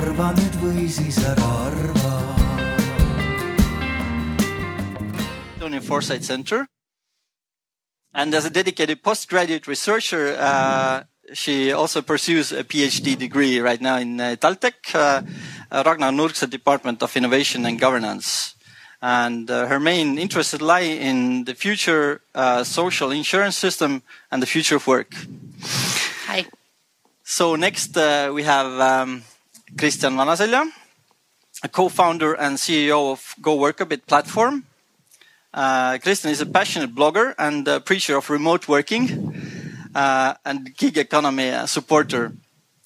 arva 0.00 0.30
nüüd 0.32 0.54
või 0.62 0.88
siis 0.88 1.18
ära 1.24 1.48
arva. 1.66 2.08
in 5.70 5.80
Foresight 5.80 6.24
Center. 6.24 6.66
And 8.12 8.34
as 8.34 8.44
a 8.44 8.50
dedicated 8.50 9.04
postgraduate 9.04 9.68
researcher, 9.68 10.36
uh, 10.36 11.04
she 11.32 11.70
also 11.70 12.02
pursues 12.02 12.50
a 12.50 12.64
PhD 12.64 13.16
degree 13.16 13.60
right 13.60 13.80
now 13.80 13.96
in 13.98 14.20
uh, 14.20 14.34
TalTech, 14.36 14.94
uh, 14.94 15.22
Ragnar 15.70 16.10
Nurkse 16.10 16.50
Department 16.50 17.02
of 17.02 17.16
Innovation 17.16 17.64
and 17.66 17.78
Governance. 17.78 18.56
And 19.00 19.48
uh, 19.48 19.68
her 19.68 19.78
main 19.78 20.18
interests 20.18 20.60
lie 20.60 20.80
in 20.80 21.44
the 21.44 21.54
future 21.54 22.20
uh, 22.34 22.64
social 22.64 23.12
insurance 23.12 23.56
system 23.56 24.02
and 24.32 24.42
the 24.42 24.46
future 24.46 24.76
of 24.76 24.86
work. 24.88 25.14
Hi. 26.26 26.46
So 27.22 27.54
next 27.54 27.96
uh, 27.96 28.32
we 28.34 28.42
have 28.42 28.66
um, 28.80 29.22
Kristjan 29.76 30.16
Vanaselja, 30.16 30.68
a 31.62 31.68
co-founder 31.68 32.34
and 32.34 32.56
CEO 32.56 33.12
of 33.12 33.34
GoWorkaBit 33.40 34.06
platform. 34.06 34.66
Uh, 35.52 35.98
Christian 35.98 36.30
is 36.30 36.40
a 36.40 36.46
passionate 36.46 36.94
blogger 36.94 37.34
and 37.38 37.66
a 37.66 37.80
preacher 37.80 38.16
of 38.16 38.30
remote 38.30 38.68
working 38.68 39.34
uh, 39.94 40.34
and 40.44 40.76
gig 40.76 40.98
economy 40.98 41.52
supporter. 41.66 42.32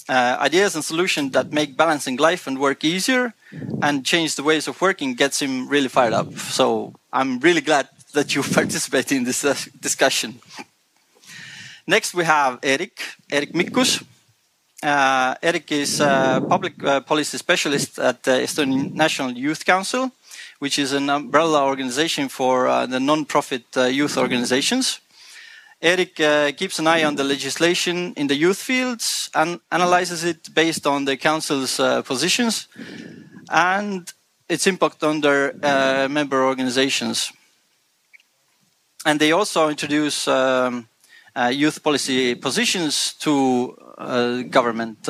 Uh, 0.06 0.36
ideas 0.40 0.74
and 0.74 0.84
solutions 0.84 1.32
that 1.32 1.50
make 1.50 1.76
balancing 1.76 2.16
life 2.16 2.46
and 2.46 2.58
work 2.58 2.84
easier 2.84 3.32
and 3.82 4.04
change 4.04 4.36
the 4.36 4.42
ways 4.42 4.68
of 4.68 4.78
working 4.80 5.14
gets 5.14 5.40
him 5.40 5.66
really 5.68 5.88
fired 5.88 6.12
up. 6.12 6.32
So 6.34 6.94
I'm 7.12 7.38
really 7.40 7.62
glad 7.62 7.88
that 8.12 8.34
you 8.34 8.42
participate 8.54 9.12
in 9.12 9.24
this 9.24 9.44
uh, 9.44 9.54
discussion. 9.80 10.40
Next, 11.86 12.14
we 12.14 12.24
have 12.24 12.58
Erik, 12.62 13.00
Erik 13.30 13.52
Mikkus. 13.52 14.04
Uh, 14.84 15.34
Erik 15.42 15.72
is 15.72 16.00
a 16.00 16.44
public 16.46 16.74
uh, 16.84 17.00
policy 17.00 17.38
specialist 17.38 17.98
at 17.98 18.22
the 18.22 18.32
Estonian 18.32 18.92
National 18.92 19.32
Youth 19.32 19.64
Council 19.64 20.12
which 20.58 20.78
is 20.78 20.92
an 20.92 21.10
umbrella 21.10 21.64
organization 21.64 22.28
for 22.28 22.66
uh, 22.66 22.86
the 22.86 23.00
non-profit 23.00 23.64
uh, 23.76 23.84
youth 23.84 24.16
organizations. 24.16 25.00
Erik 25.82 26.18
uh, 26.20 26.52
keeps 26.52 26.78
an 26.78 26.86
eye 26.86 27.04
on 27.04 27.16
the 27.16 27.24
legislation 27.24 28.14
in 28.14 28.28
the 28.28 28.34
youth 28.34 28.58
fields 28.58 29.30
and 29.34 29.60
analyzes 29.70 30.24
it 30.24 30.54
based 30.54 30.86
on 30.86 31.04
the 31.04 31.16
council's 31.16 31.78
uh, 31.78 32.00
positions 32.02 32.68
and 33.50 34.12
its 34.48 34.66
impact 34.66 35.04
on 35.04 35.20
their 35.20 35.54
uh, 35.62 36.08
member 36.08 36.42
organizations. 36.42 37.30
And 39.04 39.20
they 39.20 39.32
also 39.32 39.68
introduce 39.68 40.26
um, 40.28 40.88
youth 41.50 41.82
policy 41.82 42.34
positions 42.36 43.12
to 43.20 43.76
government 44.50 45.08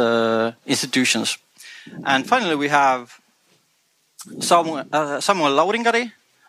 institutions. 0.66 1.38
And 2.04 2.26
finally, 2.26 2.56
we 2.56 2.68
have 2.68 3.20
Samuel, 4.40 4.84
uh, 4.92 5.20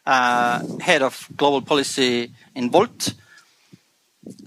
uh, 0.05 0.61
head 0.79 1.01
of 1.01 1.27
global 1.35 1.61
policy 1.61 2.31
in 2.55 2.71
Wolt. 2.71 3.13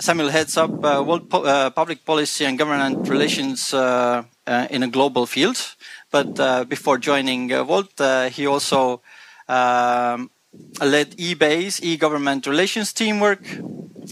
Samuel 0.01 0.31
heads 0.31 0.57
up 0.57 0.71
uh, 0.85 1.03
Wolt 1.05 1.29
po 1.29 1.43
uh, 1.43 1.71
public 1.71 2.05
policy 2.05 2.45
and 2.45 2.59
government 2.59 3.07
relations 3.09 3.75
uh, 3.75 4.23
uh, 4.47 4.67
in 4.71 4.83
a 4.83 4.89
global 4.89 5.27
field. 5.27 5.59
But 6.11 6.69
before 6.69 6.97
joining 6.97 7.51
Wolt, 7.67 8.01
he 8.33 8.47
also 8.47 9.03
um, 9.47 10.31
led 10.81 11.13
eBay's 11.19 11.83
e-government 11.83 12.47
relations 12.47 12.95
teamwork 12.95 13.45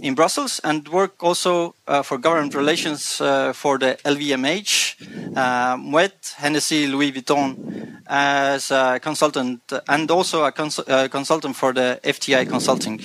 in 0.03 0.15
Brussels 0.15 0.61
and 0.65 0.89
work 0.89 1.23
also 1.23 1.75
uh, 1.87 2.03
for 2.03 2.19
government 2.19 2.55
relations 2.55 3.21
uh, 3.21 3.53
for 3.53 3.79
the 3.79 3.99
LVMH, 4.05 5.37
uh, 5.37 5.77
Moet, 5.77 6.35
Hennessy, 6.37 6.87
Louis 6.87 7.13
Vuitton 7.13 8.03
as 8.07 8.71
a 8.71 9.01
consultant 9.01 9.61
and 9.89 10.11
also 10.11 10.45
a 10.45 10.53
cons 10.53 10.79
uh, 10.79 11.09
consultant 11.09 11.57
for 11.57 11.73
the 11.73 12.01
FTI 12.05 12.49
Consulting. 12.49 13.05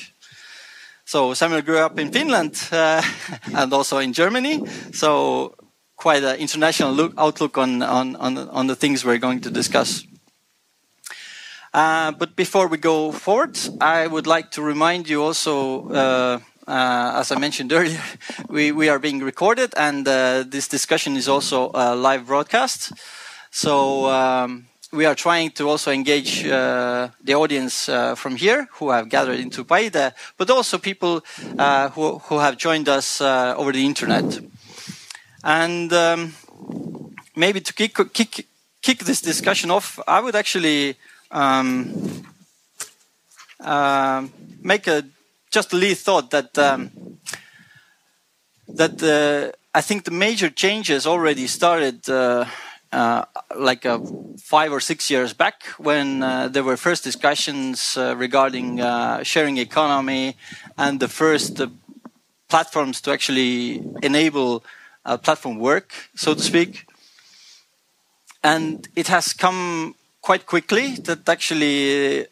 So 1.06 1.34
Samuel 1.34 1.62
grew 1.62 1.80
up 1.80 2.00
in 2.00 2.12
Finland 2.12 2.56
uh, 2.72 3.02
and 3.56 3.74
also 3.74 3.98
in 3.98 4.14
Germany. 4.14 4.64
So 4.94 5.56
quite 5.96 6.24
an 6.24 6.38
international 6.38 6.92
look, 6.94 7.14
outlook 7.18 7.58
on, 7.58 7.82
on, 7.82 8.16
on, 8.16 8.38
on 8.38 8.68
the 8.68 8.76
things 8.76 9.04
we're 9.06 9.18
going 9.18 9.42
to 9.42 9.52
discuss. 9.52 10.06
Uh, 11.74 12.12
but 12.12 12.36
before 12.36 12.68
we 12.68 12.78
go 12.78 13.12
forward, 13.12 13.58
I 13.80 14.08
would 14.08 14.28
like 14.28 14.52
to 14.52 14.62
remind 14.62 15.08
you 15.08 15.24
also, 15.24 15.90
uh, 15.90 16.40
uh, 16.68 17.14
as 17.16 17.32
I 17.32 17.40
mentioned 17.40 17.74
earlier, 17.74 18.02
we, 18.50 18.72
we 18.72 18.90
are 18.90 19.00
being 19.00 19.20
recorded 19.20 19.74
and 19.78 20.08
uh, 20.08 20.44
this 20.48 20.68
discussion 20.68 21.16
is 21.16 21.28
also 21.28 21.72
a 21.74 21.96
live 21.96 22.28
broadcast. 22.28 22.94
So 23.50 24.08
um, 24.10 24.68
we 24.92 25.06
are 25.06 25.16
trying 25.16 25.52
to 25.52 25.70
also 25.70 25.92
engage 25.92 26.46
uh, 26.46 27.10
the 27.24 27.36
audience 27.36 27.90
uh, 27.90 28.16
from 28.16 28.36
here 28.36 28.68
who 28.74 28.92
have 28.92 29.10
gathered 29.10 29.40
into 29.40 29.64
Paide, 29.64 30.14
but 30.38 30.50
also 30.50 30.78
people 30.78 31.24
who, 31.38 32.20
who 32.20 32.40
have 32.40 32.58
joined 32.58 32.88
us 32.90 33.22
over 33.22 33.72
the 33.72 33.86
internet. 33.86 34.40
And 35.44 35.92
um, 35.92 36.34
maybe 37.36 37.62
to 37.62 37.74
kick, 37.74 37.98
kick, 38.14 38.46
kick 38.82 39.00
this 39.00 39.22
discussion 39.22 39.72
off, 39.72 40.00
I 40.08 40.20
would 40.20 40.36
actually 40.36 40.96
um, 41.32 42.24
uh, 43.60 44.28
make 44.62 44.88
a 44.88 45.04
just 45.52 45.74
lead 45.74 45.98
thought 45.98 46.32
that 46.32 46.58
um, 46.58 46.90
that 48.68 49.04
uh, 49.04 49.52
I 49.76 49.82
think 49.82 50.06
the 50.06 50.12
major 50.12 50.50
changes 50.50 51.06
already 51.06 51.48
started 51.48 52.10
uh, 52.10 52.46
uh 52.92 53.26
like 53.58 53.86
uh, 53.86 54.00
five 54.40 54.72
or 54.72 54.80
six 54.80 55.10
years 55.10 55.34
back 55.34 55.64
when 55.78 56.24
uh, 56.24 56.48
there 56.48 56.64
were 56.64 56.78
first 56.78 57.04
discussions 57.04 57.98
regarding 58.16 58.80
sharing 59.24 59.58
economy 59.58 60.36
and 60.78 61.00
the 61.00 61.08
first 61.08 61.62
platforms 62.50 63.02
to 63.02 63.12
actually 63.12 63.84
enable 64.02 64.64
platform 65.24 65.58
work, 65.58 65.94
so 66.16 66.34
to 66.34 66.42
speak. 66.42 66.86
And 68.44 68.88
it 68.96 69.08
has 69.08 69.34
come 69.34 69.96
quite 70.22 70.46
quickly 70.46 70.96
that 71.06 71.30
actually 71.30 72.28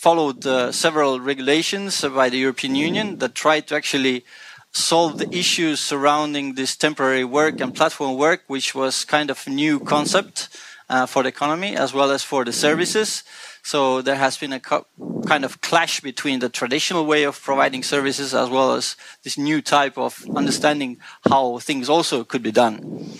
followed 0.00 0.46
uh, 0.46 0.72
several 0.72 1.20
regulations 1.20 2.00
by 2.00 2.30
the 2.30 2.38
European 2.38 2.74
Union 2.74 3.18
that 3.18 3.34
tried 3.34 3.66
to 3.66 3.74
actually 3.74 4.24
solve 4.72 5.18
the 5.18 5.28
issues 5.30 5.78
surrounding 5.78 6.54
this 6.54 6.74
temporary 6.74 7.22
work 7.22 7.60
and 7.60 7.74
platform 7.74 8.16
work, 8.16 8.40
which 8.46 8.74
was 8.74 9.04
kind 9.04 9.28
of 9.28 9.46
a 9.46 9.50
new 9.50 9.78
concept 9.78 10.48
uh, 10.88 11.04
for 11.04 11.22
the 11.22 11.28
economy 11.28 11.76
as 11.76 11.92
well 11.92 12.10
as 12.10 12.22
for 12.22 12.46
the 12.46 12.52
services. 12.52 13.24
So 13.62 14.00
there 14.00 14.16
has 14.16 14.38
been 14.38 14.54
a 14.54 14.60
kind 14.60 15.44
of 15.44 15.60
clash 15.60 16.00
between 16.00 16.38
the 16.38 16.48
traditional 16.48 17.04
way 17.04 17.24
of 17.24 17.38
providing 17.38 17.82
services 17.82 18.34
as 18.34 18.48
well 18.48 18.72
as 18.72 18.96
this 19.22 19.36
new 19.36 19.60
type 19.60 19.98
of 19.98 20.24
understanding 20.34 20.96
how 21.28 21.58
things 21.58 21.90
also 21.90 22.24
could 22.24 22.42
be 22.42 22.52
done. 22.52 23.10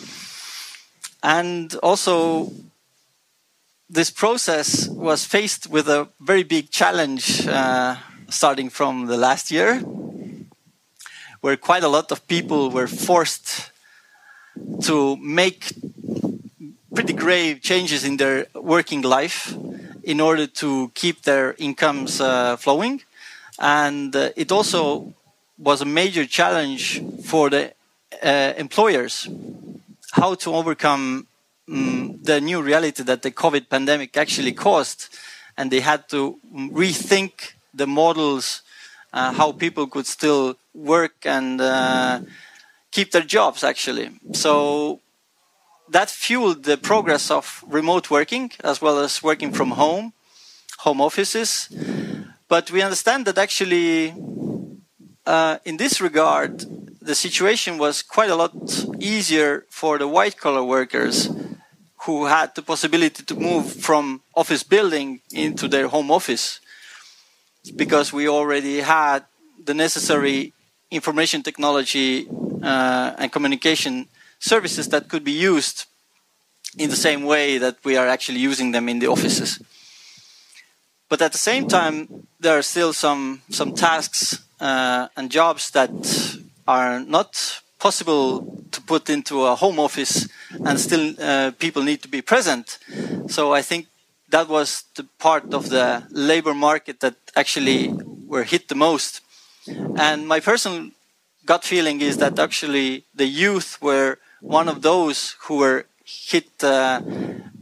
And 1.22 1.74
also 1.82 2.50
this 3.90 4.10
process 4.10 4.86
was 4.88 5.24
faced 5.24 5.68
with 5.68 5.88
a 5.88 6.08
very 6.20 6.44
big 6.44 6.70
challenge 6.70 7.46
uh, 7.48 7.96
starting 8.28 8.70
from 8.70 9.06
the 9.06 9.16
last 9.16 9.50
year, 9.50 9.80
where 11.40 11.56
quite 11.56 11.82
a 11.82 11.88
lot 11.88 12.12
of 12.12 12.26
people 12.28 12.70
were 12.70 12.86
forced 12.86 13.72
to 14.82 15.16
make 15.16 15.72
pretty 16.94 17.12
grave 17.12 17.60
changes 17.62 18.04
in 18.04 18.16
their 18.16 18.46
working 18.54 19.02
life 19.02 19.56
in 20.04 20.20
order 20.20 20.46
to 20.46 20.92
keep 20.94 21.22
their 21.22 21.54
incomes 21.58 22.20
uh, 22.20 22.56
flowing. 22.56 23.02
And 23.58 24.14
uh, 24.14 24.30
it 24.36 24.52
also 24.52 25.12
was 25.58 25.82
a 25.82 25.84
major 25.84 26.26
challenge 26.26 27.02
for 27.24 27.50
the 27.50 27.72
uh, 28.22 28.52
employers 28.56 29.28
how 30.12 30.34
to 30.34 30.54
overcome 30.54 31.26
um, 31.70 32.18
the 32.22 32.40
new 32.40 32.62
reality 32.62 33.02
that 33.02 33.22
the 33.22 33.30
COVID 33.30 33.68
pandemic 33.68 34.16
actually 34.16 34.52
caused, 34.52 35.08
and 35.56 35.70
they 35.70 35.80
had 35.80 36.08
to 36.08 36.38
rethink 36.54 37.52
the 37.74 37.86
models, 37.86 38.62
uh, 39.12 39.32
how 39.32 39.52
people 39.52 39.86
could 39.86 40.06
still 40.06 40.56
work 40.74 41.24
and 41.24 41.60
uh, 41.60 42.20
keep 42.90 43.12
their 43.12 43.22
jobs 43.22 43.64
actually. 43.64 44.10
So 44.32 45.00
that 45.88 46.10
fueled 46.10 46.64
the 46.64 46.76
progress 46.76 47.30
of 47.30 47.64
remote 47.66 48.10
working 48.10 48.52
as 48.62 48.80
well 48.80 48.98
as 48.98 49.22
working 49.22 49.52
from 49.52 49.72
home, 49.72 50.12
home 50.78 51.00
offices. 51.00 51.68
But 52.48 52.70
we 52.70 52.82
understand 52.82 53.26
that 53.26 53.38
actually, 53.38 54.14
uh, 55.30 55.58
in 55.64 55.76
this 55.76 56.00
regard, 56.00 56.64
the 57.00 57.14
situation 57.14 57.78
was 57.78 58.02
quite 58.02 58.30
a 58.30 58.34
lot 58.34 58.52
easier 58.98 59.64
for 59.70 59.96
the 59.96 60.08
white 60.08 60.36
collar 60.36 60.64
workers 60.64 61.30
who 62.04 62.26
had 62.26 62.54
the 62.56 62.62
possibility 62.62 63.22
to 63.22 63.34
move 63.34 63.72
from 63.72 64.22
office 64.34 64.64
building 64.64 65.20
into 65.30 65.68
their 65.68 65.86
home 65.86 66.10
office 66.10 66.60
because 67.76 68.12
we 68.12 68.28
already 68.28 68.80
had 68.80 69.20
the 69.64 69.74
necessary 69.74 70.52
information 70.90 71.42
technology 71.42 72.26
uh, 72.62 73.14
and 73.18 73.30
communication 73.30 74.08
services 74.40 74.88
that 74.88 75.08
could 75.08 75.22
be 75.22 75.38
used 75.52 75.84
in 76.76 76.90
the 76.90 76.96
same 76.96 77.22
way 77.24 77.58
that 77.58 77.76
we 77.84 77.96
are 77.96 78.08
actually 78.08 78.40
using 78.40 78.72
them 78.72 78.88
in 78.88 78.98
the 78.98 79.06
offices. 79.06 79.60
But 81.10 81.20
at 81.20 81.32
the 81.32 81.38
same 81.38 81.66
time, 81.66 82.08
there 82.38 82.56
are 82.56 82.62
still 82.62 82.92
some 82.92 83.42
some 83.50 83.74
tasks 83.74 84.38
uh, 84.60 85.08
and 85.16 85.30
jobs 85.30 85.70
that 85.72 85.90
are 86.66 87.00
not 87.00 87.60
possible 87.80 88.46
to 88.70 88.80
put 88.80 89.10
into 89.10 89.44
a 89.44 89.56
home 89.56 89.80
office, 89.80 90.28
and 90.64 90.78
still 90.78 91.14
uh, 91.18 91.50
people 91.58 91.82
need 91.82 92.00
to 92.02 92.08
be 92.08 92.22
present. 92.22 92.78
So 93.26 93.52
I 93.52 93.62
think 93.62 93.86
that 94.28 94.48
was 94.48 94.84
the 94.94 95.04
part 95.18 95.52
of 95.52 95.68
the 95.70 96.06
labor 96.10 96.54
market 96.54 97.00
that 97.00 97.16
actually 97.34 97.92
were 98.28 98.44
hit 98.44 98.68
the 98.68 98.76
most. 98.76 99.20
And 99.96 100.28
my 100.28 100.40
personal 100.40 100.90
gut 101.44 101.64
feeling 101.64 102.00
is 102.00 102.18
that 102.18 102.38
actually 102.38 103.04
the 103.12 103.26
youth 103.26 103.82
were 103.82 104.18
one 104.40 104.68
of 104.68 104.82
those 104.82 105.36
who 105.40 105.56
were 105.56 105.86
hit 106.04 106.50
uh, 106.62 107.00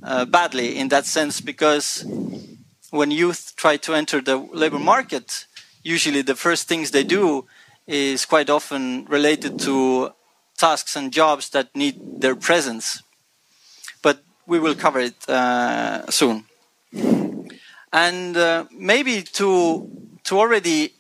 uh, 0.03 0.25
badly 0.27 0.77
in 0.77 0.89
that 0.89 1.06
sense 1.06 1.41
because 1.41 2.05
when 2.90 3.11
youth 3.11 3.55
try 3.56 3.76
to 3.76 3.94
enter 3.94 4.20
the 4.20 4.37
labor 4.37 4.79
market, 4.79 5.46
usually 5.82 6.23
the 6.23 6.35
first 6.35 6.69
things 6.69 6.90
they 6.90 7.05
do 7.05 7.46
is 7.87 8.26
quite 8.26 8.50
often 8.50 9.05
related 9.06 9.58
to 9.61 10.12
tasks 10.56 10.96
and 10.96 11.12
jobs 11.12 11.50
that 11.50 11.75
need 11.75 12.20
their 12.20 12.35
presence. 12.35 13.02
But 14.02 14.23
we 14.46 14.58
will 14.58 14.75
cover 14.75 15.00
it 15.00 15.29
uh, 15.29 16.11
soon. 16.11 16.44
And 17.93 18.37
uh, 18.37 18.67
maybe 18.70 19.23
to 19.23 19.91
to 20.25 20.38
already 20.38 20.93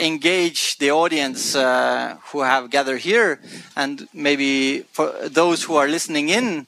engage 0.00 0.78
the 0.78 0.90
audience 0.90 1.54
uh, 1.54 2.16
who 2.26 2.40
have 2.40 2.70
gathered 2.70 3.00
here, 3.00 3.40
and 3.76 4.08
maybe 4.12 4.80
for 4.90 5.12
those 5.28 5.62
who 5.62 5.76
are 5.76 5.86
listening 5.86 6.28
in, 6.28 6.66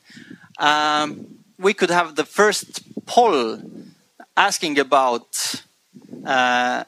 um, 0.58 1.26
we 1.58 1.74
could 1.74 1.90
have 1.90 2.14
the 2.14 2.24
first 2.24 2.82
poll 3.06 3.58
asking 4.36 4.78
about, 4.78 5.62
uh, 6.24 6.84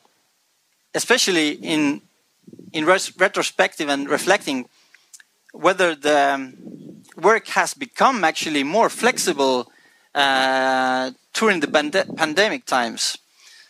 especially 0.94 1.50
in 1.52 2.02
in 2.72 2.84
res- 2.84 3.16
retrospective 3.18 3.88
and 3.88 4.08
reflecting, 4.08 4.68
whether 5.52 5.94
the 5.94 6.52
work 7.16 7.48
has 7.48 7.74
become 7.74 8.24
actually 8.24 8.62
more 8.62 8.88
flexible 8.88 9.70
uh, 10.14 11.10
during 11.32 11.60
the 11.60 11.68
pand- 11.68 12.16
pandemic 12.16 12.66
times. 12.66 13.16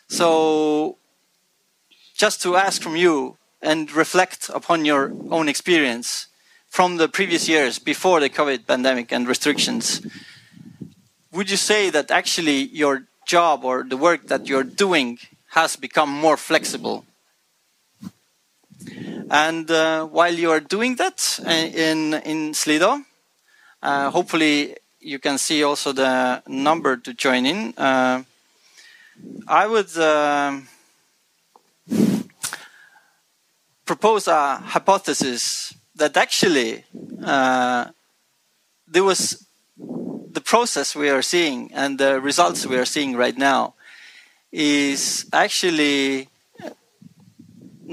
So, 0.09 0.97
just 2.17 2.43
to 2.43 2.57
ask 2.57 2.83
from 2.83 2.97
you 2.97 3.37
and 3.61 3.91
reflect 3.93 4.51
upon 4.55 4.85
your 4.85 5.13
own 5.31 5.49
experience 5.49 6.27
from 6.69 6.97
the 6.97 7.09
previous 7.09 7.49
years 7.49 7.79
before 7.79 8.21
the 8.21 8.29
COVID 8.29 8.67
pandemic 8.67 9.13
and 9.13 9.27
restrictions, 9.27 10.01
would 11.33 11.51
you 11.51 11.57
say 11.57 11.91
that 11.91 12.11
actually 12.11 12.69
your 12.73 13.05
job 13.29 13.65
or 13.65 13.85
the 13.85 13.97
work 13.97 14.27
that 14.27 14.49
you're 14.49 14.65
doing 14.65 15.19
has 15.51 15.77
become 15.77 16.11
more 16.11 16.37
flexible? 16.37 17.05
And 19.31 19.71
uh, 19.71 20.07
while 20.07 20.35
you 20.35 20.51
are 20.51 20.61
doing 20.61 20.97
that 20.97 21.39
uh, 21.47 21.51
in 21.51 22.15
in 22.25 22.55
Slido, 22.55 23.05
uh, 23.83 24.11
hopefully 24.11 24.77
you 25.01 25.19
can 25.19 25.39
see 25.39 25.63
also 25.63 25.93
the 25.93 26.43
number 26.47 26.97
to 26.97 27.13
join 27.15 27.47
in. 27.47 27.75
Uh, 27.77 28.23
I 29.47 29.67
would 29.67 29.97
uh, 29.97 30.61
propose 33.85 34.29
a 34.29 34.57
hypothesis 34.57 35.75
that 35.95 36.17
actually 36.17 36.85
uh, 37.25 37.87
there 38.87 39.05
was 39.05 39.48
the 40.39 40.45
process 40.57 40.95
we 40.95 41.09
are 41.17 41.25
seeing 41.35 41.59
and 41.75 41.99
the 41.99 42.13
results 42.31 42.65
we 42.73 42.77
are 42.83 42.91
seeing 42.95 43.13
right 43.25 43.39
now 43.53 43.75
is 44.53 45.03
actually 45.33 46.29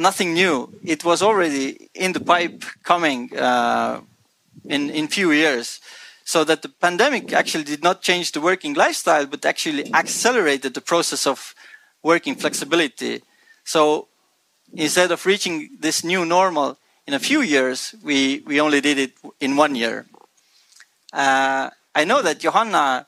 nothing 0.08 0.30
new. 0.42 0.58
It 0.84 1.02
was 1.10 1.20
already 1.24 1.90
in 2.06 2.12
the 2.18 2.24
pipe 2.34 2.60
coming 2.92 3.20
uh, 3.48 4.02
in 4.74 4.82
in 4.98 5.04
few 5.20 5.30
years. 5.44 5.68
So 6.34 6.40
that 6.50 6.60
the 6.66 6.72
pandemic 6.86 7.26
actually 7.42 7.68
did 7.74 7.82
not 7.88 7.98
change 8.10 8.28
the 8.36 8.42
working 8.50 8.74
lifestyle 8.84 9.26
but 9.34 9.42
actually 9.52 9.84
accelerated 10.02 10.72
the 10.74 10.86
process 10.92 11.22
of 11.34 11.38
working 12.12 12.36
flexibility. 12.44 13.16
So 13.64 13.82
instead 14.86 15.10
of 15.16 15.26
reaching 15.32 15.56
this 15.86 15.98
new 16.04 16.24
normal 16.38 16.70
in 17.08 17.14
a 17.14 17.22
few 17.30 17.42
years 17.56 17.96
we, 18.10 18.18
we 18.50 18.56
only 18.66 18.82
did 18.82 18.98
it 19.06 19.14
in 19.46 19.52
one 19.64 19.74
year. 19.84 19.98
Uh, 21.14 21.70
i 21.96 22.04
know 22.06 22.22
that 22.22 22.40
johanna 22.40 23.08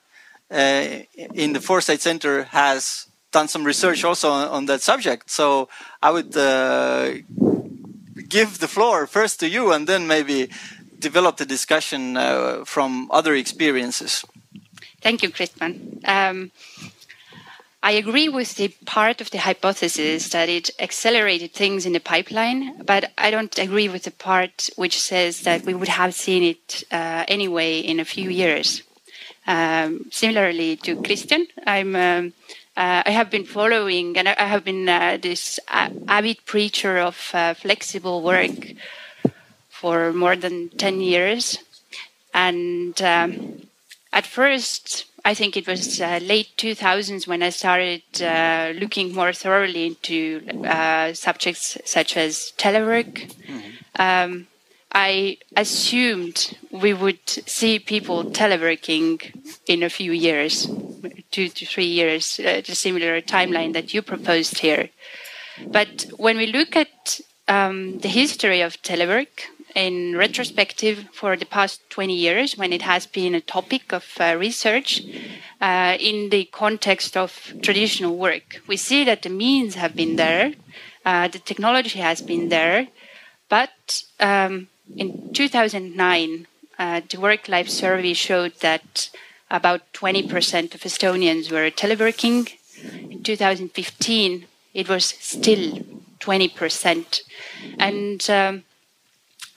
uh, 0.50 0.86
in 1.34 1.54
the 1.54 1.62
foresight 1.62 2.02
center 2.02 2.44
has 2.44 3.08
done 3.32 3.48
some 3.48 3.64
research 3.64 4.04
also 4.04 4.30
on, 4.30 4.48
on 4.48 4.66
that 4.66 4.82
subject 4.82 5.30
so 5.30 5.68
i 6.02 6.10
would 6.10 6.36
uh, 6.38 7.12
give 8.30 8.60
the 8.60 8.68
floor 8.68 9.08
first 9.08 9.40
to 9.40 9.48
you 9.48 9.72
and 9.72 9.88
then 9.88 10.08
maybe 10.08 10.50
develop 11.00 11.38
the 11.38 11.46
discussion 11.46 12.18
uh, 12.18 12.66
from 12.66 13.10
other 13.12 13.36
experiences. 13.36 14.26
Thank 15.02 15.24
you, 15.24 15.30
Kristman. 15.30 16.00
Um, 16.08 16.52
I 17.84 17.92
agree 17.92 18.28
with 18.28 18.56
the 18.56 18.70
part 18.86 19.22
of 19.22 19.30
the 19.32 19.38
hypothesis 19.38 20.30
that 20.30 20.50
it 20.50 20.72
accelerated 20.80 21.54
things 21.54 21.86
in 21.86 21.94
the 21.94 22.00
pipeline, 22.00 22.84
but 22.84 23.12
I 23.18 23.32
don't 23.32 23.58
agree 23.58 23.88
with 23.88 24.04
the 24.04 24.12
part 24.12 24.70
which 24.76 25.00
says 25.00 25.42
that 25.42 25.64
we 25.64 25.74
would 25.74 25.88
have 25.88 26.14
seen 26.14 26.44
it 26.44 26.84
uh, 26.92 27.24
anyway 27.28 27.80
in 27.80 28.00
a 28.00 28.06
few 28.06 28.30
years. 28.30 28.82
Um, 29.46 30.08
similarly 30.12 30.76
to 30.78 31.02
Christian, 31.02 31.48
I'm. 31.66 31.96
Um, 31.96 32.34
uh, 32.76 33.02
I 33.08 33.10
have 33.10 33.32
been 33.32 33.44
following, 33.46 34.16
and 34.20 34.30
I 34.30 34.44
have 34.44 34.64
been 34.64 34.88
uh, 34.88 35.18
this 35.20 35.60
avid 35.68 36.46
preacher 36.46 37.00
of 37.00 37.32
uh, 37.34 37.56
flexible 37.56 38.22
work 38.22 38.52
for 39.68 40.14
more 40.14 40.36
than 40.36 40.70
10 40.70 41.02
years. 41.02 41.58
And 42.36 43.02
um, 43.02 43.64
at 44.14 44.28
first, 44.28 45.06
I 45.28 45.34
think 45.34 45.58
it 45.58 45.68
was 45.68 46.00
uh, 46.00 46.20
late 46.24 46.56
2000s 46.56 47.28
when 47.28 47.44
I 47.44 47.50
started 47.50 48.02
uh, 48.22 48.72
looking 48.80 49.14
more 49.14 49.34
thoroughly 49.34 49.88
into 49.88 50.42
uh, 50.64 51.12
subjects 51.12 51.78
such 51.84 52.16
as 52.16 52.54
telework. 52.58 53.14
Mm-hmm. 53.46 54.02
Um, 54.02 54.48
I 54.94 55.38
assumed 55.58 56.58
we 56.72 56.94
would 56.94 57.28
see 57.28 57.78
people 57.78 58.24
teleworking 58.24 59.14
in 59.68 59.84
a 59.84 59.90
few 59.90 60.14
years, 60.14 60.66
two 61.32 61.50
to 61.50 61.66
three 61.66 61.92
years, 62.00 62.40
uh, 62.40 62.62
a 62.66 62.74
similar 62.74 63.20
timeline 63.20 63.74
that 63.74 63.94
you 63.94 64.02
proposed 64.02 64.60
here. 64.60 64.88
But 65.68 66.06
when 66.16 66.38
we 66.38 66.48
look 66.48 66.78
at 66.78 67.20
um, 67.50 68.00
the 68.00 68.08
history 68.08 68.62
of 68.62 68.82
telework, 68.82 69.42
in 69.76 70.16
retrospective 70.16 71.06
for 71.14 71.36
the 71.36 71.46
past 71.46 71.82
20 71.90 72.14
years 72.14 72.58
when 72.58 72.74
it 72.74 72.82
has 72.82 73.06
been 73.06 73.36
a 73.36 73.42
topic 73.42 73.94
of 73.94 74.06
uh, 74.20 74.36
research 74.38 75.02
uh, 75.62 75.98
in 76.00 76.30
the 76.30 76.46
context 76.46 77.16
of 77.18 77.54
traditional 77.62 78.16
work. 78.16 78.62
We 78.68 78.78
see 78.78 79.04
that 79.06 79.22
the 79.22 79.30
means 79.30 79.76
have 79.76 79.96
been 79.96 80.16
there, 80.16 80.54
uh, 81.06 81.28
the 81.28 81.40
technology 81.40 82.00
has 82.00 82.22
been 82.22 82.50
there, 82.50 82.88
but 83.50 84.04
um, 84.20 84.68
in 84.96 85.34
2009, 85.34 86.48
uh, 86.80 87.02
the 87.10 87.20
Work 87.20 87.48
Life 87.48 87.70
survey 87.70 88.14
showed 88.14 88.54
that 88.62 89.10
about 89.50 89.82
20% 89.94 90.76
of 90.76 90.82
Estonians 90.82 91.52
were 91.52 91.72
teleworking. 91.72 92.52
In 93.10 93.24
2015, 93.24 94.46
it 94.74 94.90
was 94.90 95.06
still 95.06 95.80
20%. 96.20 97.22
And 97.80 98.30
um, 98.30 98.64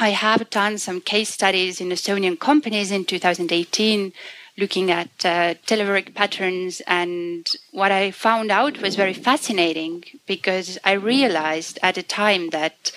I 0.03 0.11
have 0.11 0.49
done 0.49 0.79
some 0.79 1.03
case 1.03 1.29
studies 1.29 1.79
in 1.79 1.91
Estonian 1.91 2.41
companies 2.41 2.91
in 2.91 3.05
2018 3.05 4.15
looking 4.57 4.91
at 4.91 5.11
uh, 5.27 5.55
telework 5.67 6.15
patterns. 6.15 6.81
And 6.87 7.47
what 7.71 7.93
I 7.93 8.11
found 8.11 8.51
out 8.51 8.81
was 8.81 8.97
very 8.97 9.13
fascinating 9.13 10.05
because 10.27 10.79
I 10.87 10.93
realized 10.93 11.79
at 11.83 11.97
the 11.97 12.03
time 12.03 12.49
that 12.49 12.93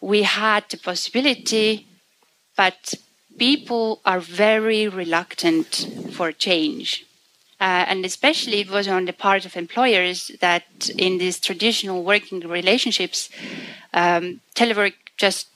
we 0.00 0.22
had 0.22 0.64
the 0.70 0.78
possibility, 0.78 1.86
but 2.56 2.94
people 3.38 4.00
are 4.06 4.20
very 4.20 4.88
reluctant 4.88 5.88
for 6.12 6.32
change. 6.32 7.04
Uh, 7.60 7.84
and 7.86 8.06
especially 8.06 8.60
it 8.60 8.70
was 8.70 8.88
on 8.88 9.04
the 9.04 9.12
part 9.12 9.44
of 9.44 9.56
employers 9.56 10.30
that 10.40 10.88
in 10.96 11.18
these 11.18 11.38
traditional 11.38 12.02
working 12.02 12.40
relationships, 12.40 13.28
um, 13.92 14.40
telework 14.54 14.94
just 15.18 15.51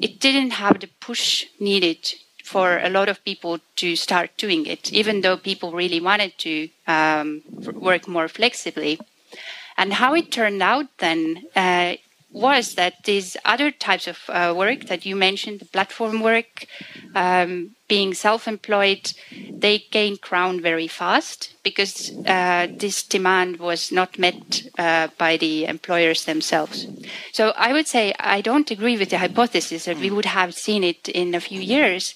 it 0.00 0.20
didn't 0.20 0.50
have 0.50 0.80
the 0.80 0.88
push 1.00 1.46
needed 1.60 2.14
for 2.44 2.78
a 2.78 2.88
lot 2.88 3.08
of 3.08 3.24
people 3.24 3.58
to 3.76 3.94
start 3.94 4.36
doing 4.36 4.66
it, 4.66 4.92
even 4.92 5.20
though 5.20 5.36
people 5.36 5.72
really 5.72 6.00
wanted 6.00 6.36
to 6.38 6.68
um, 6.86 7.42
work 7.74 8.08
more 8.08 8.28
flexibly. 8.28 8.98
And 9.76 9.92
how 9.92 10.14
it 10.14 10.32
turned 10.32 10.62
out 10.62 10.86
then, 10.98 11.44
uh, 11.54 11.96
was 12.30 12.74
that 12.74 13.04
these 13.04 13.36
other 13.44 13.70
types 13.70 14.06
of 14.06 14.18
uh, 14.28 14.52
work 14.56 14.84
that 14.84 15.06
you 15.06 15.16
mentioned, 15.16 15.60
the 15.60 15.64
platform 15.64 16.20
work, 16.20 16.66
um, 17.14 17.74
being 17.88 18.12
self-employed, 18.12 19.12
they 19.50 19.78
gained 19.90 20.20
ground 20.20 20.60
very 20.60 20.86
fast 20.86 21.54
because 21.62 22.12
uh, 22.26 22.66
this 22.70 23.02
demand 23.02 23.58
was 23.58 23.90
not 23.90 24.18
met 24.18 24.62
uh, 24.78 25.08
by 25.16 25.38
the 25.38 25.64
employers 25.64 26.26
themselves. 26.26 26.86
So 27.32 27.54
I 27.56 27.72
would 27.72 27.86
say 27.86 28.12
I 28.20 28.42
don't 28.42 28.70
agree 28.70 28.98
with 28.98 29.08
the 29.08 29.18
hypothesis 29.18 29.86
that 29.86 29.96
we 29.98 30.10
would 30.10 30.26
have 30.26 30.54
seen 30.54 30.84
it 30.84 31.08
in 31.08 31.34
a 31.34 31.40
few 31.40 31.60
years. 31.60 32.14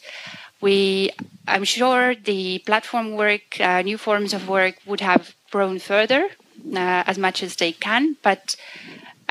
We, 0.61 1.11
I'm 1.49 1.65
sure 1.65 2.15
the 2.15 2.59
platform 2.61 3.17
work, 3.17 3.59
uh, 3.59 3.81
new 3.81 3.97
forms 3.97 4.35
of 4.35 4.47
work 4.47 4.77
would 4.87 5.01
have 5.01 5.35
grown 5.51 5.79
further 5.79 6.29
uh, 6.71 7.03
as 7.07 7.19
much 7.19 7.43
as 7.43 7.57
they 7.57 7.73
can, 7.73 8.17
but 8.23 8.57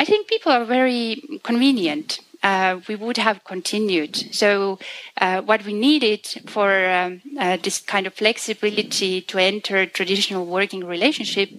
I 0.01 0.03
think 0.03 0.27
people 0.27 0.51
are 0.51 0.65
very 0.65 1.21
convenient. 1.43 2.21
Uh, 2.41 2.79
we 2.87 2.95
would 2.95 3.17
have 3.17 3.43
continued. 3.43 4.15
So, 4.33 4.79
uh, 5.17 5.43
what 5.43 5.63
we 5.63 5.73
needed 5.73 6.25
for 6.47 6.71
um, 6.89 7.21
uh, 7.39 7.57
this 7.61 7.77
kind 7.77 8.07
of 8.07 8.15
flexibility 8.15 9.21
to 9.21 9.37
enter 9.37 9.85
traditional 9.85 10.47
working 10.47 10.83
relationship 10.85 11.49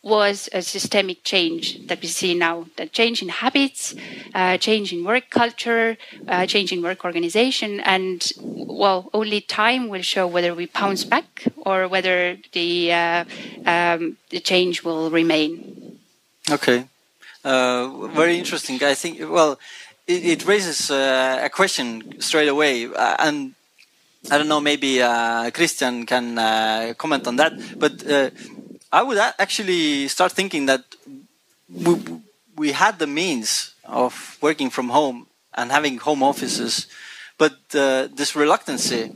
was 0.00 0.48
a 0.52 0.62
systemic 0.62 1.24
change 1.24 1.88
that 1.88 2.00
we 2.00 2.06
see 2.06 2.34
now 2.34 2.66
the 2.76 2.86
change 2.86 3.20
in 3.20 3.30
habits 3.30 3.96
uh, 4.32 4.56
change 4.56 4.92
in 4.92 5.04
work 5.04 5.28
culture 5.28 5.96
uh, 6.28 6.46
change 6.46 6.70
in 6.70 6.80
work 6.82 7.04
organization 7.04 7.80
and 7.80 8.30
well 8.84 9.10
only 9.12 9.40
time 9.40 9.88
will 9.88 10.06
show 10.14 10.24
whether 10.24 10.54
we 10.54 10.66
bounce 10.66 11.02
back 11.02 11.28
or 11.56 11.88
whether 11.88 12.38
the 12.52 12.92
uh, 12.92 13.24
um, 13.66 14.16
the 14.30 14.38
change 14.38 14.84
will 14.84 15.10
remain 15.10 15.98
okay 16.48 16.86
uh, 17.48 18.08
very 18.08 18.38
interesting. 18.38 18.82
I 18.82 18.94
think, 18.94 19.20
well, 19.20 19.58
it, 20.06 20.24
it 20.24 20.46
raises 20.46 20.90
uh, 20.90 21.40
a 21.42 21.48
question 21.48 22.20
straight 22.20 22.48
away. 22.48 22.86
Uh, 22.86 23.16
and 23.18 23.54
I 24.30 24.36
don't 24.38 24.48
know, 24.48 24.60
maybe 24.60 25.00
uh, 25.00 25.50
Christian 25.50 26.04
can 26.04 26.38
uh, 26.38 26.94
comment 26.98 27.26
on 27.26 27.36
that. 27.36 27.52
But 27.78 27.94
I 28.92 29.02
would 29.02 29.18
actually 29.18 30.08
start 30.08 30.32
thinking 30.32 30.66
that 30.66 30.84
we, 31.72 31.94
we 32.56 32.72
had 32.72 32.98
the 32.98 33.06
means 33.06 33.74
of 33.84 34.36
working 34.40 34.70
from 34.70 34.90
home 34.90 35.26
and 35.54 35.70
having 35.70 35.98
home 35.98 36.22
offices, 36.22 36.86
but 37.38 37.52
this 37.70 38.36
reluctancy, 38.36 39.12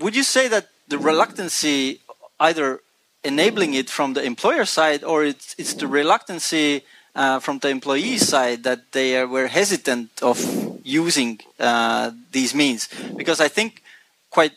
would 0.00 0.16
you 0.16 0.22
say 0.22 0.48
that 0.48 0.68
the 0.88 0.98
reluctancy 0.98 2.00
either 2.40 2.80
enabling 3.24 3.74
it 3.74 3.90
from 3.90 4.14
the 4.14 4.22
employer 4.22 4.64
side 4.64 5.04
or 5.04 5.24
it's, 5.24 5.54
it's 5.58 5.74
the 5.74 5.86
reluctancy 5.86 6.84
uh, 7.14 7.38
from 7.40 7.58
the 7.58 7.68
employee 7.68 8.18
side 8.18 8.62
that 8.64 8.92
they 8.92 9.24
were 9.24 9.46
hesitant 9.46 10.10
of 10.22 10.38
using 10.84 11.40
uh, 11.58 12.10
these 12.32 12.54
means. 12.54 12.88
Because 13.16 13.40
I 13.40 13.48
think 13.48 13.82
quite 14.30 14.52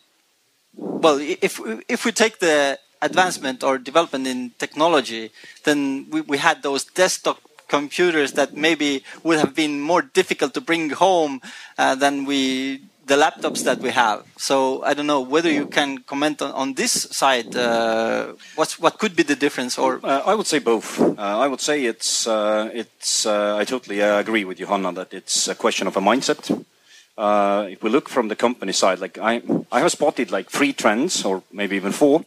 well 0.76 1.18
if 1.20 1.60
if 1.88 2.06
we 2.06 2.12
take 2.12 2.40
the 2.40 2.78
advancement 3.02 3.64
or 3.64 3.78
development 3.78 4.28
in 4.28 4.52
technology, 4.60 5.32
then 5.64 6.08
we, 6.12 6.22
we 6.22 6.38
had 6.38 6.62
those 6.62 6.86
desktop 6.86 7.40
computers 7.68 8.34
that 8.34 8.56
maybe 8.56 9.04
would 9.24 9.40
have 9.40 9.56
been 9.56 9.80
more 9.80 10.02
difficult 10.02 10.54
to 10.54 10.62
bring 10.62 10.90
home 10.92 11.42
uh, 11.78 11.96
than 11.96 12.26
we 12.26 12.82
the 13.12 13.18
laptops 13.18 13.64
that 13.66 13.80
we 13.80 13.92
have. 13.92 14.24
So 14.38 14.84
I 14.84 14.94
don't 14.94 15.08
know 15.14 15.20
whether 15.20 15.52
you 15.52 15.66
can 15.68 15.90
comment 16.12 16.42
on, 16.42 16.52
on 16.52 16.74
this 16.76 16.94
side. 17.12 17.54
Uh, 17.56 18.34
what's 18.56 18.80
what 18.80 18.94
could 19.02 19.16
be 19.16 19.24
the 19.24 19.36
difference? 19.36 19.78
Or 19.78 20.00
uh, 20.04 20.32
I 20.32 20.34
would 20.38 20.48
say 20.48 20.60
both. 20.60 21.00
Uh, 21.00 21.16
I 21.46 21.48
would 21.52 21.62
say 21.62 21.86
it's 21.86 22.26
uh, 22.26 22.70
it's. 22.74 23.26
Uh, 23.26 23.62
I 23.62 23.66
totally 23.66 24.02
uh, 24.02 24.20
agree 24.24 24.46
with 24.46 24.60
Johanna 24.60 24.94
that 24.94 25.14
it's 25.14 25.50
a 25.50 25.56
question 25.56 25.88
of 25.88 25.98
a 25.98 26.02
mindset. 26.02 26.44
if 27.74 27.84
we 27.84 27.90
look 27.90 28.10
from 28.10 28.30
the 28.30 28.36
company 28.36 28.74
side, 28.74 29.00
like 29.02 29.18
I 29.32 29.42
I 29.72 29.80
have 29.82 29.92
spotted 29.92 30.32
like 30.32 30.50
three 30.50 30.74
trends 30.74 31.26
or 31.26 31.44
maybe 31.52 31.76
even 31.76 31.92
four, 31.92 32.24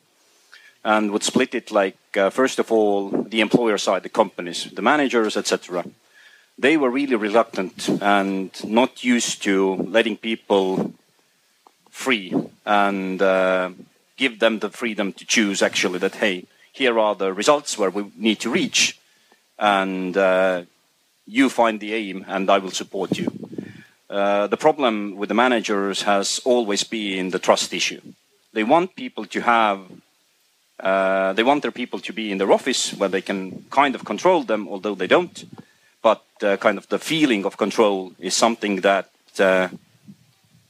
and 0.82 1.10
would 1.10 1.24
split 1.24 1.54
it 1.54 1.70
like 1.70 1.96
first 2.30 2.58
of 2.58 2.70
all 2.72 3.10
the 3.30 3.40
employer 3.40 3.78
side, 3.78 4.02
the 4.02 4.18
companies, 4.22 4.68
the 4.74 4.82
managers, 4.82 5.36
etc 5.36 5.84
they 6.58 6.76
were 6.76 6.90
really 6.90 7.16
reluctant 7.16 7.88
and 8.00 8.50
not 8.64 9.04
used 9.04 9.42
to 9.42 9.74
letting 9.76 10.16
people 10.16 10.92
free 11.90 12.32
and 12.64 13.20
uh, 13.20 13.70
give 14.16 14.38
them 14.38 14.58
the 14.60 14.70
freedom 14.70 15.12
to 15.12 15.24
choose 15.24 15.62
actually 15.62 15.98
that 15.98 16.16
hey 16.16 16.46
here 16.72 16.98
are 16.98 17.14
the 17.14 17.32
results 17.32 17.78
where 17.78 17.90
we 17.90 18.10
need 18.16 18.40
to 18.40 18.50
reach 18.50 18.98
and 19.58 20.16
uh, 20.16 20.62
you 21.26 21.48
find 21.48 21.80
the 21.80 21.94
aim 21.94 22.24
and 22.28 22.50
i 22.50 22.58
will 22.58 22.70
support 22.70 23.16
you. 23.18 23.28
Uh, 24.10 24.46
the 24.46 24.56
problem 24.56 25.16
with 25.16 25.28
the 25.28 25.34
managers 25.34 26.02
has 26.02 26.40
always 26.44 26.84
been 26.84 27.30
the 27.30 27.38
trust 27.38 27.72
issue. 27.72 28.00
They 28.52 28.62
want 28.62 28.94
people 28.94 29.24
to 29.26 29.40
have 29.40 29.80
uh, 30.78 31.32
they 31.32 31.42
want 31.42 31.62
their 31.62 31.72
people 31.72 32.00
to 32.00 32.12
be 32.12 32.30
in 32.30 32.38
their 32.38 32.52
office 32.52 32.92
where 32.94 33.08
they 33.08 33.22
can 33.22 33.64
kind 33.70 33.94
of 33.94 34.04
control 34.04 34.42
them 34.42 34.68
although 34.68 34.94
they 34.94 35.06
don't 35.06 35.44
but 36.04 36.22
uh, 36.42 36.56
kind 36.58 36.76
of 36.78 36.86
the 36.88 36.98
feeling 36.98 37.46
of 37.46 37.56
control 37.56 38.12
is 38.18 38.34
something 38.34 38.82
that 38.82 39.08
uh, 39.38 39.68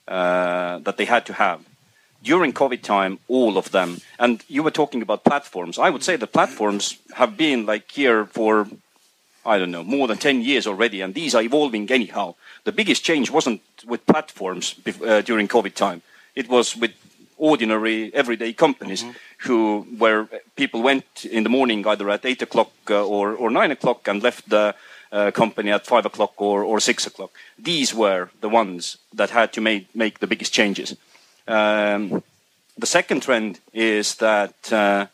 uh, 0.07 0.79
that 0.87 0.97
they 0.97 1.07
had 1.07 1.27
to 1.27 1.33
have 1.33 1.61
during 2.23 2.53
COVID 2.53 2.83
time. 2.83 3.19
All 3.29 3.59
of 3.59 3.67
them, 3.73 4.01
and 4.19 4.43
you 4.49 4.63
were 4.63 4.71
talking 4.71 5.03
about 5.03 5.25
platforms. 5.25 5.77
I 5.77 5.91
would 5.91 6.05
say 6.05 6.17
the 6.17 6.35
platforms 6.39 6.99
have 7.21 7.37
been 7.37 7.67
like 7.67 7.91
here 7.91 8.27
for 8.27 8.69
I 9.45 9.59
don't 9.59 9.73
know 9.73 9.83
more 9.83 10.07
than 10.07 10.19
ten 10.19 10.41
years 10.41 10.67
already, 10.67 11.03
and 11.03 11.13
these 11.15 11.35
are 11.35 11.43
evolving 11.43 11.91
anyhow. 11.91 12.37
The 12.63 12.73
biggest 12.73 13.03
change 13.05 13.31
wasn't 13.31 13.61
with 13.85 14.07
platforms 14.07 14.77
uh, 14.87 15.21
during 15.23 15.49
COVID 15.49 15.75
time. 15.75 16.01
It 16.37 16.49
was 16.49 16.77
with 16.77 16.93
ordinary 17.37 18.15
everyday 18.15 18.53
companies 18.53 19.03
mm 19.03 19.09
-hmm. 19.09 19.47
who 19.47 19.59
where 20.03 20.21
people 20.55 20.81
went 20.91 21.07
in 21.37 21.43
the 21.43 21.51
morning 21.59 21.87
either 21.87 22.09
at 22.11 22.25
eight 22.25 22.43
o'clock 22.43 22.71
uh, 22.91 23.15
or, 23.15 23.27
or 23.41 23.51
nine 23.51 23.73
o'clock 23.77 24.09
and 24.09 24.23
left 24.23 24.45
the 24.49 24.75
uh, 25.15 25.31
company 25.31 25.71
at 25.71 25.87
five 25.87 26.05
o'clock 26.05 26.35
or, 26.39 26.65
or 26.65 26.81
six 26.81 27.07
o'clock. 27.07 27.31
These 27.57 27.95
were 27.95 28.31
the 28.41 28.49
ones 28.49 28.99
that 29.15 29.31
had 29.31 29.53
to 29.53 29.61
make, 29.61 29.95
make 29.95 30.19
the 30.19 30.27
biggest 30.27 30.53
changes. 30.53 30.97
Um, 31.47 32.23
the 32.77 32.87
second 32.87 33.23
trend 33.23 33.61
is 33.73 34.17
that 34.17 34.73
uh, 34.73 35.07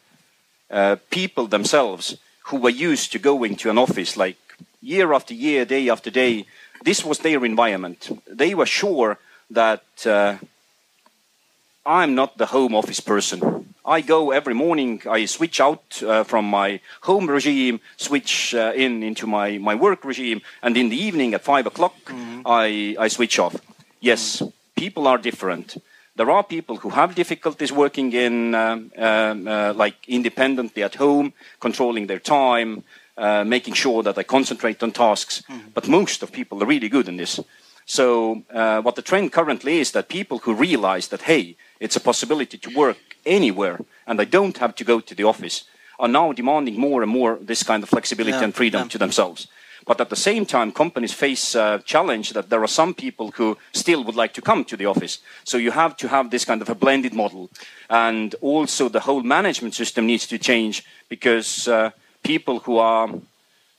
uh, 0.70 0.96
people 1.10 1.46
themselves 1.46 2.16
who 2.44 2.56
were 2.56 2.70
used 2.90 3.12
to 3.12 3.18
going 3.18 3.56
to 3.56 3.70
an 3.70 3.78
office 3.78 4.16
like 4.16 4.38
year 4.80 5.12
after 5.12 5.34
year, 5.34 5.64
day 5.64 5.90
after 5.90 6.10
day, 6.10 6.46
this 6.82 7.04
was 7.04 7.18
their 7.18 7.44
environment. 7.44 8.08
They 8.26 8.54
were 8.54 8.66
sure 8.66 9.18
that 9.50 9.84
uh, 10.06 10.36
I'm 11.84 12.14
not 12.14 12.38
the 12.38 12.46
home 12.46 12.74
office 12.74 13.00
person. 13.00 13.69
I 13.84 14.02
go 14.02 14.30
every 14.30 14.54
morning, 14.54 15.02
I 15.08 15.24
switch 15.26 15.60
out 15.60 16.02
uh, 16.02 16.24
from 16.24 16.44
my 16.44 16.80
home 17.02 17.28
regime, 17.28 17.80
switch 17.96 18.54
uh, 18.54 18.72
in 18.74 19.02
into 19.02 19.26
my, 19.26 19.58
my 19.58 19.74
work 19.74 20.04
regime, 20.04 20.42
and 20.62 20.76
in 20.76 20.90
the 20.90 20.96
evening 20.96 21.34
at 21.34 21.42
five 21.42 21.66
o'clock, 21.66 21.96
mm-hmm. 22.04 22.42
I, 22.44 22.96
I 22.98 23.08
switch 23.08 23.38
off. 23.38 23.56
Yes, 24.00 24.42
people 24.76 25.06
are 25.06 25.18
different. 25.18 25.76
There 26.16 26.30
are 26.30 26.44
people 26.44 26.76
who 26.76 26.90
have 26.90 27.14
difficulties 27.14 27.72
working 27.72 28.12
in 28.12 28.54
um, 28.54 28.90
um, 28.98 29.48
uh, 29.48 29.72
like 29.72 29.96
independently 30.08 30.82
at 30.82 30.96
home, 30.96 31.32
controlling 31.60 32.06
their 32.06 32.18
time, 32.18 32.84
uh, 33.16 33.44
making 33.44 33.74
sure 33.74 34.02
that 34.02 34.16
they 34.16 34.24
concentrate 34.24 34.82
on 34.82 34.92
tasks. 34.92 35.42
Mm-hmm. 35.48 35.68
But 35.72 35.88
most 35.88 36.22
of 36.22 36.32
people 36.32 36.62
are 36.62 36.66
really 36.66 36.88
good 36.88 37.08
in 37.08 37.16
this. 37.16 37.40
So 37.86 38.42
uh, 38.52 38.82
what 38.82 38.96
the 38.96 39.02
trend 39.02 39.32
currently 39.32 39.78
is 39.78 39.92
that 39.92 40.08
people 40.08 40.38
who 40.38 40.54
realize 40.54 41.08
that 41.08 41.22
hey, 41.22 41.56
it's 41.80 41.96
a 41.96 42.00
possibility 42.00 42.58
to 42.58 42.76
work 42.76 43.09
anywhere 43.24 43.80
and 44.06 44.20
I 44.20 44.24
don't 44.24 44.58
have 44.58 44.74
to 44.76 44.84
go 44.84 45.00
to 45.00 45.14
the 45.14 45.24
office 45.24 45.64
are 46.00 46.08
now 46.08 46.32
demanding 46.32 46.80
more 46.80 47.02
and 47.02 47.10
more 47.10 47.38
this 47.40 47.62
kind 47.62 47.82
of 47.82 47.88
flexibility 47.88 48.36
yeah, 48.36 48.44
and 48.44 48.54
freedom 48.54 48.82
yeah. 48.82 48.88
to 48.88 48.98
themselves. 48.98 49.46
But 49.86 50.00
at 50.00 50.08
the 50.08 50.16
same 50.16 50.46
time, 50.46 50.72
companies 50.72 51.12
face 51.12 51.54
a 51.54 51.82
challenge 51.84 52.30
that 52.30 52.48
there 52.48 52.62
are 52.62 52.68
some 52.68 52.94
people 52.94 53.32
who 53.32 53.58
still 53.72 54.04
would 54.04 54.14
like 54.14 54.32
to 54.34 54.42
come 54.42 54.64
to 54.64 54.76
the 54.76 54.86
office. 54.86 55.18
So 55.44 55.56
you 55.56 55.70
have 55.72 55.96
to 55.98 56.08
have 56.08 56.30
this 56.30 56.44
kind 56.44 56.62
of 56.62 56.68
a 56.68 56.74
blended 56.74 57.14
model. 57.14 57.50
And 57.88 58.34
also 58.40 58.88
the 58.88 59.00
whole 59.00 59.22
management 59.22 59.74
system 59.74 60.06
needs 60.06 60.26
to 60.28 60.38
change 60.38 60.84
because 61.08 61.66
uh, 61.66 61.90
people 62.22 62.60
who 62.60 62.78
are 62.78 63.08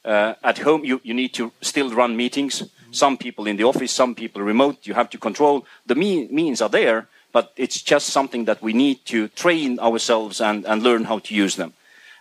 uh, 0.04 0.34
at 0.44 0.58
home, 0.60 0.84
you, 0.84 1.00
you 1.04 1.14
need 1.14 1.34
to 1.36 1.52
still 1.62 1.94
run 1.94 2.18
meetings. 2.18 2.64
Some 2.92 3.18
people 3.18 3.48
in 3.48 3.58
the 3.58 3.64
office, 3.64 3.92
some 3.92 4.16
people 4.16 4.42
remote. 4.42 4.88
You 4.88 4.96
have 4.96 5.10
to 5.12 5.18
control. 5.18 5.66
The 5.86 5.96
me 5.96 6.28
means 6.30 6.62
are 6.62 6.70
there, 6.70 7.08
but 7.32 7.52
it's 7.56 7.82
just 7.82 8.08
something 8.08 8.46
that 8.46 8.62
we 8.62 8.74
need 8.74 9.06
to 9.06 9.28
train 9.30 9.80
ourselves 9.80 10.42
and, 10.42 10.66
and 10.66 10.84
learn 10.84 11.06
how 11.06 11.20
to 11.20 11.34
use 11.34 11.56
them. 11.56 11.74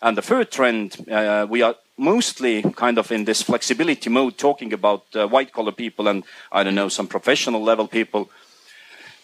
And 0.02 0.17
the 0.17 0.23
third 0.23 0.50
trend, 0.50 1.09
uh, 1.11 1.47
we 1.49 1.62
are 1.62 1.76
mostly 1.99 2.62
kind 2.62 2.99
of 2.99 3.12
in 3.12 3.25
this 3.25 3.43
flexibility 3.43 4.09
mode, 4.09 4.38
talking 4.38 4.73
about 4.73 5.05
uh, 5.14 5.29
white 5.29 5.52
collar 5.52 5.73
people 5.73 6.09
and 6.09 6.25
I 6.50 6.62
don't 6.62 6.75
know 6.75 6.88
some 6.88 7.07
professional 7.07 7.62
level 7.62 7.87
people. 7.87 8.31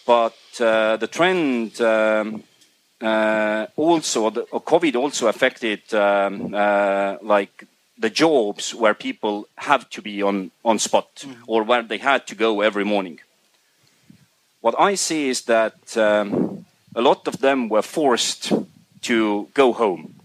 But 0.07 0.37
uh, 0.61 0.97
the 0.99 1.09
trend 1.09 1.81
um, 1.81 2.45
uh, 3.01 3.67
also, 3.77 4.31
the, 4.31 4.43
COVID 4.43 4.97
also 4.97 5.29
affected 5.29 5.93
um, 5.95 6.55
uh, 6.55 7.17
like 7.23 7.67
the 7.99 8.11
jobs 8.11 8.75
where 8.75 8.95
people 8.95 9.49
have 9.57 9.89
to 9.91 10.03
be 10.03 10.23
on, 10.23 10.51
on 10.65 10.79
spot 10.79 11.09
mm. 11.17 11.37
or 11.47 11.63
where 11.63 11.83
they 11.83 11.99
had 11.99 12.27
to 12.27 12.35
go 12.35 12.61
every 12.61 12.85
morning. 12.85 13.21
What 14.67 14.81
I 14.81 14.97
see 14.97 15.29
is 15.29 15.43
that 15.43 15.97
um, 15.97 16.67
a 16.97 17.01
lot 17.01 17.29
of 17.29 17.39
them 17.39 17.69
were 17.69 17.83
forced 17.83 18.53
to 19.03 19.49
go 19.55 19.73
home, 19.73 20.17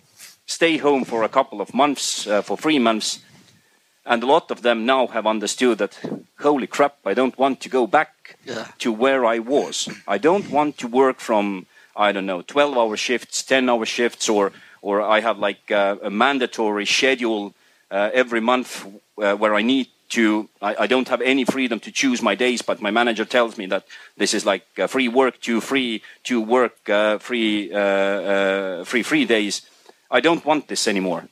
stay 0.48 0.78
home 0.78 1.06
for 1.06 1.22
a 1.22 1.30
couple 1.30 1.62
of 1.62 1.76
months, 1.76 2.26
uh, 2.26 2.42
for 2.42 2.58
three 2.58 2.80
months. 2.80 3.20
And 4.04 4.24
a 4.24 4.26
lot 4.26 4.50
of 4.50 4.64
them 4.64 4.84
now 4.84 5.06
have 5.06 5.28
understood 5.28 5.78
that, 5.78 6.00
holy 6.40 6.66
crap, 6.66 6.96
I 7.06 7.14
don't 7.14 7.38
want 7.38 7.60
to 7.60 7.70
go 7.70 7.86
back 7.86 8.36
yeah. 8.44 8.66
to 8.80 8.92
where 8.92 9.28
I 9.28 9.38
was. 9.38 9.88
I 10.08 10.18
don't 10.18 10.50
want 10.50 10.80
to 10.80 10.88
work 10.88 11.20
from, 11.20 11.68
I 11.96 12.12
don't 12.12 12.26
know, 12.26 12.42
12 12.42 12.76
hour 12.76 12.98
shifts, 12.98 13.44
10 13.44 13.70
hour 13.70 13.86
shifts, 13.86 14.28
or, 14.28 14.54
or 14.82 15.04
I 15.04 15.20
have 15.20 15.38
like 15.38 15.70
uh, 15.70 15.98
a 16.02 16.10
mandatory 16.10 16.88
schedule 16.88 17.54
uh, 17.92 18.10
every 18.12 18.42
month 18.42 18.88
uh, 19.22 19.36
where 19.36 19.54
I 19.54 19.62
need 19.62 19.90
to 20.12 20.50
I, 20.62 20.76
I, 20.84 20.88
don't 20.88 21.08
have 21.08 21.22
any 21.22 21.46
freedom 21.46 21.80
to 21.80 21.92
choose 21.92 22.22
my 22.22 22.36
days 22.36 22.62
but 22.62 22.82
my 22.82 22.92
manager 22.92 23.26
tells 23.26 23.58
me 23.58 23.66
that 23.68 23.86
this 24.18 24.34
is 24.34 24.46
like 24.46 24.66
uh, 24.78 24.88
free 24.88 25.08
work 25.08 25.40
to 25.42 25.62
free 25.62 26.02
to 26.24 26.42
work 26.42 26.90
uh, 26.90 27.18
free 27.18 27.74
uh, 27.74 27.78
uh, 27.78 28.84
free 28.84 29.04
free 29.04 29.26
days 29.26 29.62
i 30.12 30.20
don't 30.20 30.46
want 30.46 30.68
this 30.68 30.88
anymore 30.88 31.24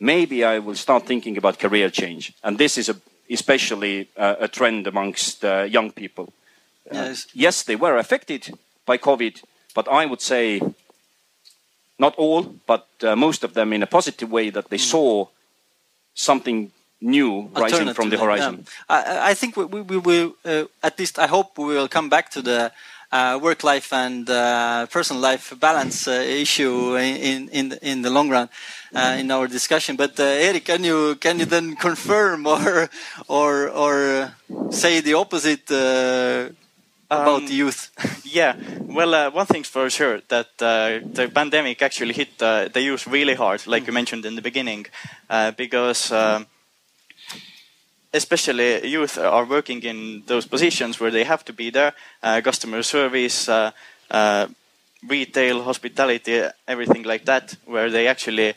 maybe 0.00 0.44
i 0.44 0.58
will 0.58 0.74
start 0.74 1.06
thinking 1.06 1.38
about 1.38 1.58
career 1.58 1.90
change 1.90 2.32
and 2.42 2.58
this 2.58 2.76
is 2.76 2.88
a, 2.88 2.96
especially 3.30 4.08
uh, 4.16 4.36
a 4.40 4.48
trend 4.48 4.86
amongst 4.86 5.44
uh, 5.44 5.62
young 5.62 5.90
people 5.90 6.32
yes. 6.92 7.26
yes 7.34 7.62
they 7.62 7.76
were 7.76 7.96
affected 7.96 8.52
by 8.84 8.98
covid 8.98 9.42
but 9.74 9.88
i 9.88 10.04
would 10.04 10.20
say 10.20 10.60
not 11.98 12.14
all 12.16 12.42
but 12.66 12.86
most 13.16 13.44
of 13.44 13.54
them 13.54 13.72
in 13.72 13.82
a 13.82 13.86
positive 13.86 14.30
way 14.30 14.50
that 14.50 14.68
they 14.68 14.78
mm. 14.78 14.90
saw 14.90 15.26
something 16.14 16.72
new 17.04 17.50
rising 17.54 17.92
from 17.94 18.08
the 18.10 18.18
horizon. 18.18 18.66
I, 18.88 19.30
I, 19.30 19.34
think 19.34 19.56
we, 19.56 19.64
we, 19.64 19.98
will, 19.98 20.34
uh, 20.44 20.64
at 20.82 20.98
least 20.98 21.18
I 21.18 21.26
hope 21.26 21.58
we 21.58 21.66
will 21.66 21.88
come 21.88 22.08
back 22.08 22.30
to 22.30 22.42
the 22.42 22.72
uh, 23.12 23.38
work 23.40 23.62
life 23.62 23.92
and 23.92 24.28
uh, 24.28 24.86
personal 24.86 25.22
life 25.22 25.52
balance 25.60 26.08
uh, 26.08 26.12
issue 26.12 26.96
in, 26.96 27.48
in, 27.50 27.78
in 27.82 28.02
the 28.02 28.10
long 28.10 28.28
run 28.28 28.48
uh, 28.94 29.16
in 29.18 29.30
our 29.30 29.46
discussion. 29.46 29.96
But 29.96 30.18
uh, 30.18 30.24
Erik, 30.24 30.64
can 30.64 30.82
you, 30.82 31.14
can 31.16 31.38
you 31.38 31.44
then 31.44 31.76
confirm 31.76 32.46
or, 32.54 32.88
or, 33.28 33.68
or 33.68 34.34
say 34.70 35.00
the 35.00 35.14
opposite? 35.14 35.70
about 37.10 37.42
um, 37.42 37.46
the 37.46 37.52
youth? 37.52 37.90
yeah, 38.24 38.56
well, 38.80 39.30
one 39.30 39.46
thing's 39.46 39.68
for 39.68 39.88
sure 39.90 40.20
that 40.28 40.58
the 40.58 41.30
pandemic 41.32 41.82
actually 41.82 42.14
hit 42.14 42.38
the 42.38 42.80
youth 42.80 43.06
really 43.06 43.34
hard, 43.34 43.64
like 43.66 43.86
you 43.86 43.92
mentioned 43.92 44.24
in 44.24 44.34
the 44.34 44.42
beginning, 44.42 44.86
because 45.56 46.10
um, 46.10 46.46
especially 48.14 48.86
youth 48.86 49.18
are 49.18 49.44
working 49.44 49.82
in 49.82 50.22
those 50.26 50.46
positions 50.46 51.00
where 51.00 51.10
they 51.10 51.24
have 51.24 51.44
to 51.44 51.52
be 51.52 51.68
there 51.68 51.92
uh, 52.22 52.40
customer 52.42 52.82
service 52.82 53.48
uh, 53.48 53.70
uh, 54.10 54.46
retail 55.08 55.62
hospitality 55.62 56.42
everything 56.66 57.02
like 57.02 57.24
that 57.24 57.56
where 57.66 57.90
they 57.90 58.06
actually 58.06 58.54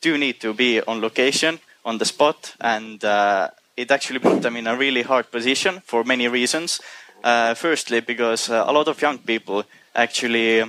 do 0.00 0.16
need 0.18 0.38
to 0.40 0.52
be 0.52 0.80
on 0.82 1.00
location 1.00 1.58
on 1.84 1.98
the 1.98 2.04
spot 2.04 2.54
and 2.60 3.02
uh, 3.04 3.48
it 3.76 3.90
actually 3.90 4.18
put 4.18 4.42
them 4.42 4.56
in 4.56 4.66
a 4.66 4.76
really 4.76 5.02
hard 5.02 5.30
position 5.30 5.80
for 5.84 6.04
many 6.04 6.28
reasons. 6.28 6.80
Uh, 7.24 7.52
firstly 7.54 8.00
because 8.00 8.48
uh, 8.48 8.64
a 8.68 8.72
lot 8.72 8.86
of 8.86 9.02
young 9.02 9.18
people 9.18 9.64
actually 9.92 10.62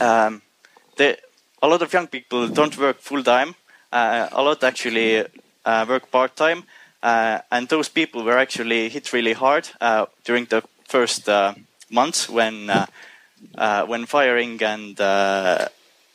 um, 0.00 0.40
they, 0.96 1.16
a 1.60 1.66
lot 1.66 1.82
of 1.82 1.92
young 1.92 2.06
people 2.06 2.46
don't 2.46 2.78
work 2.78 3.00
full 3.00 3.24
time. 3.24 3.56
A 3.90 4.42
lot 4.42 4.62
actually 4.62 5.24
work 5.64 6.10
part 6.12 6.36
time 6.36 6.62
uh, 7.02 7.38
and 7.50 7.68
those 7.68 7.88
people 7.88 8.24
were 8.24 8.38
actually 8.38 8.88
hit 8.88 9.12
really 9.12 9.32
hard 9.32 9.68
uh, 9.80 10.06
during 10.24 10.46
the 10.46 10.62
first 10.88 11.28
uh, 11.28 11.54
months 11.90 12.28
when 12.28 12.70
uh, 12.70 12.86
uh, 13.56 13.86
when 13.86 14.06
firing 14.06 14.60
and 14.62 15.00
uh, 15.00 15.68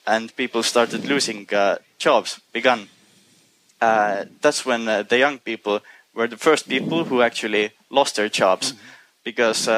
and 0.06 0.36
people 0.36 0.64
started 0.64 1.06
losing 1.06 1.48
jobs 1.98 2.42
began. 2.52 2.88
that's 4.42 4.66
when 4.66 4.86
the 4.86 5.18
young 5.18 5.40
people 5.40 5.80
were 6.14 6.28
the 6.28 6.38
first 6.38 6.68
people 6.68 7.04
who 7.06 7.22
actually 7.22 7.72
lost 7.90 8.16
their 8.16 8.30
jobs, 8.30 8.72
mm 8.72 8.78
-hmm. 8.78 9.24
because 9.24 9.70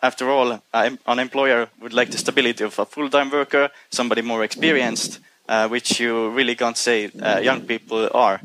after 0.00 0.30
all, 0.30 0.60
an 1.04 1.18
employer 1.18 1.68
would 1.80 1.92
like 1.92 2.10
the 2.10 2.18
stability 2.18 2.64
of 2.64 2.78
a 2.78 2.84
full-time 2.84 3.30
worker, 3.30 3.70
somebody 3.90 4.22
more 4.22 4.44
experienced, 4.44 5.20
which 5.70 6.00
you 6.00 6.36
really 6.36 6.54
can't 6.54 6.76
say 6.76 7.10
young 7.42 7.66
people 7.66 8.08
are. 8.12 8.38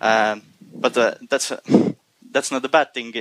Um, 0.00 0.42
but 0.74 0.96
uh, 0.96 1.14
that's 1.28 1.52
uh, 1.52 1.60
that's 2.30 2.50
not 2.50 2.64
a 2.64 2.68
bad 2.68 2.92
thing 2.92 3.14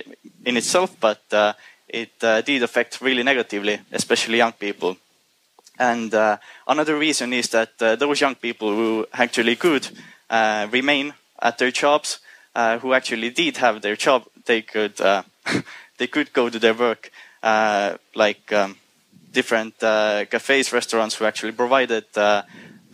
in 0.46 0.58
itself, 0.58 0.96
but 1.00 1.22
uh, 1.32 1.54
it 1.88 2.12
uh, 2.22 2.42
did 2.42 2.64
affect 2.64 3.02
really 3.02 3.24
negatively, 3.24 3.80
especially 3.92 4.38
young 4.38 4.52
people. 4.54 4.98
And 5.78 6.14
uh, 6.14 6.38
another 6.68 6.98
reason 6.98 7.34
is 7.34 7.50
that 7.50 7.82
uh, 7.82 7.96
those 7.96 8.22
young 8.22 8.36
people 8.36 8.70
who 8.70 9.06
actually 9.14 9.56
could 9.56 9.88
remain 10.72 11.14
at 11.42 11.58
their 11.58 11.72
jobs, 11.72 12.20
who 12.56 12.94
actually 12.94 13.30
did 13.30 13.58
have 13.58 13.82
their 13.82 13.96
job, 13.96 14.24
they 14.46 14.62
could 14.62 14.98
they 15.98 16.08
could 16.08 16.34
go 16.34 16.50
to 16.50 16.60
their 16.60 16.74
work, 16.74 17.12
like 17.44 18.52
um, 18.54 18.78
different 19.32 19.80
cafes, 19.80 20.72
restaurants 20.72 21.16
who 21.16 21.26
actually 21.26 21.52
provided. 21.52 22.06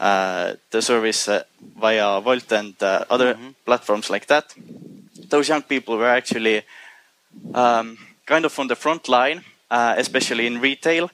Uh, 0.01 0.55
the 0.71 0.81
service 0.81 1.27
uh, 1.27 1.43
via 1.79 2.19
Wolt 2.19 2.51
and 2.51 2.73
uh, 2.81 3.05
other 3.07 3.35
mm-hmm. 3.35 3.49
platforms 3.63 4.09
like 4.09 4.25
that. 4.25 4.51
Those 5.29 5.47
young 5.47 5.61
people 5.61 5.95
were 5.95 6.09
actually 6.09 6.63
um, 7.53 7.99
kind 8.25 8.43
of 8.43 8.57
on 8.57 8.65
the 8.65 8.75
front 8.75 9.07
line, 9.07 9.43
especially 9.69 10.47
in 10.47 10.59
retail, 10.59 11.11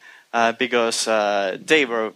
because 0.57 1.03
they 1.03 1.85
were 1.85 2.13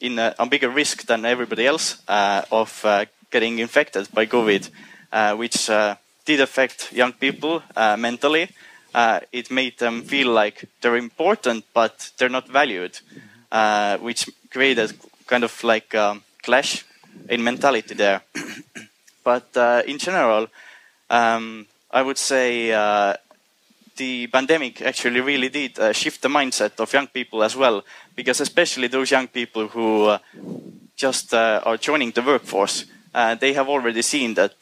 in 0.00 0.18
a, 0.18 0.34
a, 0.38 0.44
bigger 0.44 0.68
risk 0.68 1.06
than 1.06 1.24
everybody 1.24 1.66
else 1.66 2.02
of 2.06 2.84
getting 3.30 3.58
infected 3.58 4.06
by 4.12 4.26
COVID, 4.26 4.68
which 5.38 5.70
did 6.26 6.40
affect 6.40 6.92
young 6.92 7.14
people 7.14 7.62
mentally. 7.96 8.50
Uh, 8.94 9.20
it 9.32 9.50
made 9.50 9.78
them 9.78 10.02
feel 10.02 10.28
like 10.28 10.68
they're 10.82 10.96
important, 10.96 11.64
but 11.72 12.10
they're 12.18 12.28
not 12.28 12.48
valued, 12.48 12.98
uh, 13.50 13.96
which 13.98 14.28
created 14.50 14.92
kind 15.26 15.44
of 15.44 15.64
like 15.64 15.94
um, 15.94 16.22
clash 16.42 16.84
in 17.28 17.42
mentality 17.42 17.94
there. 17.94 18.22
but 19.24 19.56
uh, 19.56 19.82
in 19.86 19.98
general, 19.98 20.48
um, 21.10 21.66
I 21.90 22.02
would 22.02 22.18
say 22.18 22.72
uh, 22.72 23.14
the 23.96 24.26
pandemic 24.28 24.82
actually 24.82 25.20
really 25.20 25.48
did 25.48 25.78
uh, 25.78 25.92
shift 25.92 26.22
the 26.22 26.28
mindset 26.28 26.78
of 26.80 26.92
young 26.92 27.06
people 27.06 27.42
as 27.42 27.56
well, 27.56 27.84
because 28.14 28.40
especially 28.40 28.88
those 28.88 29.10
young 29.10 29.28
people 29.28 29.68
who 29.68 30.06
uh, 30.06 30.18
just 30.96 31.32
uh, 31.32 31.60
are 31.64 31.76
joining 31.76 32.10
the 32.12 32.22
workforce, 32.22 32.84
uh, 33.14 33.34
they 33.34 33.52
have 33.52 33.68
already 33.68 34.02
seen 34.02 34.34
that 34.34 34.52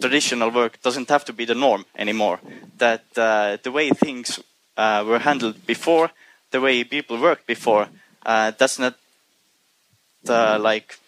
traditional 0.00 0.50
work 0.50 0.80
doesn't 0.82 1.08
have 1.08 1.24
to 1.24 1.32
be 1.32 1.44
the 1.44 1.54
norm 1.54 1.84
anymore. 1.96 2.40
That 2.78 3.14
the 3.14 3.72
way 3.72 3.90
things 3.90 4.40
were 4.76 5.20
handled 5.20 5.66
before, 5.66 6.10
the 6.50 6.60
way 6.60 6.84
people 6.84 7.20
worked 7.20 7.46
before, 7.46 7.88
that's 8.24 8.78
not 8.78 8.94
uh, 10.28 10.58
like 10.60 10.98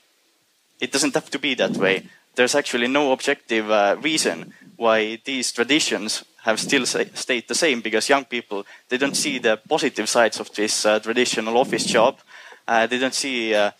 it 0.80 0.92
doesn't 0.92 1.14
have 1.14 1.30
to 1.30 1.38
be 1.38 1.54
that 1.54 1.76
way. 1.76 2.06
There's 2.34 2.54
actually 2.54 2.88
no 2.88 3.12
objective 3.12 3.70
uh, 3.70 3.96
reason 4.00 4.52
why 4.76 5.18
these 5.24 5.50
traditions 5.52 6.24
have 6.42 6.60
still 6.60 6.86
stayed 6.86 7.48
the 7.48 7.54
same 7.54 7.80
because 7.80 8.08
young 8.08 8.24
people 8.24 8.64
they 8.88 8.96
don't 8.96 9.16
see 9.16 9.38
the 9.38 9.60
positive 9.68 10.08
sides 10.08 10.40
of 10.40 10.54
this 10.54 10.86
uh, 10.86 11.00
traditional 11.00 11.58
office 11.58 11.84
job. 11.84 12.18
Uh, 12.66 12.86
they 12.86 12.98
don't 12.98 13.14
see 13.14 13.54
uh, 13.54 13.70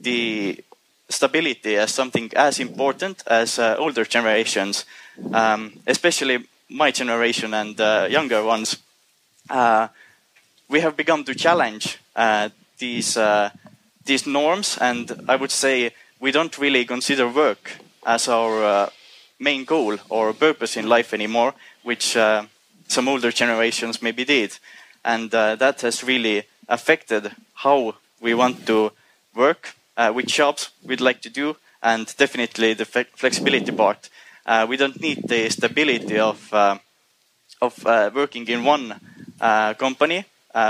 the 0.00 0.58
stability 1.08 1.76
as 1.76 1.94
something 1.94 2.30
as 2.34 2.58
important 2.58 3.22
as 3.26 3.58
uh, 3.58 3.76
older 3.78 4.04
generations, 4.04 4.84
um, 5.32 5.72
especially 5.86 6.44
my 6.68 6.90
generation 6.90 7.54
and 7.54 7.78
younger 8.10 8.42
ones. 8.42 8.78
we 10.68 10.80
have 10.80 10.96
begun 10.96 11.22
to 11.24 11.34
challenge 11.34 11.98
these 12.78 13.16
these 14.04 14.26
norms, 14.26 14.78
and 14.80 15.24
I 15.28 15.36
would 15.36 15.50
say 15.50 15.92
we 16.20 16.30
don't 16.30 16.58
really 16.58 16.84
consider 16.84 17.28
work 17.28 17.72
as 18.06 18.28
our 18.28 18.64
uh, 18.64 18.90
main 19.38 19.64
goal 19.64 19.96
or 20.08 20.32
purpose 20.32 20.76
in 20.76 20.88
life 20.88 21.12
anymore, 21.12 21.54
which 21.82 22.16
uh, 22.16 22.44
some 22.88 23.08
older 23.08 23.30
generations 23.30 24.02
maybe 24.02 24.24
did. 24.24 24.58
And 25.04 25.34
uh, 25.34 25.56
that 25.56 25.80
has 25.82 26.04
really 26.04 26.44
affected 26.68 27.32
how 27.54 27.96
we 28.20 28.34
want 28.34 28.66
to 28.66 28.92
work, 29.34 29.74
uh, 29.96 30.12
which 30.12 30.34
jobs 30.34 30.70
we'd 30.82 31.00
like 31.00 31.20
to 31.22 31.30
do, 31.30 31.56
and 31.82 32.14
definitely 32.16 32.74
the 32.74 32.84
flexibility 32.84 33.72
part. 33.72 34.08
Uh, 34.46 34.66
we 34.68 34.76
don't 34.76 35.00
need 35.00 35.28
the 35.28 35.50
stability 35.50 36.18
of, 36.18 36.52
uh, 36.52 36.78
of 37.60 37.84
working 38.14 38.46
in 38.48 38.64
one 38.64 39.00
company 39.78 40.24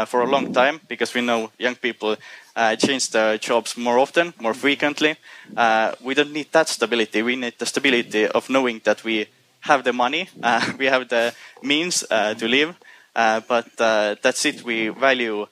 for 0.06 0.22
a 0.22 0.30
long 0.30 0.52
time 0.52 0.80
because 0.88 1.14
we 1.14 1.20
know 1.20 1.50
young 1.58 1.76
people 1.76 2.16
uh, 2.56 2.76
change 2.76 3.10
their 3.10 3.38
jobs 3.38 3.76
more 3.76 3.98
often, 3.98 4.32
more 4.40 4.54
frequently. 4.54 5.16
Uh, 5.56 5.92
we 6.00 6.14
don't 6.14 6.32
need 6.32 6.52
that 6.52 6.68
stability. 6.68 7.22
We 7.22 7.36
need 7.36 7.54
the 7.58 7.66
stability 7.66 8.26
of 8.28 8.48
knowing 8.48 8.80
that 8.84 9.02
we 9.04 9.26
have 9.60 9.82
the 9.84 9.92
money, 9.92 10.28
uh, 10.42 10.72
we 10.78 10.86
have 10.86 11.08
the 11.08 11.34
means 11.62 12.04
uh, 12.10 12.34
to 12.34 12.46
live, 12.46 12.76
uh, 13.16 13.40
but 13.48 13.76
that's 13.76 14.44
it. 14.44 14.62
We 14.62 14.88
value 14.88 15.46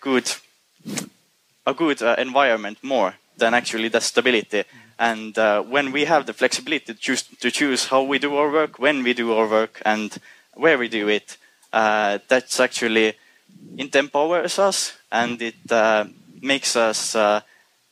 good, 0.00 0.30
a 1.66 1.74
good 1.74 2.02
environment 2.02 2.78
more 2.82 3.14
than 3.36 3.54
actually 3.54 3.88
the 3.88 4.00
stability. 4.00 4.64
And 4.98 5.36
when 5.68 5.92
we 5.92 6.04
have 6.04 6.26
the 6.26 6.32
flexibility 6.34 6.84
to 6.86 6.94
choose, 6.94 7.22
to 7.22 7.50
choose 7.50 7.86
how 7.86 8.02
we 8.02 8.18
do 8.18 8.36
our 8.36 8.50
work, 8.50 8.78
when 8.78 9.02
we 9.02 9.14
do 9.14 9.32
our 9.32 9.48
work, 9.48 9.80
and 9.84 10.16
where 10.54 10.78
we 10.78 10.88
do 10.88 11.08
it, 11.08 11.36
that's 11.72 12.60
actually 12.60 13.14
it 13.76 13.94
empowers 13.94 14.58
us 14.58 14.92
and 15.10 15.40
it 15.40 15.70
uh, 15.70 16.04
makes 16.40 16.76
us 16.76 17.14
uh, 17.14 17.40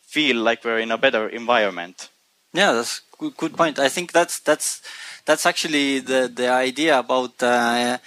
feel 0.01 0.37
like 0.37 0.65
we're 0.65 0.81
in 0.81 0.91
a 0.91 0.99
better 0.99 1.29
environment. 1.29 2.09
Yeah, 2.53 2.73
that's 2.73 3.01
good, 3.19 3.37
good 3.37 3.57
point. 3.57 3.79
I 3.79 3.89
think 3.89 4.13
that's 4.13 4.41
that's 4.41 4.83
that's 5.25 5.47
actually 5.47 6.01
the 6.01 6.31
the 6.35 6.49
idea 6.49 6.99
about. 6.99 7.43
Uh, 7.43 7.99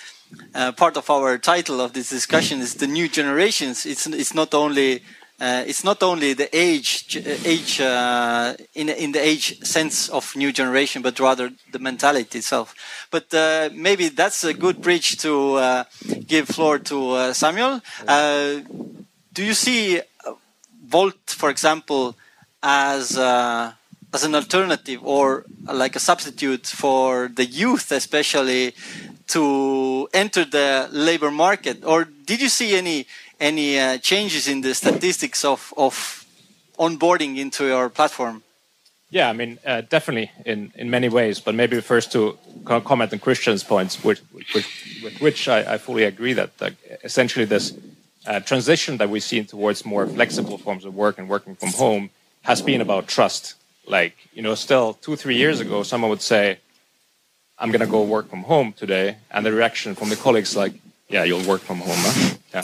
uh 0.56 0.72
part 0.72 0.98
of 0.98 1.08
our 1.12 1.38
title 1.38 1.80
of 1.80 1.94
this 1.94 2.10
discussion 2.10 2.60
is 2.60 2.74
the 2.74 2.88
new 2.88 3.08
generations. 3.08 3.86
It's 3.86 4.08
it's 4.08 4.34
not 4.34 4.54
only 4.56 5.04
uh, 5.44 5.64
it's 5.68 5.84
not 5.84 6.02
only 6.02 6.34
the 6.34 6.48
age 6.56 7.18
age 7.44 7.82
uh, 7.82 8.54
in 8.74 8.88
in 8.88 9.12
the 9.12 9.20
age 9.20 9.60
sense 9.64 10.08
of 10.08 10.36
new 10.38 10.52
generation, 10.54 11.02
but 11.02 11.20
rather 11.20 11.52
the 11.74 11.80
mentality 11.80 12.38
itself. 12.40 12.74
But 13.12 13.34
uh, 13.34 13.70
maybe 13.74 14.08
that's 14.08 14.46
a 14.46 14.54
good 14.54 14.82
bridge 14.82 15.18
to 15.18 15.56
uh, 15.56 15.84
give 16.28 16.48
floor 16.48 16.80
to 16.80 16.98
uh, 17.12 17.34
Samuel. 17.34 17.82
Uh, 18.08 18.62
do 19.34 19.44
you 19.44 19.54
see 19.54 20.02
Wolt, 20.92 21.24
for 21.28 21.50
example, 21.50 22.16
as 22.62 23.18
as 24.14 24.24
an 24.24 24.36
alternative 24.36 25.02
or 25.04 25.44
like 25.66 25.96
a 25.98 26.00
substitute 26.00 26.68
for 26.68 27.30
the 27.36 27.46
youth, 27.46 27.92
especially 27.92 28.74
to 29.28 30.08
enter 30.14 30.46
the 30.46 30.88
labor 30.92 31.32
market? 31.32 31.84
Or 31.84 32.06
did 32.06 32.40
you 32.40 32.50
see 32.50 32.78
any 32.78 33.08
any 33.44 33.78
uh, 33.78 33.98
changes 33.98 34.48
in 34.48 34.62
the 34.62 34.74
statistics 34.74 35.44
of, 35.44 35.74
of 35.76 36.26
onboarding 36.80 37.38
into 37.38 37.66
your 37.66 37.90
platform? 37.90 38.42
Yeah, 39.10 39.30
I 39.30 39.34
mean, 39.34 39.60
uh, 39.66 39.82
definitely 39.82 40.32
in, 40.46 40.72
in 40.76 40.90
many 40.90 41.10
ways. 41.10 41.40
But 41.40 41.54
maybe 41.54 41.80
first 41.82 42.12
to 42.14 42.38
comment 42.64 43.14
on 43.14 43.20
Christian's 43.20 43.64
points, 43.64 44.04
which, 44.04 44.22
which, 44.32 44.68
with 45.04 45.22
which 45.22 45.48
I, 45.48 45.74
I, 45.74 45.78
fully 45.78 46.06
agree 46.06 46.34
that 46.34 46.50
essentially 47.04 47.46
this 47.46 47.74
uh, 48.26 48.40
transition 48.40 48.98
that 48.98 49.10
we've 49.10 49.22
seen 49.34 49.46
towards 49.46 49.86
more 49.86 50.08
flexible 50.08 50.58
forms 50.58 50.86
of 50.86 50.96
work 50.96 51.20
and 51.20 51.30
working 51.30 51.56
from 51.56 51.70
home 51.74 52.10
has 52.42 52.62
been 52.62 52.82
about 52.82 53.08
trust. 53.08 53.56
Like, 53.86 54.16
you 54.34 54.42
know, 54.42 54.56
still 54.56 54.94
two, 54.94 55.16
three 55.16 55.36
years 55.36 55.60
ago, 55.60 55.84
someone 55.84 56.10
would 56.10 56.22
say, 56.22 56.58
I'm 57.60 57.70
going 57.70 57.86
to 57.88 57.92
go 57.98 58.02
work 58.02 58.30
from 58.30 58.44
home 58.44 58.74
today. 58.74 59.18
And 59.30 59.46
the 59.46 59.52
reaction 59.52 59.94
from 59.94 60.10
the 60.10 60.16
colleagues, 60.16 60.56
like, 60.56 60.74
yeah, 61.10 61.24
you'll 61.24 61.48
work 61.48 61.62
from 61.62 61.80
home. 61.80 62.00
Huh? 62.00 62.36
Yeah. 62.54 62.64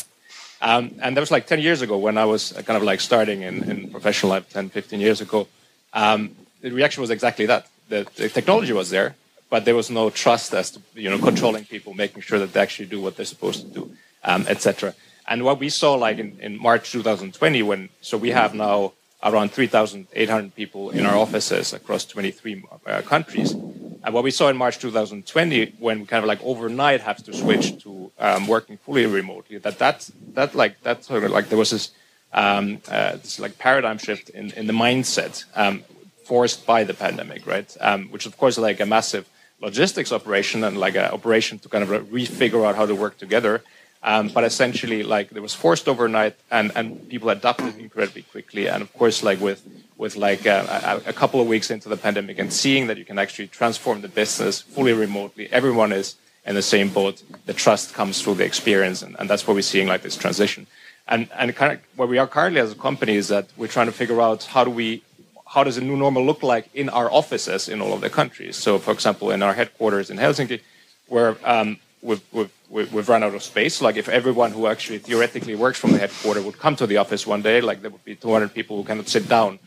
Um, 0.62 0.96
and 1.02 1.16
that 1.16 1.22
was 1.22 1.32
like 1.32 1.48
10 1.48 1.60
years 1.60 1.82
ago 1.82 1.98
when 1.98 2.18
I 2.18 2.26
was 2.26 2.52
kind 2.52 2.78
of 2.78 2.84
like 2.84 3.00
starting 3.00 3.44
in, 3.44 3.64
in 3.70 3.90
professional 3.90 4.32
life 4.32 4.50
10, 4.50 4.70
15 4.70 5.00
years 5.00 5.22
ago. 5.22 5.48
Um, 5.94 6.36
the 6.62 6.72
reaction 6.72 7.02
was 7.02 7.10
exactly 7.10 7.46
that. 7.46 7.68
The, 7.88 8.08
the, 8.16 8.30
technology 8.30 8.74
was 8.74 8.90
there, 8.90 9.16
but 9.50 9.66
there 9.66 9.76
was 9.76 9.90
no 9.90 10.10
trust 10.10 10.54
as 10.54 10.72
to, 10.72 10.82
you 10.94 11.10
know, 11.10 11.18
controlling 11.18 11.66
people, 11.66 11.94
making 11.94 12.22
sure 12.22 12.40
that 12.40 12.54
they 12.54 12.60
actually 12.60 12.88
do 12.88 13.02
what 13.02 13.16
they're 13.16 13.26
supposed 13.26 13.62
to 13.62 13.68
do, 13.68 13.92
um, 14.24 14.46
etc. 14.48 14.94
And 15.28 15.44
what 15.44 15.60
we 15.60 15.70
saw 15.70 15.94
like 15.94 16.18
in, 16.18 16.38
in 16.40 16.62
March 16.62 16.92
2020 16.92 17.64
when, 17.64 17.90
so 18.02 18.18
we 18.18 18.32
have 18.32 18.54
now 18.54 18.94
around 19.24 19.52
3,800 19.52 20.56
people 20.56 20.92
in 20.92 21.06
our 21.06 21.18
offices 21.18 21.74
across 21.74 22.06
23 22.06 22.64
uh, 22.86 23.02
countries. 23.02 23.52
And 23.52 24.14
what 24.14 24.24
we 24.24 24.32
saw 24.32 24.48
in 24.48 24.56
March 24.56 24.80
2020, 24.80 25.76
when 25.80 26.00
we 26.00 26.06
kind 26.06 26.24
of 26.24 26.28
like 26.28 26.42
overnight 26.44 27.02
have 27.02 27.22
to 27.24 27.34
switch 27.34 27.84
to 27.84 28.12
um, 28.18 28.48
working 28.48 28.78
fully 28.78 29.06
remotely, 29.06 29.58
that 29.58 29.78
that 29.80 30.10
that 30.34 30.56
like 30.56 30.82
that 30.84 31.04
sort 31.04 31.24
of 31.24 31.32
like 31.32 31.50
there 31.50 31.58
was 31.58 31.72
this 31.72 31.92
um, 32.32 32.82
uh, 32.88 33.18
this 33.18 33.40
like 33.40 33.58
paradigm 33.58 33.98
shift 33.98 34.30
in, 34.30 34.52
in 34.52 34.68
the 34.68 34.74
mindset 34.74 35.44
um, 35.56 35.84
forced 36.24 36.66
by 36.66 36.86
the 36.86 36.94
pandemic, 36.94 37.46
right? 37.46 37.76
Um, 37.82 38.08
which 38.08 38.26
of 38.26 38.38
course 38.38 38.58
like 38.58 38.80
a 38.80 38.86
massive 38.86 39.28
logistics 39.62 40.12
operation 40.14 40.64
and 40.64 40.78
like 40.78 40.96
an 40.96 41.12
operation 41.12 41.60
to 41.60 41.68
kind 41.68 41.84
of 41.84 41.90
refigure 41.90 42.66
out 42.66 42.76
how 42.76 42.86
to 42.86 42.96
work 42.96 43.18
together. 43.18 43.62
Um, 44.02 44.30
but 44.30 44.46
essentially, 44.46 45.04
like 45.04 45.32
it 45.34 45.42
was 45.42 45.54
forced 45.54 45.90
overnight, 45.90 46.36
and, 46.50 46.72
and 46.76 47.10
people 47.10 47.30
adapted 47.30 47.78
incredibly 47.78 48.22
quickly. 48.22 48.68
And 48.70 48.82
of 48.82 48.94
course, 48.94 49.24
like 49.24 49.42
with 49.42 49.62
with 49.98 50.16
like 50.16 50.46
a, 50.46 51.02
a, 51.06 51.12
couple 51.12 51.42
of 51.42 51.48
weeks 51.48 51.70
into 51.70 51.90
the 51.90 51.98
pandemic, 51.98 52.40
and 52.40 52.54
seeing 52.54 52.88
that 52.88 52.98
you 52.98 53.04
can 53.04 53.20
actually 53.20 53.48
transform 53.48 54.00
the 54.00 54.08
business 54.08 54.62
fully 54.62 54.94
remotely, 54.94 55.52
everyone 55.52 55.92
is 55.92 56.16
in 56.46 56.56
the 56.56 56.62
same 56.62 56.88
boat. 56.88 57.22
The 57.46 57.54
trust 57.54 57.94
comes 57.94 58.22
through 58.22 58.36
the 58.36 58.46
experience, 58.46 59.02
and, 59.02 59.18
and 59.20 59.30
that's 59.30 59.46
what 59.46 59.56
we're 59.56 59.62
seeing 59.62 59.88
like 59.88 60.02
this 60.02 60.16
transition. 60.16 60.68
And 61.06 61.28
and 61.36 61.54
kind 61.54 61.74
of 61.74 61.80
where 61.98 62.08
we 62.08 62.18
are 62.20 62.28
currently 62.28 62.62
as 62.62 62.72
a 62.72 62.76
company 62.76 63.16
is 63.16 63.28
that 63.28 63.48
we're 63.58 63.68
trying 63.68 63.88
to 63.88 63.92
figure 63.92 64.22
out 64.22 64.46
how 64.46 64.64
do 64.64 64.72
we 64.72 65.04
how 65.46 65.64
does 65.64 65.78
a 65.78 65.82
new 65.82 65.98
normal 65.98 66.24
look 66.26 66.42
like 66.42 66.70
in 66.74 66.88
our 66.90 67.12
offices 67.12 67.68
in 67.68 67.82
all 67.82 67.92
of 67.92 68.02
the 68.02 68.10
countries. 68.10 68.56
So, 68.56 68.78
for 68.78 68.92
example, 68.92 69.32
in 69.32 69.42
our 69.42 69.54
headquarters 69.54 70.10
in 70.10 70.18
Helsinki, 70.18 70.62
where 71.08 71.36
um, 71.44 71.80
we've, 72.02 72.22
we've 72.32 72.52
we've 72.70 73.10
run 73.10 73.24
out 73.24 73.34
of 73.34 73.44
space. 73.44 73.82
Like 73.82 73.98
if 73.98 74.08
everyone 74.10 74.52
who 74.52 74.68
actually 74.68 75.00
theoretically 75.00 75.56
works 75.56 75.80
from 75.80 75.92
the 75.92 76.00
headquarters 76.00 76.44
would 76.44 76.60
come 76.60 76.76
to 76.78 76.88
the 76.88 76.98
office 76.98 77.26
one 77.26 77.42
day, 77.42 77.62
like 77.62 77.82
there 77.82 77.92
would 77.92 78.06
be 78.06 78.16
200 78.16 78.54
people 78.54 78.78
who 78.78 78.84
cannot 78.84 79.08
sit 79.08 79.28
down. 79.28 79.60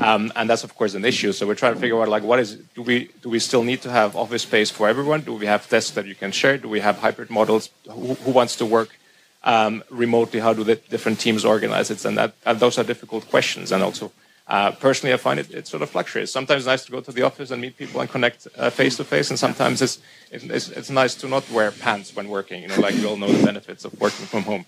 Um, 0.00 0.32
and 0.34 0.50
that's 0.50 0.64
of 0.64 0.74
course 0.74 0.94
an 0.94 1.04
issue. 1.04 1.32
So 1.32 1.46
we're 1.46 1.54
trying 1.54 1.74
to 1.74 1.80
figure 1.80 2.00
out 2.00 2.08
like 2.08 2.24
what 2.24 2.40
is 2.40 2.56
do 2.74 2.82
we 2.82 3.10
do 3.22 3.28
we 3.28 3.38
still 3.38 3.62
need 3.62 3.82
to 3.82 3.90
have 3.90 4.16
office 4.16 4.42
space 4.42 4.70
for 4.70 4.88
everyone? 4.88 5.20
Do 5.20 5.34
we 5.34 5.46
have 5.46 5.68
desks 5.68 5.92
that 5.92 6.06
you 6.06 6.14
can 6.14 6.32
share? 6.32 6.58
Do 6.58 6.68
we 6.68 6.80
have 6.80 6.98
hybrid 6.98 7.30
models? 7.30 7.70
Who, 7.88 8.14
who 8.14 8.30
wants 8.32 8.56
to 8.56 8.66
work 8.66 8.98
um, 9.44 9.84
remotely? 9.90 10.40
How 10.40 10.52
do 10.54 10.64
the 10.64 10.74
different 10.74 11.20
teams 11.20 11.44
organize 11.44 11.90
it? 11.90 12.04
And 12.04 12.18
that 12.18 12.34
and 12.44 12.58
those 12.58 12.78
are 12.78 12.84
difficult 12.84 13.30
questions. 13.30 13.70
And 13.70 13.82
also 13.82 14.10
uh, 14.48 14.70
personally, 14.70 15.12
I 15.12 15.16
find 15.16 15.40
it, 15.40 15.50
it 15.52 15.66
sort 15.66 15.82
of 15.82 15.90
fluctuates. 15.90 16.30
Sometimes 16.30 16.60
it's 16.60 16.66
nice 16.66 16.84
to 16.84 16.92
go 16.92 17.00
to 17.00 17.10
the 17.10 17.22
office 17.22 17.50
and 17.50 17.60
meet 17.60 17.76
people 17.76 18.00
and 18.00 18.08
connect 18.08 18.46
face 18.70 18.96
to 18.96 19.04
face, 19.04 19.30
and 19.30 19.38
sometimes 19.38 19.82
it's, 19.82 19.98
it's, 20.30 20.68
it's 20.68 20.90
nice 20.90 21.16
to 21.16 21.28
not 21.28 21.50
wear 21.50 21.72
pants 21.72 22.14
when 22.14 22.28
working. 22.28 22.62
You 22.62 22.68
know, 22.68 22.80
like 22.80 22.94
we 22.94 23.06
all 23.06 23.16
know 23.16 23.26
the 23.26 23.44
benefits 23.44 23.84
of 23.84 23.98
working 24.00 24.26
from 24.26 24.42
home. 24.44 24.64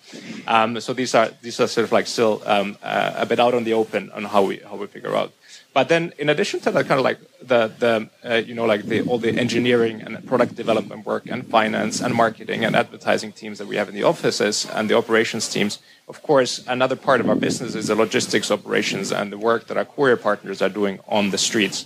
Um, 0.48 0.80
so 0.80 0.92
these 0.92 1.14
are 1.14 1.30
these 1.42 1.60
are 1.60 1.68
sort 1.68 1.84
of 1.84 1.92
like 1.92 2.08
still 2.08 2.42
um, 2.44 2.76
uh, 2.82 3.12
a 3.16 3.26
bit 3.26 3.38
out 3.38 3.54
on 3.54 3.62
the 3.62 3.74
open 3.74 4.10
on 4.10 4.24
how 4.24 4.42
we 4.42 4.56
how 4.58 4.74
we 4.74 4.88
figure 4.88 5.14
out. 5.14 5.32
But 5.74 5.88
then, 5.88 6.12
in 6.18 6.28
addition 6.28 6.58
to 6.60 6.72
that, 6.72 6.86
kind 6.86 6.98
of 6.98 7.04
like 7.04 7.20
the 7.40 7.70
the 7.78 8.08
uh, 8.28 8.34
you 8.34 8.54
know 8.54 8.64
like 8.64 8.82
the 8.86 9.02
all 9.02 9.18
the 9.18 9.38
engineering 9.38 10.02
and 10.02 10.26
product 10.26 10.56
development 10.56 11.06
work 11.06 11.26
and 11.30 11.46
finance 11.46 12.00
and 12.00 12.14
marketing 12.14 12.64
and 12.64 12.74
advertising 12.74 13.30
teams 13.30 13.58
that 13.58 13.68
we 13.68 13.76
have 13.76 13.88
in 13.88 13.94
the 13.94 14.02
offices 14.02 14.66
and 14.74 14.90
the 14.90 14.96
operations 14.96 15.48
teams. 15.48 15.78
Of 16.08 16.22
course, 16.22 16.64
another 16.66 16.96
part 16.96 17.20
of 17.20 17.28
our 17.28 17.36
business 17.36 17.74
is 17.74 17.88
the 17.88 17.94
logistics 17.94 18.50
operations 18.50 19.12
and 19.12 19.30
the 19.30 19.36
work 19.36 19.66
that 19.66 19.76
our 19.76 19.84
courier 19.84 20.16
partners 20.16 20.62
are 20.62 20.70
doing 20.70 21.00
on 21.06 21.30
the 21.30 21.38
streets. 21.38 21.84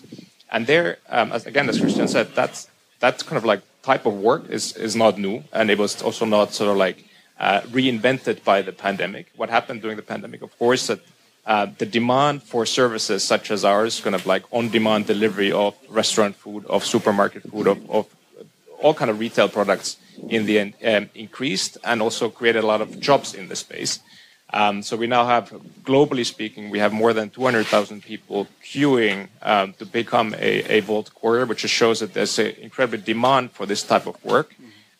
And 0.52 0.66
there, 0.66 0.98
um, 1.08 1.32
as, 1.32 1.44
again, 1.44 1.68
as 1.68 1.80
Christian 1.80 2.06
said, 2.06 2.28
that's 2.34 2.68
that 3.00 3.24
kind 3.26 3.36
of 3.36 3.44
like 3.44 3.62
type 3.82 4.06
of 4.06 4.14
work 4.14 4.48
is 4.48 4.76
is 4.76 4.94
not 4.94 5.18
new, 5.18 5.42
and 5.52 5.70
it 5.70 5.78
was 5.78 6.00
also 6.02 6.24
not 6.24 6.54
sort 6.54 6.70
of 6.70 6.76
like 6.76 7.04
uh, 7.40 7.62
reinvented 7.62 8.44
by 8.44 8.62
the 8.62 8.70
pandemic. 8.70 9.26
What 9.34 9.50
happened 9.50 9.82
during 9.82 9.96
the 9.96 10.02
pandemic, 10.02 10.42
of 10.42 10.56
course, 10.56 10.86
that 10.86 11.00
uh, 11.44 11.66
the 11.78 11.86
demand 11.86 12.44
for 12.44 12.64
services 12.64 13.24
such 13.24 13.50
as 13.50 13.64
ours, 13.64 14.00
kind 14.00 14.14
of 14.14 14.24
like 14.24 14.44
on-demand 14.52 15.06
delivery 15.06 15.50
of 15.50 15.74
restaurant 15.88 16.36
food, 16.36 16.64
of 16.66 16.84
supermarket 16.84 17.42
food, 17.50 17.66
of, 17.66 17.78
of 17.90 18.06
all 18.82 18.94
kind 18.94 19.10
of 19.10 19.18
retail 19.18 19.48
products 19.48 19.96
in 20.28 20.46
the 20.46 20.58
end 20.58 20.74
um, 20.84 21.10
increased 21.14 21.78
and 21.84 22.02
also 22.02 22.28
created 22.28 22.62
a 22.62 22.66
lot 22.66 22.80
of 22.80 23.00
jobs 23.00 23.34
in 23.34 23.48
the 23.48 23.56
space. 23.56 24.00
Um, 24.54 24.82
so 24.82 24.98
we 24.98 25.06
now 25.06 25.24
have, 25.26 25.50
globally 25.82 26.26
speaking, 26.26 26.68
we 26.68 26.78
have 26.78 26.92
more 26.92 27.14
than 27.14 27.30
200,000 27.30 28.02
people 28.02 28.48
queuing 28.62 29.28
um, 29.40 29.72
to 29.74 29.86
become 29.86 30.34
a, 30.34 30.78
a 30.78 30.80
Wolt 30.82 31.10
courier, 31.14 31.46
which 31.46 31.62
just 31.62 31.72
shows 31.72 32.00
that 32.00 32.12
there's 32.12 32.38
an 32.38 32.54
incredible 32.60 33.02
demand 33.02 33.52
for 33.52 33.64
this 33.64 33.82
type 33.82 34.06
of 34.06 34.22
work 34.22 34.54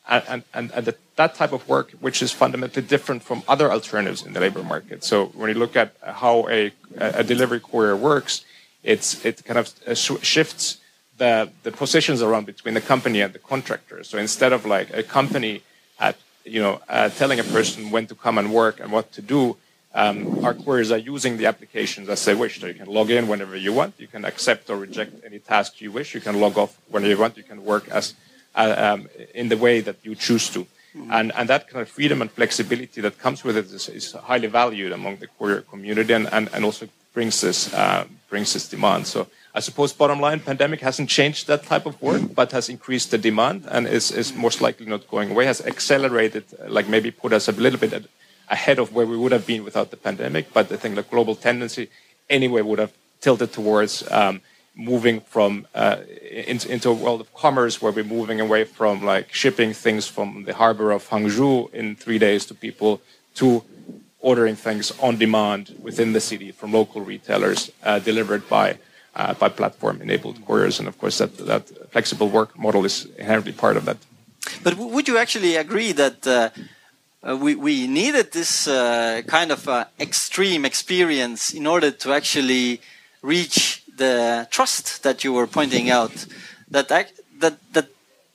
and, 0.09 0.43
and, 0.55 0.73
and 0.73 0.85
the, 0.87 0.97
that 1.17 1.35
type 1.35 1.53
of 1.53 1.69
work, 1.69 1.93
which 2.01 2.23
is 2.23 2.33
fundamentally 2.33 2.83
different 2.83 3.23
from 3.23 3.43
other 3.47 3.71
alternatives 3.71 4.25
in 4.25 4.33
the 4.33 4.41
labor 4.41 4.63
market. 4.63 5.05
So 5.05 5.27
when 5.27 5.49
you 5.49 5.55
look 5.55 5.77
at 5.77 5.95
how 6.03 6.49
a, 6.49 6.73
a 6.97 7.23
delivery 7.23 7.61
courier 7.61 7.97
works, 7.97 8.45
it's, 8.83 9.25
it 9.25 9.45
kind 9.45 9.59
of 9.59 9.73
uh, 9.87 9.95
shifts 9.95 10.79
the, 11.23 11.53
the 11.63 11.71
positions 11.71 12.21
around 12.21 12.45
between 12.47 12.75
the 12.75 12.81
company 12.81 13.21
and 13.21 13.33
the 13.33 13.39
contractor. 13.53 14.03
So 14.03 14.19
instead 14.19 14.53
of 14.53 14.67
like 14.67 14.89
a 15.03 15.05
company 15.05 15.63
at, 16.01 16.17
you 16.45 16.61
know, 16.61 16.81
uh, 16.89 17.11
telling 17.11 17.39
a 17.39 17.45
person 17.57 17.93
when 17.95 18.05
to 18.09 18.17
come 18.17 18.37
and 18.39 18.49
work 18.53 18.81
and 18.81 18.91
what 18.91 19.07
to 19.13 19.23
do, 19.23 19.57
um, 19.95 20.45
our 20.45 20.55
couriers 20.55 20.91
are 20.91 21.05
using 21.15 21.37
the 21.37 21.47
applications 21.47 22.09
as 22.09 22.25
they 22.25 22.35
wish. 22.35 22.61
So 22.61 22.67
you 22.67 22.75
can 22.75 22.91
log 22.99 23.09
in 23.17 23.29
whenever 23.29 23.55
you 23.55 23.73
want. 23.73 23.95
You 23.99 24.09
can 24.09 24.25
accept 24.25 24.69
or 24.69 24.77
reject 24.77 25.13
any 25.25 25.39
task 25.39 25.81
you 25.81 25.93
wish. 25.93 26.09
You 26.17 26.21
can 26.21 26.41
log 26.41 26.59
off 26.59 26.73
whenever 26.89 27.13
you 27.15 27.21
want. 27.21 27.37
You 27.37 27.45
can 27.53 27.65
work 27.65 27.85
as 27.99 28.15
uh, 28.57 28.75
um, 28.87 29.09
in 29.33 29.47
the 29.49 29.57
way 29.67 29.81
that 29.81 29.99
you 30.03 30.17
choose 30.17 30.51
to. 30.55 30.61
Mm-hmm. 30.65 31.13
And, 31.17 31.33
and 31.37 31.49
that 31.49 31.69
kind 31.69 31.83
of 31.83 31.89
freedom 31.89 32.21
and 32.21 32.31
flexibility 32.33 33.01
that 33.01 33.17
comes 33.21 33.45
with 33.45 33.57
it 33.57 33.67
is, 33.67 33.89
is 33.89 34.13
highly 34.13 34.49
valued 34.49 34.91
among 34.91 35.19
the 35.19 35.29
courier 35.39 35.61
community 35.61 36.15
and, 36.15 36.27
and, 36.33 36.51
and 36.53 36.65
also 36.65 36.89
brings 37.15 37.41
this, 37.41 37.73
uh, 37.73 38.07
brings 38.29 38.53
this 38.55 38.69
demand. 38.69 39.07
So 39.07 39.29
I 39.55 39.61
suppose 39.61 39.93
bottom 39.93 40.19
line, 40.19 40.41
pandemic 40.41 40.81
hasn't 40.81 41.11
changed 41.11 41.47
that 41.47 41.65
type 41.65 41.85
of 41.85 42.01
work, 42.01 42.35
but 42.35 42.53
has 42.53 42.71
increased 42.71 43.11
the 43.11 43.19
demand 43.19 43.67
and 43.71 43.87
is, 43.87 44.11
is 44.11 44.35
most 44.35 44.63
likely 44.63 44.87
not 44.87 45.09
going 45.09 45.31
away, 45.31 45.45
has 45.45 45.61
accelerated, 45.61 46.45
like 46.69 46.89
maybe 46.89 47.11
put 47.11 47.35
us 47.35 47.49
a 47.49 47.53
little 47.53 47.79
bit 47.79 48.07
ahead 48.49 48.79
of 48.79 48.95
where 48.95 49.07
we 49.07 49.17
would 49.17 49.33
have 49.33 49.47
been 49.47 49.63
without 49.63 49.91
the 49.91 49.97
pandemic. 49.99 50.53
But 50.55 50.73
I 50.73 50.77
think 50.77 50.95
the 50.95 51.03
global 51.03 51.35
tendency 51.35 51.91
anyway 52.31 52.63
would 52.63 52.79
have 52.79 52.93
tilted 53.21 53.53
towards 53.53 54.11
um, 54.11 54.41
moving 54.75 55.21
from 55.21 55.67
uh, 55.75 55.97
into, 56.31 56.73
into 56.73 56.89
a 56.89 56.95
world 56.95 57.21
of 57.21 57.33
commerce 57.35 57.83
where 57.83 57.93
we're 57.93 58.05
moving 58.05 58.41
away 58.41 58.65
from 58.65 59.05
like 59.05 59.33
shipping 59.35 59.75
things 59.75 60.07
from 60.07 60.45
the 60.45 60.55
harbor 60.55 60.93
of 60.93 61.09
Hangzhou 61.11 61.73
in 61.75 61.95
three 61.95 62.19
days 62.19 62.47
to 62.47 62.55
people 62.55 63.03
to 63.35 63.63
ordering 64.21 64.57
things 64.57 64.93
on 65.01 65.19
demand 65.19 65.77
within 65.83 66.13
the 66.13 66.21
city 66.21 66.53
from 66.53 66.73
local 66.73 67.03
retailers 67.03 67.71
uh, 67.83 67.99
delivered 67.99 68.49
by 68.49 68.79
uh, 69.15 69.35
by 69.35 69.49
platform 69.49 70.01
enabled 70.01 70.45
couriers. 70.47 70.79
And 70.79 70.89
of 70.89 70.99
course 70.99 71.19
that 71.19 71.37
that 71.39 71.69
flexible 71.93 72.29
work 72.29 72.59
model 72.59 72.85
is 72.85 73.07
inherently 73.19 73.53
part 73.53 73.77
of 73.77 73.85
that. 73.85 73.99
But 74.63 74.77
would 74.77 75.09
you 75.09 75.19
actually 75.19 75.57
agree 75.57 75.93
that 75.93 76.27
uh, 76.27 76.51
uh, 77.23 77.37
we, 77.37 77.55
we 77.55 77.87
needed 77.87 78.33
this 78.33 78.67
uh, 78.67 79.23
kind 79.27 79.53
of 79.53 79.69
extreme 80.01 80.65
experience 80.65 81.55
in 81.55 81.67
order 81.67 81.91
to 81.91 82.13
actually 82.13 82.81
reach 83.23 83.85
the 83.97 84.49
trust 84.51 85.03
that 85.05 85.23
you 85.23 85.33
were 85.33 85.47
pointing 85.47 85.91
out? 85.91 86.27
That 86.71 86.89
that 86.89 87.13
that 87.73 87.89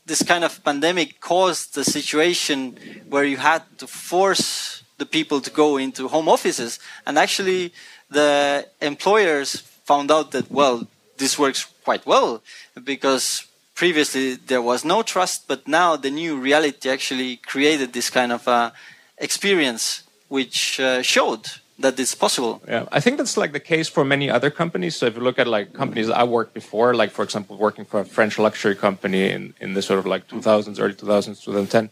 this 0.06 0.24
kind 0.24 0.44
of 0.44 0.63
pandemic 0.63 1.20
caused 1.20 1.76
the 1.76 1.84
situation 1.84 2.78
where 3.10 3.26
you 3.26 3.38
had 3.38 3.63
to 3.80 3.88
force 3.88 4.84
the 4.98 5.06
people 5.06 5.42
to 5.42 5.52
go 5.52 5.78
into 5.78 6.08
home 6.08 6.30
offices 6.30 6.80
and 7.06 7.18
actually 7.18 7.74
the 8.10 8.66
employers 8.82 9.63
found 9.89 10.12
out 10.12 10.28
that 10.32 10.52
well 10.52 10.76
this 11.17 11.39
works 11.39 11.62
quite 11.84 12.06
well 12.06 12.41
because 12.84 13.26
previously 13.73 14.36
there 14.36 14.62
was 14.62 14.84
no 14.93 15.02
trust 15.13 15.47
but 15.47 15.67
now 15.67 15.95
the 15.95 16.12
new 16.12 16.34
reality 16.50 16.89
actually 16.89 17.38
created 17.38 17.93
this 17.93 18.10
kind 18.10 18.32
of 18.32 18.47
uh, 18.47 18.69
experience 19.17 20.04
which 20.28 20.80
uh, 20.80 21.02
showed 21.02 21.43
that 21.80 22.00
it's 22.00 22.15
possible. 22.15 22.62
Yeah, 22.67 22.86
I 22.91 23.00
think 23.00 23.17
that's 23.17 23.38
like 23.38 23.52
the 23.52 23.60
case 23.60 23.88
for 23.88 24.04
many 24.04 24.30
other 24.30 24.50
companies. 24.50 24.95
So 24.95 25.06
if 25.06 25.15
you 25.15 25.21
look 25.21 25.38
at 25.38 25.47
like 25.47 25.73
companies 25.73 26.10
I 26.10 26.23
worked 26.23 26.54
before, 26.54 26.95
like 26.95 27.12
for 27.12 27.23
example, 27.23 27.58
working 27.58 27.86
for 27.86 28.00
a 28.00 28.06
French 28.06 28.39
luxury 28.39 28.76
company 28.76 29.30
in, 29.30 29.54
in 29.62 29.73
the 29.73 29.82
sort 29.82 30.00
of 30.00 30.06
like 30.06 30.28
2000s, 30.28 30.80
early 30.80 30.93
2000s, 30.93 31.43
2010, 31.43 31.89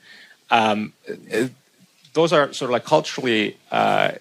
um, 0.49 0.93
it, 1.05 1.51
those 2.13 2.33
are 2.33 2.51
sort 2.53 2.69
of 2.69 2.73
like 2.73 2.85
culturally 2.85 3.57
uh, 3.71 4.11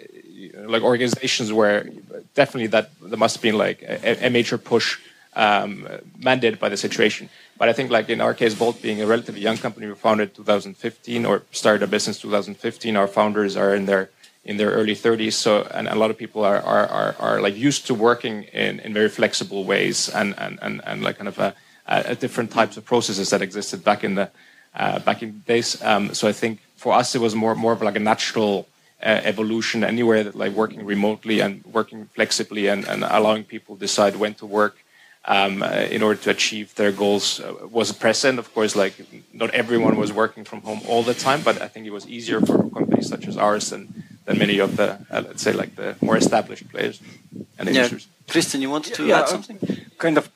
like 0.66 0.82
organizations 0.82 1.52
where 1.52 1.88
definitely 2.34 2.66
that 2.66 2.90
there 3.14 3.20
must 3.20 3.36
have 3.36 3.42
been 3.42 3.56
like 3.56 3.80
a, 3.82 4.26
a 4.26 4.28
major 4.28 4.58
push 4.58 4.98
um, 5.36 5.86
mandated 6.18 6.58
by 6.58 6.68
the 6.68 6.76
situation. 6.76 7.28
But 7.56 7.68
I 7.68 7.72
think 7.72 7.92
like 7.92 8.10
in 8.10 8.20
our 8.20 8.34
case, 8.34 8.58
Wolt 8.58 8.82
being 8.82 9.00
a 9.00 9.06
relatively 9.06 9.40
young 9.40 9.56
company, 9.56 9.86
we 9.86 9.94
founded 9.94 10.34
2015 10.34 11.24
or 11.24 11.42
started 11.52 11.84
a 11.84 11.86
business 11.86 12.18
2015. 12.18 12.96
Our 12.96 13.06
founders 13.06 13.56
are 13.56 13.72
in 13.72 13.86
their 13.86 14.10
in 14.44 14.56
their 14.56 14.70
early 14.70 14.96
30s. 14.96 15.34
So, 15.34 15.62
and 15.72 15.86
a 15.86 15.94
lot 15.94 16.10
of 16.10 16.18
people 16.18 16.44
are, 16.44 16.60
are, 16.60 16.86
are, 16.88 17.16
are 17.20 17.40
like 17.40 17.56
used 17.56 17.86
to 17.86 17.94
working 17.94 18.42
in, 18.52 18.80
in 18.80 18.92
very 18.92 19.08
flexible 19.08 19.64
ways 19.64 20.08
and, 20.08 20.34
and, 20.36 20.58
and, 20.60 20.82
and 20.84 21.02
like 21.02 21.16
kind 21.18 21.28
of 21.28 21.38
a, 21.38 21.54
a 21.86 22.16
different 22.16 22.50
types 22.50 22.76
of 22.76 22.84
processes 22.84 23.30
that 23.30 23.40
existed 23.40 23.84
back 23.84 24.02
in 24.02 24.16
the, 24.16 24.28
uh, 24.74 24.98
back 24.98 25.22
in 25.22 25.42
days. 25.46 25.80
Um, 25.82 26.12
so 26.12 26.28
I 26.28 26.32
think 26.32 26.60
for 26.76 26.92
us, 26.92 27.14
it 27.14 27.22
was 27.22 27.34
more, 27.34 27.54
more 27.54 27.72
of 27.72 27.80
like 27.80 27.96
a 27.96 28.00
natural 28.00 28.66
uh, 29.02 29.20
evolution 29.24 29.84
anywhere 29.84 30.24
that 30.24 30.34
like 30.34 30.52
working 30.52 30.84
remotely 30.84 31.40
and 31.40 31.64
working 31.64 32.06
flexibly 32.14 32.68
and, 32.68 32.86
and 32.86 33.04
allowing 33.04 33.44
people 33.44 33.76
decide 33.76 34.16
when 34.16 34.34
to 34.34 34.46
work 34.46 34.76
um, 35.26 35.62
uh, 35.62 35.86
in 35.90 36.02
order 36.02 36.20
to 36.20 36.30
achieve 36.30 36.74
their 36.74 36.92
goals 36.92 37.40
uh, 37.40 37.66
was 37.70 37.92
present. 37.92 38.38
Of 38.38 38.52
course, 38.54 38.76
like 38.76 38.94
not 39.32 39.50
everyone 39.50 39.96
was 39.96 40.12
working 40.12 40.44
from 40.44 40.60
home 40.62 40.80
all 40.88 41.02
the 41.02 41.14
time, 41.14 41.42
but 41.42 41.60
I 41.60 41.68
think 41.68 41.86
it 41.86 41.92
was 41.92 42.06
easier 42.06 42.40
for 42.40 42.70
companies 42.70 43.08
such 43.08 43.26
as 43.26 43.36
ours 43.36 43.72
and 43.72 44.04
than 44.24 44.38
many 44.38 44.58
of 44.58 44.76
the, 44.76 44.98
uh, 45.10 45.22
let's 45.26 45.42
say, 45.42 45.52
like 45.52 45.76
the 45.76 45.96
more 46.00 46.16
established 46.16 46.68
players 46.70 47.00
and 47.58 47.68
yeah. 47.68 47.74
industries. 47.74 48.06
Christian, 48.28 48.62
you 48.62 48.70
wanted 48.70 48.94
to 48.94 49.06
yeah, 49.06 49.20
add 49.20 49.28
something? 49.28 49.58
Kind 49.98 50.18
of, 50.18 50.30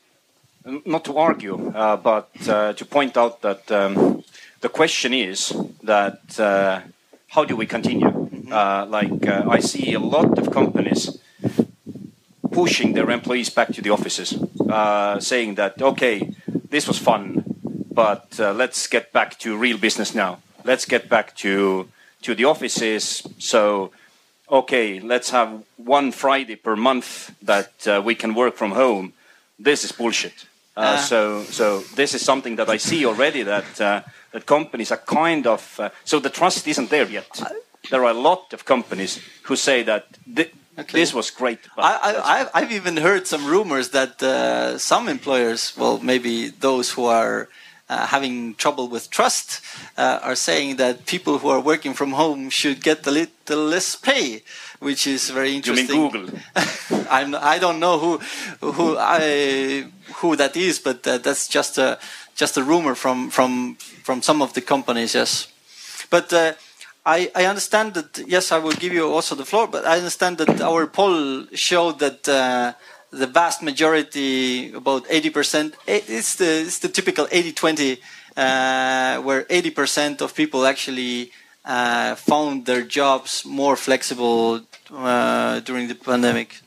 not 0.85 1.05
to 1.07 1.16
argue, 1.16 1.73
uh, 1.75 1.97
but 1.97 2.31
uh, 2.49 2.75
to 2.75 2.85
point 2.85 3.16
out 3.16 3.40
that 3.42 3.71
um, 3.71 4.23
the 4.61 4.68
question 4.68 5.14
is 5.14 5.55
that 5.83 6.38
uh, 6.38 6.81
how 7.29 7.45
do 7.45 7.57
we 7.57 7.67
continue? 7.67 8.11
Mm-hmm. 8.11 8.53
Uh, 8.53 8.87
like 8.87 9.27
uh, 9.27 9.45
I 9.49 9.61
see 9.61 9.95
a 9.95 10.01
lot 10.01 10.38
of 10.38 10.51
companies 10.51 11.19
pushing 12.51 12.95
their 12.95 13.11
employees 13.11 13.51
back 13.51 13.69
to 13.69 13.83
the 13.83 13.91
offices, 13.91 14.31
saying 15.21 15.55
that 15.57 15.81
okay, 15.81 16.35
this 16.71 16.88
was 16.88 16.99
fun, 16.99 17.45
but 17.93 18.38
let's 18.38 18.87
get 18.87 19.12
back 19.12 19.38
to 19.38 19.57
real 19.57 19.79
business 19.79 20.14
now. 20.14 20.38
Let's 20.64 20.87
get 20.87 21.09
back 21.09 21.37
to 21.37 21.88
to 22.23 22.35
the 22.35 22.45
offices. 22.45 23.23
So, 23.38 23.91
okay, 24.51 25.01
let's 25.01 25.31
have 25.31 25.62
one 25.77 26.12
Friday 26.12 26.57
per 26.57 26.77
month 26.77 27.35
that 27.43 27.87
uh, 27.87 28.03
we 28.05 28.14
can 28.14 28.35
work 28.35 28.57
from 28.57 28.73
home. 28.73 29.12
This 29.59 29.85
is 29.85 29.93
bullshit. 29.93 30.47
Uh, 30.77 30.81
uh. 30.81 30.97
So, 30.99 31.43
so 31.45 31.81
this 31.97 32.14
is 32.14 32.25
something 32.25 32.57
that 32.57 32.69
I 32.69 32.77
see 32.77 33.07
already 33.07 33.43
that 33.43 33.81
uh, 33.81 34.03
that 34.38 34.46
companies 34.46 34.92
are 34.92 35.03
kind 35.05 35.46
of 35.46 35.81
uh, 35.81 35.90
so 36.05 36.20
the 36.20 36.31
trust 36.31 36.66
isn't 36.66 36.90
there 36.90 37.07
yet. 37.11 37.42
There 37.90 38.05
are 38.05 38.11
a 38.11 38.20
lot 38.20 38.53
of 38.53 38.64
companies 38.64 39.20
who 39.42 39.57
say 39.57 39.83
that. 39.85 40.05
Th- 40.37 40.53
Okay. 40.79 41.01
This 41.01 41.12
was 41.12 41.33
great. 41.33 41.59
I, 41.77 42.46
have 42.55 42.70
even 42.70 42.98
heard 42.98 43.27
some 43.27 43.44
rumors 43.46 43.88
that 43.88 44.22
uh, 44.22 44.79
some 44.79 45.09
employers, 45.09 45.72
well, 45.77 45.98
maybe 45.98 46.51
those 46.51 46.92
who 46.92 47.07
are 47.07 47.48
uh, 47.88 48.07
having 48.07 48.55
trouble 48.55 48.87
with 48.87 49.11
trust 49.11 49.61
uh, 49.96 50.20
are 50.22 50.37
saying 50.37 50.77
that 50.77 51.05
people 51.07 51.38
who 51.38 51.48
are 51.48 51.59
working 51.59 51.94
from 51.94 52.12
home 52.12 52.48
should 52.48 52.81
get 52.81 53.05
a 53.09 53.11
little 53.11 53.64
less 53.64 53.96
pay, 53.96 54.44
which 54.79 55.07
is 55.07 55.31
very 55.31 55.57
interesting. 55.57 55.96
You 55.96 56.03
mean 56.03 56.27
Google? 56.27 56.38
I'm, 57.11 57.35
I 57.35 57.59
don't 57.59 57.81
know 57.81 57.98
who 57.98 58.18
who 58.72 58.96
I, 58.96 59.90
who 60.20 60.37
that 60.37 60.57
is, 60.57 60.79
but 60.79 61.07
uh, 61.07 61.18
that's 61.18 61.48
just 61.48 61.79
a 61.79 61.98
just 62.38 62.57
a 62.57 62.62
rumor 62.62 62.94
from 62.94 63.31
from 63.31 63.77
from 64.07 64.22
some 64.22 64.40
of 64.42 64.53
the 64.55 64.62
companies. 64.62 65.14
Yes, 65.14 65.48
but. 66.11 66.33
Uh, 66.33 66.53
I, 67.07 67.31
I, 67.35 67.46
understand 67.46 67.94
that 67.94 68.18
yes, 68.27 68.53
I 68.53 68.59
will 68.59 68.72
give 68.72 68.92
you 68.92 69.11
also 69.11 69.35
the 69.35 69.46
floor, 69.46 69.66
but 69.66 69.87
I 69.87 69.96
understand 69.96 70.37
that 70.38 70.61
our 70.61 70.87
poll 70.87 71.46
showed 71.55 72.01
that 72.01 72.29
uh, 72.29 72.74
the 73.11 73.27
vast 73.27 73.62
majority, 73.62 74.74
about 74.74 75.07
80%, 75.07 75.72
it's 75.87 76.37
the, 76.37 76.61
it's 76.66 76.81
the 76.81 76.88
typical 76.88 77.27
80-20, 77.27 77.98
uh, 78.37 79.22
where 79.22 79.44
80% 79.44 80.20
of 80.20 80.35
people 80.35 80.66
actually 80.66 81.33
uh, 81.64 82.14
found 82.14 82.66
their 82.66 82.83
jobs 82.83 83.44
more 83.46 83.77
flexible 83.77 84.61
uh, 84.92 85.61
during 85.61 85.88
the 85.88 85.94
pandemic. 85.94 86.61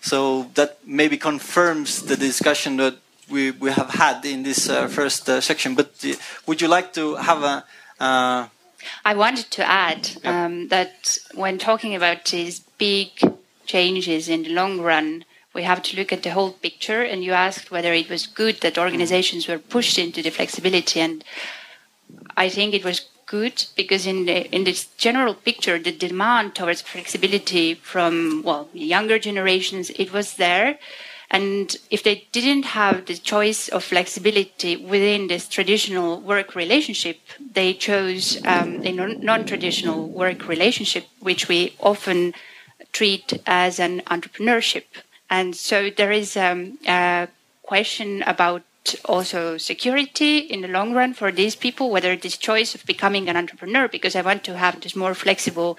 so 0.00 0.44
that 0.54 0.78
maybe 0.86 1.16
confirms 1.16 2.02
the 2.02 2.16
discussion 2.16 2.76
that 2.78 2.96
we, 3.30 3.50
we 3.52 3.70
have 3.70 3.90
had 3.90 4.24
in 4.24 4.42
this 4.42 4.68
uh, 4.68 4.88
first 4.88 5.28
uh, 5.28 5.40
section. 5.40 5.74
But 5.74 5.92
uh, 6.04 6.14
would 6.46 6.60
you 6.60 6.68
like 6.68 6.92
to 6.94 7.16
have 7.16 7.42
a... 7.42 7.64
I 9.04 9.14
wanted 9.14 9.50
to 9.50 9.68
add 9.68 10.10
um, 10.24 10.68
that 10.68 11.18
when 11.34 11.58
talking 11.58 11.94
about 11.94 12.24
these 12.26 12.60
big 12.78 13.08
changes 13.66 14.28
in 14.28 14.44
the 14.44 14.50
long 14.50 14.80
run, 14.80 15.24
we 15.54 15.62
have 15.62 15.82
to 15.82 15.96
look 15.96 16.12
at 16.12 16.22
the 16.22 16.30
whole 16.30 16.52
picture. 16.52 17.02
And 17.02 17.24
you 17.24 17.32
asked 17.32 17.70
whether 17.70 17.92
it 17.92 18.08
was 18.08 18.26
good 18.26 18.60
that 18.60 18.78
organizations 18.78 19.48
were 19.48 19.58
pushed 19.58 19.98
into 19.98 20.22
the 20.22 20.30
flexibility, 20.30 21.00
and 21.00 21.24
I 22.36 22.48
think 22.48 22.74
it 22.74 22.84
was 22.84 23.06
good 23.26 23.64
because 23.76 24.06
in 24.06 24.24
the 24.24 24.50
in 24.54 24.64
this 24.64 24.86
general 24.96 25.34
picture, 25.34 25.78
the 25.78 25.92
demand 25.92 26.54
towards 26.54 26.80
flexibility 26.82 27.74
from 27.74 28.42
well 28.42 28.68
younger 28.72 29.18
generations 29.18 29.90
it 29.90 30.12
was 30.12 30.36
there. 30.36 30.78
And 31.30 31.76
if 31.90 32.02
they 32.02 32.26
didn't 32.32 32.64
have 32.64 33.04
the 33.04 33.16
choice 33.16 33.68
of 33.68 33.84
flexibility 33.84 34.76
within 34.76 35.26
this 35.26 35.46
traditional 35.46 36.20
work 36.20 36.54
relationship, 36.54 37.20
they 37.52 37.74
chose 37.74 38.42
um, 38.46 38.80
a 38.84 38.92
non 38.92 39.44
traditional 39.44 40.08
work 40.08 40.48
relationship, 40.48 41.06
which 41.20 41.48
we 41.48 41.74
often 41.80 42.32
treat 42.92 43.40
as 43.46 43.78
an 43.78 44.00
entrepreneurship. 44.06 44.84
And 45.28 45.54
so 45.54 45.90
there 45.90 46.12
is 46.12 46.36
um, 46.36 46.78
a 46.86 47.28
question 47.62 48.22
about 48.22 48.62
also 49.04 49.58
security 49.58 50.38
in 50.38 50.62
the 50.62 50.68
long 50.68 50.94
run 50.94 51.12
for 51.12 51.30
these 51.30 51.54
people, 51.54 51.90
whether 51.90 52.16
this 52.16 52.38
choice 52.38 52.74
of 52.74 52.86
becoming 52.86 53.28
an 53.28 53.36
entrepreneur, 53.36 53.86
because 53.88 54.16
I 54.16 54.22
want 54.22 54.44
to 54.44 54.56
have 54.56 54.80
this 54.80 54.96
more 54.96 55.14
flexible 55.14 55.78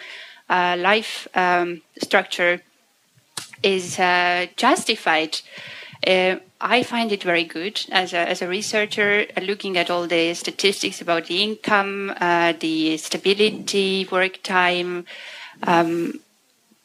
uh, 0.49 0.75
life 0.77 1.27
um, 1.33 1.81
structure, 2.01 2.62
is 3.63 4.00
uh, 4.00 4.48
justified. 4.56 5.39
Uh, 6.06 6.38
I 6.62 6.84
find 6.84 7.12
it 7.12 7.24
very 7.24 7.43
good 7.43 7.86
as 7.91 8.13
a, 8.13 8.17
as 8.17 8.41
a 8.41 8.48
researcher, 8.48 9.26
uh, 9.36 9.41
looking 9.41 9.78
at 9.78 9.89
all 9.89 10.08
the 10.08 10.34
statistics 10.34 11.02
about 11.02 11.28
the 11.28 11.41
income, 11.41 12.13
uh, 12.19 12.54
the 12.60 12.98
stability, 12.98 14.08
work 14.12 14.41
time. 14.43 15.06
Um, 15.63 16.19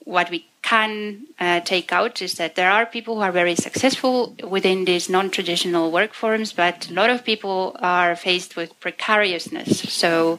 what 0.05 0.31
we 0.31 0.47
can 0.63 1.27
uh, 1.41 1.61
take 1.61 1.93
out 1.93 2.23
is 2.23 2.35
that 2.35 2.55
there 2.55 2.71
are 2.71 2.87
people 2.87 3.17
who 3.17 3.21
are 3.21 3.33
very 3.33 3.55
successful 3.55 4.35
within 4.49 4.85
these 4.85 5.09
non-traditional 5.09 5.91
work 5.91 6.15
forms, 6.15 6.53
but 6.53 6.89
a 6.91 6.93
lot 6.93 7.11
of 7.11 7.25
people 7.25 7.77
are 7.81 8.17
faced 8.17 8.57
with 8.57 8.79
precariousness. 8.81 9.81
So 9.93 10.39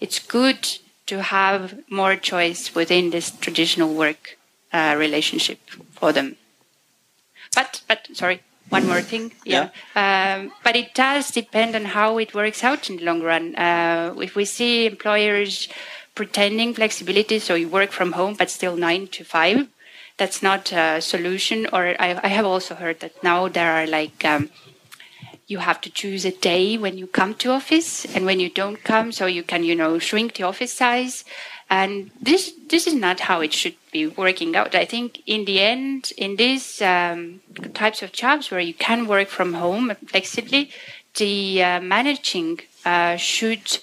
it's 0.00 0.18
good 0.18 0.78
to 1.06 1.22
have 1.22 1.78
more 1.90 2.16
choice 2.16 2.74
within 2.74 3.10
this 3.10 3.30
traditional 3.30 3.94
work 3.94 4.38
uh, 4.72 4.94
relationship 4.98 5.58
for 5.92 6.12
them. 6.12 6.36
But, 7.54 7.82
but 7.88 8.08
sorry, 8.14 8.42
one 8.68 8.86
more 8.86 9.02
thing. 9.02 9.32
Yeah. 9.44 9.70
Um, 9.96 10.52
but 10.62 10.76
it 10.76 10.94
does 10.94 11.30
depend 11.30 11.74
on 11.74 11.86
how 11.86 12.18
it 12.18 12.34
works 12.34 12.62
out 12.62 12.88
in 12.88 12.96
the 12.96 13.04
long 13.04 13.22
run. 13.22 13.56
Uh, 13.56 14.14
if 14.18 14.36
we 14.36 14.44
see 14.44 14.86
employers 14.86 15.68
pretending 16.14 16.74
flexibility, 16.74 17.38
so 17.38 17.54
you 17.54 17.68
work 17.68 17.90
from 17.90 18.12
home 18.12 18.34
but 18.38 18.50
still 18.50 18.76
nine 18.76 19.08
to 19.08 19.24
five, 19.24 19.68
that's 20.16 20.42
not 20.42 20.72
a 20.72 21.00
solution. 21.00 21.66
Or 21.72 21.96
I, 21.98 22.20
I 22.22 22.28
have 22.28 22.46
also 22.46 22.74
heard 22.76 23.00
that 23.00 23.22
now 23.24 23.48
there 23.48 23.72
are 23.72 23.86
like 23.86 24.24
um, 24.24 24.50
you 25.46 25.58
have 25.58 25.80
to 25.80 25.90
choose 25.90 26.24
a 26.24 26.30
day 26.30 26.78
when 26.78 26.96
you 26.96 27.08
come 27.08 27.34
to 27.34 27.50
office 27.50 28.04
and 28.14 28.24
when 28.24 28.38
you 28.38 28.48
don't 28.48 28.84
come, 28.84 29.10
so 29.10 29.26
you 29.26 29.42
can 29.42 29.64
you 29.64 29.74
know 29.74 29.98
shrink 29.98 30.34
the 30.34 30.44
office 30.44 30.72
size. 30.72 31.24
And 31.70 32.10
this 32.20 32.52
this 32.68 32.88
is 32.88 32.94
not 32.94 33.20
how 33.20 33.40
it 33.40 33.52
should 33.52 33.76
be 33.92 34.08
working 34.08 34.56
out. 34.56 34.74
I 34.74 34.84
think 34.84 35.22
in 35.24 35.44
the 35.44 35.60
end, 35.60 36.12
in 36.18 36.34
these 36.36 36.82
um, 36.82 37.40
types 37.74 38.02
of 38.02 38.10
jobs 38.12 38.50
where 38.50 38.60
you 38.60 38.74
can 38.74 39.06
work 39.06 39.28
from 39.28 39.54
home 39.54 39.94
flexibly, 40.06 40.70
the 41.14 41.62
uh, 41.62 41.80
managing 41.80 42.60
uh, 42.84 43.16
should 43.16 43.78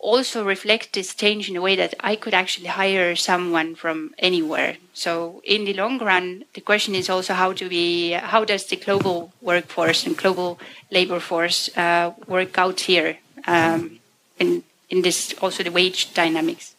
also 0.00 0.44
reflect 0.44 0.94
this 0.94 1.14
change 1.14 1.48
in 1.50 1.56
a 1.56 1.60
way 1.60 1.76
that 1.76 1.94
I 2.00 2.16
could 2.16 2.34
actually 2.34 2.68
hire 2.68 3.14
someone 3.14 3.74
from 3.74 4.14
anywhere. 4.18 4.78
So 4.94 5.42
in 5.44 5.66
the 5.66 5.74
long 5.74 5.98
run, 5.98 6.44
the 6.54 6.62
question 6.62 6.94
is 6.94 7.10
also 7.10 7.34
how 7.34 7.52
do 7.52 7.68
we, 7.68 8.12
how 8.12 8.44
does 8.44 8.64
the 8.64 8.76
global 8.76 9.32
workforce 9.42 10.06
and 10.06 10.16
global 10.16 10.58
labor 10.90 11.20
force 11.20 11.68
uh, 11.76 12.12
work 12.26 12.56
out 12.58 12.80
here 12.80 13.18
um, 13.46 14.00
in 14.38 14.62
in 14.90 15.02
this 15.02 15.32
also 15.40 15.62
the 15.62 15.70
wage 15.70 16.12
dynamics. 16.14 16.74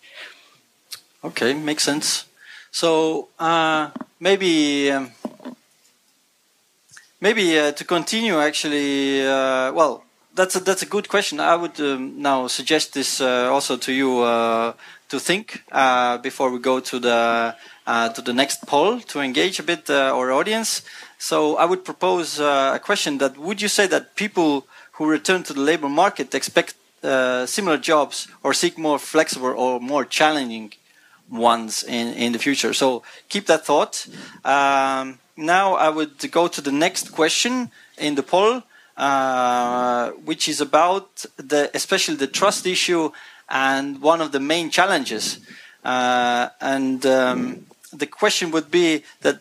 Okay, 1.24 1.54
makes 1.54 1.84
sense. 1.84 2.26
So 2.72 3.30
uh, 3.40 3.92
maybe. 4.20 4.92
Um, 4.92 5.12
maybe 7.22 7.58
uh, 7.58 7.72
to 7.72 7.86
continue, 7.86 8.40
actually, 8.40 9.22
uh, 9.26 9.72
well, 9.72 10.04
that's 10.34 10.56
a, 10.56 10.60
that's 10.60 10.82
a 10.82 10.86
good 10.88 11.08
question. 11.08 11.40
I 11.40 11.56
would 11.56 11.80
um, 11.80 12.22
now 12.22 12.48
suggest 12.48 12.94
this 12.94 13.22
uh, 13.22 13.52
also 13.52 13.78
to 13.78 13.94
you 13.94 14.22
uh, 14.22 14.74
to 15.10 15.20
think 15.20 15.64
uh, 15.72 16.18
before 16.18 16.50
we 16.50 16.60
go 16.60 16.80
to 16.80 17.00
the 17.00 17.56
to 18.16 18.22
the 18.22 18.34
next 18.34 18.66
poll 18.66 19.02
to 19.02 19.20
engage 19.20 19.60
a 19.60 19.64
bit 19.64 19.90
our 19.90 20.32
audience. 20.32 20.82
So 21.20 21.58
I 21.58 21.66
would 21.66 21.84
propose 21.84 22.40
a 22.40 22.80
question: 22.82 23.18
that 23.20 23.38
would 23.38 23.62
you 23.62 23.68
say 23.68 23.88
that 23.88 24.16
people 24.16 24.66
who 24.94 25.06
return 25.06 25.44
to 25.44 25.54
the 25.54 25.60
labor 25.60 25.90
market 25.90 26.34
expect 26.34 26.76
similar 27.02 27.78
jobs 27.78 28.28
or 28.44 28.54
seek 28.54 28.78
more 28.78 28.98
flexible 28.98 29.54
or 29.58 29.80
more 29.82 30.06
challenging 30.06 30.74
ones 31.32 31.84
in 31.84 32.14
in 32.14 32.34
the 32.34 32.40
future? 32.40 32.74
So 32.74 33.04
keep 33.30 33.46
that 33.48 33.66
thought. 33.66 34.08
Um, 34.44 35.20
now 35.36 35.76
I 35.76 35.90
would 35.90 36.32
go 36.32 36.48
to 36.48 36.62
the 36.62 36.72
next 36.72 37.12
question 37.12 37.72
in 37.98 38.16
the 38.16 38.24
poll. 38.24 38.64
Uh, 38.98 40.12
which 40.26 40.48
is 40.48 40.62
about 40.62 41.26
the, 41.38 41.72
especially 41.74 42.14
the 42.16 42.28
trust 42.28 42.68
issue 42.68 43.10
and 43.50 44.00
one 44.02 44.22
of 44.22 44.32
the 44.32 44.40
main 44.40 44.70
challenges. 44.70 45.40
Uh, 45.84 46.50
and 46.60 47.04
um, 47.06 47.66
the 47.92 48.06
question 48.06 48.52
would 48.52 48.70
be 48.70 49.04
that 49.22 49.40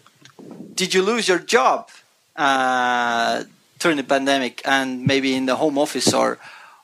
did 0.75 0.95
you 0.95 1.03
lose 1.03 1.29
your 1.29 1.39
job 1.39 1.91
uh, 2.37 3.45
during 3.79 3.97
the 3.97 4.05
pandemic 4.05 4.63
and 4.65 5.05
maybe 5.07 5.35
in 5.35 5.47
the 5.47 5.57
home 5.57 5.77
office 5.77 6.15
or 6.15 6.39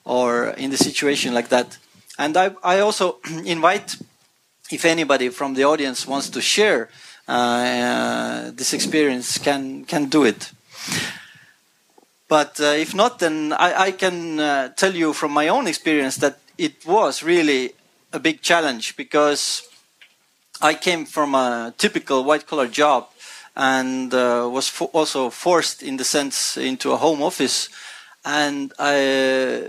or 0.05 0.49
in 0.49 0.71
the 0.71 0.77
situation 0.77 1.33
like 1.33 1.49
that? 1.49 1.79
And 2.19 2.37
I, 2.37 2.51
I 2.63 2.81
also 2.81 3.19
invite 3.45 3.97
if 4.71 4.85
anybody 4.85 5.29
from 5.29 5.55
the 5.55 5.65
audience 5.65 6.07
wants 6.07 6.29
to 6.31 6.41
share 6.41 6.89
uh, 7.29 8.51
this 8.55 8.73
experience, 8.73 9.39
can 9.39 9.85
can 9.85 10.07
do 10.07 10.25
it. 10.25 10.53
But 12.29 12.61
uh, 12.61 12.75
if 12.77 12.95
not, 12.95 13.19
then 13.19 13.53
I, 13.53 13.87
I 13.87 13.91
can 13.93 14.41
uh, 14.41 14.69
tell 14.71 14.95
you 14.95 15.13
from 15.13 15.33
my 15.33 15.49
own 15.49 15.67
experience 15.67 16.17
that 16.17 16.39
it 16.59 16.85
was 16.85 17.23
really 17.23 17.73
a 18.13 18.19
big 18.19 18.43
challenge 18.43 18.97
because 18.97 19.63
I 20.61 20.75
came 20.75 21.05
from 21.05 21.35
a 21.35 21.75
typical 21.79 22.25
white 22.25 22.47
collar 22.47 22.67
job 22.67 23.09
and 23.55 24.13
uh, 24.13 24.49
was 24.51 24.69
fo 24.69 24.87
also 24.87 25.31
forced, 25.31 25.83
in 25.83 25.97
the 25.97 26.05
sense, 26.05 26.57
into 26.57 26.93
a 26.93 26.97
home 26.97 27.23
office. 27.23 27.69
And 28.25 28.73
I, 28.79 29.69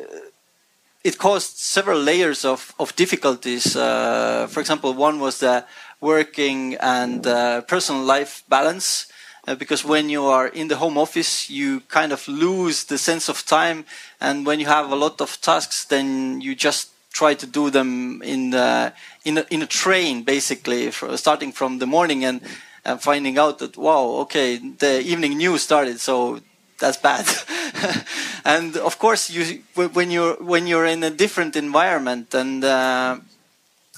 it 1.07 1.17
caused 1.17 1.55
several 1.55 1.99
layers 2.01 2.43
of, 2.43 2.75
of 2.77 2.93
difficulties. 2.97 3.77
Uh, 3.77 4.45
for 4.49 4.59
example, 4.59 4.93
one 4.93 5.21
was 5.21 5.39
the 5.39 5.63
working 6.01 6.75
and 6.81 7.25
uh, 7.25 7.61
personal 7.61 8.03
life 8.03 8.43
balance 8.49 9.07
uh, 9.47 9.55
because 9.55 9.85
when 9.85 10.09
you 10.09 10.25
are 10.25 10.47
in 10.47 10.67
the 10.67 10.75
home 10.75 10.97
office, 10.97 11.49
you 11.49 11.79
kind 11.87 12.11
of 12.11 12.27
lose 12.27 12.83
the 12.83 12.97
sense 12.97 13.29
of 13.29 13.45
time, 13.45 13.85
and 14.19 14.45
when 14.45 14.59
you 14.59 14.65
have 14.65 14.91
a 14.91 14.95
lot 14.95 15.21
of 15.21 15.39
tasks, 15.39 15.85
then 15.85 16.41
you 16.41 16.53
just 16.53 16.89
try 17.13 17.33
to 17.33 17.47
do 17.47 17.69
them 17.69 18.21
in 18.21 18.49
the, 18.49 18.91
in 19.23 19.37
a, 19.37 19.45
in 19.49 19.61
a 19.61 19.65
train, 19.65 20.23
basically, 20.23 20.91
for, 20.91 21.15
starting 21.15 21.53
from 21.53 21.79
the 21.79 21.87
morning 21.87 22.25
and, 22.25 22.41
and 22.83 23.01
finding 23.01 23.37
out 23.37 23.59
that 23.59 23.77
wow, 23.77 24.03
okay, 24.23 24.57
the 24.57 25.01
evening 25.01 25.37
news 25.37 25.61
started, 25.61 26.01
so 26.01 26.41
that's 26.79 26.97
bad. 26.97 27.25
and 28.45 28.77
of 28.77 28.99
course, 28.99 29.29
you 29.29 29.63
when 29.75 30.11
you're 30.11 30.35
when 30.35 30.67
you're 30.67 30.85
in 30.85 31.03
a 31.03 31.09
different 31.09 31.55
environment 31.55 32.33
and 32.33 32.63
uh, 32.63 33.17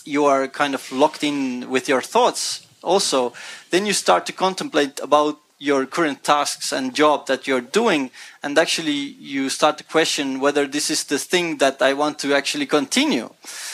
you 0.05 0.25
are 0.25 0.47
kind 0.47 0.73
of 0.73 0.91
locked 0.91 1.23
in 1.23 1.69
with 1.69 1.87
your 1.87 2.01
thoughts 2.01 2.65
also 2.81 3.33
then 3.69 3.85
you 3.85 3.93
start 3.93 4.25
to 4.25 4.33
contemplate 4.33 4.99
about 5.01 5.39
your 5.59 5.85
current 5.85 6.23
tasks 6.23 6.71
and 6.71 6.95
job 6.95 7.27
that 7.27 7.45
you're 7.45 7.61
doing. 7.61 8.11
And 8.41 8.57
actually 8.57 8.91
you 8.91 9.49
start 9.49 9.77
to 9.79 9.83
question 9.83 10.39
whether 10.39 10.65
this 10.65 10.89
is 10.89 11.03
the 11.03 11.19
thing 11.19 11.57
that 11.57 11.81
i 11.81 11.93
want 11.93 12.17
to 12.19 12.33
actually 12.33 12.65
continue. 12.65 13.29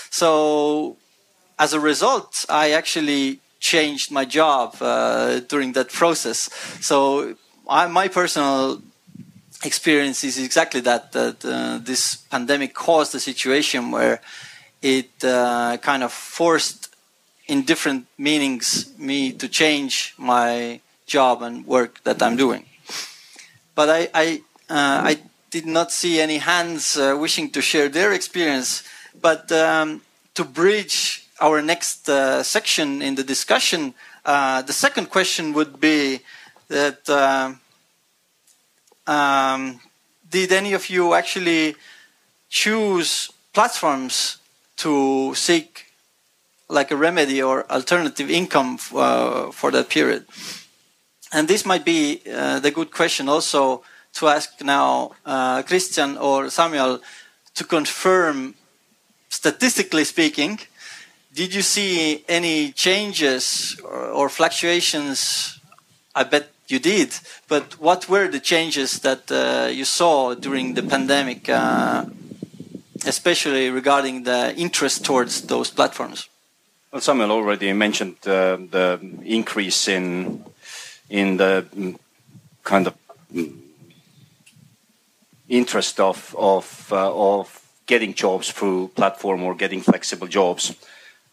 So 0.10 0.98
as 1.60 1.74
a 1.74 1.80
result 1.80 2.46
i 2.50 2.72
actually 2.72 3.39
changed 3.60 4.12
my 4.12 4.26
job 4.26 4.76
uh, 4.82 5.39
during 5.41 5.74
that 5.74 5.89
process. 5.89 6.50
So 6.82 7.36
I, 7.70 7.88
my 7.88 8.08
personal 8.08 8.82
experience 9.65 10.23
is 10.23 10.38
exactly 10.38 10.82
that 10.82 11.12
that 11.12 11.43
uh, 11.45 11.80
this 11.84 12.15
pandemic 12.30 12.73
caused 12.73 13.15
a 13.15 13.19
situation 13.19 13.91
where 13.91 14.21
it 14.82 15.12
uh, 15.23 15.78
kind 15.82 16.04
of 16.04 16.12
forced 16.12 16.95
in 17.47 17.63
different 17.63 18.06
meanings 18.17 18.91
me 18.97 19.32
to 19.32 19.47
change 19.47 20.13
my 20.17 20.80
job 21.06 21.41
and 21.41 21.65
work 21.65 22.04
that 22.04 22.21
I'm 22.21 22.36
doing. 22.36 22.65
But 23.75 23.89
I, 23.89 24.10
I, 24.13 24.41
uh, 24.69 25.01
I 25.12 25.17
did 25.51 25.65
not 25.65 25.91
see 25.91 26.19
any 26.19 26.38
hands 26.38 26.97
uh, 26.97 27.15
wishing 27.19 27.51
to 27.51 27.62
share 27.62 27.89
their 27.89 28.13
experience. 28.13 28.84
But 29.21 29.51
um, 29.51 30.01
to 30.34 30.43
bridge 30.43 31.28
our 31.39 31.62
next 31.62 32.10
uh, 32.10 32.43
section 32.43 33.01
in 33.01 33.15
the 33.15 33.23
discussion, 33.23 33.93
uh, 34.25 34.62
the 34.63 34.73
second 34.73 35.10
question 35.10 35.54
would 35.54 35.80
be 35.80 36.21
that 36.69 37.10
um, 39.08 39.80
did 40.30 40.52
any 40.52 40.74
of 40.74 40.89
you 40.89 41.13
actually 41.13 41.76
choose 42.50 43.32
platforms 43.54 44.38
to 44.78 45.34
seek 45.36 45.86
like 46.68 46.91
a 46.91 46.96
remedy 46.96 47.41
or 47.41 47.70
alternative 47.72 48.30
income 48.30 48.78
uh, 48.96 49.52
for 49.52 49.72
that 49.72 49.89
period. 49.89 50.26
And 51.32 51.48
this 51.48 51.65
might 51.65 51.86
be 51.86 52.22
uh, 52.32 52.60
the 52.60 52.72
good 52.72 52.91
question 52.91 53.30
also 53.30 53.84
to 54.13 54.27
ask 54.27 54.62
now 54.62 55.12
uh, 55.25 55.62
Kristjan 55.63 56.19
or 56.19 56.50
Samuel 56.50 57.02
to 57.56 57.63
confirm, 57.63 58.56
statistically 59.29 60.06
speaking, 60.06 60.60
did 61.34 61.54
you 61.54 61.62
see 61.62 62.23
any 62.27 62.71
changes 62.71 63.79
or, 63.84 64.06
or 64.08 64.29
fluctuations? 64.29 65.60
I 66.15 66.23
bet 66.23 66.50
you 66.68 66.80
did, 66.80 67.13
but 67.48 67.80
what 67.80 68.10
were 68.10 68.28
the 68.28 68.40
changes 68.40 69.00
that 69.00 69.32
uh, 69.32 69.70
you 69.70 69.86
saw 69.86 70.34
during 70.34 70.74
the 70.74 70.84
pandemic, 70.84 71.48
uh, 71.50 72.06
especially 73.06 73.70
regarding 73.70 74.24
the 74.24 74.54
interest 74.56 75.06
towards 75.06 75.42
those 75.44 75.70
platforms? 75.70 76.30
Well, 76.92 77.02
Samuel 77.02 77.32
already 77.32 77.74
mentioned 77.74 78.16
uh, 78.26 78.58
the 78.58 79.00
increase 79.24 79.88
in 79.88 80.44
in 81.10 81.38
the 81.38 81.66
mm, 81.76 81.98
kind 82.63 82.88
of 82.88 82.94
interest 85.50 86.00
of 86.00 86.36
of 86.38 86.92
uh, 86.92 87.13
of 87.13 87.62
getting 87.86 88.13
jobs 88.13 88.52
through 88.52 88.88
platform 88.96 89.44
or 89.44 89.56
getting 89.56 89.82
flexible 89.82 90.28
jobs. 90.28 90.74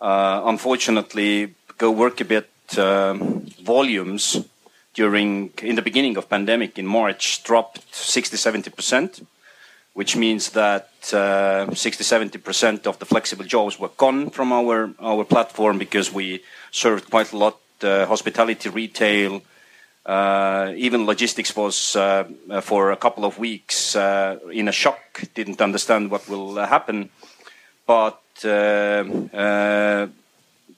Uh, 0.00 0.42
unfortunately, 0.44 1.54
GoWorkaBit 1.78 2.78
um, 2.78 3.46
volumes 3.62 4.44
during 4.94 5.50
in 5.62 5.76
the 5.76 5.82
beginning 5.82 6.16
of 6.16 6.28
pandemic 6.28 6.78
in 6.78 6.86
March 6.86 7.42
dropped 7.42 7.94
60 7.94 8.36
70 8.36 8.70
percent, 8.70 9.26
which 9.94 10.16
means 10.16 10.50
that 10.50 10.88
uh, 11.12 11.72
60 11.74 12.04
70 12.04 12.38
percent 12.38 12.86
of 12.86 12.98
the 12.98 13.06
flexible 13.06 13.44
jobs 13.44 13.78
were 13.78 13.90
gone 13.96 14.30
from 14.30 14.52
our 14.52 14.92
our 15.00 15.24
platform 15.24 15.78
because 15.78 16.12
we 16.12 16.42
served 16.70 17.10
quite 17.10 17.32
a 17.32 17.36
lot 17.36 17.58
uh, 17.82 18.06
hospitality, 18.06 18.68
retail, 18.68 19.42
uh, 20.04 20.72
even 20.76 21.06
logistics 21.06 21.54
was 21.54 21.94
uh, 21.94 22.24
for 22.60 22.90
a 22.90 22.96
couple 22.96 23.24
of 23.24 23.38
weeks 23.38 23.94
uh, 23.94 24.38
in 24.50 24.68
a 24.68 24.72
shock, 24.72 25.22
didn't 25.34 25.60
understand 25.60 26.10
what 26.10 26.28
will 26.28 26.56
happen. 26.56 27.10
But 27.86 28.20
uh, 28.44 29.04
uh, 29.32 30.08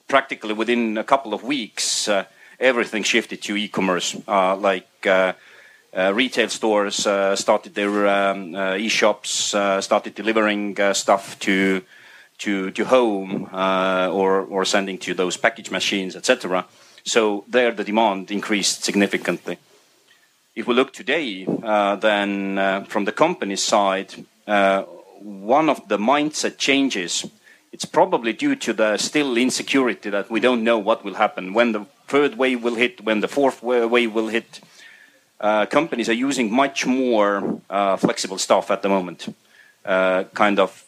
practically 0.09 0.53
within 0.53 0.99
a 0.99 1.05
couple 1.05 1.33
of 1.33 1.43
weeks, 1.43 2.09
uh, 2.09 2.25
everything 2.59 3.03
shifted 3.03 3.43
to 3.43 3.57
e-commerce. 3.57 4.17
like 4.27 4.89
retail 5.95 6.49
stores 6.49 6.97
started 7.35 7.75
their 7.75 8.07
um, 8.09 8.57
e-shops, 8.57 9.55
started 9.81 10.15
delivering 10.15 10.77
stuff 10.93 11.39
to 11.41 11.83
to 12.39 12.71
to 12.73 12.85
home 12.85 13.49
or 13.53 14.43
or 14.43 14.65
sending 14.65 14.99
to 14.99 15.15
those 15.15 15.37
package 15.37 15.71
machines, 15.71 16.17
etc. 16.17 16.67
So 17.05 17.45
there 17.49 17.73
the 17.73 17.85
demand 17.85 18.31
increased 18.31 18.83
significantly. 18.83 19.59
If 20.55 20.69
we 20.69 20.75
look 20.75 20.93
today, 20.93 21.47
uh, 21.65 21.97
then 21.97 22.59
uh, 22.59 22.85
from 22.85 23.05
the 23.05 23.13
company 23.13 23.57
side, 23.57 24.15
uh, 24.47 24.83
one 25.19 25.69
of 25.69 25.89
the 25.89 25.99
mindset 25.99 26.59
changes, 26.59 27.27
it's 27.73 27.85
probably 27.85 28.33
due 28.33 28.55
to 28.57 28.73
the 28.73 28.97
still 28.97 29.37
insecurity 29.37 30.11
that 30.11 30.31
we 30.31 30.39
don't 30.39 30.63
know 30.63 30.79
what 30.79 31.05
will 31.05 31.15
happen, 31.15 31.55
when 31.55 31.73
the 31.73 31.87
third 32.07 32.37
wave 32.37 32.63
will 32.63 32.75
hit, 32.75 33.01
when 33.03 33.21
the 33.21 33.29
fourth 33.29 33.63
wave 33.63 34.13
will 34.13 34.29
hit. 34.29 34.61
Uh, 35.41 35.67
companies 35.67 36.09
are 36.09 36.15
using 36.15 36.51
much 36.53 36.87
more 36.87 37.61
uh, 37.69 37.97
flexible 37.97 38.39
stuff 38.39 38.71
at 38.71 38.83
the 38.83 38.89
moment, 38.89 39.35
uh, 39.85 40.25
kind 40.33 40.59
of 40.59 40.85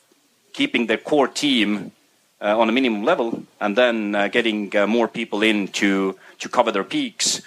keeping 0.52 0.86
their 0.86 0.98
core 0.98 1.28
team 1.28 1.92
uh, 2.40 2.58
on 2.58 2.68
a 2.68 2.72
minimum 2.72 3.02
level 3.02 3.42
and 3.60 3.76
then 3.76 4.14
uh, 4.14 4.28
getting 4.28 4.74
uh, 4.76 4.86
more 4.86 5.08
people 5.08 5.42
in 5.42 5.68
to, 5.68 6.18
to 6.38 6.48
cover 6.48 6.70
their 6.70 6.84
peaks. 6.84 7.42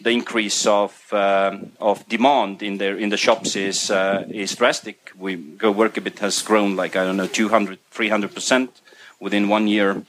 The 0.00 0.10
increase 0.10 0.66
of, 0.66 0.92
of 1.12 2.06
demand 2.08 2.62
in, 2.62 2.78
their, 2.78 2.96
in 2.98 3.08
the 3.08 3.16
shops 3.16 3.56
is, 3.56 3.90
is 4.28 4.54
drastic. 4.54 5.12
We 5.18 5.36
GoWorkaBit 5.36 6.18
has 6.18 6.42
grown 6.42 6.76
like, 6.76 6.94
I 6.94 7.04
don't 7.04 7.16
know, 7.16 7.26
200, 7.26 7.78
300% 7.90 8.68
within 9.18 9.48
one 9.48 9.66
year. 9.66 10.02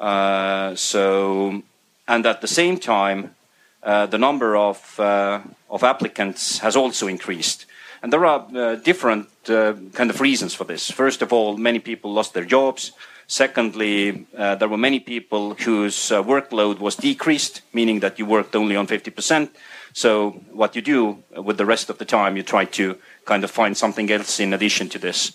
so, 0.00 1.62
and 2.08 2.26
at 2.26 2.40
the 2.40 2.48
same 2.48 2.78
time, 2.78 3.34
uh, 3.82 4.06
the 4.06 4.18
number 4.18 4.56
of, 4.56 4.98
uh, 4.98 5.40
of 5.70 5.84
applicants 5.84 6.58
has 6.58 6.76
also 6.76 7.06
increased. 7.06 7.66
And 8.02 8.12
there 8.12 8.26
are 8.26 8.46
uh, 8.54 8.74
different 8.76 9.28
kind 9.44 10.10
of 10.10 10.20
reasons 10.20 10.54
for 10.54 10.64
this. 10.64 10.90
First 10.90 11.22
of 11.22 11.32
all, 11.32 11.56
many 11.56 11.78
people 11.78 12.12
lost 12.12 12.34
their 12.34 12.44
jobs. 12.44 12.92
Secondly, 13.28 14.26
uh, 14.36 14.54
there 14.56 14.68
were 14.68 14.78
many 14.78 15.00
people 15.00 15.54
whose 15.54 16.12
uh, 16.12 16.22
workload 16.22 16.78
was 16.78 16.96
decreased, 16.96 17.62
meaning 17.72 18.00
that 18.00 18.18
you 18.18 18.26
worked 18.26 18.54
only 18.54 18.76
on 18.76 18.86
50%. 18.86 19.50
So 19.92 20.30
what 20.52 20.76
you 20.76 20.82
do 20.82 21.22
with 21.36 21.56
the 21.56 21.66
rest 21.66 21.90
of 21.90 21.98
the 21.98 22.04
time, 22.04 22.36
you 22.36 22.42
try 22.42 22.66
to 22.66 22.98
kind 23.24 23.42
of 23.44 23.50
find 23.50 23.76
something 23.76 24.10
else 24.10 24.40
in 24.40 24.52
addition 24.52 24.88
to 24.90 24.98
this. 24.98 25.32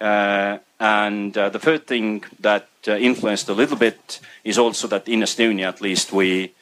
Uh, 0.00 0.58
and 0.80 1.36
uh, 1.36 1.48
the 1.50 1.58
third 1.58 1.86
thing 1.86 2.24
that 2.40 2.62
uh, 2.62 2.66
influenced 2.86 3.48
a 3.48 3.54
little 3.54 3.76
bit 3.76 4.20
is 4.42 4.58
also 4.58 4.88
that 4.88 5.08
in 5.08 5.20
Estonia, 5.20 5.68
at 5.68 5.80
least, 5.80 6.12
we 6.12 6.52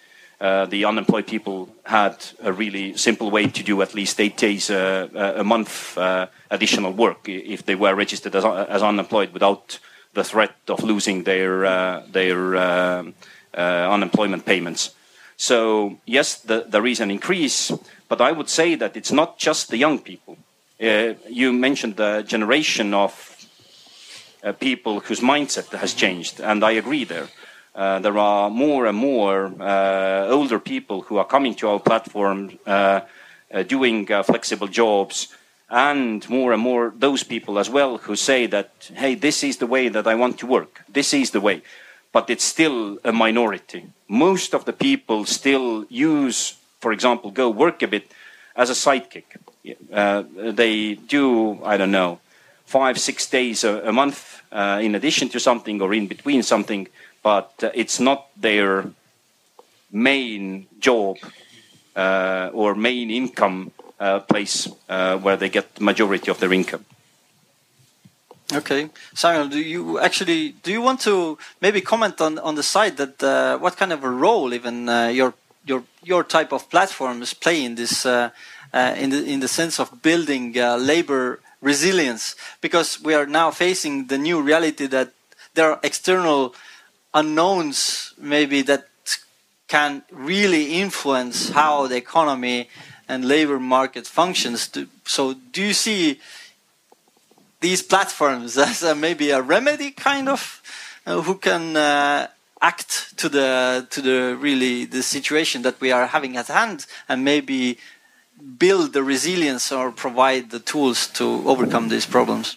uh, 0.41 0.66
the 0.66 0.85
unemployed 0.85 1.27
people 1.27 1.68
had 1.85 2.16
a 2.43 2.53
really 2.53 2.97
simple 2.97 3.31
way 3.31 3.47
to 3.47 3.62
do 3.62 3.81
at 3.81 3.95
least 3.95 4.20
eight 4.20 4.37
days 4.37 4.70
a 4.70 5.43
month 5.45 5.97
additional 6.51 6.93
work 6.93 7.29
if 7.29 7.64
they 7.64 7.77
were 7.77 7.95
registered 7.95 8.35
as, 8.35 8.45
as 8.45 8.83
unemployed 8.83 9.33
without 9.33 9.79
the 10.14 10.25
threat 10.25 10.55
of 10.68 10.83
losing 10.83 11.25
their 11.25 11.64
uh, 11.64 12.03
their 12.11 12.57
uh, 12.57 13.05
uh, 13.55 13.89
unemployment 13.91 14.45
payments. 14.45 14.91
So 15.37 15.99
yes, 16.07 16.41
the, 16.41 16.66
there 16.68 16.87
is 16.87 17.01
an 17.01 17.11
increase, 17.11 17.73
but 18.09 18.20
I 18.20 18.33
would 18.33 18.49
say 18.49 18.75
that 18.75 18.97
it's 18.97 19.12
not 19.12 19.39
just 19.39 19.68
the 19.68 19.79
young 19.79 19.99
people. 19.99 20.37
you 21.31 21.53
mentioned 21.53 21.97
the 21.97 22.25
generation 22.27 22.95
of 22.95 23.32
people 24.59 25.01
whose 25.01 25.20
mindset 25.20 25.68
has 25.78 25.95
changed, 25.95 26.40
and 26.40 26.64
I 26.64 26.72
agree 26.72 27.05
there. 27.05 27.28
Uh, 27.74 27.99
there 28.01 28.18
are 28.18 28.51
more 28.51 28.86
and 28.86 28.99
more 28.99 29.51
uh, 29.61 30.26
older 30.28 30.59
people 30.59 31.03
who 31.03 31.16
are 31.16 31.24
coming 31.24 31.55
to 31.55 31.68
our 31.68 31.80
platform 31.80 32.59
uh, 32.66 33.01
doing 33.66 34.07
flexible 34.07 34.68
jobs 34.68 35.28
and 35.70 36.28
more 36.28 36.53
and 36.53 36.62
more 36.62 36.93
those 36.95 37.24
people 37.24 37.59
as 37.59 37.70
well 37.70 37.97
who 37.97 38.14
say 38.14 38.47
that, 38.47 38.70
hey, 38.95 39.14
this 39.14 39.43
is 39.43 39.57
the 39.57 39.66
way 39.66 39.88
that 39.88 40.07
I 40.07 40.14
want 40.14 40.38
to 40.40 40.47
work. 40.47 40.82
This 40.88 41.14
is 41.14 41.30
the 41.30 41.40
way. 41.40 41.62
But 42.12 42.28
it's 42.28 42.45
still 42.45 42.99
a 43.05 43.12
minority. 43.12 43.86
Most 44.07 44.55
of 44.55 44.66
the 44.66 44.74
people 44.74 45.24
still 45.24 45.86
use, 45.88 46.59
for 46.80 46.93
example, 46.93 47.32
GoWorkaBit 47.32 48.05
as 48.55 48.68
a 48.68 48.74
sidekick. 48.74 49.24
Uh, 49.90 50.24
they 50.36 50.95
do, 50.95 51.59
I 51.64 51.78
don't 51.78 51.90
know, 51.90 52.20
five, 52.73 52.99
six 52.99 53.29
days 53.29 53.64
a, 53.64 53.73
a 53.91 53.93
month 53.93 54.43
uh, 54.51 54.81
in 54.83 54.95
addition 54.95 55.29
to 55.29 55.39
something 55.39 55.83
or 55.83 55.93
in 55.93 56.07
between 56.07 56.43
something, 56.43 56.89
but 57.23 57.53
uh, 57.62 57.70
it's 57.75 58.01
not 58.01 58.20
their 58.41 58.85
main 59.91 60.66
job 60.81 61.16
uh, 61.95 62.51
or 62.55 62.75
main 62.75 63.11
income 63.11 63.70
uh, 64.01 64.20
place 64.20 64.68
uh, 64.89 65.18
where 65.18 65.37
they 65.37 65.51
get 65.51 65.75
the 65.75 65.85
majority 65.85 66.31
of 66.31 66.39
their 66.41 66.53
income. 66.53 66.85
Okay, 68.55 68.91
Samuel, 69.14 69.49
do 69.49 69.59
you 69.59 69.99
actually 69.99 70.55
do 70.64 70.70
you 70.70 70.83
want 70.83 71.01
to 71.01 71.39
maybe 71.61 71.81
comment 71.81 72.20
on 72.20 72.39
on 72.39 72.55
the 72.55 72.62
side 72.62 72.97
that 72.97 73.23
uh, 73.23 73.59
what 73.59 73.77
kind 73.77 73.93
of 73.93 74.05
a 74.05 74.11
role 74.11 74.53
even 74.53 74.77
your 75.18 75.33
your 75.64 75.83
your 76.03 76.25
type 76.25 76.53
of 76.53 76.68
platforms 76.68 77.35
play 77.35 77.64
in 77.64 77.75
this 77.77 78.05
in 79.03 79.09
the 79.12 79.20
in 79.35 79.41
the 79.41 79.49
sense 79.49 79.81
of 79.83 79.89
building 80.03 80.53
labor 80.93 81.39
resilience 81.63 82.37
because 82.61 83.01
we 83.03 83.15
are 83.15 83.25
now 83.25 83.51
facing 83.51 84.09
the 84.09 84.19
new 84.19 84.43
reality 84.43 84.87
that 84.87 85.13
there 85.55 85.71
are 85.71 85.81
external 85.83 86.55
unknowns 87.15 88.13
maybe 88.19 88.61
that 88.63 88.89
can 89.69 90.03
really 90.11 90.75
influence 90.75 91.49
how 91.51 91.87
the 91.87 91.97
economy 91.97 92.69
and 93.09 93.25
labor 93.25 93.59
market 93.59 94.07
functions. 94.07 94.71
so, 95.07 95.35
do 95.53 95.63
you 95.63 95.73
see 95.73 96.21
these 97.61 97.83
platforms 97.83 98.59
as 98.71 98.83
a, 98.83 98.95
maybe 98.95 99.31
a 99.31 99.41
remedy, 99.41 99.91
kind 99.91 100.29
of, 100.29 100.61
uh, 101.07 101.23
who 101.23 101.37
can 101.37 101.77
uh, 101.77 102.27
act 102.61 103.17
to 103.17 103.29
the 103.29 103.87
to 103.91 104.01
the 104.01 104.37
really 104.39 104.85
the 104.85 105.03
situation 105.03 105.63
that 105.63 105.81
we 105.81 105.91
are 105.91 106.07
having 106.07 106.37
at 106.37 106.49
hand, 106.49 106.87
and 107.09 107.25
maybe 107.25 107.79
build 108.59 108.93
the 108.93 109.03
resilience 109.03 109.72
or 109.72 109.90
provide 109.93 110.51
the 110.51 110.59
tools 110.59 111.07
to 111.09 111.24
overcome 111.47 111.88
these 111.88 112.07
problems? 112.07 112.57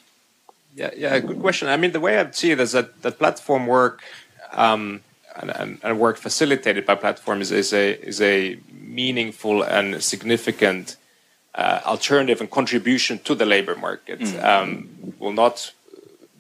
Yeah, 0.75 0.91
yeah, 0.95 1.17
good 1.19 1.39
question. 1.39 1.67
I 1.69 1.77
mean, 1.77 1.91
the 1.91 1.99
way 1.99 2.19
I 2.19 2.29
see 2.31 2.51
it 2.51 2.59
is 2.59 2.73
that 2.73 3.01
that 3.01 3.17
platform 3.17 3.67
work. 3.67 4.01
Um, 4.51 5.01
and, 5.37 5.51
and, 5.51 5.79
and, 5.83 5.99
work 5.99 6.15
facilitated 6.15 6.85
by 6.85 6.95
platforms 6.95 7.51
is 7.51 7.73
a 7.73 7.91
is 8.07 8.21
a 8.21 8.57
meaningful 8.71 9.63
and 9.63 10.01
significant 10.01 10.95
uh, 11.55 11.81
alternative 11.85 12.39
and 12.41 12.49
contribution 12.49 13.19
to 13.19 13.35
the 13.35 13.45
labor 13.45 13.75
market. 13.75 14.19
Mm. 14.19 14.43
Um, 14.43 15.13
will 15.19 15.33
not, 15.33 15.73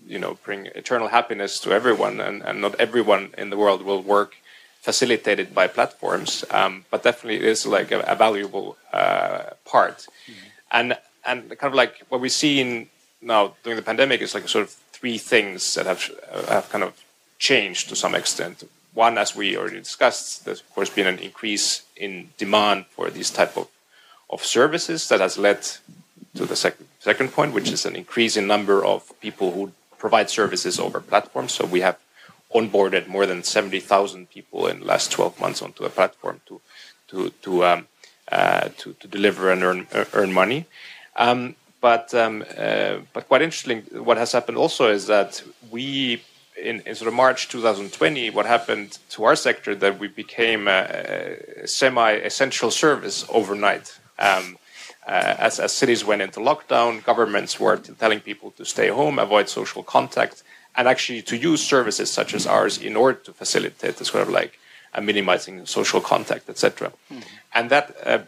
you 0.07 0.19
know, 0.19 0.37
bring 0.43 0.67
eternal 0.67 1.09
happiness 1.09 1.59
to 1.61 1.71
everyone, 1.71 2.19
and, 2.19 2.41
and 2.43 2.61
not 2.61 2.75
everyone 2.79 3.33
in 3.37 3.49
the 3.49 3.57
world 3.57 3.81
will 3.81 4.01
work 4.01 4.35
facilitated 4.85 5.47
by 5.59 5.65
platforms. 5.67 6.45
Um, 6.51 6.85
but 6.91 7.01
definitely, 7.01 7.37
it 7.37 7.49
is 7.55 7.65
like 7.65 7.89
a, 7.91 8.01
a 8.01 8.15
valuable 8.15 8.77
uh, 8.93 9.57
part. 9.65 9.97
Mm. 10.27 10.33
And 10.77 10.87
and 11.29 11.37
kind 11.59 11.71
of 11.73 11.77
like 11.83 11.93
what 12.09 12.21
we 12.21 12.29
see 12.29 12.61
in 12.61 12.69
now 13.19 13.41
during 13.63 13.77
the 13.77 13.87
pandemic 13.91 14.21
is 14.21 14.35
like 14.35 14.47
sort 14.47 14.65
of 14.67 14.71
three 14.97 15.17
things 15.17 15.73
that 15.73 15.85
have 15.91 16.01
uh, 16.31 16.53
have 16.53 16.69
kind 16.69 16.83
of 16.83 16.93
changed 17.39 17.89
to 17.89 17.95
some 17.95 18.13
extent. 18.21 18.63
One, 18.93 19.17
as 19.17 19.35
we 19.35 19.57
already 19.57 19.79
discussed, 19.79 20.45
there's 20.45 20.61
of 20.61 20.69
course 20.75 20.91
been 20.99 21.07
an 21.07 21.19
increase 21.19 21.67
in 22.05 22.29
demand 22.37 22.85
for 22.95 23.09
these 23.09 23.31
type 23.39 23.57
of, 23.57 23.67
of 24.29 24.45
services 24.57 25.09
that 25.09 25.19
has 25.19 25.37
led 25.37 25.59
to 26.35 26.45
the 26.45 26.55
sec- 26.55 26.85
second 26.99 27.29
point, 27.33 27.53
which 27.53 27.71
is 27.71 27.85
an 27.85 27.95
increase 27.95 28.37
in 28.37 28.45
number 28.47 28.85
of 28.85 28.99
people 29.19 29.51
who 29.51 29.71
provide 29.97 30.29
services 30.29 30.79
over 30.79 30.99
platforms. 31.01 31.51
So 31.57 31.65
we 31.65 31.81
have 31.81 31.97
onboarded 32.55 33.07
more 33.07 33.25
than 33.25 33.43
70,000 33.43 34.29
people 34.29 34.67
in 34.67 34.79
the 34.79 34.85
last 34.85 35.11
12 35.11 35.39
months 35.39 35.61
onto 35.61 35.83
a 35.83 35.89
platform 35.89 36.41
to, 36.47 36.61
to, 37.09 37.29
to 37.43 37.65
um, 37.65 37.87
uh, 38.31 38.69
to, 38.77 38.93
to 38.93 39.07
deliver 39.07 39.51
and 39.51 39.63
earn 39.63 39.87
earn 40.13 40.33
money. 40.33 40.65
Um, 41.15 41.55
but 41.79 42.13
um, 42.15 42.43
uh, 42.57 42.97
but 43.13 43.27
quite 43.27 43.43
interesting, 43.43 43.83
what 44.09 44.17
has 44.17 44.31
happened 44.31 44.57
also 44.57 44.91
is 44.91 45.05
that 45.07 45.43
we 45.69 46.23
in, 46.57 46.81
in, 46.87 46.95
sort 46.95 47.09
of 47.09 47.13
March 47.13 47.49
2020, 47.49 48.29
what 48.31 48.45
happened 48.45 48.97
to 49.09 49.25
our 49.25 49.35
sector 49.35 49.75
that 49.75 49.99
we 49.99 50.07
became 50.07 50.67
a, 50.67 51.37
a 51.63 51.67
semi-essential 51.67 52.71
service 52.71 53.25
overnight. 53.29 53.99
Um, 54.17 54.57
uh, 55.05 55.35
as, 55.37 55.59
as 55.59 55.71
cities 55.71 56.03
went 56.03 56.21
into 56.23 56.39
lockdown, 56.39 57.03
governments 57.03 57.59
were 57.59 57.77
telling 57.77 58.21
people 58.21 58.51
to 58.51 58.65
stay 58.65 58.87
home, 58.87 59.19
avoid 59.19 59.49
social 59.49 59.83
contact, 59.83 60.41
and 60.77 60.87
actually 60.87 61.21
to 61.23 61.37
use 61.37 61.63
services 61.63 62.11
such 62.11 62.33
as 62.33 62.45
ours 62.45 62.77
in 62.77 62.95
order 62.95 63.19
to 63.19 63.33
facilitate 63.33 63.97
this 63.97 64.09
sort 64.09 64.23
of 64.23 64.29
like 64.29 64.59
uh, 64.93 65.01
minimizing 65.01 65.65
social 65.65 66.01
contact, 66.01 66.49
etc. 66.49 66.91
Mm-hmm. 67.11 67.21
And 67.53 67.69
that 67.69 67.95
uh, 68.05 68.19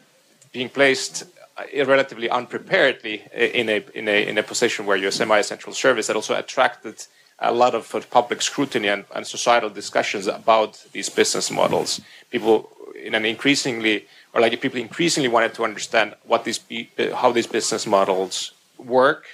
being 0.52 0.70
placed 0.70 1.26
uh, 1.58 1.86
relatively 1.86 2.30
unpreparedly 2.30 3.24
in 3.34 3.70
a, 3.70 3.84
in 3.93 4.08
a 4.08 4.28
in 4.28 4.38
a 4.38 4.43
position 4.43 4.86
where 4.86 4.98
you're 4.98 5.10
a 5.10 5.20
semi-essential 5.22 5.74
service 5.74 6.08
that 6.08 6.16
also 6.16 6.36
attracted 6.36 7.06
a 7.39 7.54
lot 7.54 7.76
of 7.76 8.10
public 8.10 8.41
scrutiny 8.41 8.88
and, 8.88 9.06
and 9.16 9.28
societal 9.28 9.70
discussions 9.70 10.26
about 10.28 10.84
these 10.91 11.10
business 11.10 11.52
models. 11.52 12.02
People 12.32 12.70
in 12.95 13.14
an 13.14 13.26
increasingly 13.26 14.06
or 14.34 14.41
like 14.41 14.60
people 14.62 14.80
increasingly 14.80 15.30
wanted 15.30 15.54
to 15.54 15.64
understand 15.64 16.16
what 16.24 16.43
these 16.43 16.60
how 17.16 17.32
these 17.32 17.48
business 17.48 17.86
models 17.86 18.52
work 18.78 19.26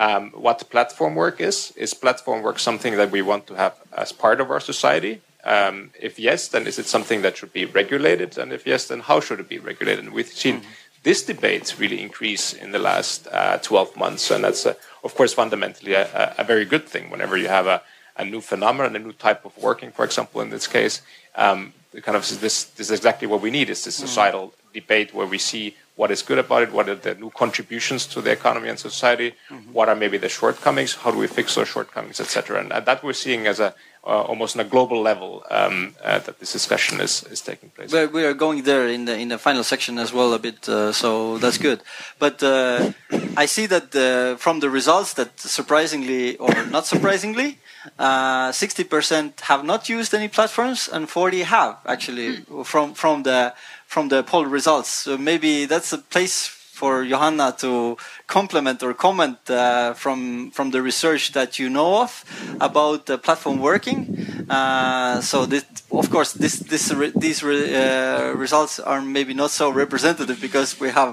um, 0.00 0.30
what 0.30 0.68
platform 0.70 1.14
work 1.14 1.40
is. 1.40 1.72
Is 1.76 1.92
platform 1.92 2.42
work 2.42 2.58
something 2.58 2.96
that 2.96 3.10
we 3.10 3.20
want 3.20 3.46
to 3.48 3.54
have 3.54 3.74
as 3.92 4.12
part 4.12 4.40
of 4.40 4.50
our 4.50 4.60
society? 4.60 5.20
Um, 5.44 5.90
if 6.00 6.18
yes, 6.18 6.48
then 6.48 6.66
is 6.66 6.78
it 6.78 6.86
something 6.86 7.20
that 7.22 7.36
should 7.36 7.52
be 7.52 7.66
regulated? 7.66 8.38
And 8.38 8.50
if 8.52 8.66
yes, 8.66 8.88
then 8.88 9.00
how 9.00 9.20
should 9.20 9.40
it 9.40 9.48
be 9.48 9.58
regulated? 9.58 10.04
And 10.04 10.14
we've 10.14 10.26
seen 10.26 10.56
mm-hmm. 10.56 10.70
this 11.02 11.22
debate 11.22 11.78
really 11.78 12.00
increase 12.00 12.54
in 12.54 12.72
the 12.72 12.78
last 12.78 13.28
uh, 13.30 13.58
12 13.58 13.96
months. 13.96 14.30
And 14.30 14.42
that's, 14.42 14.64
uh, 14.64 14.74
of 15.04 15.14
course, 15.14 15.34
fundamentally 15.34 15.92
a, 15.92 16.34
a, 16.38 16.44
very 16.44 16.64
good 16.64 16.86
thing 16.86 17.10
whenever 17.10 17.36
you 17.36 17.48
have 17.48 17.66
a, 17.66 17.82
a, 18.16 18.24
new 18.24 18.40
phenomenon, 18.40 18.96
a 18.96 18.98
new 18.98 19.12
type 19.12 19.44
of 19.44 19.56
working, 19.58 19.92
for 19.92 20.04
example, 20.06 20.40
in 20.40 20.48
this 20.48 20.66
case. 20.66 21.02
Um, 21.36 21.74
kind 22.02 22.16
of 22.16 22.22
this, 22.40 22.64
this 22.64 22.90
is 22.90 22.90
exactly 22.90 23.28
what 23.28 23.42
we 23.42 23.50
need 23.50 23.68
is 23.68 23.84
this 23.84 23.96
mm-hmm. 23.96 24.06
societal. 24.06 24.54
Debate 24.72 25.14
where 25.14 25.26
we 25.26 25.38
see 25.38 25.76
what 25.96 26.10
is 26.10 26.22
good 26.22 26.38
about 26.38 26.62
it, 26.62 26.72
what 26.72 26.88
are 26.88 26.94
the 26.94 27.14
new 27.14 27.30
contributions 27.30 28.06
to 28.06 28.22
the 28.22 28.30
economy 28.30 28.68
and 28.70 28.78
society, 28.78 29.34
mm-hmm. 29.50 29.72
what 29.72 29.88
are 29.90 29.94
maybe 29.94 30.16
the 30.16 30.30
shortcomings, 30.30 30.94
how 30.94 31.10
do 31.10 31.18
we 31.18 31.26
fix 31.26 31.54
those 31.56 31.68
shortcomings, 31.68 32.18
etc. 32.20 32.60
And, 32.60 32.72
and, 32.72 32.86
that 32.86 33.04
we're 33.04 33.12
seeing 33.12 33.46
as 33.46 33.60
a 33.60 33.74
uh, 34.02 34.22
almost 34.22 34.56
on 34.56 34.64
a 34.64 34.68
global 34.68 35.02
level 35.02 35.44
um, 35.50 35.94
uh, 36.02 36.18
that 36.20 36.38
this 36.40 36.52
discussion 36.52 37.00
is, 37.00 37.22
is 37.24 37.42
taking 37.42 37.68
place. 37.68 37.92
Well, 37.92 38.08
we 38.08 38.24
are 38.24 38.32
going 38.32 38.62
there 38.62 38.88
in 38.88 39.04
the 39.04 39.18
in 39.18 39.28
the 39.28 39.36
final 39.36 39.62
section 39.62 39.98
as 39.98 40.10
well 40.10 40.32
a 40.32 40.38
bit, 40.38 40.66
uh, 40.68 40.92
so 40.92 41.36
that's 41.36 41.58
good. 41.58 41.82
But 42.18 42.42
uh, 42.42 42.92
I 43.36 43.46
see 43.46 43.66
that 43.66 43.92
the, 43.92 44.36
from 44.38 44.60
the 44.60 44.70
results 44.70 45.12
that 45.14 45.38
surprisingly 45.38 46.38
or 46.38 46.54
not 46.76 46.86
surprisingly, 46.86 47.58
uh, 47.98 48.52
sixty 48.52 48.84
percent 48.84 49.40
have 49.42 49.64
not 49.64 49.90
used 49.90 50.14
any 50.14 50.28
platforms 50.28 50.88
and 50.88 51.08
forty 51.08 51.42
have 51.42 51.76
actually 51.84 52.38
mm. 52.38 52.64
from 52.64 52.94
from 52.94 53.24
the 53.24 53.52
from 53.90 54.08
the 54.08 54.22
poll 54.22 54.46
results. 54.46 54.88
So 54.88 55.18
maybe 55.18 55.66
that's 55.66 55.92
a 55.92 55.98
place 55.98 56.46
for 56.46 57.04
Johanna 57.04 57.54
to 57.58 57.96
complement 58.28 58.82
or 58.84 58.94
comment 58.94 59.38
uh, 59.50 59.94
from 59.94 60.50
from 60.52 60.70
the 60.70 60.80
research 60.80 61.32
that 61.32 61.58
you 61.58 61.68
know 61.68 62.02
of 62.02 62.24
about 62.60 63.06
the 63.06 63.18
platform 63.18 63.58
working. 63.58 64.00
Uh, 64.48 65.20
so 65.20 65.44
this, 65.44 65.64
of 65.90 66.08
course, 66.08 66.32
this, 66.32 66.54
this 66.70 66.94
these 67.16 67.42
re, 67.42 67.58
uh, 67.74 68.32
results 68.44 68.78
are 68.80 69.02
maybe 69.02 69.34
not 69.34 69.50
so 69.50 69.70
representative 69.70 70.40
because 70.40 70.80
we 70.80 70.90
have 70.90 71.10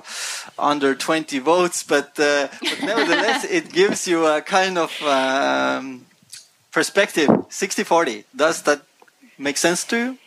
under 0.58 0.96
20 0.96 1.40
votes, 1.40 1.84
but, 1.84 2.10
uh, 2.20 2.48
but 2.62 2.78
nevertheless, 2.84 3.44
it 3.58 3.74
gives 3.74 4.08
you 4.08 4.26
a 4.26 4.42
kind 4.42 4.78
of 4.78 4.92
um, 5.04 6.06
perspective. 6.72 7.30
60-40. 7.30 8.24
Does 8.36 8.62
that 8.64 8.82
make 9.38 9.58
sense 9.58 9.84
to 9.86 9.98
you? 9.98 10.18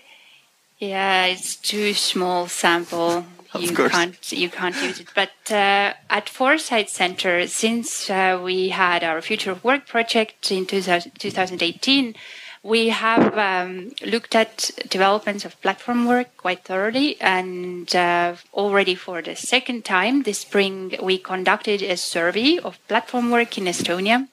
Yeah, 0.80 1.26
it's 1.26 1.56
too 1.56 1.94
small 1.94 2.48
sample. 2.48 3.24
Of 3.52 3.62
you 3.62 3.74
course. 3.74 3.90
can't 3.90 4.32
you 4.32 4.48
can't 4.48 4.76
use 4.80 5.00
it. 5.00 5.08
But 5.12 5.32
uh, 5.50 5.94
at 6.08 6.28
Foresight 6.28 6.88
Center, 6.88 7.48
since 7.48 8.08
uh, 8.08 8.40
we 8.40 8.68
had 8.68 9.02
our 9.02 9.20
Future 9.20 9.50
of 9.50 9.64
Work 9.64 9.88
project 9.88 10.52
in 10.52 10.66
2000, 10.66 11.10
2018, 11.18 12.14
we 12.62 12.90
have 12.90 13.36
um, 13.36 13.90
looked 14.06 14.36
at 14.36 14.70
developments 14.88 15.44
of 15.44 15.60
platform 15.62 16.06
work 16.06 16.36
quite 16.36 16.62
thoroughly, 16.62 17.20
and 17.20 17.92
uh, 17.96 18.36
already 18.54 18.94
for 18.94 19.20
the 19.20 19.34
second 19.34 19.84
time 19.84 20.22
this 20.22 20.38
spring 20.38 20.94
we 21.02 21.18
conducted 21.18 21.82
a 21.82 21.96
survey 21.96 22.56
of 22.62 22.78
platform 22.86 23.32
work 23.32 23.58
in 23.58 23.64
Estonia 23.64 24.28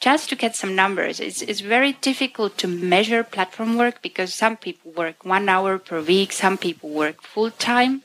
just 0.00 0.30
to 0.30 0.36
get 0.36 0.56
some 0.56 0.74
numbers. 0.74 1.20
It's, 1.20 1.42
it's 1.42 1.60
very 1.60 1.92
difficult 1.92 2.56
to 2.58 2.66
measure 2.66 3.22
platform 3.22 3.76
work 3.76 4.00
because 4.02 4.34
some 4.34 4.56
people 4.56 4.90
work 4.92 5.24
one 5.24 5.48
hour 5.48 5.78
per 5.78 6.00
week, 6.00 6.32
some 6.32 6.56
people 6.56 6.88
work 6.88 7.22
full 7.22 7.50
time. 7.50 8.02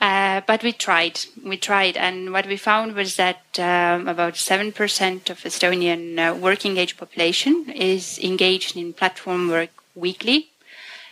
Uh, 0.00 0.42
but 0.46 0.62
we 0.62 0.72
tried, 0.72 1.20
we 1.42 1.56
tried, 1.56 1.96
and 1.96 2.30
what 2.30 2.46
we 2.46 2.56
found 2.56 2.94
was 2.94 3.16
that 3.16 3.40
um, 3.58 4.06
about 4.06 4.34
7% 4.34 5.30
of 5.30 5.38
Estonian 5.40 6.18
uh, 6.18 6.34
working 6.34 6.76
age 6.76 6.98
population 6.98 7.70
is 7.74 8.18
engaged 8.18 8.76
in 8.76 8.92
platform 8.92 9.48
work 9.48 9.70
weekly. 9.94 10.50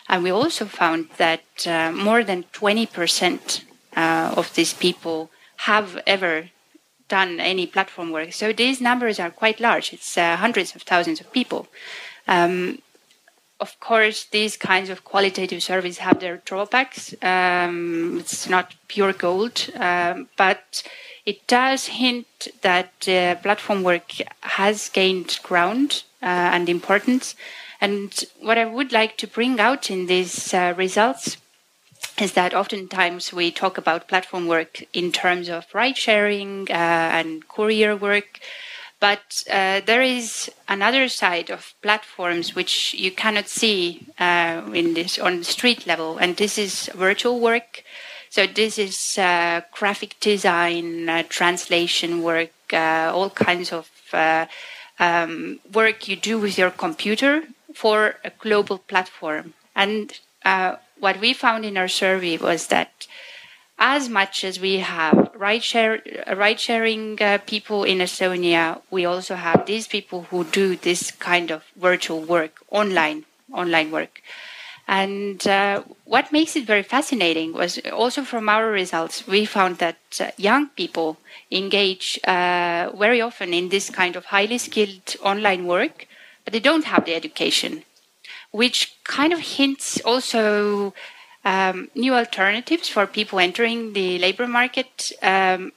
And 0.07 0.23
we 0.23 0.29
also 0.29 0.65
found 0.65 1.09
that 1.17 1.65
uh, 1.65 1.91
more 1.91 2.23
than 2.23 2.43
20% 2.53 3.63
uh, 3.95 4.33
of 4.37 4.53
these 4.53 4.73
people 4.75 5.31
have 5.57 5.99
ever 6.05 6.49
done 7.07 7.39
any 7.39 7.67
platform 7.67 8.11
work. 8.11 8.33
So 8.33 8.53
these 8.53 8.81
numbers 8.81 9.19
are 9.19 9.29
quite 9.29 9.59
large. 9.59 9.93
It's 9.93 10.17
uh, 10.17 10.35
hundreds 10.37 10.75
of 10.75 10.81
thousands 10.83 11.21
of 11.21 11.31
people. 11.31 11.67
Um, 12.27 12.79
of 13.59 13.79
course, 13.79 14.25
these 14.25 14.57
kinds 14.57 14.89
of 14.89 15.05
qualitative 15.05 15.63
surveys 15.63 15.99
have 15.99 16.19
their 16.19 16.37
drawbacks. 16.37 17.15
Um, 17.21 18.17
it's 18.19 18.49
not 18.49 18.75
pure 18.87 19.13
gold, 19.13 19.69
um, 19.75 20.27
but 20.35 20.83
it 21.25 21.47
does 21.47 21.87
hint 21.87 22.27
that 22.61 23.07
uh, 23.07 23.35
platform 23.35 23.83
work 23.83 24.11
has 24.41 24.89
gained 24.89 25.39
ground 25.41 26.03
uh, 26.21 26.25
and 26.25 26.67
importance. 26.67 27.35
And 27.79 28.23
what 28.41 28.57
I 28.57 28.65
would 28.65 28.91
like 28.91 29.17
to 29.17 29.27
bring 29.27 29.59
out 29.59 29.89
in 29.89 30.07
these 30.07 30.53
uh, 30.53 30.73
results 30.75 31.37
is 32.19 32.33
that 32.33 32.53
oftentimes 32.53 33.33
we 33.33 33.51
talk 33.51 33.77
about 33.77 34.07
platform 34.07 34.47
work 34.47 34.83
in 34.93 35.11
terms 35.11 35.49
of 35.49 35.65
ride 35.73 35.97
sharing 35.97 36.67
uh, 36.69 36.73
and 36.73 37.47
courier 37.47 37.95
work. 37.95 38.39
But 38.99 39.43
uh, 39.51 39.81
there 39.85 40.01
is 40.01 40.49
another 40.69 41.09
side 41.09 41.49
of 41.49 41.73
platforms 41.81 42.55
which 42.55 42.93
you 42.93 43.11
cannot 43.11 43.49
see 43.49 44.07
uh, 44.17 44.61
in 44.73 44.93
this 44.93 45.19
on 45.19 45.39
the 45.39 45.43
street 45.43 45.85
level, 45.85 46.17
and 46.17 46.37
this 46.37 46.57
is 46.57 46.89
virtual 46.95 47.39
work. 47.39 47.83
So 48.29 48.47
this 48.47 48.79
is 48.79 49.17
uh, 49.17 49.61
graphic 49.71 50.19
design, 50.21 51.09
uh, 51.09 51.23
translation 51.27 52.23
work, 52.23 52.51
uh, 52.73 53.11
all 53.13 53.29
kinds 53.29 53.71
of 53.73 53.89
um, 54.97 55.59
work 55.71 56.07
you 56.07 56.15
do 56.15 56.39
with 56.39 56.57
your 56.57 56.71
computer 56.71 57.43
for 57.73 58.15
a 58.23 58.31
global 58.39 58.77
platform. 58.77 59.53
And 59.75 60.17
what 60.99 61.19
we 61.19 61.33
found 61.33 61.65
in 61.65 61.77
our 61.77 61.87
survey 61.87 62.37
was 62.37 62.67
that 62.67 63.07
as 63.77 64.07
much 64.07 64.43
as 64.43 64.59
we 64.59 64.77
have 64.77 65.31
ride, 65.35 65.63
sharing 65.63 67.21
uh, 67.21 67.37
people 67.45 67.83
in 67.83 67.97
Estonia, 67.97 68.81
we 68.89 69.05
also 69.05 69.35
have 69.35 69.65
these 69.65 69.87
people 69.87 70.23
who 70.23 70.45
do 70.45 70.75
this 70.77 71.11
kind 71.11 71.51
of 71.51 71.63
virtual 71.75 72.21
work, 72.21 72.59
online, 72.71 73.25
online 73.51 73.91
work. 73.91 74.21
And 74.87 75.45
uh, 75.47 75.83
what 76.05 76.31
makes 76.31 76.55
it 76.55 76.65
very 76.65 76.83
fascinating 76.83 77.53
was 77.53 77.79
also 77.91 78.23
from 78.23 78.47
our 78.47 78.69
results, 78.69 79.27
we 79.27 79.45
found 79.45 79.79
that 79.79 79.97
uh, 80.19 80.31
young 80.37 80.69
people 80.69 81.17
engage 81.51 82.19
uh, 82.23 82.91
very 82.95 83.19
often 83.19 83.53
in 83.53 83.69
this 83.69 83.89
kind 83.89 84.15
of 84.15 84.25
highly 84.25 84.59
skilled 84.59 85.15
online 85.21 85.65
work, 85.65 86.07
but 86.43 86.53
they 86.53 86.59
don't 86.59 86.85
have 86.85 87.05
the 87.05 87.15
education 87.15 87.83
which 88.51 88.97
kind 89.03 89.33
of 89.33 89.39
hints 89.39 89.99
also 90.01 90.93
um, 91.43 91.89
new 91.95 92.13
alternatives 92.13 92.89
for 92.89 93.05
people 93.05 93.39
entering 93.39 93.93
the 93.93 94.17
labor 94.17 94.47
market. 94.47 95.11
Um, 95.21 95.71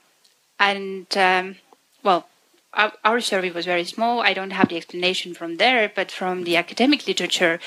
and 0.59 1.05
um, 1.15 1.57
well, 2.03 2.27
our, 2.73 2.91
our, 3.03 3.21
survey 3.21 3.51
was 3.51 3.65
very 3.65 3.85
small. 3.85 4.21
I 4.21 4.33
don't 4.33 4.51
have 4.51 4.69
the 4.69 4.77
explanation 4.77 5.33
from 5.33 5.57
there, 5.57 5.91
but 5.93 6.11
from 6.11 6.43
the 6.43 6.57
academic 6.57 7.07
literature, 7.07 7.59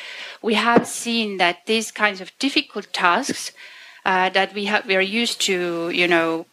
we 0.42 0.55
have 0.55 0.86
seen 0.86 1.38
that 1.38 1.66
these 1.66 1.90
kinds 1.90 2.20
of 2.20 2.36
difficult 2.38 2.92
tasks 2.92 3.53
uh, 4.05 4.30
that 4.30 4.53
we 4.55 4.66
have, 4.66 4.86
we 4.86 4.96
are 4.96 5.00
used 5.00 5.40
to, 5.42 5.90
you 5.90 6.09
know, 6.09 6.46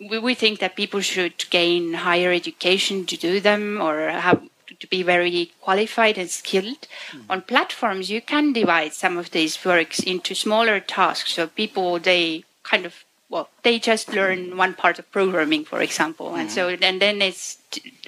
we, 0.00 0.18
we 0.18 0.34
think 0.34 0.58
that 0.60 0.76
people 0.76 1.00
should 1.00 1.48
gain 1.50 1.94
higher 1.94 2.32
education 2.32 3.06
to 3.06 3.16
do 3.16 3.40
them 3.40 3.80
or 3.80 4.08
have 4.08 4.42
to 4.80 4.86
be 4.86 5.02
very 5.02 5.52
qualified 5.60 6.18
and 6.18 6.30
skilled. 6.30 6.88
Mm. 7.12 7.24
On 7.30 7.42
platforms, 7.42 8.10
you 8.10 8.20
can 8.20 8.52
divide 8.52 8.92
some 8.92 9.16
of 9.18 9.30
these 9.30 9.64
works 9.64 10.00
into 10.00 10.34
smaller 10.34 10.80
tasks. 10.80 11.34
So 11.34 11.46
people, 11.46 11.98
they 11.98 12.44
kind 12.62 12.84
of 12.86 13.04
well, 13.28 13.48
they 13.62 13.78
just 13.78 14.12
learn 14.12 14.56
one 14.56 14.74
part 14.74 14.98
of 14.98 15.10
programming, 15.12 15.64
for 15.64 15.80
example, 15.80 16.34
and 16.34 16.50
so 16.50 16.68
and 16.68 17.00
then 17.00 17.22
it's 17.22 17.58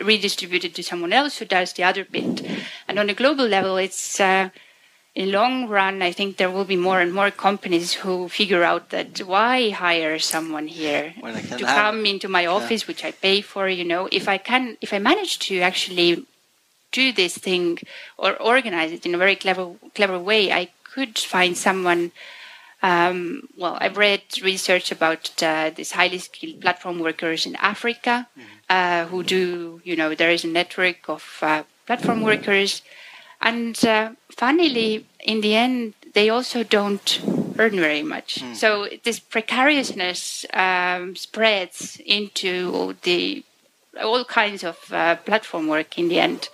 redistributed 0.03 0.75
to 0.75 0.83
someone 0.83 1.13
else 1.13 1.39
who 1.39 1.45
does 1.45 1.73
the 1.75 1.85
other 1.85 2.05
bit. 2.05 2.45
And 2.89 2.99
on 2.99 3.09
a 3.09 3.15
global 3.15 3.47
level, 3.47 3.77
it's 3.77 4.19
uh, 4.19 4.49
in 5.15 5.31
long 5.31 5.69
run. 5.69 6.03
I 6.03 6.11
think 6.11 6.39
there 6.39 6.51
will 6.51 6.65
be 6.65 6.77
more 6.77 7.01
and 7.01 7.15
more 7.15 7.31
companies 7.31 7.93
who 7.93 8.29
figure 8.29 8.65
out 8.65 8.91
that 8.91 9.21
why 9.21 9.71
hire 9.71 10.19
someone 10.19 10.67
here 10.67 11.15
When 11.21 11.37
I 11.37 11.43
can 11.43 11.59
to 11.59 11.67
have- 11.67 11.77
come 11.77 12.05
into 12.05 12.29
my 12.29 12.47
office, 12.47 12.89
which 12.89 13.05
I 13.05 13.13
pay 13.13 13.43
for. 13.43 13.69
You 13.69 13.85
know, 13.85 14.09
if 14.11 14.27
I 14.27 14.39
can, 14.39 14.77
if 14.81 14.93
I 14.93 14.99
manage 14.99 15.39
to 15.47 15.61
actually 15.61 16.27
do 16.93 17.13
this 17.13 17.37
thing 17.37 17.79
or 18.17 18.41
organize 18.41 18.93
it 18.93 19.07
in 19.07 19.15
a 19.15 19.19
very 19.19 19.37
clever 19.37 19.75
clever 19.95 20.19
way, 20.19 20.53
I 20.53 20.71
could 20.85 21.19
find 21.19 21.57
someone. 21.57 22.13
Um, 22.85 23.49
well, 23.57 23.79
I've 23.81 23.97
read 23.97 24.23
research 24.43 24.91
about 24.91 25.41
uh, 25.41 25.71
these 25.71 25.93
highly 25.93 26.19
skilled 26.19 26.61
platform 26.61 26.99
workers 26.99 27.47
in 27.47 27.55
Africa 27.57 28.27
uh, 28.69 29.07
who 29.07 29.23
do, 29.23 29.81
you 29.85 29.95
know, 29.95 30.17
there 30.17 30.33
is 30.33 30.43
a 30.45 30.49
network 30.49 31.09
of 31.09 31.39
uh, 31.43 31.63
platform 31.87 32.23
workers. 32.23 32.83
And 33.41 33.77
uh, 33.85 34.11
funnily, 34.37 35.07
in 35.21 35.43
the 35.43 35.55
end, 35.55 35.95
they 36.15 36.29
also 36.29 36.65
don't 36.65 37.21
earn 37.59 37.77
very 37.77 38.03
much. 38.03 38.43
So 38.55 38.89
this 39.05 39.21
precariousness 39.21 40.45
um, 40.53 41.15
spreads 41.17 42.01
into 42.05 42.97
the 43.03 43.45
all 44.01 44.25
kinds 44.25 44.65
of 44.65 44.79
uh, 44.93 45.17
platform 45.17 45.69
work 45.69 45.99
in 45.99 46.09
the 46.09 46.19
end. 46.19 46.49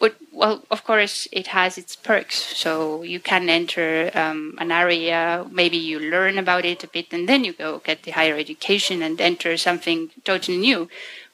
But, 0.00 0.16
well, 0.32 0.64
of 0.70 0.84
course, 0.84 1.28
it 1.32 1.46
has 1.48 1.78
its 1.78 1.96
perks. 1.96 2.36
So 2.36 3.02
you 3.02 3.20
can 3.20 3.48
enter 3.48 4.10
um, 4.14 4.54
an 4.58 4.70
area, 4.70 5.46
maybe 5.50 5.78
you 5.78 5.98
learn 5.98 6.36
about 6.36 6.64
it 6.64 6.84
a 6.84 6.88
bit, 6.88 7.12
and 7.12 7.28
then 7.28 7.44
you 7.44 7.52
go 7.52 7.78
get 7.78 8.02
the 8.02 8.10
higher 8.10 8.36
education 8.36 9.02
and 9.02 9.20
enter 9.20 9.56
something 9.56 10.10
totally 10.24 10.58
new, 10.58 10.88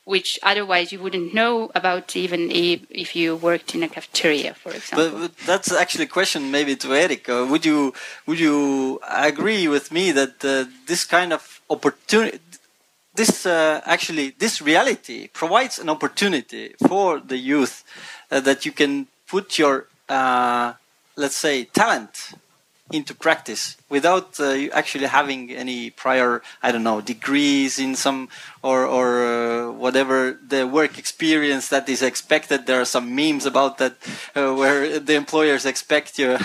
which 0.05 0.39
otherwise 0.43 0.93
you 0.93 1.01
wouldn't 1.01 1.35
know 1.35 1.71
about 1.75 2.15
even 2.17 2.51
if, 2.51 3.17
you 3.17 3.37
worked 3.37 3.75
in 3.75 3.83
a 3.83 3.89
cafeteria, 3.89 4.55
for 4.55 4.73
example. 4.73 5.11
But, 5.11 5.21
but 5.21 5.37
that's 5.47 5.73
actually 5.73 6.05
a 6.05 6.09
question 6.09 6.51
maybe 6.51 6.77
to 6.77 6.95
Erik. 6.95 7.29
Uh, 7.29 7.47
would 7.51 7.65
you 7.65 7.95
would 8.27 8.41
you 8.41 9.01
agree 9.09 9.69
with 9.69 9.91
me 9.91 10.13
that 10.13 10.45
uh, 10.45 10.65
this 10.87 11.05
kind 11.05 11.33
of 11.33 11.61
opportunity, 11.69 12.41
this 13.15 13.47
uh, 13.47 13.81
actually 13.85 14.31
this 14.39 14.63
reality 14.63 15.29
provides 15.29 15.79
an 15.79 15.89
opportunity 15.89 16.75
for 16.87 17.21
the 17.21 17.37
youth 17.37 17.85
uh, 18.31 18.41
that 18.41 18.65
you 18.65 18.73
can 18.73 19.07
put 19.27 19.59
your 19.59 19.87
uh, 20.09 20.75
let's 21.17 21.37
say 21.37 21.65
talent 21.65 22.35
into 22.93 23.15
practice 23.15 23.77
without 23.89 24.41
uh, 24.41 24.69
actually 24.73 25.07
having 25.07 25.53
any 25.53 25.91
prior 25.91 26.43
I 26.61 26.73
don't 26.73 26.83
know 26.83 27.01
degrees 27.01 27.79
in 27.79 27.95
some 27.95 28.29
or 28.63 28.85
or 28.85 29.09
uh, 29.25 29.73
whatever 29.73 30.39
the 30.47 30.67
work 30.67 30.99
experience 30.99 31.69
that 31.69 31.89
is 31.89 32.03
expected. 32.03 32.67
There 32.67 32.81
are 32.81 32.85
some 32.97 33.15
memes 33.15 33.47
about 33.47 33.79
that 33.79 33.95
uh, 34.35 34.55
where 34.55 34.99
the 34.99 35.15
employers 35.15 35.67
expect 35.67 36.19
your 36.19 36.39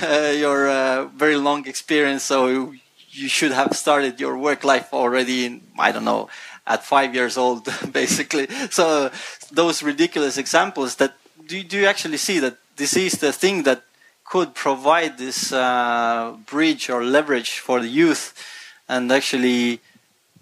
your 0.32 1.08
very 1.14 1.36
long 1.36 1.66
experience, 1.68 2.24
so 2.24 2.72
you, 3.12 3.28
should 3.28 3.52
have 3.52 3.76
started 3.76 4.20
your 4.20 4.36
work 4.38 4.64
life 4.64 4.92
already 4.92 5.44
in 5.46 5.62
I 5.78 5.92
don't 5.92 6.04
know 6.04 6.28
at 6.66 6.84
five 6.84 7.14
years 7.14 7.36
old 7.36 7.68
basically. 7.92 8.46
So 8.70 9.10
those 9.50 9.82
ridiculous 9.82 10.38
examples 10.38 10.96
that 10.96 11.14
do, 11.46 11.56
you- 11.58 11.64
do 11.64 11.78
you 11.78 11.86
actually 11.86 12.18
see 12.18 12.38
that 12.40 12.56
this 12.76 12.96
is 12.96 13.14
the 13.14 13.32
thing 13.32 13.64
that 13.64 13.82
could 14.24 14.54
provide 14.54 15.18
this 15.18 15.52
uh, 15.52 16.34
bridge 16.46 16.88
or 16.88 17.04
leverage 17.04 17.58
for 17.58 17.80
the 17.80 17.88
youth 17.88 18.32
and 18.88 19.12
actually 19.12 19.80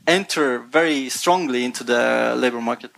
enter 0.06 0.58
very 0.58 1.08
strongly 1.08 1.64
into 1.64 1.84
the 1.84 2.34
labor 2.36 2.60
market. 2.60 2.90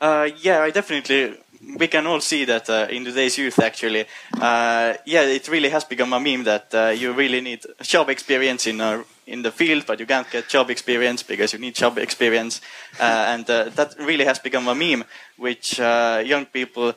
Uh, 0.00 0.28
yeah, 0.42 0.60
I 0.60 0.70
definitely. 0.70 1.38
We 1.78 1.88
can 1.88 2.06
all 2.06 2.20
see 2.20 2.44
that 2.44 2.68
uh, 2.68 2.86
in 2.90 3.04
today's 3.06 3.38
youth, 3.38 3.58
actually. 3.58 4.04
Uh, 4.38 4.94
yeah, 5.06 5.22
it 5.22 5.48
really 5.48 5.70
has 5.70 5.84
become 5.84 6.12
a 6.12 6.20
meme 6.20 6.44
that 6.44 6.74
uh, 6.74 6.88
you 6.88 7.12
really 7.12 7.40
need 7.40 7.64
job 7.82 8.10
experience 8.10 8.66
in 8.66 8.80
uh, 8.82 9.02
in 9.26 9.42
the 9.42 9.50
field, 9.50 9.84
but 9.86 10.00
you 10.00 10.06
can't 10.06 10.30
get 10.30 10.48
job 10.48 10.70
experience 10.70 11.22
because 11.22 11.52
you 11.52 11.58
need 11.58 11.74
job 11.74 11.98
experience, 11.98 12.60
uh, 13.00 13.26
and 13.28 13.48
uh, 13.48 13.64
that 13.70 13.94
really 13.98 14.24
has 14.24 14.38
become 14.38 14.68
a 14.68 14.74
meme, 14.74 15.04
which 15.36 15.80
uh, 15.80 16.22
young 16.24 16.46
people, 16.46 16.92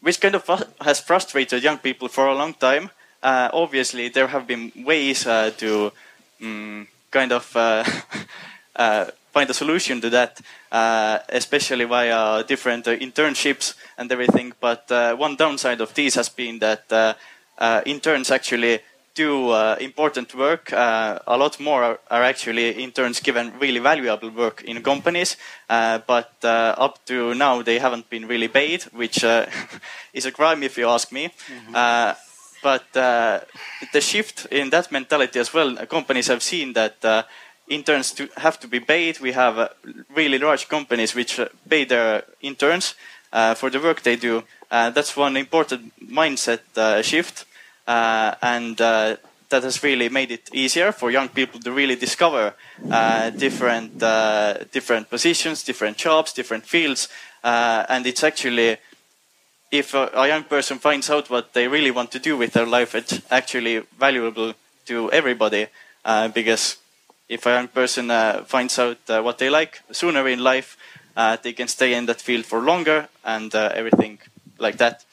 which 0.00 0.20
kind 0.20 0.34
of 0.34 0.74
has 0.80 1.00
frustrated 1.00 1.62
young 1.62 1.78
people 1.78 2.08
for 2.08 2.26
a 2.28 2.34
long 2.34 2.54
time. 2.54 2.90
Uh, 3.22 3.50
obviously, 3.52 4.08
there 4.08 4.28
have 4.28 4.46
been 4.46 4.72
ways 4.76 5.26
uh, 5.26 5.50
to 5.56 5.92
mm, 6.40 6.86
kind 7.10 7.32
of 7.32 7.54
uh, 7.56 7.84
find 9.32 9.50
a 9.50 9.54
solution 9.54 10.00
to 10.00 10.10
that, 10.10 10.40
especially 11.28 11.84
via 11.84 12.42
different 12.44 12.86
internships 12.86 13.74
and 13.98 14.10
everything. 14.10 14.52
But 14.60 14.90
one 15.18 15.36
downside 15.36 15.80
of 15.80 15.94
these 15.94 16.14
has 16.14 16.28
been 16.28 16.60
that 16.60 17.16
interns 17.84 18.30
actually 18.30 18.80
do 19.14 19.50
uh, 19.50 19.76
important 19.80 20.34
work. 20.34 20.72
Uh, 20.72 21.18
a 21.26 21.36
lot 21.36 21.58
more 21.60 21.82
are, 21.82 21.98
are 22.10 22.22
actually 22.22 22.70
interns 22.70 23.20
given 23.20 23.52
really 23.58 23.80
valuable 23.80 24.30
work 24.30 24.62
in 24.62 24.82
companies, 24.82 25.36
uh, 25.68 25.98
but 26.06 26.32
uh, 26.44 26.74
up 26.78 27.04
to 27.06 27.34
now 27.34 27.62
they 27.62 27.78
haven't 27.78 28.08
been 28.10 28.26
really 28.26 28.48
paid, 28.48 28.82
which 28.92 29.24
uh, 29.24 29.46
is 30.12 30.26
a 30.26 30.32
crime 30.32 30.62
if 30.62 30.78
you 30.78 30.88
ask 30.88 31.12
me. 31.12 31.30
Uh, 31.74 32.14
but 32.62 32.92
the 32.92 34.00
shift 34.00 34.46
in 34.50 34.70
that 34.70 34.92
mentality 34.92 35.40
as 35.40 35.54
well, 35.54 35.74
companies 35.86 36.26
have 36.26 36.42
seen 36.42 36.74
that 36.74 37.26
interns 37.70 38.12
to 38.12 38.28
have 38.36 38.58
to 38.60 38.68
be 38.68 38.80
paid. 38.80 39.20
We 39.20 39.32
have 39.32 39.58
uh, 39.58 39.68
really 40.14 40.38
large 40.38 40.68
companies 40.68 41.14
which 41.14 41.40
pay 41.68 41.84
their 41.84 42.24
interns 42.42 42.94
uh, 43.32 43.54
for 43.54 43.70
the 43.70 43.80
work 43.80 44.02
they 44.02 44.16
do. 44.16 44.42
That's 44.70 45.16
one 45.16 45.36
important 45.36 45.92
mindset 46.00 46.60
shift, 47.02 47.46
and 47.86 48.80
uh, 48.80 49.16
that 49.50 49.64
has 49.64 49.82
really 49.82 50.08
made 50.08 50.30
it 50.30 50.48
easier 50.52 50.92
for 50.92 51.10
young 51.10 51.28
people 51.28 51.60
to 51.60 51.72
really 51.72 51.96
discover 51.96 52.54
uh, 52.90 53.30
different 53.30 54.02
uh, 54.02 54.54
different 54.72 55.10
positions, 55.10 55.64
different 55.64 55.96
jobs, 55.96 56.32
different 56.32 56.64
fields, 56.64 57.08
uh, 57.44 57.84
and 57.88 58.06
it's 58.06 58.24
actually 58.24 58.76
if 59.70 59.94
a, 59.94 60.10
a 60.14 60.26
young 60.26 60.44
person 60.44 60.78
finds 60.78 61.10
out 61.10 61.30
what 61.30 61.52
they 61.52 61.68
really 61.68 61.90
want 61.90 62.10
to 62.12 62.18
do 62.18 62.36
with 62.36 62.52
their 62.52 62.66
life, 62.66 62.94
it's 62.94 63.20
actually 63.30 63.78
valuable 63.98 64.54
to 64.86 65.10
everybody. 65.12 65.66
Uh, 66.04 66.28
because 66.28 66.78
if 67.28 67.46
a 67.46 67.50
young 67.50 67.68
person 67.68 68.10
uh, 68.10 68.42
finds 68.44 68.78
out 68.78 68.98
uh, 69.08 69.20
what 69.22 69.38
they 69.38 69.50
like 69.50 69.82
sooner 69.92 70.26
in 70.26 70.40
life, 70.40 70.76
uh, 71.16 71.36
they 71.42 71.52
can 71.52 71.68
stay 71.68 71.94
in 71.94 72.06
that 72.06 72.20
field 72.20 72.44
for 72.44 72.60
longer 72.60 73.08
and 73.24 73.54
uh, 73.54 73.70
everything 73.74 74.18
like 74.58 74.78
that. 74.78 75.04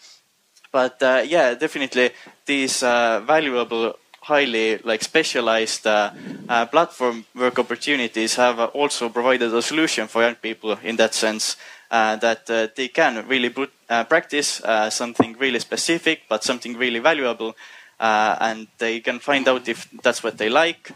But 0.72 1.01
uh, 1.01 1.24
yeah, 1.26 1.53
definitely 1.55 2.11
these 2.45 2.84
uh, 2.84 3.22
valuable, 3.26 3.97
highly 4.22 4.78
like 4.80 5.01
specialized 5.03 5.88
uh, 5.88 6.11
uh, 6.49 6.65
platform 6.65 7.26
work 7.34 7.59
opportunities 7.59 8.36
have 8.36 8.59
uh, 8.59 8.65
also 8.65 9.09
provided 9.09 9.53
a 9.53 9.61
solution 9.61 10.07
for 10.07 10.22
young 10.22 10.36
people 10.36 10.78
in 10.84 10.97
that 10.97 11.13
sense 11.13 11.55
that 11.89 12.45
they 12.76 12.89
can 12.89 13.26
really 13.28 13.49
put, 13.49 13.72
practice 14.09 14.61
something 14.89 15.38
really 15.39 15.59
specific, 15.59 16.24
but 16.28 16.43
something 16.43 16.76
really 16.76 16.99
valuable, 16.99 17.55
and 17.97 18.68
they 18.78 18.99
can 18.99 19.20
find 19.20 19.47
out 19.47 19.70
if 19.70 19.88
that's 20.03 20.22
what 20.22 20.38
they 20.38 20.49
like, 20.49 20.91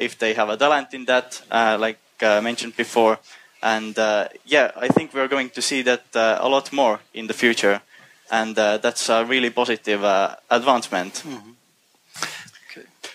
if 0.00 0.18
they 0.18 0.32
have 0.32 0.48
a 0.48 0.56
talent 0.56 0.94
in 0.94 1.04
that, 1.04 1.42
like 1.50 1.98
mentioned 2.20 2.74
before. 2.74 3.18
And 3.62 3.96
uh, 3.98 4.28
yeah, 4.44 4.72
I 4.76 4.88
think 4.88 5.14
we're 5.14 5.28
going 5.28 5.50
to 5.50 5.62
see 5.62 5.82
that 5.82 6.04
uh, 6.16 6.38
a 6.40 6.48
lot 6.48 6.72
more 6.72 6.98
in 7.14 7.28
the 7.28 7.34
future, 7.34 7.80
and 8.30 8.58
uh, 8.58 8.78
that's 8.78 9.08
a 9.08 9.24
really 9.24 9.50
positive 9.50 10.04
uh, 10.04 10.36
advancement. 10.50 11.22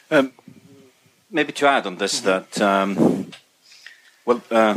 Um, 0.10 0.32
maybe 1.30 1.52
to 1.54 1.68
add 1.68 1.86
on 1.86 1.98
this, 1.98 2.22
that 2.22 2.62
um, 2.62 3.32
well, 4.26 4.42
uh, 4.52 4.76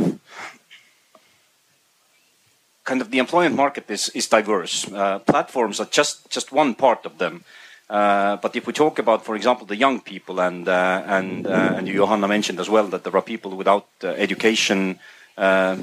kind 2.83 3.01
of 3.01 3.11
the 3.11 3.19
employment 3.19 3.55
market 3.55 3.89
is 3.89 4.09
is 4.09 4.27
diverse. 4.27 4.91
Uh, 4.91 5.19
platforms 5.19 5.79
are 5.79 5.89
just 5.91 6.29
just 6.29 6.51
one 6.51 6.75
part 6.75 7.05
of 7.05 7.17
them. 7.17 7.43
Uh, 7.89 8.37
but 8.37 8.55
if 8.55 8.65
we 8.65 8.73
talk 8.73 8.99
about, 8.99 9.25
for 9.25 9.35
example, 9.35 9.65
the 9.65 9.75
young 9.75 9.99
people, 9.99 10.39
and 10.39 10.67
uh, 10.67 11.03
and 11.05 11.45
uh, 11.45 11.75
and 11.77 11.87
Johanna 11.87 12.27
mentioned 12.27 12.59
as 12.59 12.69
well 12.69 12.87
that 12.87 13.03
there 13.03 13.15
are 13.15 13.21
people 13.21 13.51
without 13.57 13.87
uh, 14.03 14.07
education 14.07 14.99
uh, 15.37 15.75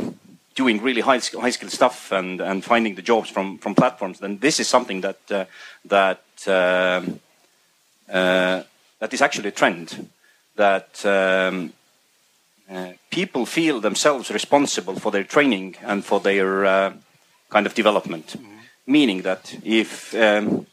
doing 0.58 0.82
really 0.82 1.02
high 1.02 1.20
high 1.44 1.52
skill 1.52 1.70
stuff 1.70 2.12
and 2.12 2.40
and 2.40 2.64
finding 2.64 2.96
the 2.96 3.06
jobs 3.12 3.30
from 3.30 3.58
from 3.58 3.74
platforms, 3.74 4.18
then 4.18 4.38
this 4.38 4.60
is 4.60 4.68
something 4.68 5.02
that 5.02 5.20
uh, 5.30 5.44
that. 5.88 6.22
um 6.46 7.20
uh, 8.08 8.62
that 8.98 9.12
is 9.12 9.22
actually 9.22 9.48
a 9.48 9.52
trend 9.52 10.08
that 10.56 11.04
um, 11.06 11.72
uh, 12.70 12.92
people 13.10 13.46
feel 13.46 13.80
themselves 13.80 14.30
responsible 14.30 14.98
for 14.98 15.12
their 15.12 15.24
training 15.24 15.76
and 15.82 16.04
for 16.04 16.20
their 16.20 16.64
uh, 16.64 16.92
kind 17.48 17.66
of 17.66 17.74
development. 17.74 18.36
Meaning 18.86 19.22
that 19.22 19.54
if, 19.64 20.14
um, 20.14 20.66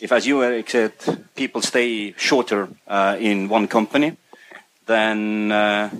if 0.00 0.12
as 0.12 0.26
you 0.26 0.42
Erik 0.42 0.68
said, 0.68 0.92
people 1.34 1.62
stay 1.62 2.12
shorter 2.16 2.68
uh, 2.86 3.16
in 3.18 3.48
one 3.48 3.68
company, 3.68 4.16
then 4.86 5.52
uh, 5.52 5.90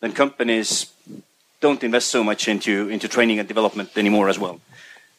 then 0.00 0.12
companies 0.12 0.92
don't 1.64 1.82
invest 1.82 2.08
so 2.10 2.22
much 2.22 2.48
into 2.48 2.72
into 2.94 3.08
training 3.08 3.38
and 3.40 3.48
development 3.48 3.90
anymore 3.96 4.28
as 4.28 4.38
well. 4.38 4.60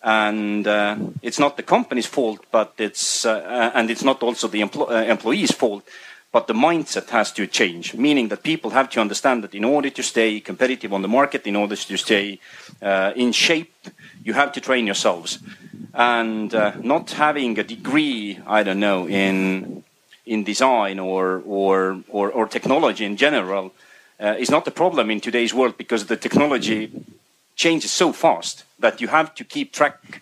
And 0.04 0.68
uh, 0.68 0.96
it's 1.22 1.40
not 1.40 1.58
the 1.58 1.64
company's 1.64 2.10
fault, 2.18 2.42
but 2.52 2.74
it's 2.78 3.26
uh, 3.26 3.72
and 3.74 3.90
it's 3.90 4.04
not 4.04 4.24
also 4.24 4.48
the 4.48 4.62
empl- 4.62 4.90
uh, 4.90 5.12
employee's 5.12 5.56
fault. 5.62 5.84
But 6.32 6.48
the 6.48 6.54
mindset 6.54 7.10
has 7.10 7.32
to 7.34 7.48
change, 7.48 7.96
meaning 7.96 8.30
that 8.30 8.44
people 8.44 8.72
have 8.72 8.90
to 8.90 9.02
understand 9.02 9.42
that 9.44 9.56
in 9.56 9.64
order 9.64 9.90
to 9.90 10.04
stay 10.04 10.42
competitive 10.42 10.94
on 10.94 11.02
the 11.02 11.08
market, 11.08 11.48
in 11.48 11.56
order 11.56 11.78
to 11.78 11.98
stay 11.98 12.40
uh, 12.82 13.14
in 13.16 13.32
shape, 13.32 13.74
you 14.26 14.34
have 14.34 14.52
to 14.52 14.60
train 14.60 14.86
yourselves. 14.86 15.40
And 15.94 16.54
uh, 16.54 16.74
not 16.82 17.12
having 17.12 17.60
a 17.60 17.64
degree, 17.64 18.38
I 18.60 18.64
don't 18.64 18.80
know, 18.80 19.08
in 19.08 19.84
in 20.26 20.44
design 20.44 21.00
or 21.00 21.42
or 21.46 22.04
or, 22.10 22.32
or 22.32 22.48
technology 22.48 23.06
in 23.06 23.16
general 23.18 23.72
uh, 24.20 24.36
is 24.38 24.50
not 24.50 24.66
the 24.66 24.72
problem 24.72 25.12
in 25.12 25.20
today's 25.20 25.54
world 25.54 25.78
because 25.78 26.06
the 26.06 26.18
technology 26.18 26.92
changes 27.56 27.92
so 27.92 28.12
fast 28.12 28.64
that 28.80 29.02
you 29.02 29.08
have 29.08 29.34
to 29.36 29.44
keep 29.44 29.72
track 29.72 30.22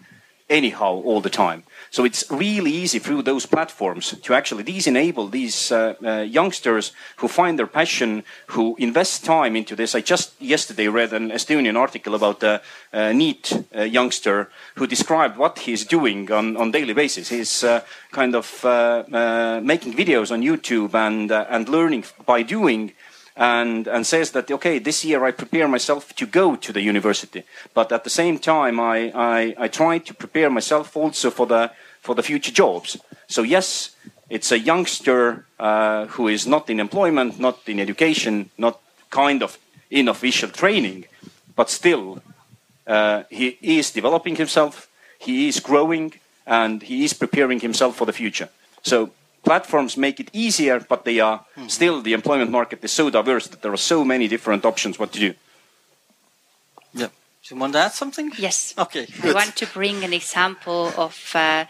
anyhow 0.50 1.02
all 1.06 1.22
the 1.22 1.30
time. 1.30 1.64
So 1.90 2.06
it's 2.06 2.24
really 2.32 2.72
easy 2.72 3.00
through 3.00 3.22
those 3.22 3.46
platforms 3.46 4.16
to 4.24 4.34
actually 4.34 4.64
these 4.64 4.88
enable 4.88 5.28
these 5.28 5.72
uh, 5.72 5.94
uh, 6.04 6.22
youngsters 6.22 6.92
who 7.18 7.28
find 7.28 7.58
their 7.58 7.68
passion, 7.68 8.24
who 8.48 8.76
invest 8.80 9.24
time 9.24 9.56
into 9.56 9.76
this. 9.76 9.96
I 9.96 10.02
just 10.02 10.42
yesterday 10.42 10.88
read 10.88 11.14
an 11.14 11.30
Estonian 11.30 11.78
article 11.78 12.16
about 12.16 12.44
a, 12.44 12.62
a 12.92 13.14
NEET 13.14 13.66
uh, 13.76 13.82
youngster 13.82 14.50
who 14.76 14.88
described 14.88 15.38
what 15.38 15.60
he's 15.60 15.86
doing 15.86 16.32
on 16.32 16.58
on 16.58 16.72
daily 16.72 16.94
basis. 16.94 17.30
He's 17.30 17.64
uh, 17.64 17.82
kind 18.12 18.36
of 18.36 18.66
uh, 18.66 19.04
uh, 19.12 19.62
making 19.64 19.94
videos 19.94 20.32
on 20.32 20.42
YouTube 20.42 20.94
and 20.96 21.32
and 21.32 21.70
learning 21.70 22.06
by 22.26 22.44
doing 22.44 22.94
and, 23.36 23.88
and 23.88 24.06
says 24.06 24.32
that, 24.32 24.52
okay, 24.52 24.80
this 24.80 25.04
year 25.04 25.26
I 25.26 25.32
prepare 25.32 25.68
myself 25.68 26.16
to 26.16 26.26
go 26.26 26.56
to 26.56 26.72
the 26.72 26.82
university. 26.82 27.44
But 27.74 27.92
at 27.92 28.04
the 28.04 28.10
same 28.10 28.38
time, 28.38 28.80
I, 28.80 29.12
I, 29.16 29.56
I 29.58 29.68
try 29.68 29.98
to 30.00 30.14
prepare 30.14 30.50
myself 30.50 30.96
also 30.96 31.32
for 31.32 31.48
the, 31.48 31.72
for 32.00 32.16
the 32.16 32.24
future 32.24 32.52
jobs. 32.52 32.98
So 33.28 33.42
yes, 33.42 33.96
it's 34.30 34.52
a 34.52 34.60
youngster 34.60 35.46
uh, 35.60 36.06
who 36.08 36.28
is 36.28 36.46
not 36.46 36.70
in 36.70 36.80
employment, 36.80 37.40
not 37.40 37.60
in 37.68 37.80
education, 37.80 38.50
not 38.58 38.80
kind 39.10 39.42
of 39.44 39.58
in 39.90 40.08
official 40.08 40.50
training, 40.50 41.06
but 41.56 41.70
still 41.70 42.22
uh, 42.88 43.24
he 43.30 43.58
is 43.62 43.92
developing 43.92 44.36
himself, 44.36 44.90
he 45.20 45.48
is 45.48 45.60
growing, 45.60 46.14
and 46.46 46.84
he 46.84 47.06
is 47.06 47.14
preparing 47.14 47.60
himself 47.60 47.96
for 47.96 48.06
the 48.06 48.14
future. 48.14 48.50
So 48.82 49.12
platforms 49.44 49.98
make 49.98 50.20
it 50.20 50.30
easier, 50.34 50.80
but 50.80 51.04
they 51.06 51.20
are 51.20 51.46
mm. 51.58 51.70
still 51.70 52.02
the 52.02 52.14
employment 52.14 52.52
market 52.52 52.84
is 52.84 52.92
so 52.92 53.10
diverse 53.10 53.48
that 53.48 53.62
there 53.62 53.74
are 53.74 53.78
so 53.78 54.04
many 54.04 54.28
different 54.28 54.66
options 54.66 54.98
what 54.98 55.12
to 55.14 55.20
do. 55.20 55.34
Yeah. 56.94 57.08
Do 57.08 57.56
you 57.56 57.60
want 57.60 57.74
to 57.74 57.80
add 57.80 57.92
something? 57.92 58.32
Yes. 58.38 58.74
Okay. 58.78 59.06
Good. 59.06 59.32
I 59.32 59.34
want 59.34 59.56
to 59.58 59.68
bring 59.68 60.04
an 60.04 60.14
example 60.14 60.94
of 60.98 61.16
uh, 61.36 61.66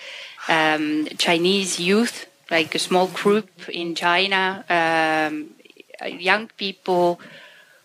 um, 0.48 1.08
Chinese 1.18 1.80
youth, 1.80 2.28
like 2.52 2.76
a 2.76 2.80
small 2.80 3.08
group 3.08 3.50
in 3.70 3.96
China, 3.96 4.64
um, 4.70 5.50
young 6.20 6.50
people 6.58 7.20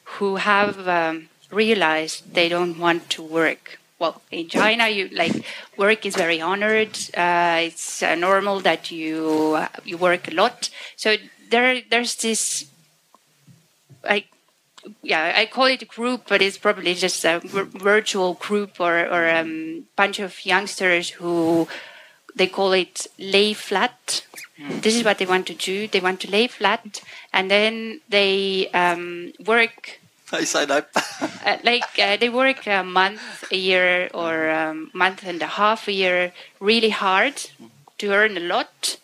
who 0.04 0.36
have 0.36 0.86
um, 0.86 1.28
realized 1.50 2.34
they 2.34 2.48
don't 2.48 2.78
want 2.78 3.08
to 3.10 3.22
work 3.22 3.78
well 3.98 4.20
in 4.30 4.48
china 4.48 4.88
you 4.88 5.08
like 5.08 5.44
work 5.76 6.06
is 6.06 6.16
very 6.16 6.40
honored. 6.40 6.96
Uh, 7.16 7.58
it's 7.62 8.02
uh, 8.02 8.14
normal 8.14 8.60
that 8.60 8.90
you 8.90 9.54
uh, 9.56 9.68
you 9.84 9.96
work 9.96 10.28
a 10.28 10.34
lot. 10.34 10.70
So 10.96 11.16
there 11.50 11.82
there's 11.90 12.16
this 12.16 12.66
like 14.04 14.26
yeah 15.02 15.32
i 15.36 15.44
call 15.44 15.66
it 15.66 15.82
a 15.82 15.84
group 15.84 16.22
but 16.28 16.40
it's 16.40 16.56
probably 16.56 16.94
just 16.94 17.24
a 17.24 17.40
virtual 17.44 18.34
group 18.34 18.80
or 18.80 18.94
or 19.06 19.26
a 19.26 19.40
um, 19.40 19.84
bunch 19.96 20.18
of 20.18 20.46
youngsters 20.46 21.10
who 21.10 21.68
they 22.34 22.46
call 22.46 22.72
it 22.72 23.06
lay 23.18 23.52
flat. 23.52 24.24
Mm. 24.58 24.82
this 24.82 24.94
is 24.94 25.04
what 25.04 25.18
they 25.18 25.26
want 25.26 25.46
to 25.46 25.54
do. 25.54 25.88
They 25.88 26.00
want 26.00 26.20
to 26.20 26.30
lay 26.30 26.46
flat 26.46 27.00
and 27.32 27.50
then 27.50 28.00
they 28.08 28.68
um, 28.70 29.32
work 29.44 30.00
I 30.32 30.44
sign 30.44 30.70
up. 30.70 30.90
uh, 31.44 31.56
like 31.64 31.98
uh, 31.98 32.16
they 32.16 32.28
work 32.28 32.66
a 32.66 32.82
month, 32.82 33.44
a 33.50 33.56
year, 33.56 34.08
or 34.14 34.48
a 34.48 34.74
month 34.92 35.24
and 35.26 35.40
a 35.42 35.46
half 35.46 35.88
a 35.88 35.92
year, 35.92 36.32
really 36.60 36.90
hard 36.90 37.50
to 37.98 38.12
earn 38.12 38.36
a 38.36 38.40
lot, 38.40 38.98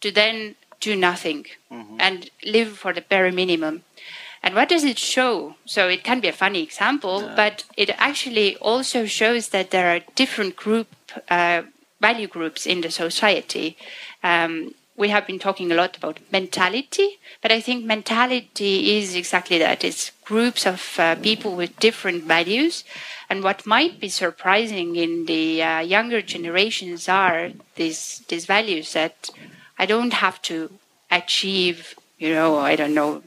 to 0.00 0.10
then 0.10 0.54
do 0.80 0.96
nothing 0.96 1.46
mm-hmm. 1.70 1.96
and 1.98 2.30
live 2.44 2.78
for 2.78 2.92
the 2.92 3.02
bare 3.02 3.30
minimum. 3.30 3.82
And 4.42 4.54
what 4.54 4.70
does 4.70 4.84
it 4.84 4.98
show? 4.98 5.56
So 5.66 5.88
it 5.88 6.02
can 6.02 6.20
be 6.20 6.28
a 6.28 6.32
funny 6.32 6.62
example, 6.62 7.22
yeah. 7.22 7.34
but 7.36 7.64
it 7.76 7.90
actually 7.98 8.56
also 8.56 9.04
shows 9.04 9.48
that 9.48 9.70
there 9.70 9.94
are 9.94 10.00
different 10.14 10.56
group 10.56 10.88
uh, 11.28 11.62
value 12.00 12.26
groups 12.26 12.66
in 12.66 12.80
the 12.80 12.90
society. 12.90 13.76
Um, 14.22 14.74
we 15.00 15.08
have 15.08 15.26
been 15.26 15.38
talking 15.38 15.72
a 15.72 15.74
lot 15.74 15.96
about 15.96 16.20
mentality, 16.30 17.18
but 17.40 17.50
I 17.50 17.60
think 17.62 17.84
mentality 17.84 18.98
is 18.98 19.16
exactly 19.16 19.56
that. 19.58 19.82
It's 19.82 20.12
groups 20.26 20.66
of 20.66 20.80
uh, 20.98 21.14
people 21.14 21.56
with 21.56 21.80
different 21.80 22.24
values. 22.24 22.84
And 23.30 23.42
what 23.42 23.66
might 23.66 23.98
be 23.98 24.10
surprising 24.10 24.96
in 24.96 25.24
the 25.24 25.62
uh, 25.62 25.80
younger 25.80 26.20
generations 26.20 27.08
are 27.08 27.50
these, 27.76 28.22
these 28.28 28.44
values 28.44 28.92
that 28.92 29.30
I 29.78 29.86
don't 29.86 30.12
have 30.12 30.42
to 30.42 30.70
achieve, 31.10 31.94
you 32.18 32.34
know, 32.34 32.58
I 32.58 32.76
don't 32.76 32.94
know, 32.94 33.22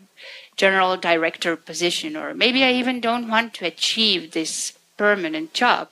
general 0.55 0.95
director 0.95 1.55
position, 1.55 2.15
or 2.15 2.35
maybe 2.35 2.63
I 2.63 2.73
even 2.73 3.01
don't 3.01 3.27
want 3.27 3.55
to 3.55 3.65
achieve 3.65 4.31
this 4.31 4.73
permanent 4.95 5.55
job. 5.55 5.89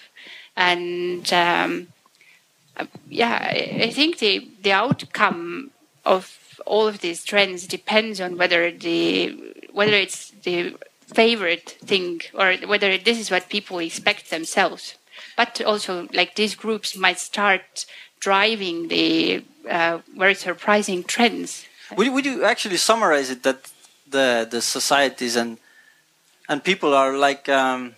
And 0.55 1.33
um, 1.33 1.87
yeah, 3.09 3.37
I 3.85 3.91
think 3.91 4.19
the 4.19 4.47
the 4.61 4.71
outcome 4.71 5.71
of 6.05 6.37
all 6.65 6.87
of 6.87 6.99
these 6.99 7.23
trends 7.23 7.67
depends 7.67 8.21
on 8.21 8.37
whether 8.37 8.71
the 8.71 9.37
whether 9.71 9.93
it's 9.93 10.31
the 10.43 10.75
favorite 11.13 11.77
thing 11.85 12.21
or 12.33 12.53
whether 12.65 12.97
this 12.97 13.19
is 13.19 13.29
what 13.31 13.49
people 13.49 13.79
expect 13.79 14.29
themselves. 14.29 14.95
But 15.35 15.61
also, 15.61 16.07
like 16.13 16.35
these 16.35 16.55
groups 16.55 16.95
might 16.95 17.19
start 17.19 17.85
driving 18.19 18.87
the 18.87 19.43
uh, 19.69 19.99
very 20.15 20.35
surprising 20.35 21.03
trends. 21.03 21.65
Would, 21.95 22.13
would 22.13 22.25
you 22.25 22.43
actually 22.43 22.77
summarize 22.77 23.29
it 23.29 23.43
that 23.43 23.71
the 24.09 24.47
the 24.49 24.61
societies 24.61 25.35
and 25.35 25.57
and 26.47 26.63
people 26.63 26.93
are 26.93 27.17
like 27.17 27.47
um, 27.49 27.95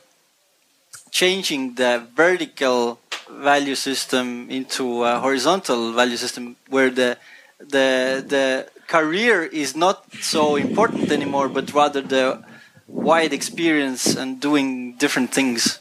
changing 1.11 1.75
the 1.75 2.07
vertical 2.15 2.99
value 3.29 3.75
system 3.75 4.49
into 4.49 5.03
a 5.03 5.19
horizontal 5.19 5.93
value 5.93 6.17
system 6.17 6.55
where 6.69 6.89
the 6.89 7.17
the 7.59 8.23
the 8.27 8.67
career 8.87 9.43
is 9.43 9.75
not 9.75 10.05
so 10.21 10.55
important 10.55 11.11
anymore 11.11 11.47
but 11.49 11.73
rather 11.73 12.01
the 12.01 12.43
wide 12.87 13.33
experience 13.33 14.15
and 14.15 14.39
doing 14.39 14.95
different 14.97 15.33
things. 15.33 15.79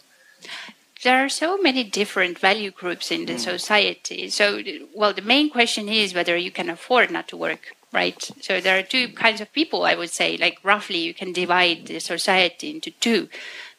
There 1.03 1.25
are 1.25 1.29
so 1.29 1.59
many 1.59 1.83
different 1.83 2.39
value 2.39 2.71
groups 2.71 3.11
in 3.11 3.27
the 3.27 3.35
mm. 3.35 3.41
society. 3.41 4.31
So 4.31 4.63
well 4.95 5.13
the 5.13 5.23
main 5.23 5.51
question 5.51 5.89
is 5.89 6.15
whether 6.15 6.37
you 6.37 6.51
can 6.51 6.71
afford 6.71 7.11
not 7.11 7.29
to 7.29 7.37
work 7.37 7.77
right? 7.93 8.31
So 8.41 8.59
there 8.59 8.79
are 8.79 8.83
two 8.83 9.09
kinds 9.09 9.41
of 9.41 9.53
people 9.53 9.85
i 9.85 9.95
would 9.95 10.11
say. 10.11 10.37
Like 10.37 10.59
roughly 10.63 10.99
you 10.99 11.15
can 11.15 11.33
divide 11.33 11.87
the 11.87 12.01
society 12.01 12.71
into 12.71 12.91
two 12.91 13.29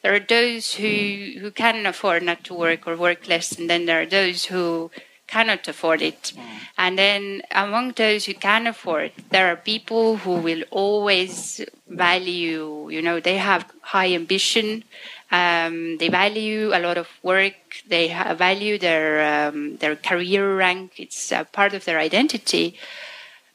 there 0.04 0.14
are 0.14 0.20
those 0.20 0.76
who 0.76 1.39
who 1.39 1.49
can 1.49 1.86
afford 1.86 2.22
not 2.24 2.43
to 2.43 2.54
work 2.54 2.86
or 2.86 2.95
work 2.95 3.28
less, 3.28 3.58
and 3.58 3.70
then 3.70 3.86
there 3.86 4.01
are 4.01 4.06
those 4.06 4.45
who 4.45 4.91
cannot 5.34 5.68
afford 5.68 6.01
it. 6.01 6.34
And 6.78 6.97
then 6.97 7.41
among 7.51 7.93
those 7.93 8.26
who 8.26 8.34
can 8.34 8.68
afford, 8.68 9.12
there 9.32 9.47
are 9.51 9.56
people 9.56 10.18
who 10.18 10.36
will 10.36 10.64
always 10.70 11.62
value, 11.88 12.89
you 12.91 13.01
know, 13.01 13.20
they 13.20 13.38
have 13.38 13.66
high 13.82 14.14
ambition, 14.14 14.84
um, 15.32 15.97
they 15.97 16.10
value 16.10 16.72
a 16.74 16.80
lot 16.80 16.97
of 16.97 17.08
work, 17.24 17.56
they 17.88 18.10
value 18.38 18.78
their, 18.78 19.08
um, 19.32 19.78
their 19.78 19.95
career 19.95 20.56
rank, 20.56 20.93
it's 20.97 21.32
a 21.32 21.45
part 21.45 21.74
of 21.74 21.86
their 21.86 21.99
identity. 21.99 22.78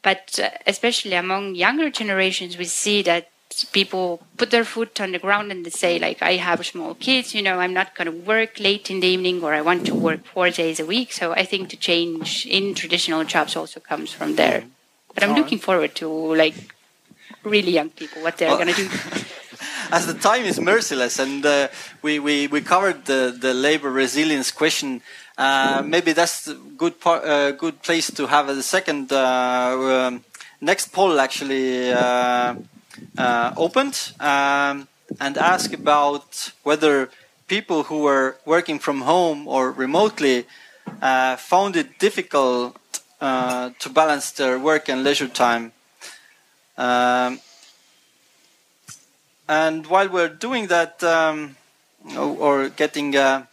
But 0.03 0.39
uh, 0.43 0.51
especially 0.67 1.15
among 1.15 1.55
younger 1.55 1.91
generations, 1.91 2.57
we 2.57 2.65
see 2.65 3.03
that 3.03 3.31
people 3.73 4.21
put 4.37 4.51
their 4.51 4.65
foot 4.65 5.01
on 5.01 5.13
the 5.13 5.19
ground 5.19 5.51
and 5.51 5.65
they 5.65 5.71
say 5.71 5.99
like 5.99 6.23
i 6.23 6.33
have 6.37 6.65
small 6.65 6.95
kids 6.95 7.35
you 7.35 7.43
know 7.43 7.59
i'm 7.59 7.73
not 7.73 7.95
going 7.95 8.07
to 8.07 8.17
work 8.27 8.61
late 8.61 8.91
in 8.91 9.01
the 9.01 9.07
evening 9.07 9.43
or 9.43 9.55
i 9.55 9.61
want 9.61 9.87
to 9.87 9.95
work 9.95 10.25
four 10.25 10.51
days 10.51 10.79
a 10.79 10.87
week. 10.87 11.13
So 11.13 11.33
i 11.33 11.45
think 11.45 11.71
the 11.71 11.77
change 11.77 12.47
in 12.47 12.75
traditional 12.75 13.25
jobs 13.25 13.57
also 13.57 13.81
comes 13.81 14.13
from 14.13 14.37
there. 14.37 14.65
But 15.15 15.23
i'm 15.25 15.35
looking 15.35 15.59
forward 15.59 15.95
to 15.97 16.09
like 16.09 16.55
really 17.43 17.73
young 17.73 17.91
people 17.91 18.23
what 18.23 18.37
they're 18.37 18.49
well, 18.49 18.59
going 18.59 18.75
to 18.75 18.83
do. 18.83 18.91
as 19.91 20.07
the 20.07 20.15
time 20.15 20.45
is 20.45 20.61
merciless 20.61 21.19
and 21.19 21.45
uh, 21.47 21.69
we, 22.03 22.19
we, 22.19 22.47
we 22.47 22.61
covered 22.61 23.07
the, 23.07 23.35
the 23.39 23.55
labor 23.55 23.91
resilience 23.91 24.51
question 24.51 25.01
uh, 25.39 25.83
maybe 25.87 26.13
that's 26.13 26.49
a 26.49 26.55
good 26.55 27.01
part, 27.01 27.25
uh, 27.25 27.53
good 27.53 27.81
place 27.83 28.11
to 28.11 28.27
have 28.27 28.49
a 28.49 28.63
second 28.63 29.11
uh, 29.13 30.07
um, 30.09 30.25
next 30.61 30.93
poll 30.93 31.19
actually 31.21 31.91
uh, 33.17 33.53
opened 33.57 34.13
um, 34.21 34.89
and 35.21 35.37
ask 35.39 35.73
about 35.73 36.53
whether 36.63 37.11
people 37.47 37.85
who 37.85 38.03
were 38.03 38.37
working 38.45 38.79
from 38.79 39.03
home 39.03 39.49
or 39.49 39.73
remotely 39.73 40.47
uh, 41.01 41.37
found 41.37 41.77
it 41.77 41.99
difficult 41.99 42.77
uh, 43.21 43.71
to 43.79 43.89
balance 43.89 44.31
their 44.33 44.59
work 44.59 44.89
and 44.89 45.03
leisure 45.03 45.29
time. 45.29 45.73
Um, 46.77 47.41
and 49.49 49.87
while 49.87 50.09
we're 50.09 50.29
doing 50.29 50.69
that, 50.69 51.03
um, 51.03 51.57
or, 52.17 52.37
or 52.39 52.69
getting, 52.69 53.17
uh, 53.17 53.47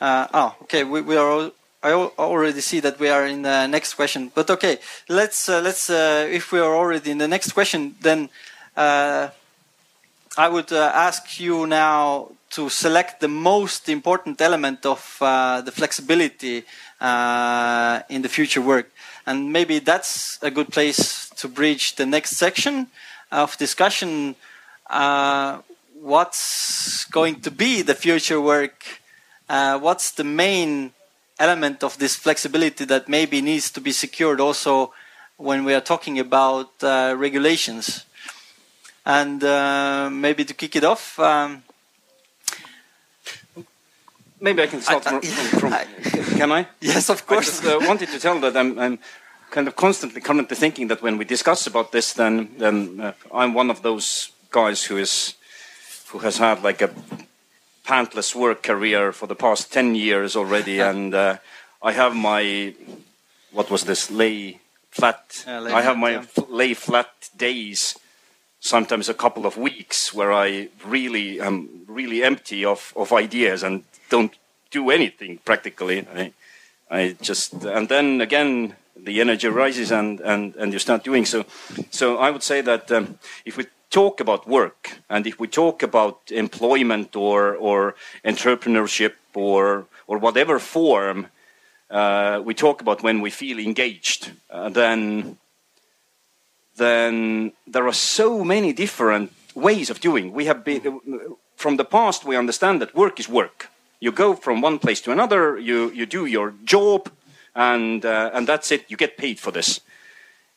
uh, 0.00 0.26
oh, 0.34 0.56
okay, 0.62 0.84
we, 0.84 1.00
we 1.00 1.16
are. 1.16 1.50
I 1.82 1.92
already 1.92 2.60
see 2.62 2.80
that 2.80 2.98
we 2.98 3.08
are 3.08 3.24
in 3.26 3.42
the 3.42 3.68
next 3.68 3.94
question, 3.94 4.32
but 4.34 4.50
okay, 4.50 4.78
let's 5.08 5.48
uh, 5.48 5.60
let's. 5.60 5.88
Uh, 5.88 6.26
if 6.28 6.50
we 6.50 6.58
are 6.58 6.74
already 6.74 7.12
in 7.12 7.18
the 7.18 7.28
next 7.28 7.52
question, 7.52 7.94
then 8.00 8.28
uh, 8.76 9.30
I 10.38 10.48
would 10.48 10.70
uh, 10.70 10.92
ask 10.94 11.40
you 11.40 11.66
now 11.66 12.32
to 12.50 12.68
select 12.68 13.20
the 13.20 13.28
most 13.28 13.88
important 13.88 14.40
element 14.40 14.84
of 14.84 15.16
uh, 15.20 15.62
the 15.62 15.72
flexibility 15.72 16.64
uh, 17.00 18.00
in 18.08 18.22
the 18.22 18.28
future 18.28 18.60
work, 18.60 18.90
and 19.24 19.52
maybe 19.52 19.78
that's 19.78 20.38
a 20.42 20.50
good 20.50 20.70
place 20.70 21.30
to 21.36 21.48
bridge 21.48 21.96
the 21.96 22.06
next 22.06 22.32
section 22.32 22.88
of 23.32 23.56
discussion 23.56 24.36
uh, 24.88 25.60
what's 26.00 27.06
going 27.06 27.40
to 27.40 27.50
be 27.50 27.82
the 27.82 27.94
future 27.94 28.40
work? 28.40 28.84
Uh, 29.48 29.78
what's 29.78 30.12
the 30.12 30.24
main 30.24 30.92
element 31.38 31.82
of 31.82 31.98
this 31.98 32.14
flexibility 32.14 32.84
that 32.84 33.08
maybe 33.08 33.40
needs 33.40 33.70
to 33.70 33.80
be 33.80 33.92
secured 33.92 34.40
also 34.40 34.92
when 35.36 35.64
we 35.64 35.74
are 35.74 35.80
talking 35.80 36.18
about 36.18 36.70
regulations? 36.82 38.04
And 39.06 39.42
uh, 39.44 40.10
maybe 40.10 40.44
to 40.44 40.52
kick 40.52 40.74
it 40.76 40.84
off, 40.84 41.18
um, 41.18 41.62
Maybe 44.38 44.62
I 44.62 44.66
can 44.66 44.82
start 44.82 45.06
I- 45.06 45.16
I- 45.16 45.20
from, 45.20 45.60
from 45.60 45.72
I- 45.72 45.86
Can 46.36 46.52
I? 46.52 46.66
yes, 46.80 47.08
of 47.08 47.26
course. 47.26 47.60
I 47.60 47.62
just 47.62 47.82
uh, 47.82 47.86
wanted 47.88 48.08
to 48.10 48.18
tell 48.18 48.38
that 48.40 48.54
I'm, 48.54 48.78
I'm 48.78 48.98
kind 49.50 49.66
of 49.66 49.76
constantly 49.76 50.20
currently 50.20 50.56
thinking 50.56 50.88
that 50.88 51.00
when 51.02 51.16
we 51.16 51.24
discuss 51.24 51.66
about 51.66 51.90
this, 51.92 52.12
then 52.12 52.50
then 52.58 53.00
uh, 53.00 53.12
I'm 53.32 53.54
one 53.54 53.70
of 53.70 53.80
those 53.80 54.30
guys 54.50 54.84
who 54.84 54.98
is 54.98 55.34
who 56.08 56.18
has 56.18 56.36
had 56.38 56.62
like 56.62 56.82
a 56.82 56.90
pantless 57.86 58.34
work 58.34 58.62
career 58.62 59.12
for 59.12 59.26
the 59.26 59.34
past 59.34 59.72
ten 59.72 59.94
years 59.94 60.36
already, 60.36 60.80
and 60.80 61.14
uh, 61.14 61.36
I 61.82 61.92
have 61.92 62.14
my 62.14 62.74
what 63.52 63.70
was 63.70 63.84
this 63.84 64.10
lay 64.10 64.60
flat? 64.90 65.44
Lay 65.46 65.72
I 65.72 65.80
have 65.80 65.96
my 65.96 66.10
yeah. 66.10 66.18
f- 66.36 66.50
lay 66.50 66.74
flat 66.74 67.30
days. 67.36 67.96
Sometimes 68.66 69.08
a 69.08 69.14
couple 69.14 69.46
of 69.46 69.56
weeks 69.56 70.12
where 70.12 70.32
I 70.32 70.68
really 70.84 71.40
am 71.40 71.84
really 71.86 72.24
empty 72.24 72.64
of, 72.64 72.92
of 72.96 73.12
ideas 73.12 73.62
and 73.62 73.84
don't 74.10 74.34
do 74.70 74.90
anything 74.90 75.38
practically. 75.44 76.04
I, 76.12 76.32
I 76.90 77.16
just 77.22 77.52
and 77.64 77.88
then 77.88 78.20
again 78.20 78.74
the 78.96 79.20
energy 79.20 79.48
rises 79.48 79.92
and, 79.92 80.20
and, 80.20 80.56
and 80.56 80.72
you 80.72 80.80
start 80.80 81.04
doing 81.04 81.24
so. 81.24 81.44
So 81.90 82.16
I 82.18 82.30
would 82.32 82.42
say 82.42 82.60
that 82.62 82.90
um, 82.90 83.18
if 83.44 83.56
we 83.56 83.66
talk 83.90 84.20
about 84.20 84.48
work 84.48 84.98
and 85.08 85.26
if 85.26 85.38
we 85.38 85.46
talk 85.46 85.82
about 85.82 86.18
employment 86.30 87.14
or 87.14 87.54
or 87.54 87.94
entrepreneurship 88.24 89.14
or 89.34 89.86
or 90.08 90.18
whatever 90.18 90.58
form 90.58 91.28
uh, 91.90 92.42
we 92.44 92.54
talk 92.54 92.80
about 92.80 93.02
when 93.02 93.20
we 93.20 93.30
feel 93.30 93.58
engaged, 93.60 94.32
uh, 94.50 94.68
then 94.68 95.38
then 96.76 97.52
there 97.66 97.86
are 97.86 97.92
so 97.92 98.44
many 98.44 98.72
different 98.72 99.32
ways 99.54 99.90
of 99.90 100.00
doing. 100.00 100.32
We 100.32 100.46
have 100.46 100.64
been 100.64 101.00
from 101.56 101.76
the 101.76 101.84
past. 101.84 102.24
We 102.24 102.36
understand 102.36 102.80
that 102.80 102.94
work 102.94 103.18
is 103.18 103.28
work. 103.28 103.68
You 104.00 104.12
go 104.12 104.34
from 104.34 104.60
one 104.60 104.78
place 104.78 105.00
to 105.02 105.12
another. 105.12 105.58
You 105.58 105.90
you 105.90 106.06
do 106.06 106.26
your 106.26 106.54
job, 106.64 107.10
and 107.54 108.04
uh, 108.04 108.30
and 108.34 108.46
that's 108.46 108.70
it. 108.70 108.84
You 108.88 108.96
get 108.96 109.16
paid 109.16 109.38
for 109.38 109.52
this. 109.52 109.80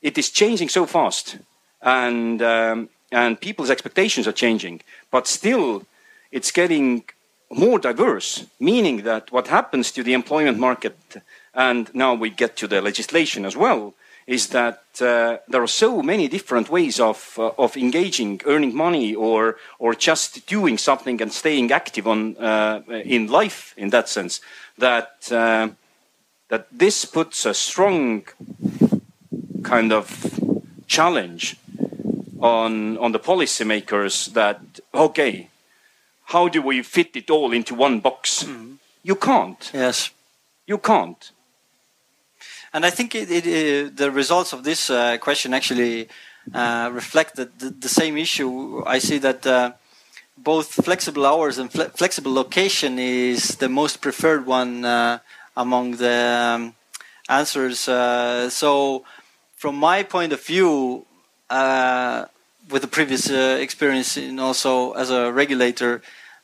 It 0.02 0.18
is 0.18 0.30
changing 0.30 0.70
so 0.70 0.86
fast, 0.86 1.38
and 1.82 2.42
um, 2.42 2.90
and 3.12 3.40
people's 3.40 3.70
expectations 3.70 4.28
are 4.28 4.34
changing. 4.34 4.82
But 5.10 5.28
still, 5.28 5.84
it's 6.32 6.52
getting 6.52 7.04
more 7.50 7.80
diverse. 7.80 8.46
Meaning 8.60 9.04
that 9.04 9.32
what 9.32 9.48
happens 9.48 9.92
to 9.92 10.04
the 10.04 10.14
employment 10.14 10.60
market, 10.60 10.98
and 11.54 11.90
now 11.94 12.14
we 12.14 12.30
get 12.30 12.58
to 12.58 12.68
the 12.68 12.82
legislation 12.82 13.46
as 13.46 13.56
well, 13.56 13.94
is 14.30 14.50
that 14.50 14.84
uh, 15.02 15.38
there 15.48 15.64
are 15.64 15.68
so 15.68 16.04
many 16.04 16.28
different 16.28 16.70
ways 16.70 17.00
of 17.00 17.36
uh, 17.40 17.50
of 17.58 17.76
engaging, 17.76 18.40
earning 18.46 18.76
money, 18.76 19.16
or 19.16 19.56
or 19.80 19.96
just 19.96 20.46
doing 20.46 20.78
something 20.78 21.20
and 21.22 21.34
staying 21.34 21.72
active 21.72 22.08
on 22.08 22.38
uh, 22.38 22.82
in 23.04 23.28
life. 23.28 23.74
In 23.76 23.90
that 23.90 24.08
sense, 24.08 24.40
that 24.78 25.32
uh, 25.32 25.70
that 26.50 26.68
this 26.72 27.06
puts 27.06 27.46
a 27.46 27.54
strong 27.54 28.24
kind 29.64 29.92
of 29.92 30.40
challenge 30.86 31.56
on 32.40 32.98
on 33.00 33.12
the 33.12 33.20
policymakers. 33.20 34.34
That 34.34 34.60
okay, 34.94 35.50
how 36.26 36.50
do 36.50 36.62
we 36.62 36.84
fit 36.84 37.16
it 37.16 37.32
all 37.32 37.52
into 37.52 37.74
one 37.74 38.00
box? 38.00 38.46
You 39.02 39.16
can't. 39.16 39.72
yes. 39.74 40.12
You 40.68 40.78
can't. 40.78 41.32
And 42.74 42.86
I 42.86 42.92
think 42.92 43.16
it, 43.16 43.32
it, 43.32 43.46
uh, 43.46 43.92
the 43.96 44.12
results 44.12 44.54
of 44.54 44.64
this 44.64 44.90
uh, 44.90 45.18
question 45.18 45.54
actually 45.54 46.08
uh, 46.54 46.90
reflect 46.94 47.36
the, 47.36 47.50
the, 47.58 47.70
the 47.72 47.90
same 47.90 48.18
issue. 48.18 48.84
I 48.86 49.00
see 49.00 49.18
that 49.20 49.76
both 50.38 50.68
flexible 50.86 51.26
hours 51.26 51.58
and 51.58 51.72
fle- 51.72 51.92
flexible 51.96 52.34
location 52.34 53.00
is 53.00 53.56
the 53.58 53.70
most 53.70 54.02
preferred 54.02 54.46
one 54.46 54.86
uh, 54.86 55.20
among 55.58 55.98
the 55.98 56.56
um, 56.56 56.76
answers. 57.28 57.88
Uh, 57.88 58.50
so, 58.50 59.04
from 59.56 59.76
my 59.76 60.04
point 60.04 60.32
of 60.32 60.42
view, 60.42 61.06
uh, 61.50 62.26
with 62.70 62.84
the 62.84 62.88
previous 62.88 63.30
experience 63.30 64.16
and 64.16 64.40
also 64.40 64.92
as 64.92 65.10
a 65.10 65.32
regulator, 65.32 66.02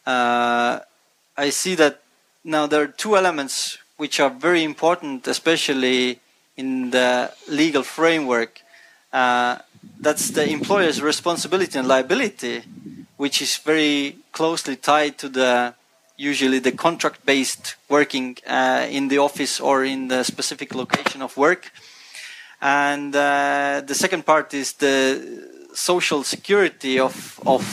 I 0.07 1.49
see 1.49 1.75
that 1.75 2.01
now 2.43 2.65
there 2.65 2.81
are 2.81 2.87
two 2.87 3.15
elements 3.15 3.77
which 3.97 4.19
are 4.19 4.29
very 4.29 4.63
important, 4.63 5.27
especially 5.27 6.19
in 6.57 6.91
the 6.91 7.31
legal 7.47 7.83
framework. 7.83 8.61
Uh, 9.11 9.57
that's 9.99 10.31
the 10.31 10.49
employer's 10.49 11.01
responsibility 11.01 11.77
and 11.79 11.87
liability, 11.87 12.63
which 13.17 13.41
is 13.41 13.57
very 13.57 14.17
closely 14.31 14.75
tied 14.75 15.17
to 15.17 15.29
the 15.29 15.73
usually 16.17 16.59
the 16.59 16.71
contract-based 16.71 17.75
working 17.89 18.37
uh, 18.47 18.87
in 18.89 19.09
the 19.09 19.17
office 19.17 19.59
or 19.59 19.83
in 19.83 20.07
the 20.07 20.23
specific 20.23 20.73
location 20.73 21.21
of 21.21 21.35
work. 21.35 21.71
And 22.61 23.13
uh, 23.13 23.81
the 23.85 23.93
second 23.93 24.25
part 24.25 24.53
is 24.53 24.73
the 24.73 25.49
social 25.73 26.23
security 26.23 26.99
of 26.99 27.39
of 27.45 27.63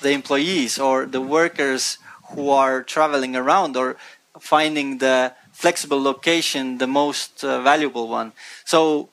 the 0.00 0.10
employees 0.12 0.78
or 0.78 1.06
the 1.06 1.20
workers 1.20 1.98
who 2.30 2.50
are 2.50 2.82
traveling 2.82 3.36
around 3.36 3.76
or 3.76 3.96
finding 4.38 4.98
the 4.98 5.34
flexible 5.60 6.02
location 6.02 6.78
the 6.78 6.86
most 6.86 7.44
uh, 7.44 7.60
valuable 7.60 8.08
one. 8.08 8.32
So, 8.64 9.10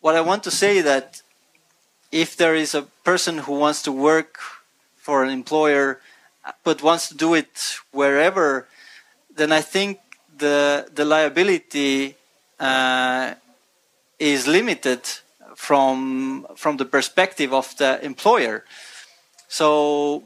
what 0.00 0.14
I 0.14 0.20
want 0.20 0.42
to 0.44 0.50
say 0.50 0.80
that 0.82 1.22
if 2.12 2.36
there 2.36 2.54
is 2.54 2.74
a 2.74 2.82
person 3.04 3.38
who 3.38 3.54
wants 3.64 3.82
to 3.82 3.92
work 3.92 4.38
for 4.96 5.24
an 5.24 5.30
employer 5.30 6.00
but 6.64 6.82
wants 6.82 7.08
to 7.08 7.14
do 7.14 7.34
it 7.34 7.76
wherever, 7.92 8.66
then 9.34 9.52
I 9.52 9.62
think 9.62 9.98
the 10.38 10.88
the 10.94 11.04
liability 11.04 12.16
uh, 12.58 13.34
is 14.18 14.46
limited 14.46 15.02
from 15.54 16.46
from 16.56 16.76
the 16.76 16.84
perspective 16.84 17.52
of 17.54 17.66
the 17.76 18.04
employer. 18.04 18.64
So 19.48 20.24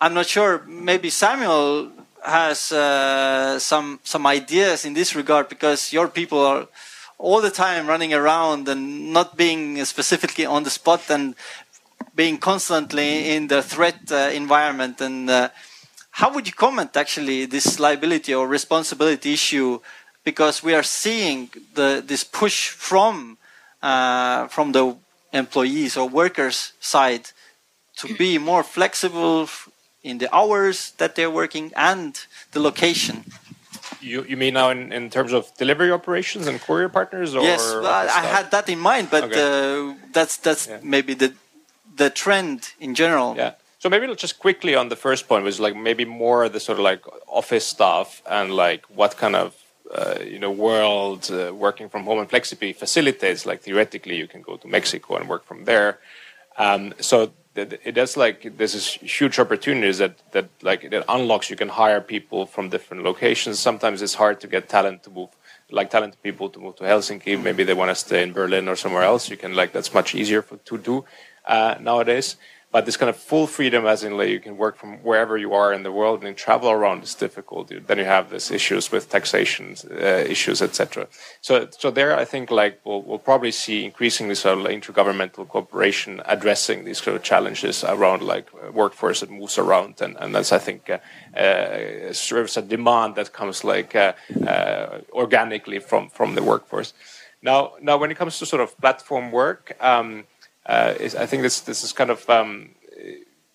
I'm 0.00 0.14
not 0.14 0.26
sure. 0.26 0.62
Maybe 0.66 1.10
Samuel 1.10 1.90
has 2.24 2.72
uh, 2.72 3.58
some 3.58 4.00
some 4.02 4.26
ideas 4.26 4.84
in 4.84 4.94
this 4.94 5.14
regard 5.14 5.48
because 5.48 5.92
your 5.92 6.08
people 6.08 6.38
are 6.38 6.66
all 7.18 7.40
the 7.40 7.50
time 7.50 7.86
running 7.86 8.12
around 8.12 8.68
and 8.68 9.12
not 9.12 9.36
being 9.36 9.84
specifically 9.84 10.46
on 10.46 10.62
the 10.62 10.70
spot 10.70 11.10
and 11.10 11.34
being 12.14 12.38
constantly 12.38 13.30
in 13.34 13.48
the 13.48 13.62
threat 13.62 14.00
uh, 14.10 14.30
environment. 14.32 15.00
And 15.00 15.28
uh, 15.30 15.48
how 16.10 16.32
would 16.32 16.46
you 16.46 16.52
comment 16.52 16.96
actually 16.96 17.46
this 17.46 17.78
liability 17.78 18.34
or 18.34 18.46
responsibility 18.46 19.32
issue? 19.32 19.80
Because 20.24 20.62
we 20.62 20.74
are 20.74 20.82
seeing 20.82 21.50
the 21.74 22.02
this 22.04 22.24
push 22.24 22.68
from 22.68 23.36
uh, 23.82 24.48
from 24.48 24.72
the 24.72 24.96
employees 25.32 25.96
or 25.96 26.08
workers 26.08 26.72
side 26.80 27.30
to 27.96 28.14
be 28.14 28.38
more 28.38 28.62
flexible 28.62 29.48
in 30.04 30.18
the 30.18 30.32
hours 30.32 30.92
that 30.98 31.16
they're 31.16 31.30
working 31.30 31.72
and 31.74 32.20
the 32.52 32.60
location. 32.60 33.24
You, 34.00 34.22
you 34.24 34.36
mean 34.36 34.54
now 34.54 34.68
in, 34.70 34.92
in 34.92 35.10
terms 35.10 35.32
of 35.32 35.50
delivery 35.56 35.90
operations 35.90 36.46
and 36.46 36.60
courier 36.60 36.90
partners? 36.90 37.34
Or 37.34 37.42
yes, 37.42 37.60
well, 37.60 37.86
I, 37.86 38.04
I 38.04 38.26
had 38.36 38.50
that 38.50 38.68
in 38.68 38.78
mind, 38.78 39.08
but 39.10 39.24
Okay. 39.24 39.40
uh, 39.40 39.94
that's 40.12 40.36
that's 40.36 40.68
Yeah. 40.68 40.78
maybe 40.82 41.14
the 41.14 41.32
the 41.96 42.10
trend 42.10 42.72
in 42.78 42.94
general. 42.94 43.34
Yeah. 43.36 43.52
So 43.78 43.88
maybe 43.88 44.06
just 44.14 44.38
quickly 44.38 44.74
on 44.74 44.88
the 44.88 44.96
first 44.96 45.28
point 45.28 45.44
was 45.44 45.58
like 45.60 45.76
maybe 45.76 46.04
more 46.04 46.48
the 46.48 46.60
sort 46.60 46.78
of 46.78 46.84
like 46.84 47.02
office 47.26 47.66
stuff 47.66 48.22
and 48.26 48.50
like 48.50 48.82
what 48.88 49.16
kind 49.16 49.36
of 49.36 49.54
uh, 49.94 50.18
you 50.24 50.38
know 50.38 50.50
world 50.50 51.30
uh, 51.30 51.52
working 51.54 51.88
from 51.88 52.04
home 52.04 52.18
and 52.18 52.28
flexibility 52.28 52.72
facilitates. 52.78 53.46
Like 53.46 53.62
theoretically, 53.62 54.16
you 54.16 54.26
can 54.26 54.42
go 54.42 54.56
to 54.56 54.68
Mexico 54.68 55.16
and 55.16 55.28
work 55.28 55.44
from 55.44 55.64
there. 55.64 55.98
Um, 56.56 56.94
so 57.00 57.32
it 57.56 57.92
does 57.94 58.16
like 58.16 58.56
there's 58.56 58.72
this 58.72 58.94
huge 58.94 59.38
opportunities 59.38 59.98
that 59.98 60.14
that 60.32 60.48
like 60.62 60.84
it 60.84 61.04
unlocks. 61.08 61.50
You 61.50 61.56
can 61.56 61.68
hire 61.68 62.00
people 62.00 62.46
from 62.46 62.68
different 62.68 63.04
locations. 63.04 63.58
Sometimes 63.58 64.02
it's 64.02 64.14
hard 64.14 64.40
to 64.40 64.46
get 64.46 64.68
talent 64.68 65.02
to 65.04 65.10
move 65.10 65.30
like 65.70 65.90
talented 65.90 66.22
people 66.22 66.48
to 66.50 66.58
move 66.58 66.76
to 66.76 66.84
Helsinki. 66.84 67.40
Maybe 67.42 67.64
they 67.64 67.74
want 67.74 67.90
to 67.90 67.94
stay 67.94 68.22
in 68.22 68.32
Berlin 68.32 68.68
or 68.68 68.76
somewhere 68.76 69.02
else. 69.02 69.30
You 69.30 69.36
can 69.36 69.54
like 69.54 69.72
that's 69.72 69.94
much 69.94 70.14
easier 70.14 70.42
for, 70.42 70.56
to 70.56 70.78
do 70.78 71.04
uh, 71.46 71.76
nowadays. 71.80 72.36
But 72.74 72.86
this 72.86 72.96
kind 72.96 73.08
of 73.08 73.16
full 73.16 73.46
freedom, 73.46 73.86
as 73.86 74.02
in 74.02 74.16
like 74.16 74.30
you 74.30 74.40
can 74.40 74.56
work 74.56 74.76
from 74.76 74.94
wherever 75.04 75.38
you 75.38 75.54
are 75.54 75.72
in 75.72 75.84
the 75.84 75.92
world 75.92 76.18
and 76.18 76.26
then 76.26 76.34
travel 76.34 76.72
around 76.72 77.04
is 77.04 77.14
difficult. 77.14 77.70
Then 77.86 77.98
you 77.98 78.04
have 78.04 78.30
these 78.30 78.50
issues 78.50 78.90
with 78.90 79.08
taxation 79.08 79.76
uh, 79.92 80.24
issues, 80.34 80.60
etc. 80.60 81.06
So, 81.40 81.68
so 81.70 81.92
there, 81.92 82.18
I 82.18 82.24
think 82.24 82.50
like 82.50 82.80
we'll, 82.84 83.02
we'll 83.02 83.20
probably 83.20 83.52
see 83.52 83.84
increasingly 83.84 84.34
sort 84.34 84.58
of 84.58 84.64
intergovernmental 84.64 85.46
cooperation 85.46 86.20
addressing 86.24 86.84
these 86.84 87.00
sort 87.00 87.14
of 87.14 87.22
challenges 87.22 87.84
around 87.84 88.22
like 88.22 88.46
workforce 88.72 89.20
that 89.20 89.30
moves 89.30 89.56
around, 89.56 90.00
and, 90.00 90.16
and 90.18 90.34
that's 90.34 90.50
I 90.50 90.58
think 90.58 90.90
uh, 90.90 90.98
uh, 91.38 92.12
serves 92.12 92.56
a 92.56 92.62
demand 92.62 93.14
that 93.14 93.32
comes 93.32 93.62
like 93.62 93.94
uh, 93.94 94.14
uh, 94.44 94.98
organically 95.12 95.78
from 95.78 96.08
from 96.08 96.34
the 96.34 96.42
workforce. 96.42 96.92
Now, 97.40 97.74
now 97.80 97.98
when 97.98 98.10
it 98.10 98.16
comes 98.16 98.40
to 98.40 98.46
sort 98.46 98.62
of 98.62 98.76
platform 98.80 99.30
work. 99.30 99.76
Um, 99.80 100.24
uh, 100.66 100.94
is, 100.98 101.14
I 101.14 101.26
think 101.26 101.42
this 101.42 101.60
this 101.60 101.84
is 101.84 101.92
kind 101.92 102.10
of 102.10 102.28
um, 102.30 102.70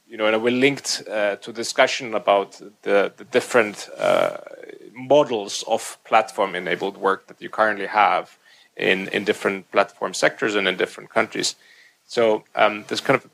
you 0.10 0.18
know, 0.18 0.26
and 0.26 0.42
we're 0.42 0.52
linked 0.52 1.04
uh, 1.10 1.36
to 1.38 1.54
discussion 1.54 2.16
about 2.16 2.60
the, 2.82 3.14
the 3.16 3.24
different 3.26 3.88
uh, 3.98 4.38
models 4.94 5.64
of 5.68 6.00
platform-enabled 6.04 6.98
work 6.98 7.28
that 7.28 7.40
you 7.42 7.50
currently 7.50 7.86
have 7.86 8.38
in 8.76 9.08
in 9.10 9.24
different 9.24 9.72
platform 9.72 10.14
sectors 10.14 10.56
and 10.56 10.68
in 10.68 10.78
different 10.78 11.10
countries. 11.10 11.56
So 12.08 12.44
um, 12.56 12.86
this 12.88 13.02
kind 13.02 13.18
of 13.20 13.30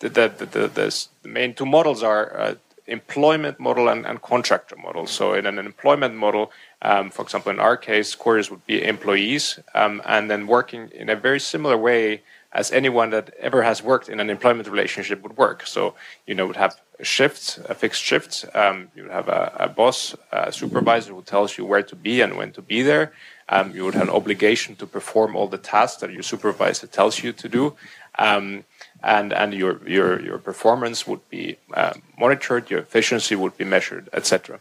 the 0.00 0.08
the, 0.08 0.28
the, 0.28 0.46
the, 0.46 0.68
the 0.68 1.28
main 1.28 1.54
two 1.54 1.66
models 1.66 2.02
are 2.02 2.36
uh, 2.36 2.54
employment 2.86 3.60
model 3.60 3.88
and, 3.88 4.04
and, 4.04 4.20
contractor 4.20 4.76
model. 4.76 5.06
So 5.06 5.34
in 5.34 5.46
an 5.46 5.58
employment 5.58 6.16
model, 6.16 6.50
um, 6.82 7.10
for 7.10 7.22
example, 7.22 7.52
in 7.52 7.60
our 7.60 7.76
case, 7.76 8.16
couriers 8.16 8.50
would 8.50 8.66
be 8.66 8.82
employees 8.82 9.60
um, 9.74 10.02
and 10.04 10.28
then 10.28 10.48
working 10.48 10.88
in 10.88 11.08
a 11.08 11.14
very 11.14 11.38
similar 11.38 11.78
way 11.78 12.22
as 12.52 12.70
anyone 12.70 13.10
that 13.10 13.32
ever 13.38 13.62
has 13.62 13.82
worked 13.82 14.08
in 14.08 14.20
an 14.20 14.28
employment 14.28 14.68
relationship 14.68 15.22
would 15.22 15.36
work. 15.36 15.66
So, 15.66 15.94
you 16.26 16.34
know, 16.34 16.46
would 16.46 16.56
have 16.56 16.80
shifts, 17.02 17.58
a 17.68 17.74
fixed 17.74 18.02
shift. 18.02 18.44
Um, 18.54 18.88
you 18.94 19.04
would 19.04 19.12
have 19.12 19.28
a, 19.28 19.56
a, 19.58 19.68
boss, 19.68 20.14
a 20.30 20.52
supervisor 20.52 21.14
who 21.14 21.22
tells 21.22 21.56
you 21.56 21.64
where 21.64 21.82
to 21.82 21.96
be 21.96 22.20
and 22.20 22.36
when 22.36 22.52
to 22.52 22.62
be 22.62 22.82
there. 22.82 23.12
Um, 23.48 23.74
you 23.74 23.84
would 23.84 23.94
have 23.94 24.08
an 24.08 24.14
obligation 24.14 24.76
to 24.76 24.86
perform 24.86 25.34
all 25.34 25.48
the 25.48 25.58
tasks 25.58 26.00
that 26.00 26.12
your 26.12 26.22
supervisor 26.22 26.86
tells 26.86 27.22
you 27.22 27.32
to 27.32 27.48
do. 27.48 27.74
Um, 28.18 28.64
and 29.02 29.32
and 29.32 29.52
your, 29.54 29.80
your, 29.88 30.20
your 30.20 30.38
performance 30.38 31.06
would 31.06 31.28
be 31.28 31.56
uh, 31.74 31.94
monitored, 32.18 32.70
your 32.70 32.80
efficiency 32.80 33.34
would 33.34 33.56
be 33.56 33.64
measured, 33.64 34.08
etc. 34.12 34.60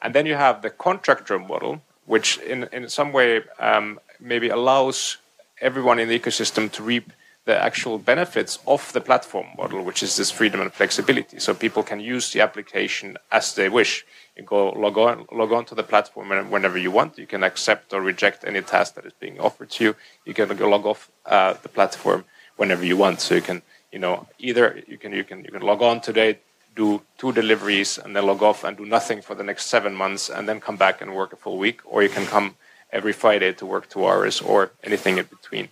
And 0.00 0.14
then 0.14 0.26
you 0.26 0.34
have 0.34 0.62
the 0.62 0.70
contractor 0.70 1.38
model, 1.38 1.82
which 2.06 2.38
in, 2.38 2.68
in 2.72 2.88
some 2.88 3.12
way 3.12 3.42
um, 3.58 4.00
maybe 4.18 4.48
allows 4.48 5.18
everyone 5.60 5.98
in 5.98 6.08
the 6.08 6.18
ecosystem 6.18 6.70
to 6.72 6.82
reap 6.82 7.12
the 7.44 7.60
actual 7.60 7.98
benefits 7.98 8.58
of 8.66 8.92
the 8.92 9.00
platform 9.00 9.46
model, 9.56 9.82
which 9.82 10.02
is 10.02 10.16
this 10.16 10.30
freedom 10.30 10.60
and 10.60 10.72
flexibility. 10.72 11.40
So 11.40 11.54
people 11.54 11.82
can 11.82 11.98
use 11.98 12.32
the 12.32 12.40
application 12.40 13.18
as 13.32 13.54
they 13.54 13.68
wish. 13.68 14.04
You 14.36 14.44
go 14.44 14.70
log 14.70 14.96
on, 14.96 15.26
log 15.32 15.52
on 15.52 15.64
to 15.66 15.74
the 15.74 15.82
platform 15.82 16.28
whenever 16.50 16.78
you 16.78 16.90
want. 16.90 17.18
You 17.18 17.26
can 17.26 17.42
accept 17.42 17.92
or 17.92 18.00
reject 18.00 18.44
any 18.44 18.62
task 18.62 18.94
that 18.94 19.04
is 19.04 19.12
being 19.18 19.40
offered 19.40 19.70
to 19.70 19.84
you. 19.84 19.96
You 20.24 20.34
can 20.34 20.56
log 20.56 20.86
off 20.86 21.10
uh, 21.26 21.54
the 21.62 21.68
platform 21.68 22.24
whenever 22.56 22.84
you 22.84 22.96
want. 22.96 23.20
So 23.20 23.34
you 23.34 23.42
can, 23.42 23.62
you 23.90 23.98
know, 23.98 24.28
either 24.38 24.80
you 24.86 24.96
can 24.96 25.12
you 25.12 25.24
can 25.24 25.44
you 25.44 25.50
can 25.50 25.62
log 25.62 25.82
on 25.82 26.00
today, 26.00 26.38
do 26.76 27.02
two 27.18 27.32
deliveries, 27.32 27.98
and 27.98 28.14
then 28.14 28.24
log 28.24 28.42
off 28.42 28.62
and 28.62 28.76
do 28.76 28.86
nothing 28.86 29.20
for 29.20 29.34
the 29.34 29.42
next 29.42 29.66
seven 29.66 29.94
months, 29.94 30.30
and 30.30 30.48
then 30.48 30.60
come 30.60 30.76
back 30.76 31.02
and 31.02 31.14
work 31.14 31.32
a 31.32 31.36
full 31.36 31.58
week, 31.58 31.80
or 31.84 32.02
you 32.04 32.08
can 32.08 32.26
come 32.26 32.54
every 32.92 33.12
Friday 33.12 33.52
to 33.54 33.66
work 33.66 33.88
two 33.88 34.06
hours 34.06 34.40
or 34.40 34.70
anything 34.84 35.18
in 35.18 35.24
between. 35.24 35.68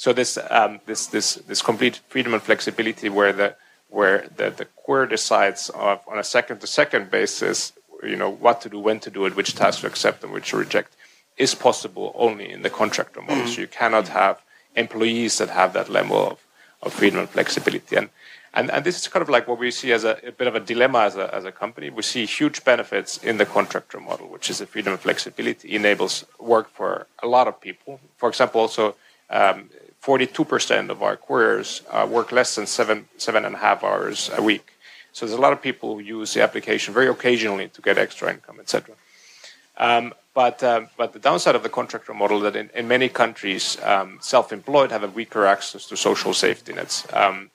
So 0.00 0.14
this 0.14 0.38
um, 0.48 0.80
this 0.86 1.08
this 1.08 1.34
this 1.46 1.60
complete 1.60 2.00
freedom 2.08 2.32
and 2.32 2.42
flexibility, 2.42 3.10
where 3.10 3.34
the 3.34 3.56
where 3.90 4.28
the, 4.34 4.48
the 4.48 4.66
courier 4.86 5.04
decides 5.04 5.68
of, 5.68 6.00
on 6.08 6.18
a 6.18 6.24
second 6.24 6.60
to 6.62 6.66
second 6.66 7.10
basis, 7.10 7.74
you 8.02 8.16
know 8.16 8.30
what 8.30 8.62
to 8.62 8.70
do, 8.70 8.78
when 8.78 8.98
to 9.00 9.10
do 9.10 9.26
it, 9.26 9.36
which 9.36 9.54
tasks 9.54 9.82
to 9.82 9.86
accept 9.86 10.24
and 10.24 10.32
which 10.32 10.48
to 10.50 10.56
reject, 10.56 10.96
is 11.36 11.54
possible 11.54 12.14
only 12.14 12.50
in 12.50 12.62
the 12.62 12.70
contractor 12.70 13.20
model. 13.20 13.44
Mm-hmm. 13.44 13.52
So 13.52 13.60
you 13.60 13.66
cannot 13.66 14.08
have 14.08 14.40
employees 14.74 15.36
that 15.36 15.50
have 15.50 15.74
that 15.74 15.90
level 15.90 16.16
of, 16.30 16.38
of 16.80 16.94
freedom 16.94 17.18
and 17.18 17.28
flexibility. 17.28 17.96
And, 17.96 18.08
and 18.54 18.70
and 18.70 18.86
this 18.86 18.96
is 18.98 19.06
kind 19.06 19.22
of 19.22 19.28
like 19.28 19.46
what 19.46 19.58
we 19.58 19.70
see 19.70 19.92
as 19.92 20.04
a, 20.04 20.16
a, 20.26 20.32
bit 20.32 20.48
of 20.48 20.54
a 20.54 20.60
dilemma 20.60 21.00
as 21.00 21.16
a, 21.16 21.26
as 21.34 21.44
a 21.44 21.52
company. 21.52 21.90
We 21.90 22.04
see 22.04 22.24
huge 22.24 22.64
benefits 22.64 23.18
in 23.18 23.36
the 23.36 23.44
contractor 23.44 24.00
model, 24.00 24.28
which 24.28 24.48
is 24.48 24.60
the 24.60 24.66
freedom 24.66 24.94
and 24.94 25.02
flexibility 25.02 25.74
enables 25.74 26.24
work 26.38 26.70
for 26.70 27.06
a 27.22 27.26
lot 27.26 27.48
of 27.48 27.60
people. 27.60 28.00
For 28.16 28.30
example, 28.30 28.62
also 28.62 28.94
um, 29.28 29.68
42% 30.02 30.88
of 30.88 31.02
our 31.02 31.16
couriers 31.16 31.82
uh, 31.90 32.06
work 32.10 32.32
less 32.32 32.54
than 32.54 32.66
seven, 32.66 33.08
seven 33.18 33.44
and 33.44 33.54
a 33.54 33.58
half 33.58 33.84
hours 33.84 34.30
a 34.34 34.42
week. 34.42 34.72
So 35.12 35.26
there's 35.26 35.38
a 35.38 35.40
lot 35.40 35.52
of 35.52 35.60
people 35.60 35.94
who 35.94 36.00
use 36.00 36.32
the 36.34 36.42
application 36.42 36.94
very 36.94 37.08
occasionally 37.08 37.68
to 37.68 37.82
get 37.82 37.98
extra 37.98 38.30
income, 38.30 38.58
etc. 38.60 38.94
Um, 39.76 40.14
but, 40.32 40.62
uh, 40.62 40.82
but 40.96 41.12
the 41.12 41.18
downside 41.18 41.54
of 41.54 41.62
the 41.62 41.68
contractor 41.68 42.14
model 42.14 42.40
that 42.40 42.54
in, 42.54 42.70
in 42.74 42.86
many 42.86 43.08
countries, 43.08 43.76
um, 43.82 44.18
self-employed 44.20 44.90
have 44.92 45.02
a 45.02 45.08
weaker 45.08 45.44
access 45.44 45.86
to 45.86 45.96
social 45.96 46.32
safety 46.32 46.72
nets. 46.72 47.06
Um, 47.12 47.50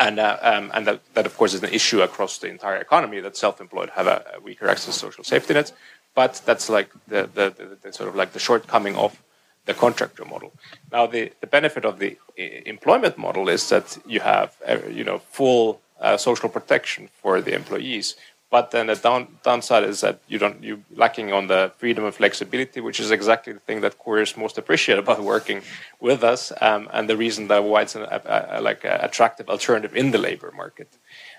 and, 0.00 0.18
uh, 0.18 0.36
um, 0.42 0.70
and 0.74 0.86
that, 0.86 1.00
that, 1.14 1.26
of 1.26 1.36
course, 1.36 1.54
is 1.54 1.62
an 1.62 1.70
issue 1.70 2.02
across 2.02 2.38
the 2.38 2.48
entire 2.48 2.76
economy 2.76 3.20
that 3.20 3.36
self-employed 3.36 3.90
have 3.90 4.08
a, 4.08 4.24
a 4.34 4.40
weaker 4.40 4.68
access 4.68 4.94
to 4.94 5.00
social 5.00 5.22
safety 5.22 5.54
nets. 5.54 5.72
But 6.14 6.42
that's 6.44 6.68
like 6.68 6.90
the, 7.06 7.30
the, 7.32 7.54
the, 7.56 7.78
the 7.80 7.92
sort 7.92 8.08
of 8.08 8.16
like 8.16 8.32
the 8.32 8.40
shortcoming 8.40 8.96
of 8.96 9.22
the 9.66 9.74
contractor 9.74 10.24
model. 10.24 10.52
Now, 10.90 11.06
the, 11.06 11.32
the 11.40 11.46
benefit 11.46 11.84
of 11.84 11.98
the 11.98 12.16
employment 12.36 13.16
model 13.16 13.48
is 13.48 13.68
that 13.68 13.98
you 14.06 14.20
have 14.20 14.56
uh, 14.66 14.78
you 14.90 15.04
know 15.04 15.18
full 15.18 15.80
uh, 16.00 16.16
social 16.16 16.48
protection 16.48 17.08
for 17.20 17.40
the 17.40 17.54
employees. 17.54 18.16
But 18.50 18.70
then 18.70 18.88
the 18.88 18.96
down, 18.96 19.38
downside 19.42 19.84
is 19.84 20.02
that 20.02 20.20
you 20.28 20.38
don't 20.38 20.62
you 20.62 20.84
lacking 20.94 21.32
on 21.32 21.46
the 21.46 21.72
freedom 21.78 22.04
and 22.04 22.14
flexibility, 22.14 22.80
which 22.80 23.00
is 23.00 23.10
exactly 23.10 23.54
the 23.54 23.60
thing 23.60 23.80
that 23.80 23.98
couriers 23.98 24.36
most 24.36 24.58
appreciate 24.58 24.98
about 24.98 25.20
working 25.22 25.62
with 26.00 26.22
us, 26.22 26.52
um, 26.60 26.86
and 26.92 27.08
the 27.08 27.16
reason 27.16 27.48
that 27.48 27.64
why 27.64 27.80
it's 27.82 27.94
an 27.94 28.02
a, 28.02 28.20
a, 28.50 28.60
like 28.60 28.84
an 28.84 29.00
attractive 29.00 29.48
alternative 29.48 29.96
in 29.96 30.10
the 30.10 30.18
labor 30.18 30.52
market. 30.54 30.88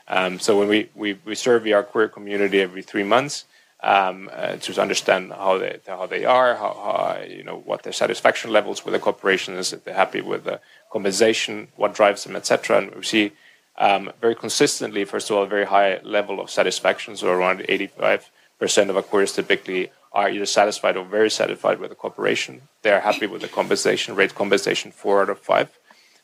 Um, 0.07 0.39
so 0.39 0.57
when 0.59 0.67
we, 0.67 0.89
we, 0.95 1.17
we 1.23 1.35
survey 1.35 1.71
our 1.71 1.83
courier 1.83 2.09
community 2.09 2.59
every 2.61 2.81
three 2.81 3.03
months, 3.03 3.45
um, 3.83 4.29
uh, 4.31 4.55
to 4.55 4.81
understand 4.81 5.31
how 5.33 5.57
they 5.57 5.79
how 5.85 6.07
they 6.07 6.23
are, 6.23 6.55
how, 6.55 6.73
how, 6.73 7.23
you 7.27 7.43
know 7.43 7.59
what 7.59 7.83
their 7.83 7.93
satisfaction 7.93 8.49
levels 8.51 8.85
with 8.85 8.93
the 8.93 8.99
corporation 8.99 9.55
is, 9.55 9.73
if 9.73 9.83
they're 9.83 9.93
happy 9.93 10.21
with 10.21 10.45
the 10.45 10.61
compensation, 10.91 11.67
what 11.75 11.93
drives 11.93 12.23
them, 12.23 12.35
etc. 12.35 12.77
And 12.77 12.95
we 12.95 13.03
see 13.03 13.33
um, 13.77 14.11
very 14.21 14.35
consistently, 14.35 15.03
first 15.03 15.29
of 15.29 15.35
all, 15.35 15.43
a 15.43 15.47
very 15.47 15.65
high 15.65 15.99
level 16.03 16.39
of 16.39 16.49
satisfaction, 16.49 17.17
so 17.17 17.27
around 17.29 17.65
85 17.67 18.29
percent 18.57 18.89
of 18.89 18.95
our 18.95 19.03
couriers 19.03 19.33
typically 19.33 19.91
are 20.13 20.29
either 20.29 20.45
satisfied 20.45 20.95
or 20.95 21.03
very 21.03 21.29
satisfied 21.29 21.79
with 21.79 21.89
the 21.89 21.95
corporation. 21.95 22.61
They 22.83 22.91
are 22.91 23.01
happy 23.01 23.27
with 23.27 23.41
the 23.41 23.47
compensation 23.47 24.15
rate, 24.15 24.33
compensation 24.35 24.91
four 24.91 25.23
out 25.23 25.29
of 25.29 25.39
five. 25.39 25.69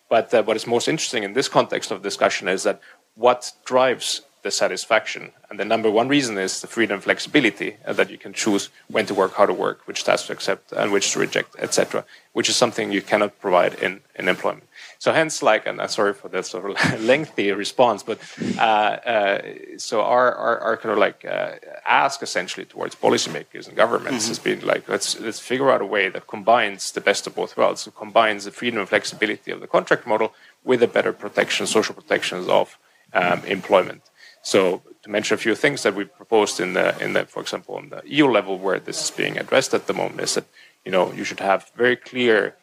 But 0.09 0.33
uh, 0.33 0.43
what 0.43 0.55
is 0.55 0.65
most 0.65 0.87
interesting 0.87 1.23
in 1.23 1.33
this 1.33 1.49
context 1.49 1.91
of 1.91 2.01
discussion 2.01 2.47
is 2.47 2.63
that 2.63 2.81
what 3.15 3.51
drives 3.65 4.21
the 4.41 4.51
satisfaction. 4.51 5.31
And 5.49 5.59
the 5.59 5.65
number 5.65 5.89
one 5.89 6.07
reason 6.07 6.37
is 6.37 6.61
the 6.61 6.67
freedom 6.67 6.95
and 6.95 7.03
flexibility 7.03 7.77
uh, 7.85 7.93
that 7.93 8.09
you 8.09 8.17
can 8.17 8.33
choose 8.33 8.69
when 8.87 9.05
to 9.07 9.13
work, 9.13 9.33
how 9.33 9.45
to 9.45 9.53
work, 9.53 9.87
which 9.87 10.03
tasks 10.03 10.27
to 10.27 10.33
accept 10.33 10.71
and 10.71 10.91
which 10.91 11.11
to 11.13 11.19
reject, 11.19 11.55
etc., 11.59 12.05
which 12.33 12.49
is 12.49 12.55
something 12.55 12.91
you 12.91 13.01
cannot 13.01 13.39
provide 13.39 13.73
in, 13.75 14.01
in 14.15 14.29
employment. 14.29 14.67
So 14.99 15.11
hence, 15.13 15.41
like, 15.41 15.65
and 15.65 15.81
I'm 15.81 15.87
sorry 15.87 16.13
for 16.13 16.29
that 16.29 16.45
sort 16.45 16.69
of 16.69 17.01
lengthy 17.01 17.51
response, 17.51 18.03
but 18.03 18.19
uh, 18.57 18.61
uh, 18.61 19.41
so 19.77 20.01
our, 20.01 20.33
our, 20.35 20.59
our, 20.59 20.77
kind 20.77 20.91
of 20.91 20.97
like 20.97 21.25
uh, 21.25 21.53
ask 21.85 22.21
essentially 22.21 22.65
towards 22.65 22.95
policymakers 22.95 23.67
and 23.67 23.75
governments 23.75 24.25
mm-hmm. 24.25 24.31
has 24.31 24.39
been 24.39 24.59
like, 24.65 24.87
let's 24.87 25.19
let's 25.19 25.39
figure 25.39 25.71
out 25.71 25.81
a 25.81 25.85
way 25.85 26.09
that 26.09 26.27
combines 26.27 26.91
the 26.91 27.01
best 27.01 27.27
of 27.27 27.35
both 27.35 27.57
worlds, 27.57 27.81
so 27.81 27.91
combines 27.91 28.45
the 28.45 28.51
freedom 28.51 28.79
and 28.79 28.89
flexibility 28.89 29.51
of 29.51 29.61
the 29.61 29.67
contract 29.67 30.05
model 30.05 30.33
with 30.63 30.81
the 30.81 30.87
better 30.87 31.13
protection, 31.13 31.65
social 31.65 31.95
protections 31.95 32.47
of 32.47 32.77
um, 33.13 33.43
employment. 33.45 34.08
So 34.41 34.81
to 35.03 35.09
mention 35.09 35.35
a 35.35 35.37
few 35.37 35.55
things 35.55 35.83
that 35.83 35.95
we 35.95 36.05
proposed 36.05 36.59
in 36.59 36.73
the 36.73 36.97
in 37.03 37.13
the 37.13 37.25
for 37.25 37.41
example 37.41 37.75
on 37.75 37.89
the 37.89 38.01
EU 38.05 38.27
level 38.27 38.57
where 38.57 38.79
this 38.79 39.03
is 39.03 39.11
being 39.11 39.37
addressed 39.37 39.73
at 39.73 39.87
the 39.87 39.93
moment 39.93 40.21
is 40.21 40.35
that 40.35 40.45
you 40.85 40.91
know 40.91 41.11
you 41.13 41.23
should 41.23 41.39
have 41.39 41.71
very 41.75 41.95
clear 41.95 42.55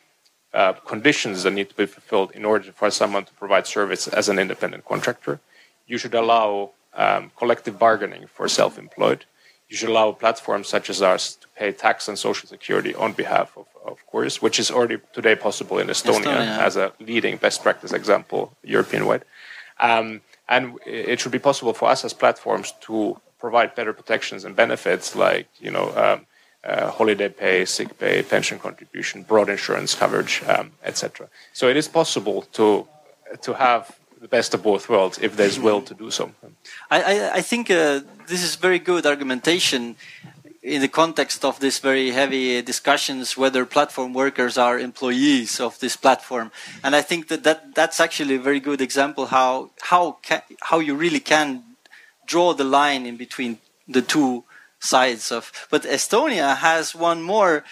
uh, 0.54 0.72
conditions 0.72 1.42
that 1.42 1.52
need 1.52 1.68
to 1.68 1.74
be 1.74 1.86
fulfilled 1.86 2.30
in 2.32 2.44
order 2.44 2.72
for 2.72 2.90
someone 2.90 3.24
to 3.24 3.32
provide 3.34 3.66
service 3.66 4.08
as 4.08 4.28
an 4.28 4.38
independent 4.38 4.84
contractor. 4.84 5.38
You 5.86 5.98
should 5.98 6.14
allow 6.14 6.70
um, 6.94 7.30
collective 7.36 7.78
bargaining 7.78 8.26
for 8.26 8.48
self-employed. 8.48 9.26
You 9.68 9.76
should 9.76 9.88
allow 9.90 10.12
platforms 10.12 10.68
such 10.68 10.88
as 10.88 11.02
ours 11.02 11.36
to 11.42 11.48
pay 11.58 11.72
tax 11.72 12.08
and 12.08 12.18
social 12.18 12.48
security 12.48 12.94
on 12.94 13.12
behalf 13.12 13.56
of, 13.56 13.66
of 13.84 14.06
course, 14.06 14.40
which 14.40 14.58
is 14.58 14.70
already 14.70 14.98
today 15.12 15.34
possible 15.34 15.78
in 15.78 15.88
Estonia, 15.88 16.22
Estonia. 16.24 16.58
as 16.58 16.76
a 16.76 16.92
leading 17.00 17.36
best 17.36 17.62
practice 17.62 17.92
example 17.92 18.56
European-wide. 18.62 19.24
Um, 19.78 20.22
and 20.48 20.78
it 20.86 21.20
should 21.20 21.32
be 21.32 21.38
possible 21.38 21.72
for 21.72 21.88
us 21.88 22.04
as 22.04 22.12
platforms 22.12 22.72
to 22.82 23.20
provide 23.38 23.74
better 23.74 23.92
protections 23.92 24.44
and 24.44 24.56
benefits 24.56 25.14
like 25.14 25.48
you 25.60 25.70
know 25.70 25.86
um, 25.96 26.26
uh, 26.64 26.90
holiday 26.90 27.28
pay, 27.28 27.64
sick 27.64 27.98
pay, 27.98 28.22
pension 28.22 28.58
contribution, 28.58 29.22
broad 29.22 29.48
insurance 29.48 29.94
coverage, 29.94 30.42
um, 30.48 30.72
etc. 30.84 31.28
So 31.52 31.68
it 31.68 31.76
is 31.76 31.88
possible 31.88 32.42
to 32.52 32.86
to 33.42 33.54
have 33.54 33.98
the 34.20 34.28
best 34.28 34.54
of 34.54 34.62
both 34.62 34.88
worlds 34.88 35.18
if 35.20 35.36
there's 35.36 35.58
will 35.60 35.82
to 35.82 35.94
do 35.94 36.10
so. 36.10 36.32
I, 36.90 37.02
I, 37.02 37.34
I 37.34 37.42
think 37.42 37.70
uh, 37.70 38.00
this 38.26 38.42
is 38.42 38.56
very 38.56 38.78
good 38.78 39.04
argumentation 39.06 39.96
in 40.66 40.80
the 40.80 40.88
context 40.88 41.44
of 41.44 41.60
this 41.60 41.78
very 41.78 42.10
heavy 42.10 42.60
discussions 42.60 43.36
whether 43.36 43.64
platform 43.64 44.12
workers 44.12 44.58
are 44.58 44.80
employees 44.80 45.60
of 45.60 45.78
this 45.78 45.96
platform. 45.96 46.50
And 46.82 46.96
i 46.96 47.02
think 47.02 47.28
that, 47.28 47.44
that 47.44 47.74
that's 47.74 48.00
actually 48.00 48.34
a 48.34 48.46
very 48.48 48.60
good 48.60 48.80
example 48.80 49.26
how 49.26 49.70
how 49.90 50.18
how 50.68 50.78
you 50.80 50.94
really 50.96 51.20
can 51.20 51.48
draw 52.26 52.52
the 52.52 52.64
line 52.64 53.06
in 53.06 53.16
between 53.16 53.58
the 53.86 54.02
two 54.02 54.44
sides 54.80 55.30
of 55.30 55.52
but 55.70 55.82
estonia 55.84 56.56
has 56.56 56.94
one 56.94 57.22
more 57.22 57.64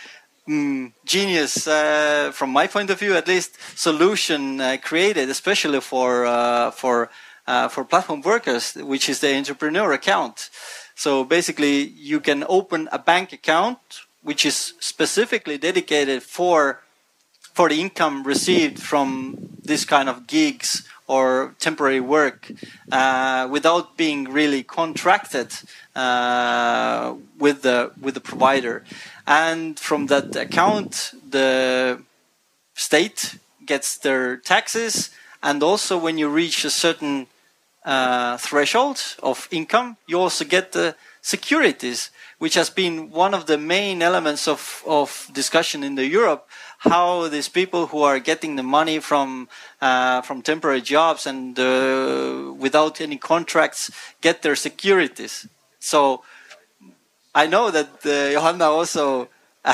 mm, 0.48 0.92
genius 1.04 1.66
uh, 1.66 2.30
from 2.32 2.50
my 2.50 2.66
point 2.68 2.90
of 2.90 2.98
view 2.98 3.14
at 3.16 3.26
least 3.26 3.50
solution 3.76 4.60
uh, 4.60 4.76
created 4.88 5.28
especially 5.28 5.80
for 5.80 6.24
uh, 6.24 6.70
for 6.70 7.10
uh, 7.46 7.68
for 7.68 7.84
platform 7.84 8.20
workers 8.22 8.74
which 8.74 9.08
is 9.08 9.18
the 9.20 9.34
entrepreneur 9.34 9.92
account 9.92 10.48
so 10.94 11.24
basically, 11.24 11.82
you 11.82 12.20
can 12.20 12.44
open 12.48 12.88
a 12.92 12.98
bank 12.98 13.32
account 13.32 13.78
which 14.22 14.46
is 14.46 14.72
specifically 14.80 15.58
dedicated 15.58 16.22
for 16.22 16.80
for 17.52 17.68
the 17.68 17.80
income 17.80 18.24
received 18.24 18.80
from 18.80 19.36
this 19.62 19.84
kind 19.84 20.08
of 20.08 20.26
gigs 20.26 20.88
or 21.06 21.54
temporary 21.60 22.00
work 22.00 22.50
uh, 22.90 23.46
without 23.50 23.96
being 23.96 24.24
really 24.24 24.62
contracted 24.62 25.52
uh, 25.94 27.14
with 27.38 27.62
the 27.62 27.92
with 28.00 28.14
the 28.14 28.20
provider. 28.20 28.82
And 29.26 29.78
from 29.78 30.06
that 30.06 30.34
account 30.34 31.12
the 31.30 32.00
state 32.74 33.38
gets 33.64 33.96
their 33.98 34.36
taxes. 34.36 35.10
And 35.42 35.62
also 35.62 35.96
when 35.98 36.18
you 36.18 36.28
reach 36.28 36.64
a 36.64 36.70
certain 36.70 37.26
uh, 37.84 38.36
threshold 38.38 39.16
of 39.22 39.48
income, 39.50 39.96
you 40.06 40.18
also 40.18 40.44
get 40.44 40.72
the 40.72 40.96
securities, 41.20 42.10
which 42.38 42.54
has 42.54 42.70
been 42.70 43.10
one 43.10 43.34
of 43.34 43.46
the 43.46 43.58
main 43.58 44.02
elements 44.02 44.48
of, 44.48 44.82
of 44.86 45.28
discussion 45.32 45.82
in 45.82 45.94
the 45.94 46.06
Europe. 46.06 46.48
How 46.78 47.28
these 47.28 47.48
people 47.48 47.86
who 47.86 48.02
are 48.02 48.18
getting 48.18 48.56
the 48.56 48.62
money 48.62 48.98
from 48.98 49.48
uh, 49.80 50.20
from 50.20 50.42
temporary 50.42 50.82
jobs 50.82 51.26
and 51.26 51.58
uh, 51.58 52.52
without 52.58 53.00
any 53.00 53.16
contracts 53.16 53.90
get 54.20 54.42
their 54.42 54.56
securities. 54.56 55.48
So 55.80 56.22
I 57.34 57.46
know 57.46 57.70
that 57.70 58.04
uh, 58.04 58.32
Johanna 58.32 58.66
also 58.66 59.28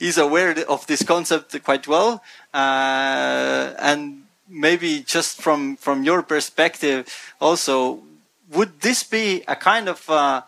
is 0.00 0.18
aware 0.18 0.54
of 0.68 0.86
this 0.86 1.02
concept 1.02 1.62
quite 1.64 1.88
well, 1.88 2.22
uh, 2.52 3.72
and 3.78 4.24
maybe 4.48 5.02
just 5.02 5.40
from 5.40 5.76
from 5.76 6.02
your 6.02 6.22
perspective 6.22 7.06
also 7.40 8.02
would 8.50 8.80
this 8.80 9.02
be 9.02 9.42
a 9.46 9.54
kind 9.54 9.88
of 9.88 10.08
uh, 10.08 10.42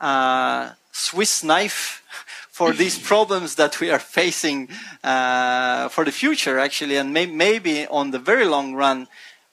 uh, 0.00 0.70
swiss 0.92 1.42
knife 1.42 2.02
for 2.50 2.72
these 2.72 2.98
problems 3.10 3.54
that 3.54 3.80
we 3.80 3.90
are 3.90 3.98
facing 3.98 4.68
uh, 5.02 5.88
for 5.88 6.04
the 6.04 6.12
future 6.12 6.58
actually? 6.58 6.96
And 6.96 7.12
may 7.12 7.26
maybe 7.26 7.86
on 7.86 8.10
the 8.10 8.18
very 8.18 8.44
long 8.44 8.74
run 8.74 9.08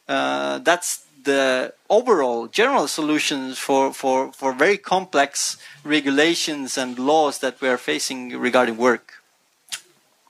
uh, 0.08 0.60
that's 0.60 1.06
the 1.24 1.74
overall 1.90 2.48
general 2.48 2.88
solutions 2.88 3.58
for, 3.58 3.94
for, 3.94 4.34
for 4.34 4.52
very 4.52 4.78
complex 4.78 5.58
regulations 5.86 6.78
and 6.78 7.00
laws 7.00 7.40
that 7.40 7.62
we 7.62 7.70
are 7.70 7.78
facing 7.78 8.38
regarding 8.38 8.76
work 8.76 9.23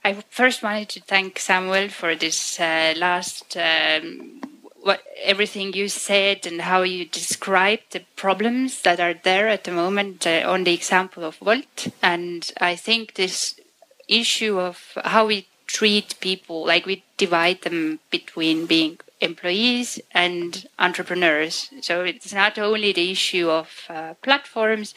I 0.06 0.12
first 0.28 0.62
wanted 0.62 0.90
to 0.90 1.00
thank 1.00 1.38
Samuel 1.38 1.88
for 1.88 2.14
this 2.14 2.60
uh, 2.60 2.92
last 2.94 3.56
um, 3.56 4.42
what 4.82 5.02
everything 5.22 5.72
you 5.72 5.88
said 5.88 6.46
and 6.46 6.60
how 6.60 6.82
you 6.82 7.06
described 7.06 7.84
the 7.92 8.02
problems 8.14 8.82
that 8.82 9.00
are 9.00 9.14
there 9.14 9.48
at 9.48 9.64
the 9.64 9.72
moment 9.72 10.26
uh, 10.26 10.42
on 10.46 10.64
the 10.64 10.74
example 10.74 11.24
of 11.24 11.40
Wolt. 11.40 11.88
And 12.02 12.52
I 12.60 12.76
think 12.76 13.14
this 13.14 13.58
issue 14.06 14.60
of 14.60 14.92
how 15.02 15.24
we 15.26 15.46
treat 15.66 16.20
people, 16.20 16.66
like 16.66 16.84
we 16.84 17.02
divide 17.16 17.62
them 17.62 18.00
between 18.10 18.66
being 18.66 18.98
employees 19.22 19.98
and 20.10 20.66
entrepreneurs. 20.78 21.70
So 21.80 22.02
it's 22.02 22.34
not 22.34 22.58
only 22.58 22.92
the 22.92 23.10
issue 23.10 23.48
of 23.48 23.70
uh, 23.88 24.12
platforms, 24.20 24.94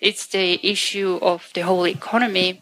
it's 0.00 0.26
the 0.26 0.58
issue 0.68 1.20
of 1.22 1.48
the 1.54 1.60
whole 1.60 1.86
economy 1.86 2.60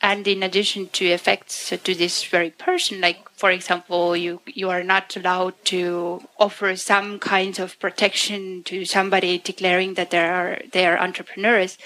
and 0.00 0.26
in 0.28 0.42
addition 0.42 0.88
to 0.88 1.04
effects 1.06 1.70
to 1.70 1.94
this 1.94 2.24
very 2.24 2.50
person 2.50 3.00
like 3.00 3.28
for 3.30 3.50
example 3.50 4.16
you 4.16 4.40
you 4.46 4.70
are 4.70 4.84
not 4.84 5.16
allowed 5.16 5.54
to 5.64 6.22
offer 6.38 6.76
some 6.76 7.18
kinds 7.18 7.58
of 7.58 7.78
protection 7.80 8.62
to 8.62 8.84
somebody 8.84 9.38
declaring 9.38 9.94
that 9.94 10.10
they 10.10 10.24
are 10.24 10.58
they 10.72 10.86
are 10.86 10.98
entrepreneurs 10.98 11.76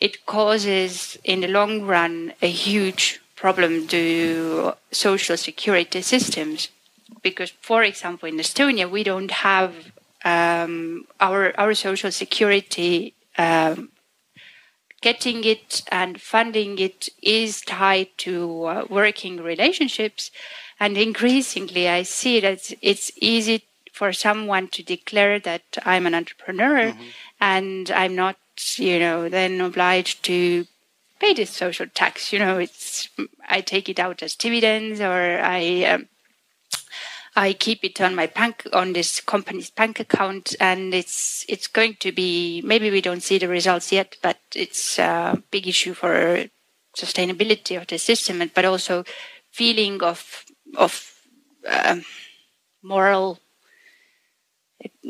it 0.00 0.26
causes 0.26 1.18
in 1.24 1.40
the 1.40 1.48
long 1.48 1.82
run 1.82 2.32
a 2.42 2.50
huge 2.50 3.20
problem 3.34 3.86
to 3.86 4.72
social 4.90 5.36
security 5.36 6.02
systems. 6.02 6.68
Because 7.22 7.50
for 7.60 7.82
example 7.82 8.28
in 8.28 8.36
estonia 8.36 8.90
we 8.90 9.02
don't 9.04 9.30
have 9.30 9.74
um, 10.24 11.06
our 11.20 11.58
our 11.58 11.74
social 11.74 12.10
security 12.10 13.14
um, 13.38 13.90
getting 15.06 15.44
it 15.44 15.84
and 15.92 16.20
funding 16.20 16.72
it 16.80 17.08
is 17.22 17.60
tied 17.60 18.08
to 18.18 18.64
uh, 18.64 18.84
working 18.90 19.36
relationships. 19.52 20.32
And 20.80 20.98
increasingly, 20.98 21.88
I 21.88 22.02
see 22.02 22.40
that 22.40 22.72
it's 22.82 23.12
easy 23.34 23.62
for 23.92 24.12
someone 24.12 24.66
to 24.68 24.82
declare 24.82 25.38
that 25.38 25.66
I'm 25.84 26.06
an 26.06 26.14
entrepreneur 26.14 26.90
mm-hmm. 26.90 27.02
and 27.40 27.88
I'm 27.92 28.16
not, 28.16 28.36
you 28.76 28.98
know, 28.98 29.28
then 29.28 29.60
obliged 29.60 30.24
to 30.24 30.66
pay 31.20 31.32
this 31.34 31.50
social 31.50 31.86
tax. 31.86 32.32
You 32.32 32.40
know, 32.40 32.58
it's 32.58 33.08
I 33.48 33.60
take 33.60 33.88
it 33.88 34.00
out 34.00 34.24
as 34.24 34.34
dividends 34.34 35.00
or 35.00 35.38
I 35.40 35.84
um, 35.84 36.08
I 37.36 37.52
keep 37.52 37.84
it 37.84 38.00
on 38.00 38.14
my 38.14 38.26
bank 38.26 38.66
on 38.72 38.94
this 38.94 39.20
company's 39.20 39.70
bank 39.70 40.00
account, 40.00 40.56
and 40.58 40.94
it's 40.94 41.44
it's 41.48 41.66
going 41.66 41.96
to 42.00 42.10
be 42.10 42.62
maybe 42.64 42.90
we 42.90 43.02
don't 43.02 43.22
see 43.22 43.36
the 43.36 43.46
results 43.46 43.92
yet, 43.92 44.16
but 44.22 44.38
it's 44.54 44.98
a 44.98 45.40
big 45.50 45.68
issue 45.68 45.92
for 45.92 46.46
sustainability 46.96 47.78
of 47.78 47.86
the 47.86 47.98
system, 47.98 48.50
but 48.54 48.64
also 48.64 49.04
feeling 49.52 50.02
of 50.02 50.44
of 50.78 51.12
um, 51.68 52.04
moral 52.82 53.38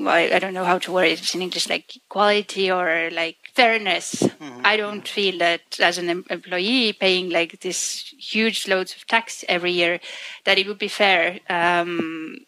I 0.04 0.38
don't 0.38 0.52
know 0.52 0.64
how 0.64 0.78
to 0.78 0.92
word 0.92 1.08
it 1.08 1.34
in 1.34 1.42
English, 1.42 1.70
like 1.70 1.96
equality 1.96 2.70
or 2.70 3.08
like 3.12 3.36
fairness. 3.54 4.14
Mm-hmm. 4.14 4.60
I 4.64 4.76
don't 4.76 5.08
feel 5.08 5.38
that 5.38 5.80
as 5.80 5.96
an 5.96 6.24
employee 6.28 6.92
paying 6.92 7.30
like 7.30 7.60
this 7.60 8.14
huge 8.18 8.68
loads 8.68 8.94
of 8.94 9.06
tax 9.06 9.44
every 9.48 9.72
year, 9.72 10.00
that 10.44 10.58
it 10.58 10.66
would 10.66 10.78
be 10.78 10.88
fair 10.88 11.40
um, 11.48 12.38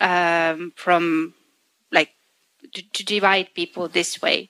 um, 0.00 0.72
from 0.76 1.34
like 1.90 2.10
to, 2.72 2.82
to, 2.82 3.04
divide 3.04 3.54
people 3.54 3.88
this 3.88 4.22
way. 4.22 4.48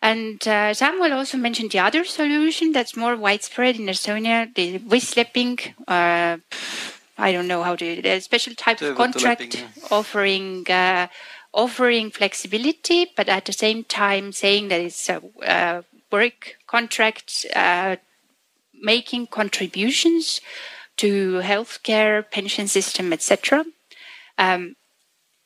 And 0.00 0.46
uh, 0.48 0.72
Samuel 0.74 1.12
also 1.12 1.36
mentioned 1.36 1.70
the 1.70 1.78
other 1.78 2.04
solution 2.04 2.72
that's 2.72 2.96
more 2.96 3.14
widespread 3.14 3.76
in 3.76 3.86
Estonia, 3.86 4.52
the 4.54 4.78
whistlebing. 4.78 5.74
Uh, 5.86 6.38
I 7.18 7.30
don't 7.30 7.46
know 7.46 7.62
how 7.62 7.76
to 7.76 8.08
a 8.08 8.20
special 8.20 8.54
type 8.54 8.80
of 8.80 8.96
contract 8.96 9.64
offering 9.90 10.68
uh, 10.68 11.06
offering 11.52 12.10
flexibility, 12.10 13.10
but 13.16 13.28
at 13.28 13.44
the 13.44 13.52
same 13.52 13.84
time 13.84 14.32
saying 14.32 14.68
that 14.68 14.80
it's 14.80 15.08
a, 15.08 15.84
work 16.10 16.56
contract 16.66 17.46
uh, 17.56 17.96
making 18.82 19.26
contributions 19.26 20.42
to 20.98 21.40
healthcare, 21.42 22.30
pension 22.30 22.68
system, 22.68 23.14
etc. 23.14 23.64
Um, 24.36 24.76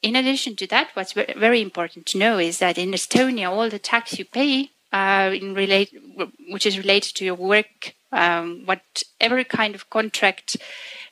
in 0.02 0.16
addition 0.16 0.56
to 0.56 0.66
that, 0.66 0.88
what's 0.94 1.12
very 1.12 1.60
important 1.60 2.06
to 2.06 2.18
know 2.18 2.38
is 2.38 2.58
that 2.58 2.78
in 2.78 2.90
Estonia, 2.90 3.48
all 3.48 3.70
the 3.70 3.78
tax 3.78 4.18
you 4.18 4.24
pay 4.24 4.70
uh, 4.92 5.30
in 5.32 5.54
relate, 5.54 5.94
which 6.48 6.66
is 6.66 6.78
related 6.78 7.14
to 7.14 7.24
your 7.24 7.36
work 7.36 7.94
um, 8.12 8.62
whatever 8.64 9.44
kind 9.44 9.74
of 9.74 9.90
contract, 9.90 10.56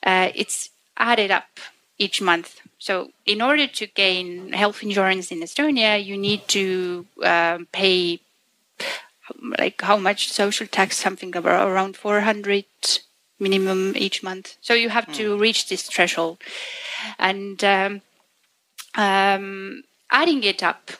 uh, 0.02 0.30
it's 0.34 0.70
added 0.96 1.30
up 1.30 1.58
each 1.98 2.20
month. 2.20 2.60
So, 2.78 3.12
in 3.24 3.40
order 3.40 3.66
to 3.66 3.86
gain 3.86 4.52
health 4.52 4.82
insurance 4.82 5.30
in 5.30 5.40
Estonia, 5.40 6.04
you 6.04 6.16
need 6.16 6.48
to 6.48 7.06
um, 7.22 7.66
pay 7.72 8.20
like 9.58 9.80
how 9.80 9.96
much 9.96 10.30
social 10.30 10.66
tax? 10.66 10.96
Something 10.96 11.34
around 11.36 11.96
400 11.96 12.64
minimum 13.38 13.96
each 13.96 14.22
month. 14.22 14.56
So 14.60 14.74
you 14.74 14.90
have 14.90 15.10
to 15.14 15.38
reach 15.38 15.68
this 15.68 15.82
threshold, 15.82 16.38
and 17.18 17.62
um, 17.64 18.02
um, 18.94 19.84
adding 20.10 20.42
it 20.42 20.62
up 20.62 20.92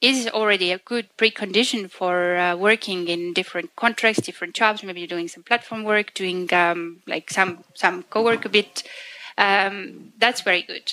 is 0.00 0.28
already 0.28 0.72
a 0.72 0.78
good 0.78 1.06
precondition 1.18 1.90
for 1.90 2.36
uh, 2.36 2.56
working 2.56 3.06
in 3.08 3.34
different 3.34 3.76
contracts, 3.76 4.22
different 4.22 4.54
jobs. 4.54 4.82
Maybe 4.82 5.00
you're 5.00 5.06
doing 5.06 5.28
some 5.28 5.42
platform 5.42 5.84
work, 5.84 6.14
doing 6.14 6.52
um, 6.54 7.02
like 7.06 7.30
some 7.30 7.64
some 7.74 8.02
co-work 8.04 8.44
a 8.44 8.48
bit. 8.48 8.82
Um, 9.40 10.12
that's 10.18 10.42
very 10.42 10.62
good. 10.62 10.92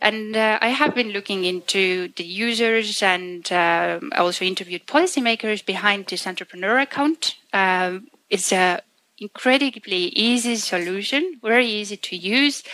And 0.00 0.36
uh, 0.36 0.58
I 0.60 0.68
have 0.68 0.94
been 0.94 1.10
looking 1.10 1.44
into 1.44 2.08
the 2.16 2.24
users 2.24 3.02
and 3.02 3.50
uh, 3.50 4.00
I 4.12 4.18
also 4.18 4.44
interviewed 4.44 4.86
policymakers 4.86 5.64
behind 5.64 6.06
this 6.06 6.26
entrepreneur 6.26 6.78
account. 6.80 7.36
Um, 7.52 8.08
it's 8.28 8.52
a 8.52 8.82
incredibly 9.18 10.08
easy 10.08 10.56
solution, 10.56 11.38
very 11.40 11.68
easy 11.68 11.96
to 11.96 12.16
use. 12.16 12.64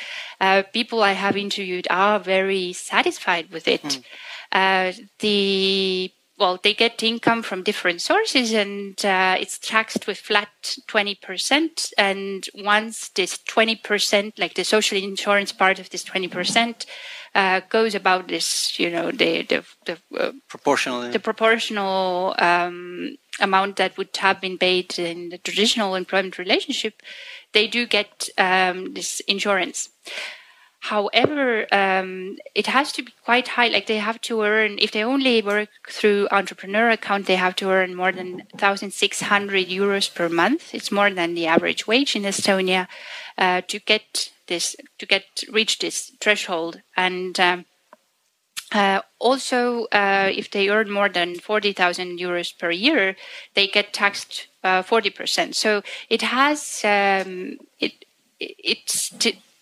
Uh, 0.41 0.63
people 0.73 1.03
I 1.03 1.13
have 1.13 1.37
interviewed 1.37 1.87
are 1.91 2.19
very 2.19 2.73
satisfied 2.73 3.51
with 3.51 3.69
it. 3.69 3.83
Mm. 3.83 4.05
Uh, 4.53 4.93
the 5.19 6.11
well, 6.41 6.59
they 6.61 6.73
get 6.73 7.03
income 7.03 7.43
from 7.43 7.63
different 7.63 8.01
sources 8.01 8.53
and 8.53 9.05
uh, 9.05 9.37
it's 9.39 9.59
taxed 9.59 10.07
with 10.07 10.19
flat 10.19 10.49
20%. 10.89 11.93
And 11.99 12.49
once 12.55 13.11
this 13.11 13.37
20%, 13.37 14.39
like 14.39 14.55
the 14.55 14.65
social 14.65 14.97
insurance 14.97 15.53
part 15.53 15.79
of 15.79 15.91
this 15.91 16.03
20%, 16.03 16.87
uh, 17.35 17.61
goes 17.69 17.95
about 17.95 18.27
this, 18.27 18.79
you 18.79 18.91
know, 18.91 19.13
the 19.13 19.43
the, 19.43 19.65
the 19.85 19.99
uh, 20.19 20.33
proportional 20.49 21.09
the 21.13 21.21
proportional 21.21 22.35
um, 22.39 23.17
amount 23.41 23.77
that 23.77 23.97
would 23.97 24.17
have 24.17 24.41
been 24.41 24.59
paid 24.59 24.99
in 24.99 25.29
the 25.29 25.39
traditional 25.39 25.95
employment 25.95 26.39
relationship, 26.39 27.03
they 27.53 27.69
do 27.69 27.87
get 27.87 28.29
um, 28.37 28.95
this 28.95 29.21
insurance. 29.29 29.91
However, 30.81 31.67
um, 31.73 32.39
it 32.55 32.67
has 32.67 32.91
to 32.93 33.03
be 33.03 33.13
quite 33.25 33.49
high. 33.49 33.69
Like 33.69 33.87
they 33.87 33.99
have 33.99 34.21
to 34.23 34.43
earn, 34.43 34.79
if 34.79 34.93
they 34.93 35.05
only 35.05 35.43
work 35.43 35.69
through 35.91 36.29
entrepreneur 36.31 36.89
account, 36.89 37.27
they 37.27 37.37
have 37.37 37.55
to 37.57 37.69
earn 37.69 37.95
more 37.95 38.13
than 38.13 38.47
1,600 38.53 39.69
euros 39.69 40.13
per 40.13 40.31
month. 40.31 40.75
It's 40.75 40.91
more 40.91 41.11
than 41.11 41.35
the 41.35 41.47
average 41.47 41.87
wage 41.87 42.17
in 42.17 42.23
Estonia 42.23 42.89
uh, 43.37 43.61
to 43.69 43.79
get 43.79 44.31
this, 44.47 44.75
to 44.99 45.05
get 45.05 45.25
reach 45.53 45.81
this 45.81 46.13
threshold. 46.19 46.81
And 46.97 47.39
um, 47.39 47.67
uh, 48.73 49.03
also, 49.19 49.85
uh, 49.93 50.31
if 50.35 50.51
they 50.51 50.71
earn 50.71 50.91
more 50.91 51.11
than 51.11 51.39
40,000 51.39 52.19
euros 52.19 52.57
per 52.59 52.71
year, 52.71 53.17
they 53.55 53.67
get 53.67 53.93
taxed 53.93 54.47
uh, 54.65 54.83
40%. 54.83 55.55
So 55.55 55.83
it 56.09 56.23
has, 56.23 56.81
um, 56.85 57.59
it, 57.79 58.07
it's, 58.41 59.13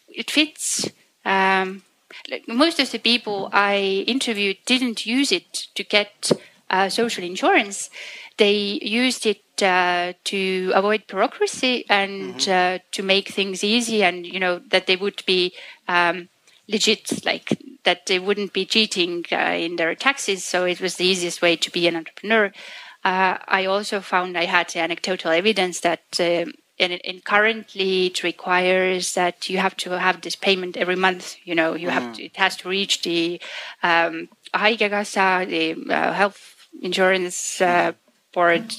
it 0.09 0.31
fits 0.31 0.89
um, 1.24 1.82
like 2.31 2.49
most 2.49 2.81
of 2.81 2.90
the 2.90 2.99
people 2.99 3.51
I 3.53 4.05
interviewed 4.07 4.59
didn't 4.66 5.07
use 5.07 5.32
it 5.32 5.69
to 5.74 5.85
get 5.85 6.32
uh, 6.70 6.89
social 6.89 7.24
insurance. 7.24 7.90
They 8.36 8.78
used 8.82 9.27
it 9.27 9.43
uh, 9.62 10.12
to 10.24 10.73
avoid 10.74 11.07
bureaucracy 11.07 11.85
and 11.89 12.35
mm-hmm. 12.35 12.77
uh, 12.77 12.78
to 12.93 13.03
make 13.03 13.28
things 13.28 13.65
easy, 13.65 14.03
and 14.05 14.27
you 14.27 14.39
know 14.39 14.61
that 14.70 14.86
they 14.86 14.97
would 14.97 15.23
be 15.27 15.55
um, 15.89 16.28
legit, 16.69 17.24
like 17.24 17.59
that 17.85 18.07
they 18.07 18.19
wouldn't 18.19 18.53
be 18.53 18.65
cheating 18.66 19.24
uh, 19.32 19.57
in 19.59 19.77
their 19.77 19.95
taxes. 19.95 20.45
So 20.45 20.65
it 20.65 20.81
was 20.81 20.97
the 20.97 21.07
easiest 21.07 21.43
way 21.43 21.57
to 21.57 21.70
be 21.70 21.89
an 21.89 21.97
entrepreneur. 21.97 22.53
Uh, 23.05 23.39
I 23.47 23.65
also 23.65 24.01
found 24.01 24.36
I 24.36 24.45
had 24.45 24.77
anecdotal 24.77 25.31
evidence 25.31 25.81
that 25.81 26.03
um, 26.20 26.53
and, 26.80 27.00
and, 27.05 27.24
currently 27.24 28.06
it 28.06 28.22
requires 28.22 29.14
that 29.14 29.48
you 29.48 29.59
have 29.59 29.76
to 29.78 29.98
have 29.98 30.20
this 30.20 30.36
payment 30.36 30.76
every 30.76 30.96
month. 30.96 31.36
You 31.44 31.55
know, 31.55 31.74
you 31.74 31.88
mm. 31.88 31.92
have 31.92 32.14
to, 32.14 32.24
it 32.24 32.36
has 32.36 32.56
to 32.59 32.68
reach 32.68 33.02
the 33.02 33.40
um, 33.82 34.28
the 34.52 35.76
uh, 35.90 36.12
health 36.12 36.66
insurance 36.80 37.60
uh, 37.60 37.92
board, 38.32 38.74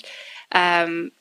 um, 0.52 1.12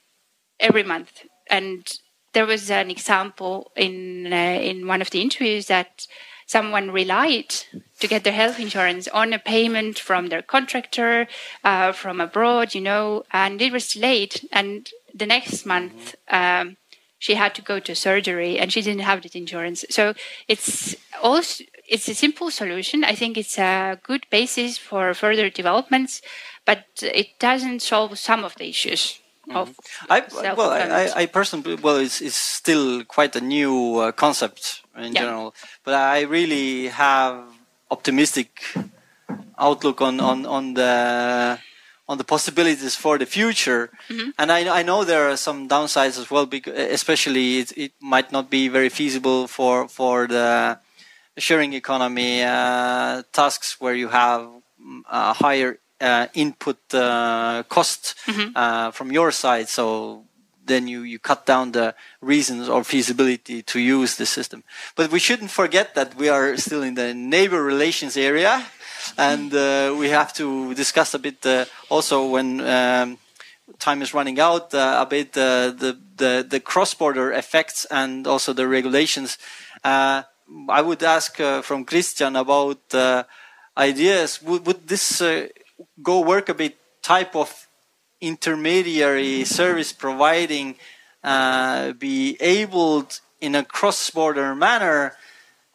every 0.60 0.82
month. 0.82 1.24
And 1.50 1.90
there 2.32 2.46
was 2.46 2.70
an 2.70 2.90
example 2.90 3.70
in 3.76 4.32
uh, 4.32 4.36
in 4.36 4.86
one 4.86 5.02
of 5.02 5.10
the 5.10 5.20
interviews 5.20 5.66
that 5.66 6.06
someone 6.46 6.90
relied 6.90 7.54
to 8.00 8.08
get 8.08 8.24
their 8.24 8.32
health 8.32 8.58
insurance 8.58 9.06
on 9.08 9.32
a 9.32 9.38
payment 9.38 9.98
from 9.98 10.28
their 10.28 10.40
contractor 10.40 11.28
uh, 11.62 11.92
from 11.92 12.20
abroad, 12.20 12.74
you 12.74 12.80
know, 12.80 13.22
and 13.32 13.60
it 13.60 13.72
was 13.72 13.96
late. 13.96 14.44
And 14.50 14.90
the 15.14 15.26
next 15.26 15.66
month 15.66 16.14
um, 16.30 16.76
she 17.18 17.34
had 17.34 17.54
to 17.54 17.62
go 17.62 17.80
to 17.80 17.94
surgery 17.94 18.58
and 18.58 18.72
she 18.72 18.82
didn't 18.82 19.02
have 19.02 19.22
the 19.22 19.38
insurance 19.38 19.84
so 19.90 20.14
it's 20.46 20.94
also 21.22 21.64
it's 21.88 22.08
a 22.08 22.14
simple 22.14 22.50
solution 22.50 23.04
i 23.04 23.14
think 23.14 23.36
it's 23.36 23.58
a 23.58 23.98
good 24.02 24.26
basis 24.30 24.78
for 24.78 25.14
further 25.14 25.50
developments 25.50 26.22
but 26.64 26.84
it 27.02 27.38
doesn't 27.38 27.80
solve 27.80 28.18
some 28.18 28.44
of 28.44 28.54
the 28.56 28.68
issues 28.68 29.20
of 29.54 29.70
mm-hmm. 29.70 30.12
I, 30.12 30.52
well, 30.54 30.70
I, 30.70 31.22
I, 31.22 31.26
personally, 31.26 31.76
well, 31.76 31.96
it's, 31.96 32.20
it's 32.20 32.36
still 32.36 33.04
quite 33.04 33.34
a 33.36 33.40
new 33.40 33.96
uh, 33.96 34.12
concept 34.12 34.82
in 34.96 35.12
yeah. 35.14 35.22
general, 35.22 35.54
but 35.84 35.94
I 35.94 36.22
really 36.22 36.88
have 36.88 37.44
optimistic 37.90 38.62
outlook 39.58 40.00
on, 40.02 40.20
on, 40.20 40.46
on 40.46 40.74
the 40.74 41.58
on 42.08 42.18
the 42.18 42.24
possibilities 42.24 42.94
for 42.96 43.18
the 43.18 43.26
future. 43.26 43.90
Mm-hmm. 44.08 44.30
And 44.38 44.50
I, 44.50 44.80
I, 44.80 44.82
know 44.82 45.04
there 45.04 45.28
are 45.28 45.36
some 45.36 45.68
downsides 45.68 46.18
as 46.18 46.30
well, 46.30 46.46
because 46.46 46.76
especially 46.76 47.58
it, 47.58 47.72
it 47.76 47.92
might 48.00 48.32
not 48.32 48.48
be 48.50 48.68
very 48.68 48.88
feasible 48.88 49.46
for 49.46 49.88
for 49.88 50.26
the 50.26 50.78
sharing 51.36 51.74
economy 51.74 52.42
uh, 52.42 53.22
tasks 53.32 53.80
where 53.80 53.94
you 53.94 54.08
have 54.08 54.48
a 55.10 55.32
higher 55.34 55.78
uh, 56.00 56.26
input 56.34 56.78
uh, 56.94 57.62
cost 57.68 58.14
mm-hmm. 58.26 58.56
Uh, 58.56 58.90
from 58.90 59.12
your 59.12 59.30
side. 59.30 59.68
So 59.68 60.24
then 60.64 60.86
you, 60.86 61.02
you 61.02 61.18
cut 61.18 61.46
down 61.46 61.72
the 61.72 61.94
reasons 62.20 62.68
or 62.68 62.84
feasibility 62.84 63.62
to 63.62 63.80
use 63.80 64.16
the 64.16 64.26
system. 64.26 64.62
But 64.96 65.10
we 65.10 65.18
shouldn't 65.18 65.50
forget 65.50 65.94
that 65.94 66.14
we 66.14 66.28
are 66.28 66.56
still 66.56 66.82
in 66.82 66.94
the 66.94 67.14
neighbor 67.14 67.62
relations 67.62 68.16
area 68.16 68.66
and 69.16 69.52
uh, 69.54 69.94
we 69.98 70.08
have 70.08 70.32
to 70.34 70.74
discuss 70.74 71.14
a 71.14 71.18
bit 71.18 71.44
uh, 71.46 71.64
also 71.88 72.26
when 72.26 72.60
um, 72.60 73.18
time 73.78 74.02
is 74.02 74.14
running 74.14 74.40
out 74.40 74.74
uh, 74.74 74.98
a 75.00 75.06
bit 75.06 75.32
the 75.32 75.96
the, 76.16 76.46
the 76.48 76.60
cross 76.60 76.94
border 76.94 77.32
effects 77.32 77.86
and 77.90 78.26
also 78.26 78.52
the 78.52 78.66
regulations. 78.66 79.38
I 79.84 80.80
would 80.80 81.02
ask 81.02 81.36
from 81.36 81.84
Kristjan 81.84 82.40
about 82.40 82.80
ideas. 83.76 84.42
Would, 84.42 84.66
would 84.66 84.88
this 84.88 85.22
GoWorkaBit 86.02 86.74
type 87.02 87.36
of 87.36 87.68
intermediary 88.20 89.44
service 89.44 89.92
providing 89.92 90.76
uh, 91.22 91.92
be 91.92 92.36
able 92.40 93.08
in 93.40 93.54
a 93.54 93.64
cross-border 93.64 94.54
manner 94.54 95.14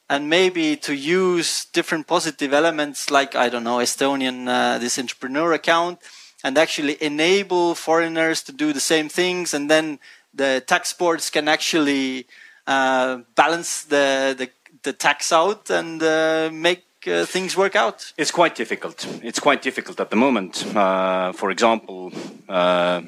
and 0.09 0.29
maybe 0.29 0.75
to 0.75 0.93
use 0.93 1.65
different 1.65 2.07
positive 2.07 2.53
elements 2.53 3.09
like 3.09 3.35
I 3.35 3.49
don't 3.49 3.63
know 3.63 3.77
Estonian 3.77 4.47
uh, 4.47 4.77
this 4.77 4.99
entrepreneur 4.99 5.53
account 5.53 5.99
and 6.43 6.57
actually 6.57 7.01
enable 7.01 7.75
foreigners 7.75 8.43
to 8.43 8.51
do 8.51 8.73
the 8.73 8.79
same 8.79 9.09
things 9.09 9.53
and 9.53 9.69
then 9.69 9.99
the 10.33 10.63
tax 10.65 10.93
boards 10.93 11.29
can 11.29 11.47
actually 11.47 12.27
uh, 12.67 13.19
balance 13.35 13.83
the, 13.83 14.35
the, 14.37 14.49
the 14.83 14.93
tax 14.93 15.31
out 15.31 15.69
and 15.69 16.01
uh, 16.01 16.49
make 16.51 16.85
uh, 17.07 17.25
things 17.25 17.55
work 17.55 17.75
out? 17.75 18.13
It's 18.17 18.31
quite 18.31 18.55
difficult. 18.55 19.05
It's 19.21 19.39
quite 19.39 19.61
difficult 19.61 19.99
at 19.99 20.09
the 20.09 20.15
moment. 20.15 20.65
Uh, 20.75 21.33
for 21.33 21.51
example, 21.51 22.11
uh, 22.47 23.01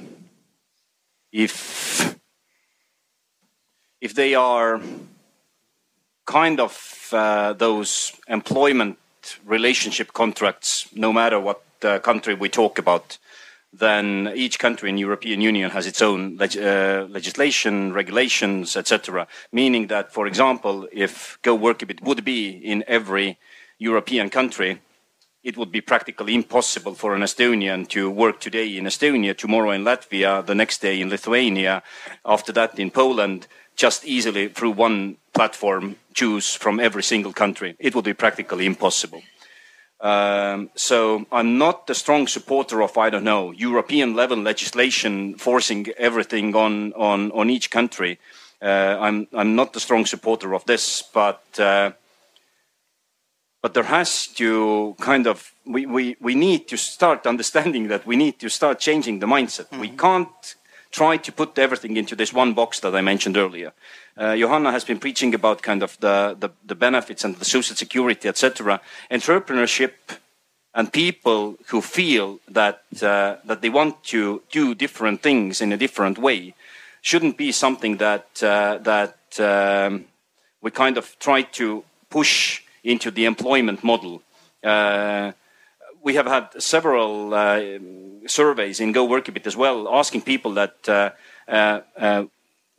if 1.32 2.16
if 4.02 4.14
they 4.14 4.36
are 4.36 4.82
kind 6.26 6.60
of 6.60 7.10
uh, 7.14 7.54
those 7.54 8.14
employment 8.28 8.98
relationship 9.46 10.14
contracts, 10.14 10.88
no 10.94 11.14
matter 11.14 11.40
what 11.40 11.62
country 12.04 12.34
we 12.34 12.50
talk 12.50 12.80
about, 12.80 13.18
then 13.72 14.32
each 14.36 14.58
country 14.58 14.90
in 14.90 14.98
European 14.98 15.42
Union 15.42 15.70
has 15.72 15.86
its 15.86 16.02
own 16.02 16.38
leg 16.38 16.58
uh, 16.58 17.06
legislation, 17.10 17.94
regulations, 17.94 18.76
etc. 18.76 19.28
Meaning 19.52 19.88
that, 19.88 20.14
for 20.14 20.28
example, 20.28 20.88
if 20.92 21.38
GoWorkaBit 21.44 22.02
would 22.02 22.24
be 22.24 22.50
in 22.50 22.84
every 22.88 23.38
European 23.78 24.30
country, 24.30 24.80
it 25.44 25.58
would 25.58 25.72
be 25.72 25.82
practically 25.82 26.34
impossible 26.34 26.96
for 26.96 27.14
an 27.14 27.22
Estonian 27.22 27.88
to 27.90 28.10
work 28.10 28.40
today 28.40 28.78
in 28.78 28.86
Estonia, 28.86 29.38
tomorrow 29.38 29.72
in 29.72 29.84
Latvia, 29.84 30.44
the 30.44 30.56
next 30.56 30.82
day 30.82 31.00
in 31.02 31.10
Lithuania, 31.10 31.84
after 32.26 32.52
that 32.54 32.80
in 32.80 32.90
Poland, 32.90 33.48
just 33.76 34.06
easily 34.06 34.48
through 34.50 34.72
one 34.72 35.18
platform 35.34 35.96
choose 36.14 36.56
from 36.56 36.80
every 36.80 37.04
single 37.04 37.34
country. 37.34 37.76
It 37.80 37.94
would 37.94 38.06
be 38.06 38.14
practically 38.14 38.66
impossible. 38.66 39.22
Um, 40.00 40.70
so 40.76 41.26
I'm 41.32 41.58
not 41.58 41.90
a 41.90 41.96
strong 41.96 42.28
supporter 42.28 42.82
of 42.82 42.98
I 42.98 43.10
don't 43.10 43.24
know 43.24 43.52
European 43.52 44.14
level 44.14 44.38
legislation 44.38 45.36
forcing 45.36 45.88
everything 45.98 46.56
on 46.56 46.94
on 46.94 47.32
on 47.32 47.50
each 47.50 47.70
country. 47.70 48.20
Uh, 48.62 48.98
I'm 49.00 49.28
I'm 49.34 49.56
not 49.56 49.76
a 49.76 49.80
strong 49.80 50.06
supporter 50.06 50.54
of 50.54 50.66
this, 50.66 51.04
but. 51.14 51.44
Uh, 51.60 51.92
but 53.62 53.74
there 53.74 53.84
has 54.00 54.28
to 54.28 54.96
kind 55.00 55.26
of 55.26 55.52
we, 55.66 55.88
we, 55.88 56.16
we 56.22 56.36
need 56.36 56.68
to 56.68 56.78
start 56.78 57.26
understanding 57.34 57.88
that 57.88 58.06
we 58.06 58.16
need 58.16 58.38
to 58.38 58.48
start 58.48 58.78
changing 58.78 59.18
the 59.18 59.26
mindset. 59.26 59.70
Mm-hmm. 59.70 59.80
We 59.80 59.90
can't 59.90 60.56
try 60.96 61.18
to 61.18 61.32
put 61.32 61.60
everything 61.60 61.98
into 61.98 62.16
this 62.16 62.34
one 62.34 62.54
box 62.54 62.80
that 62.80 62.96
I 62.96 63.02
mentioned 63.02 63.38
earlier. 63.38 63.74
Uh, 64.18 64.36
Johanna 64.38 64.72
has 64.72 64.86
been 64.86 65.00
preaching 65.00 65.36
about 65.36 65.62
kind 65.62 65.84
of 65.84 65.98
the, 66.00 66.38
the, 66.40 66.50
the 66.66 66.76
benefits 66.76 67.26
and 67.26 67.36
the 67.36 67.46
social 67.46 67.76
security, 67.76 68.30
etc. 68.30 68.80
Entrepreneurship 69.12 69.92
and 70.74 70.92
people 70.92 71.58
who 71.68 71.82
feel 71.82 72.40
that 72.50 72.84
uh, 73.02 73.36
that 73.46 73.62
they 73.62 73.70
want 73.70 74.04
to 74.04 74.42
do 74.52 74.76
different 74.76 75.22
things 75.22 75.62
in 75.62 75.72
a 75.72 75.78
different 75.78 76.18
way 76.18 76.54
shouldn't 77.02 77.38
be 77.38 77.52
something 77.52 77.98
that 77.98 78.28
uh, 78.44 78.78
that 78.80 79.18
um, 79.40 80.06
we 80.62 80.72
kind 80.72 80.98
of 80.98 81.18
try 81.20 81.42
to 81.42 81.84
push 82.10 82.62
into 82.84 83.12
the 83.12 83.26
employment 83.26 83.84
model. 83.84 84.22
Uh, 84.64 85.32
we 86.06 86.14
have 86.14 86.28
had 86.28 86.62
several 86.62 87.34
uh, 87.34 87.60
surveys 88.28 88.80
in 88.80 88.94
GoWorkaBit 88.94 89.48
as 89.48 89.58
well, 89.58 89.90
asking 89.94 90.22
people 90.22 90.54
that 90.54 90.76
uh, 90.88 91.10
uh, 91.48 91.82
uh 91.98 92.26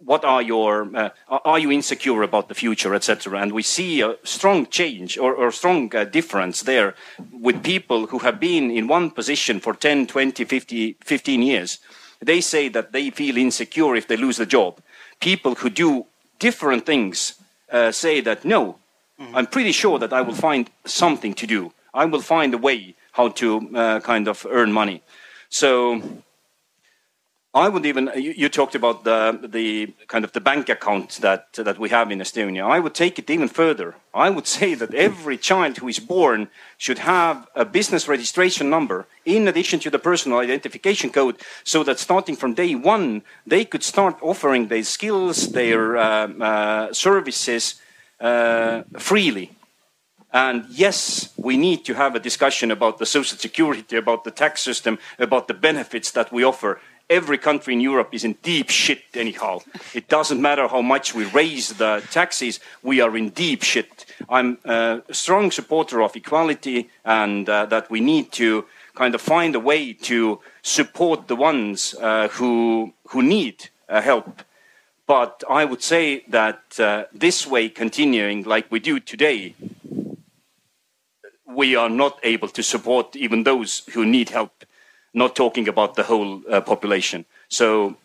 what 0.04 0.24
are 0.24 0.42
your 0.42 0.94
uh, 0.94 1.08
are 1.28 1.58
you 1.58 1.72
insecure 1.72 2.22
about 2.22 2.48
the 2.48 2.54
future, 2.54 2.94
etc. 2.94 3.40
And 3.40 3.52
we 3.52 3.62
see 3.62 4.02
a 4.02 4.16
strong 4.24 4.66
change 4.66 5.18
or, 5.18 5.34
or 5.34 5.50
strong 5.50 5.88
difference 5.88 6.62
there 6.62 6.94
with 7.32 7.64
people 7.64 8.06
who 8.06 8.18
have 8.18 8.38
been 8.38 8.70
in 8.70 8.88
one 8.88 9.10
position 9.10 9.58
for 9.58 9.72
10, 9.74 10.06
20, 10.06 10.44
50, 10.44 10.96
15 11.00 11.42
years. 11.42 11.78
They 12.20 12.42
say 12.42 12.68
that 12.68 12.92
they 12.92 13.10
feel 13.10 13.38
insecure 13.38 13.96
if 13.96 14.06
they 14.06 14.18
lose 14.18 14.36
the 14.36 14.46
job. 14.46 14.80
People 15.18 15.54
who 15.54 15.70
do 15.70 16.04
different 16.38 16.84
things 16.84 17.34
say 17.90 18.20
that 18.20 18.44
no, 18.44 18.76
Mm-hmm. 19.18 19.36
I'm 19.36 19.46
pretty 19.46 19.72
sure 19.72 19.98
that 19.98 20.12
I 20.12 20.20
will 20.20 20.34
find 20.34 20.70
something 20.84 21.34
to 21.34 21.46
do. 21.46 21.72
I 21.94 22.04
will 22.04 22.20
find 22.20 22.52
a 22.52 22.58
way 22.58 22.94
how 23.16 23.28
to 23.28 23.48
uh, 23.74 24.00
kind 24.00 24.28
of 24.28 24.46
earn 24.50 24.72
money. 24.72 25.02
So 25.48 26.02
I 27.56 27.70
would 27.70 27.86
even 27.86 28.10
you, 28.14 28.34
you, 28.36 28.48
talked 28.50 28.74
about 28.74 29.04
the 29.04 29.40
the 29.42 29.94
kind 30.08 30.24
of 30.26 30.32
the 30.32 30.42
bank 30.42 30.68
account 30.68 31.08
that 31.22 31.54
that 31.54 31.78
we 31.78 31.88
have 31.88 32.10
in 32.12 32.18
Estonia. 32.18 32.64
I 32.76 32.78
would 32.80 32.94
take 32.94 33.18
it 33.18 33.30
even 33.30 33.48
further. 33.48 33.94
I 34.12 34.28
would 34.28 34.46
say 34.58 34.74
that 34.74 34.92
every 34.92 35.38
child 35.38 35.78
who 35.78 35.88
is 35.88 35.98
born 35.98 36.48
should 36.76 36.98
have 36.98 37.48
a 37.54 37.64
business 37.64 38.08
registration 38.08 38.68
number 38.68 39.06
in 39.24 39.48
addition 39.48 39.80
to 39.80 39.90
the 39.90 39.98
personal 39.98 40.38
identification 40.38 41.10
code, 41.10 41.36
so 41.64 41.82
that 41.84 41.98
starting 41.98 42.36
from 42.36 42.52
day 42.52 42.74
one 42.74 43.22
they 43.46 43.64
could 43.64 43.82
start 43.82 44.16
offering 44.20 44.68
their 44.68 44.84
skills, 44.84 45.52
their 45.52 45.96
uh, 45.96 46.28
uh, 46.50 46.92
services 46.92 47.80
uh, 48.20 48.82
freely. 48.98 49.55
And 50.36 50.66
yes, 50.68 51.30
we 51.38 51.56
need 51.56 51.86
to 51.86 51.94
have 51.94 52.14
a 52.14 52.20
discussion 52.20 52.70
about 52.70 52.98
the 52.98 53.06
social 53.06 53.38
security, 53.38 53.96
about 53.96 54.24
the 54.24 54.30
tax 54.30 54.60
system, 54.60 54.98
about 55.18 55.48
the 55.48 55.54
benefits 55.54 56.10
that 56.10 56.30
we 56.30 56.44
offer. 56.44 56.78
Every 57.08 57.38
country 57.38 57.72
in 57.72 57.80
Europe 57.80 58.10
is 58.12 58.22
in 58.22 58.34
deep 58.42 58.68
shit, 58.68 59.02
anyhow. 59.14 59.60
It 59.94 60.08
doesn't 60.08 60.42
matter 60.42 60.68
how 60.68 60.82
much 60.82 61.14
we 61.14 61.24
raise 61.24 61.70
the 61.78 62.02
taxes, 62.10 62.60
we 62.82 63.00
are 63.00 63.16
in 63.16 63.30
deep 63.30 63.62
shit. 63.62 64.04
I'm 64.28 64.58
a 64.66 65.00
strong 65.10 65.50
supporter 65.50 66.02
of 66.02 66.14
equality 66.14 66.90
and 67.02 67.48
uh, 67.48 67.64
that 67.72 67.88
we 67.90 68.00
need 68.02 68.30
to 68.32 68.66
kind 68.94 69.14
of 69.14 69.22
find 69.22 69.54
a 69.54 69.60
way 69.60 69.94
to 70.10 70.40
support 70.60 71.28
the 71.28 71.36
ones 71.36 71.94
uh, 71.94 72.28
who, 72.28 72.92
who 73.08 73.22
need 73.22 73.70
uh, 73.88 74.02
help 74.02 74.42
but 75.06 75.44
I 75.48 75.64
would 75.64 75.84
say 75.84 76.24
that 76.30 76.80
uh, 76.80 77.04
this 77.12 77.46
way, 77.46 77.68
continuing 77.68 78.42
like 78.42 78.66
we 78.72 78.80
do 78.80 78.98
today, 78.98 79.54
we 81.46 81.76
are 81.76 81.88
not 81.88 82.18
able 82.22 82.48
to 82.48 82.62
support 82.62 83.16
even 83.16 83.44
those 83.44 83.82
who 83.92 84.04
need 84.04 84.30
help, 84.30 84.64
not 85.14 85.36
talking 85.36 85.68
about 85.68 85.94
the 85.94 86.02
whole 86.04 86.42
uh, 86.50 86.60
population. 86.60 87.24
So, 87.48 87.96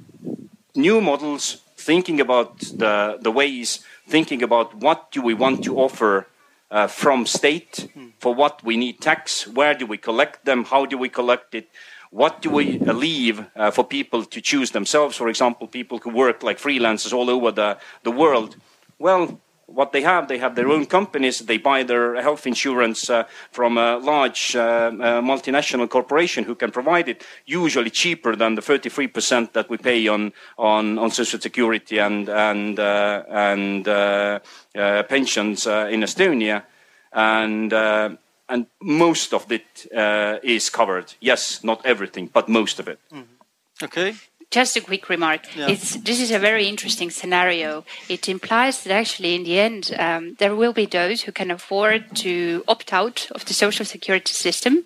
new 0.75 1.01
models, 1.01 1.61
thinking 1.75 2.21
about 2.21 2.59
the, 2.59 3.17
the 3.19 3.31
ways, 3.31 3.83
thinking 4.07 4.43
about 4.43 4.75
what 4.75 5.11
do 5.11 5.21
we 5.21 5.33
want 5.33 5.63
to 5.63 5.77
offer 5.79 6.27
uh, 6.69 6.87
from 6.87 7.25
state, 7.25 7.89
for 8.19 8.33
what 8.33 8.63
we 8.63 8.77
need 8.77 9.01
tax, 9.01 9.47
where 9.47 9.73
do 9.73 9.85
we 9.85 9.97
collect 9.97 10.45
them, 10.45 10.63
how 10.65 10.85
do 10.85 10.97
we 10.97 11.09
collect 11.09 11.53
it, 11.55 11.67
what 12.11 12.41
do 12.41 12.49
we 12.49 12.77
leave 12.79 13.45
uh, 13.55 13.71
for 13.71 13.83
people 13.83 14.23
to 14.25 14.41
choose 14.41 14.71
themselves? 14.71 15.17
For 15.17 15.27
example, 15.29 15.67
people 15.67 15.97
who 15.97 16.09
work 16.11 16.43
like 16.43 16.59
freelancers 16.59 17.13
all 17.13 17.29
over 17.29 17.51
the, 17.51 17.77
the 18.03 18.11
world. 18.11 18.57
Well, 18.99 19.39
what 19.73 19.91
they 19.91 20.01
have, 20.01 20.27
they 20.27 20.37
have 20.37 20.55
their 20.55 20.69
own 20.69 20.85
companies. 20.85 21.39
They 21.39 21.57
buy 21.57 21.83
their 21.83 22.21
health 22.21 22.47
insurance 22.47 23.09
uh, 23.09 23.23
from 23.51 23.77
a 23.77 23.97
large 23.97 24.55
uh, 24.55 24.59
uh 24.59 25.21
multinational 25.21 25.89
corporation 25.89 26.43
who 26.43 26.55
can 26.55 26.71
provide 26.71 27.07
it, 27.07 27.25
usually 27.45 27.89
cheaper 27.89 28.35
than 28.35 28.55
the 28.55 28.61
33% 28.61 29.53
that 29.53 29.69
we 29.69 29.77
pay 29.77 30.07
on 30.07 30.33
on, 30.57 30.97
on 30.99 31.11
social 31.11 31.39
security 31.39 31.99
and 31.99 32.29
and 32.29 32.79
uh, 32.79 33.23
and 33.29 33.87
uh, 33.87 34.39
pensions 35.09 35.65
in 35.65 36.01
Estonia. 36.03 36.63
And 37.13 37.73
and 38.51 38.67
most 38.81 39.33
of 39.33 39.51
it 39.51 39.87
uh, 39.95 40.37
is 40.43 40.69
covered. 40.69 41.13
Yes, 41.21 41.63
not 41.63 41.85
everything, 41.85 42.29
but 42.33 42.49
most 42.49 42.79
of 42.79 42.87
it. 42.87 42.99
Mm-hmm. 43.11 43.85
Okay. 43.85 44.15
Just 44.51 44.75
a 44.75 44.81
quick 44.81 45.07
remark. 45.07 45.41
Yeah. 45.55 45.67
this 45.67 46.19
is 46.19 46.29
a 46.29 46.37
very 46.37 46.67
interesting 46.67 47.09
scenario. 47.09 47.85
It 48.09 48.27
implies 48.27 48.83
that 48.83 48.93
actually, 48.93 49.35
in 49.35 49.43
the 49.43 49.57
end, 49.57 49.95
um, 49.97 50.35
there 50.39 50.55
will 50.55 50.73
be 50.73 50.85
those 50.85 51.21
who 51.21 51.31
can 51.31 51.49
afford 51.51 52.13
to 52.17 52.63
opt 52.67 52.91
out 52.91 53.31
of 53.31 53.45
the 53.45 53.53
social 53.53 53.85
security 53.85 54.33
system, 54.33 54.83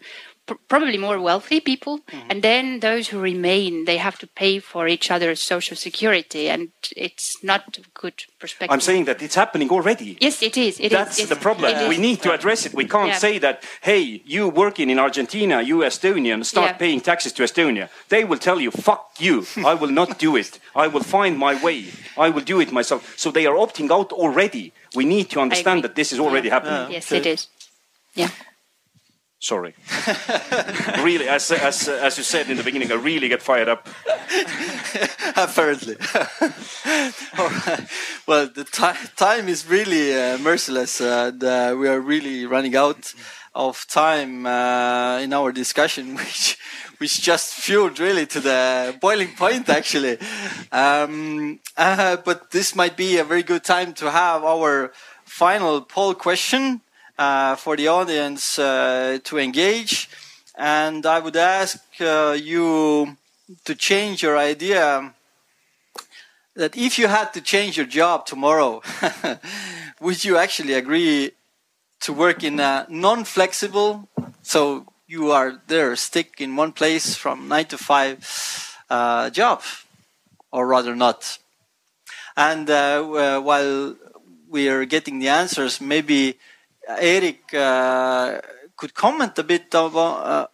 probably 0.67 0.97
more 0.97 1.19
wealthy 1.19 1.59
people. 1.59 1.99
Mm-hmm. 1.99 2.31
and 2.31 2.41
then 2.41 2.79
those 2.79 3.07
who 3.09 3.19
remain 3.19 3.85
they 3.85 3.97
have 3.97 4.17
to 4.19 4.27
pay 4.27 4.59
for 4.59 4.87
each 4.87 5.09
other's 5.09 5.41
social 5.41 5.75
security. 5.75 6.49
And 6.49 6.69
it's 6.95 7.43
not 7.43 7.77
a 7.77 7.81
good 7.93 8.23
perspective. 8.39 8.73
I'm 8.73 8.81
saying 8.81 9.05
that 9.05 9.21
it's 9.21 9.35
happening 9.35 9.69
already. 9.69 10.17
Yes 10.19 10.41
it 10.41 10.57
is. 10.57 10.79
It 10.79 10.91
that's 10.91 11.19
is, 11.19 11.29
the 11.29 11.35
problem. 11.35 11.89
we 11.89 11.97
need 11.97 12.21
to 12.23 12.31
address 12.33 12.65
it. 12.65 12.73
We 12.73 12.85
can't 12.85 13.09
yeah. 13.09 13.17
say 13.17 13.39
that 13.39 13.63
hey 13.81 14.21
you 14.25 14.49
working 14.49 14.89
in 14.89 14.99
argentina 14.99 15.61
you 15.61 15.77
estonian 15.79 16.45
start 16.45 16.71
yeah. 16.71 16.77
paying 16.83 17.01
taxes 17.01 17.31
to 17.33 17.43
estonia. 17.43 17.89
They 18.09 18.23
will 18.23 18.39
tell 18.39 18.59
you 18.59 18.71
fuck 18.71 19.03
you. 19.19 19.45
I 19.71 19.73
will 19.73 19.91
not 20.01 20.19
do 20.19 20.35
it. 20.35 20.59
I 20.75 20.87
will 20.87 21.03
find 21.03 21.37
my 21.37 21.53
way. 21.61 21.85
I 22.17 22.29
will 22.29 22.45
do 22.53 22.59
it 22.59 22.71
myself. 22.71 23.17
So 23.17 23.31
they 23.31 23.45
are 23.45 23.55
opting 23.55 23.89
out 23.91 24.11
already. 24.11 24.73
We 24.95 25.05
need 25.05 25.29
to 25.31 25.39
understand 25.39 25.83
that 25.83 25.95
this 25.95 26.11
is 26.13 26.19
already 26.19 26.47
yeah. 26.47 26.53
happening. 26.55 26.91
Yes 26.91 27.11
it 27.11 27.25
is. 27.25 27.47
Yeah 28.13 28.29
Sorry. 29.45 29.75
really, 31.03 31.27
as, 31.27 31.51
as, 31.51 31.87
as 31.87 32.17
you 32.17 32.23
said 32.23 32.49
in 32.49 32.57
the 32.57 32.63
beginning, 32.63 32.91
I 32.91 32.95
really 32.95 33.27
get 33.27 33.43
fired 33.43 33.69
up. 33.69 33.87
Apparently. 35.35 35.97
well, 38.27 38.49
the 38.49 38.65
time 39.15 39.47
is 39.47 39.67
really 39.67 40.19
uh, 40.19 40.39
merciless. 40.39 40.99
Uh, 40.99 41.31
and, 41.31 41.79
we 41.79 41.87
are 41.87 41.99
really 41.99 42.47
running 42.47 42.75
out 42.75 43.13
of 43.53 43.85
time 43.87 44.47
uh, 44.47 45.19
in 45.19 45.31
our 45.31 45.51
discussion, 45.51 46.15
which 46.15 46.57
which 46.97 47.21
just 47.21 47.53
fueled 47.53 47.99
really 47.99 48.25
to 48.25 48.39
the 48.39 48.97
boiling 48.99 49.35
point, 49.35 49.69
actually. 49.69 50.17
Um, 50.71 51.59
uh, 51.77 52.17
but 52.25 52.49
this 52.49 52.75
might 52.75 52.97
be 52.97 53.19
a 53.19 53.23
very 53.23 53.43
good 53.43 53.63
time 53.63 53.93
to 53.93 54.09
have 54.09 54.43
our 54.43 54.91
final 55.23 55.81
poll 55.81 56.15
question 56.15 56.63
uh, 56.71 56.84
for 57.17 57.75
the 57.75 57.87
audience 57.87 58.59
uh, 58.59 59.19
to 59.23 59.37
engage. 59.37 60.09
And 60.57 61.05
I 61.05 61.19
would 61.19 61.35
ask 61.35 61.79
uh, 61.99 62.37
you 62.41 63.17
to 63.65 63.75
change 63.75 64.23
your 64.23 64.37
idea 64.37 65.13
that 66.55 66.77
if 66.77 66.97
you 66.97 67.07
had 67.07 67.33
to 67.33 67.41
change 67.41 67.77
your 67.77 67.85
job 67.85 68.25
tomorrow, 68.25 68.81
would 70.01 70.23
you 70.23 70.37
actually 70.37 70.73
agree 70.73 71.31
to 72.01 72.13
work 72.13 72.43
in 72.43 72.59
a 72.59 72.85
non-flexible, 72.89 74.07
so 74.41 74.85
you 75.07 75.31
are 75.31 75.61
there, 75.67 75.95
stick 75.95 76.39
in 76.39 76.55
one 76.55 76.71
place 76.71 77.15
from 77.15 77.47
nine 77.47 77.65
to 77.65 77.77
five 77.77 78.77
uh, 78.89 79.29
job, 79.29 79.61
or 80.51 80.65
rather 80.67 80.95
not? 80.95 81.37
And 82.37 82.69
uh, 82.69 83.39
while 83.41 83.95
we 84.49 84.69
are 84.69 84.85
getting 84.85 85.19
the 85.19 85.29
answers, 85.29 85.81
maybe 85.81 86.37
Erik, 86.87 87.53
uh, 87.53 88.39
could 88.75 88.93
comment 88.93 89.37
a 89.39 89.43
bit 89.43 89.73
of, 89.73 89.95
uh, 89.95 90.47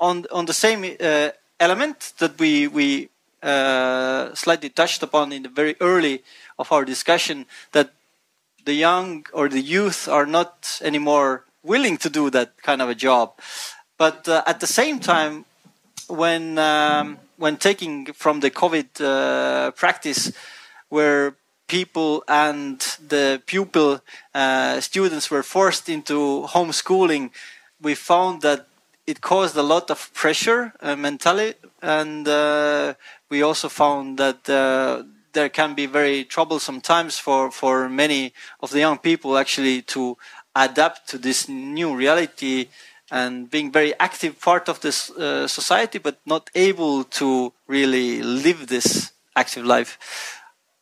on 0.00 0.26
on 0.30 0.46
the 0.46 0.52
same 0.52 0.96
uh, 1.00 1.30
element 1.60 2.14
that 2.18 2.38
we 2.38 2.68
we 2.68 3.08
slightly 4.34 4.68
touched 4.68 5.02
upon 5.02 5.32
in 5.32 5.42
the 5.42 5.48
very 5.48 5.76
early 5.80 6.22
of 6.58 6.72
our 6.72 6.84
discussion 6.84 7.46
that 7.72 7.90
the 8.64 8.74
young 8.74 9.24
or 9.32 9.48
the 9.48 9.60
youth 9.60 10.08
are 10.08 10.26
not 10.26 10.80
anymore 10.82 11.44
willing 11.62 11.96
to 11.98 12.10
do 12.10 12.30
that 12.30 12.60
kind 12.62 12.82
of 12.82 12.88
a 12.88 12.94
job. 12.94 13.32
But 13.96 14.28
uh, 14.28 14.42
at 14.46 14.60
the 14.60 14.66
same 14.66 14.98
time, 15.00 15.44
when 16.08 16.58
um, 16.58 17.18
when 17.36 17.56
taking 17.56 18.12
from 18.12 18.40
the 18.40 18.50
COVID 18.50 19.00
uh, 19.00 19.70
practice, 19.72 20.32
where 20.88 21.34
people 21.68 22.24
and 22.26 22.80
the 23.06 23.40
pupil 23.46 24.00
uh, 24.34 24.80
students 24.80 25.30
were 25.30 25.42
forced 25.42 25.88
into 25.88 26.46
homeschooling, 26.48 27.30
we 27.80 27.94
found 27.94 28.42
that 28.42 28.66
it 29.06 29.20
caused 29.20 29.56
a 29.56 29.62
lot 29.62 29.90
of 29.90 30.12
pressure 30.12 30.72
uh, 30.80 30.96
mentally, 30.96 31.54
and 31.80 32.26
uh, 32.26 32.94
we 33.30 33.42
also 33.42 33.68
found 33.68 34.18
that 34.18 34.48
uh, 34.50 35.02
there 35.32 35.48
can 35.48 35.74
be 35.74 35.86
very 35.86 36.24
troublesome 36.24 36.80
times 36.80 37.18
for, 37.18 37.50
for 37.50 37.88
many 37.88 38.32
of 38.60 38.70
the 38.70 38.80
young 38.80 38.98
people 38.98 39.38
actually 39.38 39.82
to 39.82 40.16
adapt 40.56 41.08
to 41.08 41.18
this 41.18 41.48
new 41.48 41.94
reality 41.94 42.68
and 43.10 43.50
being 43.50 43.72
very 43.72 43.98
active 43.98 44.38
part 44.40 44.68
of 44.68 44.80
this 44.80 45.10
uh, 45.10 45.46
society, 45.48 45.98
but 45.98 46.18
not 46.26 46.50
able 46.54 47.04
to 47.04 47.52
really 47.66 48.22
live 48.22 48.66
this 48.66 49.12
active 49.34 49.64
life. 49.64 49.98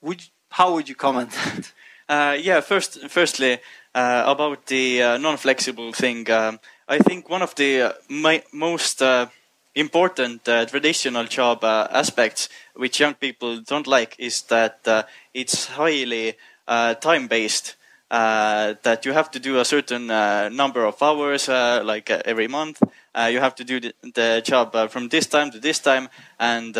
Would 0.00 0.22
how 0.57 0.73
would 0.73 0.89
you 0.89 0.95
comment? 0.95 1.31
uh, 2.09 2.35
yeah, 2.41 2.62
first, 2.62 3.11
firstly, 3.11 3.59
uh, 3.95 4.24
about 4.27 4.65
the 4.66 5.03
uh, 5.03 5.19
non-flexible 5.19 5.93
thing, 5.93 6.31
um, 6.31 6.59
I 6.89 6.97
think 6.99 7.28
one 7.28 7.43
of 7.43 7.55
the 7.57 7.83
uh, 7.83 8.39
most 8.55 9.03
uh, 9.03 9.27
important 9.74 10.49
uh, 10.49 10.65
traditional 10.65 11.24
job 11.24 11.62
aspects 11.62 12.49
which 12.74 13.01
young 13.01 13.12
people 13.12 13.61
don't 13.61 13.87
like 13.87 14.16
is 14.19 14.43
that 14.45 15.07
it's 15.35 15.66
highly 15.66 16.37
time-based. 16.66 17.77
That 18.09 19.01
you 19.05 19.12
have 19.12 19.31
to 19.33 19.39
do 19.39 19.59
a 19.59 19.65
certain 19.65 20.07
number 20.07 20.87
of 20.87 21.03
hours, 21.03 21.49
like 21.49 22.09
every 22.09 22.49
month. 22.49 22.83
You 23.30 23.40
have 23.40 23.55
to 23.56 23.64
do 23.64 23.80
the, 23.80 23.94
the 24.14 24.43
job 24.44 24.90
from 24.90 25.09
this 25.09 25.26
time 25.26 25.51
to 25.51 25.59
this 25.59 25.78
time, 25.78 26.09
and 26.38 26.76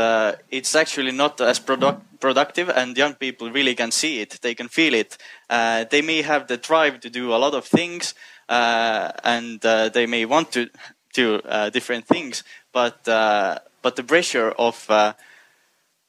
it's 0.51 0.75
actually 0.75 1.13
not 1.13 1.41
as 1.41 1.59
produ- 1.61 2.01
productive. 2.21 2.69
And 2.69 2.97
young 2.97 3.15
people 3.15 3.51
really 3.51 3.75
can 3.75 3.91
see 3.91 4.21
it; 4.21 4.39
they 4.43 4.55
can 4.55 4.69
feel 4.69 4.95
it. 4.95 5.17
they 5.49 6.03
may 6.03 6.23
have 6.23 6.47
the 6.47 6.57
drive 6.57 7.01
to 7.01 7.11
do 7.11 7.35
a 7.35 7.39
lot 7.39 7.55
of 7.55 7.65
things, 7.65 8.15
and 8.49 9.61
they 9.61 10.07
may 10.07 10.25
want 10.25 10.53
to 10.53 10.69
do 11.15 11.41
different 11.73 12.07
things, 12.07 12.45
but 12.73 13.05
but 13.05 13.97
the 13.97 14.03
pressure 14.03 14.51
of 14.59 14.89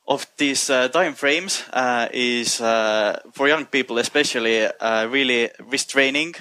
of 0.07 0.25
these 0.37 0.69
uh, 0.69 0.87
time 0.87 1.13
frames 1.13 1.63
uh, 1.73 2.07
is 2.13 2.61
uh, 2.61 3.19
for 3.33 3.47
young 3.47 3.65
people 3.65 3.97
especially 3.97 4.65
uh, 4.65 5.05
really 5.07 5.49
restraining 5.59 6.33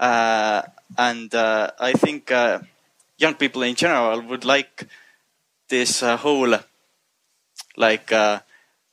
uh, 0.00 0.62
and 0.98 1.34
uh, 1.34 1.70
i 1.78 1.92
think 1.92 2.32
young 3.22 3.34
people 3.34 3.62
in 3.62 3.74
general 3.74 4.20
would 4.20 4.44
like 4.44 4.86
this 5.68 6.02
uh, 6.02 6.16
whole 6.16 6.54
like 7.76 8.12
uh, 8.12 8.40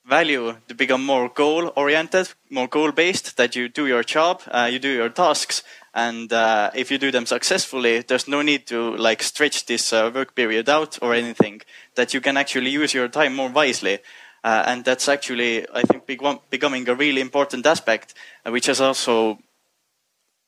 value 0.05 0.55
to 0.67 0.75
become 0.75 1.03
more 1.05 1.29
goal 1.29 1.73
oriented 1.75 2.29
more 2.49 2.67
goal 2.67 2.91
based 2.91 3.37
that 3.37 3.55
you 3.55 3.67
do 3.67 3.87
your 3.87 4.03
job 4.03 4.41
uh, 4.51 4.69
you 4.71 4.79
do 4.79 4.89
your 4.89 5.09
tasks 5.09 5.63
and 5.93 6.31
if 6.75 6.91
you 6.91 6.97
do 6.97 7.11
them 7.11 7.25
successfully 7.25 8.01
there's 8.07 8.27
no 8.27 8.41
need 8.41 8.65
to 8.67 8.95
like 8.97 9.23
stretch 9.23 9.65
this 9.65 9.91
work 9.91 10.35
period 10.35 10.69
out 10.69 10.99
or 11.01 11.13
anything 11.13 11.61
that 11.95 12.13
you 12.13 12.21
can 12.21 12.37
actually 12.37 12.69
use 12.69 12.93
your 12.93 13.09
time 13.09 13.35
more 13.35 13.49
wisely. 13.49 13.99
Uh, 14.43 14.63
and 14.67 14.85
that's 14.85 15.09
actually, 15.09 15.67
I 15.73 15.81
think, 15.81 16.05
becoming 16.05 16.87
a 16.87 16.95
really 16.95 17.19
important 17.19 17.65
aspect, 17.65 18.13
uh, 18.45 18.51
which 18.51 18.67
has 18.67 18.79
also 18.79 19.39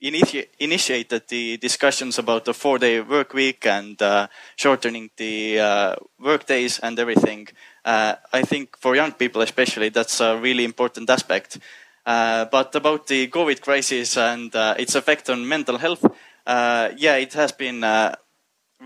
initi 0.01 0.47
initiated 0.59 1.27
the 1.27 1.57
discussions 1.57 2.19
about 2.19 2.45
the 2.45 2.53
four-day 2.53 3.01
work 3.01 3.33
week 3.33 3.65
and 3.65 4.01
uh, 4.01 4.27
shortening 4.55 5.09
the 5.17 5.59
uh, 5.59 5.95
work 6.19 6.45
days 6.45 6.79
and 6.79 6.99
everything. 6.99 7.47
Uh, 7.85 8.15
I 8.33 8.41
think 8.43 8.77
for 8.77 8.95
young 8.95 9.13
people 9.13 9.41
especially, 9.41 9.89
that's 9.89 10.19
a 10.21 10.37
really 10.37 10.65
important 10.65 11.09
aspect. 11.09 11.59
Uh, 12.05 12.45
but 12.45 12.75
about 12.75 13.07
the 13.07 13.27
COVID 13.27 13.61
crisis 13.61 14.17
and 14.17 14.51
its 14.55 14.95
effect 14.95 15.29
on 15.29 15.47
mental 15.47 15.77
health, 15.77 16.03
yeah, 16.47 17.15
it 17.17 17.33
has 17.33 17.51
been 17.51 17.85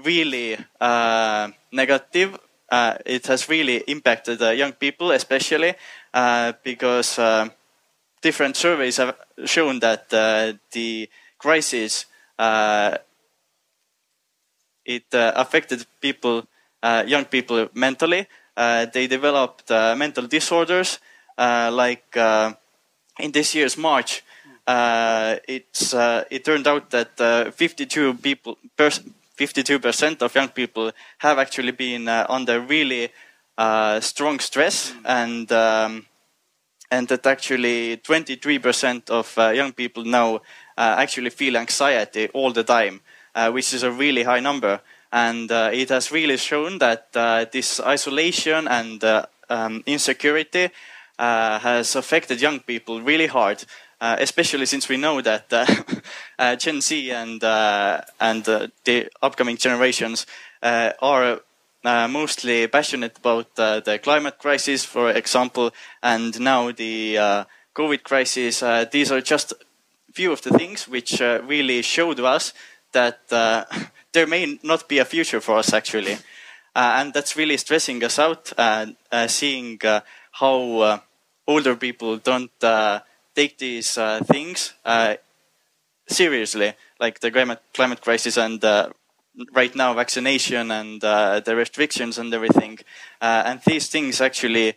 really 0.04 0.58
negative 1.72 2.38
uh, 2.72 2.98
it 3.06 3.28
has 3.28 3.48
really 3.50 3.78
impacted 3.88 4.42
uh, 4.42 4.50
young 4.50 4.74
people, 4.74 5.12
especially 5.12 5.76
uh, 6.14 6.54
because 6.64 7.20
uh, 7.20 7.48
different 8.26 8.56
surveys 8.56 8.98
have 8.98 9.16
shown 9.46 9.80
that 9.80 10.12
uh, 10.12 10.54
the 10.72 11.08
crisis 11.38 12.06
uh, 12.40 12.98
it 14.84 15.06
affected 15.12 15.86
people, 16.02 16.48
young 17.08 17.26
people 17.26 17.70
mentally. 17.74 18.28
they 18.94 19.08
developed 19.08 19.70
mental 19.70 20.28
disorders, 20.28 21.00
like 21.38 22.16
in 23.20 23.32
this 23.32 23.56
year's 23.56 23.78
March. 23.78 24.24
it's 25.48 25.94
it 26.30 26.46
turned 26.46 26.68
out 26.68 26.90
that 26.92 27.54
52 27.56 28.14
people 28.16 28.58
52% 29.38 30.22
of 30.22 30.36
young 30.36 30.50
people 30.50 30.92
have 31.18 31.38
actually 31.40 31.72
been 31.72 32.08
uh, 32.08 32.26
under 32.30 32.60
really 32.62 33.10
uh, 33.58 34.00
strong 34.00 34.40
stress 34.40 34.94
and 35.04 35.52
um, 35.52 36.06
and 36.96 37.08
that 37.10 37.26
actually 37.26 37.98
23% 37.98 39.10
of 39.10 39.38
uh, 39.38 39.50
young 39.50 39.74
people 39.74 40.06
now 40.06 40.36
uh, 40.78 40.96
actually 40.98 41.30
feel 41.30 41.58
anxiety 41.58 42.30
all 42.34 42.54
the 42.54 42.64
time, 42.64 43.02
uh, 43.36 43.52
which 43.52 43.74
is 43.74 43.84
a 43.84 43.92
really 43.92 44.24
high 44.24 44.40
number. 44.40 44.80
And 45.12 45.52
uh, 45.52 45.72
it 45.74 45.90
has 45.90 46.12
really 46.12 46.38
shown 46.38 46.80
that 46.80 47.12
this 47.52 47.80
isolation 47.80 48.68
and 48.68 49.04
um, 49.50 49.84
insecurity 49.86 50.70
has 51.18 51.96
affected 51.96 52.42
young 52.42 52.60
people 52.60 53.02
really 53.02 53.28
hard. 53.28 53.64
Uh, 54.02 54.18
especially 54.20 54.66
since 54.66 54.90
we 54.90 54.98
know 54.98 55.22
that 55.22 55.46
uh, 55.54 55.66
uh, 56.40 56.56
Gen 56.58 56.82
Z 56.82 57.12
and 57.12 57.42
and 58.20 58.44
the 58.84 59.10
upcoming 59.22 59.56
generations 59.58 60.26
are 60.62 61.40
mostly 61.86 62.68
passionate 62.68 63.18
about 63.18 63.56
the 63.56 64.00
climate 64.04 64.40
crisis, 64.40 64.84
for 64.84 65.12
example, 65.12 65.72
and 66.02 66.40
now 66.40 66.72
the 66.72 67.16
COVID 67.76 68.04
crisis. 68.04 68.64
these 68.92 69.12
are 69.12 69.22
just 69.22 69.54
few 70.14 70.32
of 70.32 70.42
the 70.42 70.52
things 70.52 70.88
which 70.88 71.20
really 71.22 71.82
show 71.82 72.14
to 72.14 72.26
us 72.26 72.54
that 72.92 73.20
there 74.14 74.28
may 74.28 74.60
not 74.64 74.90
be 74.90 75.00
a 75.00 75.06
future 75.06 75.42
for 75.42 75.58
us 75.58 75.74
actually. 75.74 76.18
Uh, 76.76 76.98
and 77.00 77.14
that's 77.14 77.38
really 77.38 77.56
stressing 77.56 78.04
us 78.04 78.20
out, 78.20 78.52
uh, 78.58 78.86
uh, 79.12 79.28
seeing 79.28 79.80
how 80.32 81.02
older 81.48 81.76
people 81.76 82.18
don't 82.18 82.52
take 83.36 83.58
these 83.58 83.98
uh, 83.98 84.22
things 84.24 84.74
uh, 84.86 85.16
seriously, 86.08 86.74
like 87.00 87.20
the 87.20 87.30
climate, 87.32 87.62
climate 87.74 88.02
crisis 88.02 88.38
and 88.38 88.64
uh, 88.64 88.90
right 89.54 89.76
now 89.76 89.94
vaccination 89.94 90.72
and 90.72 91.04
uh, 91.04 91.40
the 91.40 91.56
restrictions 91.56 92.18
and 92.18 92.34
everything. 92.34 92.78
Uh, 93.22 93.44
and 93.46 93.62
these 93.66 93.88
things 93.88 94.22
actually 94.22 94.76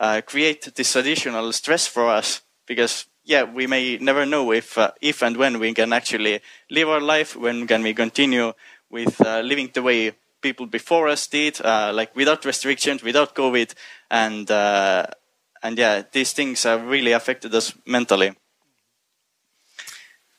uh, 0.00 0.20
create 0.26 0.74
this 0.74 0.96
additional 0.96 1.52
stress 1.52 1.86
for 1.86 2.08
us 2.10 2.42
because 2.66 3.06
yeah, 3.24 3.42
we 3.42 3.66
may 3.66 3.98
never 3.98 4.24
know 4.24 4.52
if 4.52 4.78
if 5.00 5.22
and 5.22 5.36
when 5.36 5.58
we 5.58 5.74
can 5.74 5.92
actually 5.92 6.40
live 6.70 6.88
our 6.88 7.00
life, 7.00 7.34
when 7.34 7.66
can 7.66 7.82
we 7.82 7.92
continue 7.92 8.52
with 8.88 9.18
living 9.18 9.68
the 9.74 9.82
way 9.82 10.12
people 10.40 10.66
before 10.66 11.08
us 11.08 11.26
did, 11.26 11.58
like 11.64 12.14
without 12.14 12.44
restrictions, 12.44 13.02
without 13.02 13.34
COVID, 13.34 13.74
and 14.12 14.48
and 14.48 15.76
yeah, 15.78 16.02
these 16.12 16.32
things 16.32 16.62
have 16.62 16.86
really 16.86 17.10
affected 17.10 17.52
us 17.52 17.74
mentally. 17.84 18.32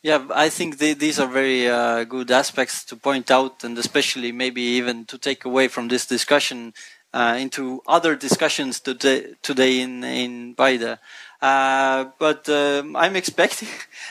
Yeah, 0.07 0.25
I 0.34 0.47
think 0.47 0.77
these 0.77 1.19
are 1.19 1.27
very 1.27 1.67
uh, 1.67 2.05
good 2.05 2.31
aspects 2.31 2.85
to 2.85 2.95
point 2.95 3.29
out, 3.29 3.65
and 3.65 3.77
especially 3.77 4.31
maybe 4.31 4.61
even 4.61 5.03
to 5.03 5.17
take 5.17 5.43
away 5.43 5.67
from 5.67 5.89
this 5.89 6.05
discussion 6.05 6.73
uh, 7.13 7.35
into 7.38 7.81
other 7.85 8.15
discussions 8.15 8.79
today, 8.79 9.34
today 9.41 9.81
in 9.81 10.05
in 10.05 10.55
Paide. 10.55 10.97
Uh, 11.41 12.05
but 12.19 12.47
um, 12.47 12.95
I'm 12.95 13.17
expecting, 13.17 13.67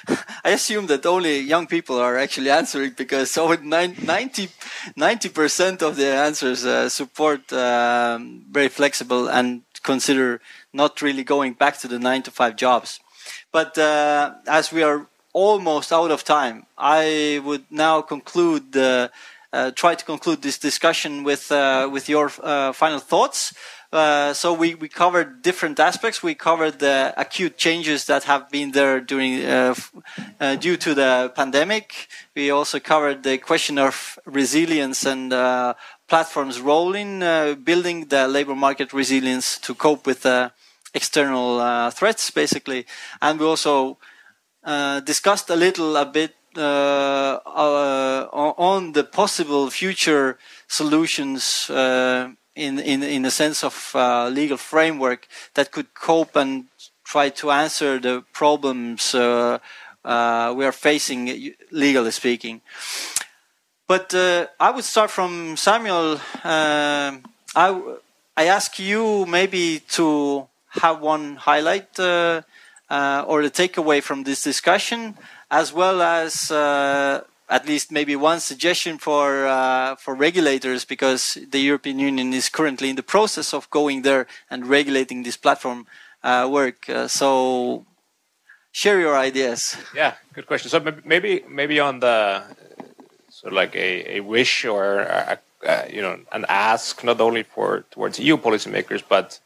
I 0.45 0.51
assume 0.51 0.87
that 0.89 1.07
only 1.07 1.41
young 1.41 1.67
people 1.67 1.97
are 1.99 2.19
actually 2.19 2.51
answering 2.51 2.93
because 2.95 3.39
over 3.39 3.57
90, 3.63 5.31
percent 5.31 5.83
of 5.83 5.97
the 5.97 6.09
answers 6.09 6.67
uh, 6.67 6.91
support 6.91 7.51
um, 7.55 8.45
very 8.51 8.69
flexible 8.69 9.29
and 9.29 9.63
consider 9.83 10.43
not 10.75 11.01
really 11.01 11.25
going 11.25 11.55
back 11.55 11.79
to 11.79 11.89
the 11.89 11.99
nine 11.99 12.23
to 12.25 12.31
five 12.31 12.55
jobs. 12.57 13.01
But 13.51 13.79
uh, 13.79 14.35
as 14.47 14.71
we 14.71 14.83
are 14.83 15.09
almost 15.37 15.93
out 15.93 16.11
of 16.11 16.25
time. 16.25 16.65
I 16.79 17.43
would 17.45 17.67
now 17.71 18.01
conclude, 18.01 18.75
uh, 18.75 19.09
uh, 19.53 19.71
try 19.73 19.95
to 19.95 20.05
conclude 20.05 20.41
this 20.41 20.59
discussion 20.59 21.25
with 21.25 21.53
uh, 21.53 21.91
with 21.93 22.09
your 22.09 22.33
uh, 22.43 22.73
final 22.73 23.01
thoughts. 23.01 23.53
Uh, 23.93 24.33
so 24.33 24.53
we, 24.53 24.75
we 24.75 24.89
covered 24.89 25.43
different 25.43 25.79
aspects. 25.79 26.23
We 26.23 26.35
covered 26.35 26.79
the 26.79 27.13
acute 27.17 27.57
changes 27.57 28.07
that 28.07 28.25
have 28.25 28.51
been 28.51 28.73
there 28.73 29.01
during 29.01 29.45
uh, 29.45 29.75
uh, 30.41 30.57
due 30.57 30.77
to 30.79 30.95
the 30.95 31.33
pandemic. 31.37 32.09
We 32.35 32.51
also 32.51 32.81
covered 32.81 33.23
the 33.23 33.37
question 33.39 33.79
of 33.79 34.19
resilience 34.25 35.05
and 35.05 35.31
platforms' 36.09 36.61
role 36.61 36.95
in 36.95 37.21
building 37.63 38.09
the 38.09 38.27
labor 38.27 38.57
market 38.57 38.93
resilience 38.93 39.59
to 39.67 39.75
cope 39.75 40.07
with 40.07 40.27
external 40.95 41.91
threats, 41.91 42.31
basically. 42.31 42.87
And 43.21 43.39
we 43.39 43.47
also 43.47 43.99
discussed 45.05 45.49
a 45.51 45.57
little 45.57 45.97
a 45.97 46.05
bit 46.05 46.35
on 46.57 47.43
the 48.93 49.05
possible 49.05 49.71
future 49.71 50.39
solutions 50.69 51.71
in 52.57 52.79
in 52.79 53.03
in 53.03 53.25
a 53.25 53.31
sense 53.31 53.63
of 53.63 53.93
uh, 53.95 54.29
legal 54.29 54.57
framework 54.57 55.29
that 55.55 55.71
could 55.71 55.95
cope 55.95 56.35
and 56.35 56.65
try 57.05 57.29
to 57.29 57.51
answer 57.51 58.01
the 58.01 58.25
problems 58.33 59.15
uh, 59.15 59.59
uh, 60.05 60.55
we 60.57 60.65
are 60.65 60.73
facing, 60.73 61.53
legally 61.71 62.11
speaking. 62.11 62.61
But 63.89 64.15
uh, 64.15 64.47
I 64.59 64.71
would 64.71 64.85
start 64.85 65.11
from 65.11 65.57
Samuel. 65.57 66.21
Uh, 66.45 67.19
I 67.55 67.83
I 68.37 68.45
ask 68.47 68.79
you 68.79 69.27
maybe 69.27 69.81
to 69.97 70.49
have 70.81 71.01
one 71.01 71.37
highlight 71.37 71.99
uh, 71.99 72.43
or 72.91 73.43
the 73.43 73.51
takeaway 73.51 74.03
from 74.03 74.25
this 74.25 74.43
discussion, 74.43 75.17
as 75.51 75.73
well 75.73 76.03
as 76.03 76.51
at 77.49 77.67
least 77.67 77.93
maybe 77.93 78.17
one 78.17 78.41
suggestion 78.41 78.99
for 78.99 79.47
uh, 79.47 79.95
for 79.97 80.15
regulators 80.15 80.85
because 80.85 81.39
the 81.51 81.61
European 81.61 81.99
Union 81.99 82.33
is 82.33 82.49
currently 82.49 82.91
in 82.91 82.97
the 82.97 83.03
process 83.03 83.55
of 83.55 83.71
going 83.71 84.03
there 84.03 84.27
and 84.51 84.67
regulating 84.67 85.23
this 85.23 85.37
platform 85.37 85.87
uh, 86.25 86.49
work. 86.51 86.89
Uh, 86.89 87.07
so 87.07 87.85
share 88.73 89.01
your 89.01 89.17
ideas. 89.17 89.77
Yeah, 89.95 90.15
good 90.33 90.47
question. 90.47 90.71
So 90.71 90.81
maybe 91.05 91.45
maybe 91.49 91.79
on 91.81 92.01
the 92.01 92.43
sort 93.31 93.53
of 93.53 93.57
like 93.57 93.77
a, 93.77 94.17
a 94.17 94.21
wish 94.21 94.65
or 94.65 95.01
a, 95.01 95.39
a, 95.63 95.93
you 95.93 96.03
know 96.03 96.19
an 96.33 96.45
ask 96.49 97.05
not 97.05 97.21
only 97.21 97.45
for 97.45 97.85
towards 97.91 98.19
EU 98.19 98.37
policymakers 98.37 99.03
but 99.09 99.39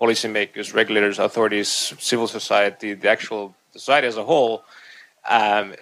policymakers, 0.00 0.74
regulators, 0.74 1.18
authorities, 1.18 1.68
civil 1.98 2.26
society, 2.26 2.94
the 2.94 3.08
actual 3.08 3.54
society 3.72 4.06
as 4.06 4.16
a 4.16 4.24
whole 4.24 4.62
um, 5.28 5.74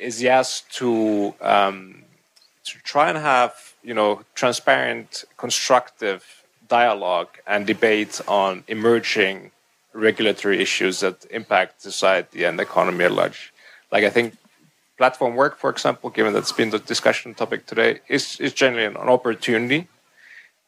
is 0.00 0.22
yes 0.22 0.62
to 0.72 1.34
um, 1.40 2.02
to 2.64 2.78
try 2.82 3.08
and 3.08 3.18
have 3.18 3.52
you 3.82 3.94
know 3.94 4.22
transparent, 4.34 5.24
constructive 5.36 6.44
dialogue 6.68 7.28
and 7.46 7.66
debate 7.66 8.20
on 8.26 8.64
emerging 8.68 9.50
regulatory 9.92 10.60
issues 10.60 11.00
that 11.00 11.24
impact 11.30 11.80
society 11.80 12.44
and 12.44 12.58
the 12.58 12.62
economy 12.62 13.04
at 13.04 13.12
large. 13.12 13.52
Like 13.90 14.04
I 14.04 14.10
think 14.10 14.36
platform 14.98 15.36
work, 15.36 15.58
for 15.58 15.70
example, 15.70 16.10
given 16.10 16.32
that's 16.32 16.52
been 16.52 16.70
the 16.70 16.78
discussion 16.78 17.34
topic 17.34 17.66
today, 17.66 18.00
is 18.08 18.40
is 18.40 18.52
generally 18.52 18.86
an 18.86 18.96
opportunity. 18.96 19.88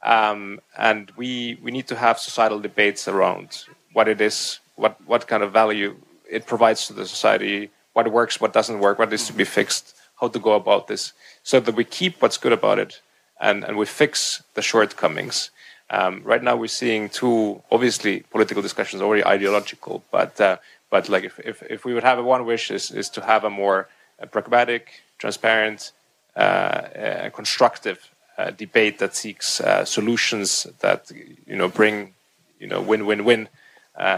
Um, 0.03 0.61
and 0.77 1.11
we 1.17 1.59
we 1.63 1.71
need 1.71 1.89
to 1.89 1.97
have 1.97 2.19
societal 2.19 2.61
debates 2.61 3.09
around 3.09 3.65
what 3.93 4.09
it 4.09 4.21
is, 4.21 4.61
what 4.77 4.97
what 5.07 5.27
kind 5.27 5.43
of 5.43 5.53
value 5.53 5.97
it 6.31 6.47
provides 6.47 6.87
to 6.87 6.93
the 6.93 7.07
society, 7.07 7.71
what 7.95 8.11
works, 8.13 8.41
what 8.41 8.53
doesn't 8.53 8.79
work, 8.79 8.99
what 8.99 9.11
needs 9.11 9.27
to 9.27 9.33
be 9.33 9.45
fixed, 9.45 9.97
how 10.21 10.29
to 10.29 10.39
go 10.39 10.53
about 10.53 10.87
this, 10.87 11.13
so 11.43 11.59
that 11.61 11.75
we 11.75 11.85
keep 11.85 12.23
what's 12.23 12.39
good 12.39 12.53
about 12.53 12.79
it 12.79 13.01
and, 13.41 13.65
and 13.65 13.77
we 13.77 13.87
fix 13.87 14.43
the 14.55 14.63
shortcomings. 14.63 15.51
Um, 15.91 16.21
right 16.25 16.43
now, 16.43 16.57
we're 16.57 16.69
seeing 16.69 17.09
two 17.09 17.63
obviously 17.71 18.21
political 18.31 18.63
discussions 18.63 19.01
already 19.01 19.25
ideological, 19.25 20.05
but 20.11 20.39
uh, 20.41 20.59
but 20.91 21.09
like 21.09 21.25
if, 21.25 21.39
if, 21.41 21.63
if 21.63 21.85
we 21.85 21.95
would 21.95 22.05
have 22.05 22.19
a 22.19 22.23
one 22.23 22.45
wish 22.45 22.71
is 22.71 22.91
is 22.91 23.09
to 23.11 23.25
have 23.25 23.45
a 23.45 23.51
more 23.51 23.89
uh, 24.23 24.27
pragmatic, 24.27 25.03
transparent, 25.19 25.93
uh, 26.37 26.39
uh 26.39 27.31
constructive 27.31 28.11
uh, 28.39 28.51
debate 28.53 28.99
that 28.99 29.15
seeks 29.15 29.61
uh, 29.61 29.85
solutions 29.85 30.67
that 30.81 31.11
you 31.47 31.57
know 31.57 31.69
bring 31.69 32.15
you 32.59 32.67
know 32.67 32.81
win 32.81 33.05
win 33.05 33.25
win 33.25 33.49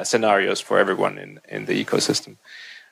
scenarios 0.03 0.61
for 0.61 0.79
everyone 0.79 1.19
in 1.19 1.41
in 1.49 1.65
the 1.67 1.85
ecosystem. 1.85 2.37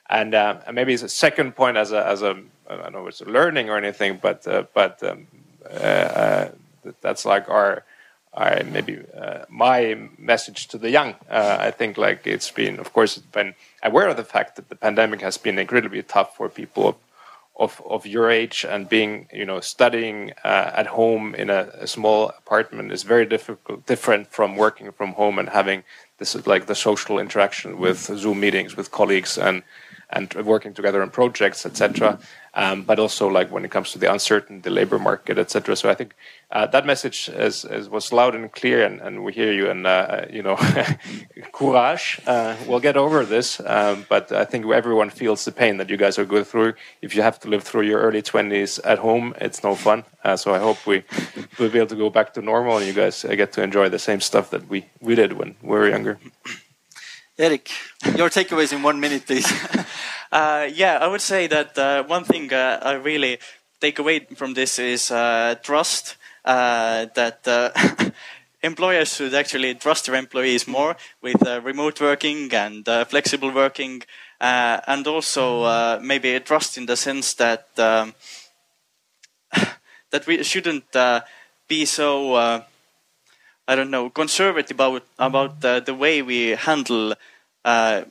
And, 0.09 0.33
uh, 0.33 0.57
and 0.65 0.75
maybe 0.75 0.93
it's 0.93 1.03
a 1.03 1.09
second 1.09 1.55
point 1.55 1.77
as 1.77 1.91
a, 1.91 2.05
as 2.05 2.23
a 2.23 2.35
I 2.69 2.75
don't 2.75 2.93
know 2.93 3.03
if 3.03 3.09
it's 3.09 3.21
a 3.21 3.25
learning 3.25 3.69
or 3.69 3.77
anything, 3.77 4.19
but, 4.21 4.47
uh, 4.47 4.63
but 4.73 5.01
um, 5.03 5.27
uh, 5.69 5.73
uh 5.73 6.51
that's 7.01 7.25
like 7.25 7.49
our, 7.49 7.83
our 8.33 8.63
maybe 8.63 9.03
uh, 9.15 9.45
my 9.49 10.09
message 10.17 10.67
to 10.69 10.77
the 10.77 10.89
young. 10.89 11.15
Uh, 11.29 11.57
I 11.59 11.71
think 11.71 11.97
like 11.97 12.25
it's 12.25 12.49
been, 12.49 12.79
of 12.79 12.93
course, 12.93 13.17
been 13.17 13.53
aware 13.83 14.07
of 14.07 14.17
the 14.17 14.23
fact 14.23 14.55
that 14.55 14.69
the 14.69 14.75
pandemic 14.75 15.21
has 15.21 15.37
been 15.37 15.59
incredibly 15.59 16.01
tough 16.01 16.35
for 16.35 16.49
people 16.49 16.99
of, 17.59 17.81
of, 17.85 18.05
your 18.05 18.31
age 18.31 18.65
and 18.67 18.87
being, 18.87 19.27
you 19.33 19.45
know, 19.45 19.59
studying 19.59 20.31
uh, 20.45 20.71
at 20.73 20.87
home 20.87 21.35
in 21.35 21.49
a, 21.49 21.69
a 21.73 21.87
small 21.87 22.29
apartment 22.29 22.91
is 22.91 23.03
very 23.03 23.25
difficult, 23.25 23.85
different 23.85 24.31
from 24.31 24.55
working 24.55 24.91
from 24.93 25.11
home 25.13 25.37
and 25.37 25.49
having 25.49 25.83
this 26.19 26.35
is 26.35 26.47
like 26.47 26.65
the 26.67 26.75
social 26.75 27.19
interaction 27.19 27.77
with 27.77 27.99
Zoom 27.99 28.39
meetings 28.39 28.75
with 28.77 28.91
colleagues 28.91 29.37
and 29.37 29.63
and 30.11 30.33
working 30.45 30.73
together 30.73 31.01
on 31.01 31.09
projects, 31.09 31.65
etc. 31.65 32.19
Um, 32.55 32.81
but 32.81 32.97
also 32.97 33.27
like 33.27 33.51
when 33.51 33.63
it 33.63 33.69
comes 33.69 33.91
to 33.91 33.99
the 33.99 34.11
uncertain, 34.11 34.61
the 34.61 34.71
labor 34.71 34.97
market, 34.97 35.37
etc. 35.37 35.75
So 35.75 35.87
I 35.87 35.93
think 35.93 36.15
uh, 36.49 36.65
that 36.67 36.83
message 36.85 37.29
is, 37.29 37.63
is, 37.63 37.89
was 37.89 38.11
loud 38.11 38.33
and 38.33 38.51
clear, 38.51 38.83
and, 38.83 38.99
and 39.01 39.23
we 39.23 39.33
hear 39.33 39.53
you. 39.53 39.69
And 39.69 39.85
uh, 39.85 40.25
you 40.31 40.41
know, 40.41 40.55
courage. 41.53 42.19
Uh, 42.25 42.55
we'll 42.67 42.79
get 42.79 42.97
over 42.97 43.23
this. 43.23 43.61
Um, 43.63 44.05
but 44.09 44.31
I 44.31 44.45
think 44.45 44.65
everyone 44.65 45.11
feels 45.11 45.45
the 45.45 45.51
pain 45.51 45.77
that 45.77 45.89
you 45.89 45.97
guys 45.97 46.17
are 46.17 46.25
going 46.25 46.43
through. 46.43 46.73
If 47.03 47.15
you 47.15 47.21
have 47.21 47.39
to 47.41 47.47
live 47.47 47.63
through 47.63 47.83
your 47.83 48.01
early 48.01 48.23
twenties 48.23 48.79
at 48.79 48.97
home, 48.97 49.35
it's 49.39 49.63
no 49.63 49.75
fun. 49.75 50.03
Uh, 50.23 50.35
so 50.35 50.53
I 50.55 50.59
hope 50.59 50.85
we 50.87 51.03
will 51.59 51.69
be 51.69 51.77
able 51.77 51.87
to 51.87 51.95
go 51.95 52.09
back 52.09 52.33
to 52.33 52.41
normal, 52.41 52.77
and 52.77 52.87
you 52.87 52.93
guys 52.93 53.23
get 53.23 53.53
to 53.53 53.61
enjoy 53.61 53.89
the 53.89 53.99
same 53.99 54.21
stuff 54.21 54.49
that 54.49 54.67
we 54.67 54.85
we 55.01 55.13
did 55.13 55.33
when 55.33 55.55
we 55.61 55.69
were 55.69 55.87
younger. 55.87 56.17
Erik, 57.39 57.71
your 58.17 58.29
takeaways 58.29 58.73
in 58.73 58.83
one 58.83 58.99
minute, 58.99 59.25
please. 59.25 59.49
uh, 60.31 60.67
yeah, 60.73 60.97
I 60.99 61.07
would 61.07 61.21
say 61.21 61.47
that 61.47 61.77
uh, 61.77 62.03
one 62.03 62.25
thing 62.25 62.51
uh, 62.51 62.81
I 62.83 62.95
really 62.95 63.39
take 63.79 63.97
away 63.97 64.27
from 64.35 64.55
this 64.55 64.77
is 64.77 65.09
uh, 65.09 65.55
trust. 65.63 66.17
Uh, 66.43 67.05
that 67.15 67.47
uh, 67.47 67.69
employers 68.61 69.15
should 69.15 69.33
actually 69.33 69.73
trust 69.75 70.07
their 70.07 70.15
employees 70.15 70.67
more 70.67 70.97
with 71.21 71.41
remote 71.63 72.01
working 72.01 72.53
and 72.53 72.85
flexible 73.07 73.51
working, 73.51 74.03
and 74.41 75.07
also 75.07 75.99
maybe 76.01 76.37
trust 76.41 76.77
in 76.77 76.87
the 76.87 76.97
sense 76.97 77.35
that 77.35 77.69
um, 77.77 78.13
that 80.11 80.27
we 80.27 80.43
shouldn't 80.43 80.91
be 81.69 81.85
so 81.85 82.65
I 83.69 83.75
don't 83.75 83.91
know, 83.91 84.09
conservative 84.09 84.77
about 84.77 85.03
about 85.19 85.63
uh, 85.63 85.79
the 85.79 85.93
way 85.93 86.23
we 86.23 86.55
handle 86.55 87.13
uh, 87.63 88.01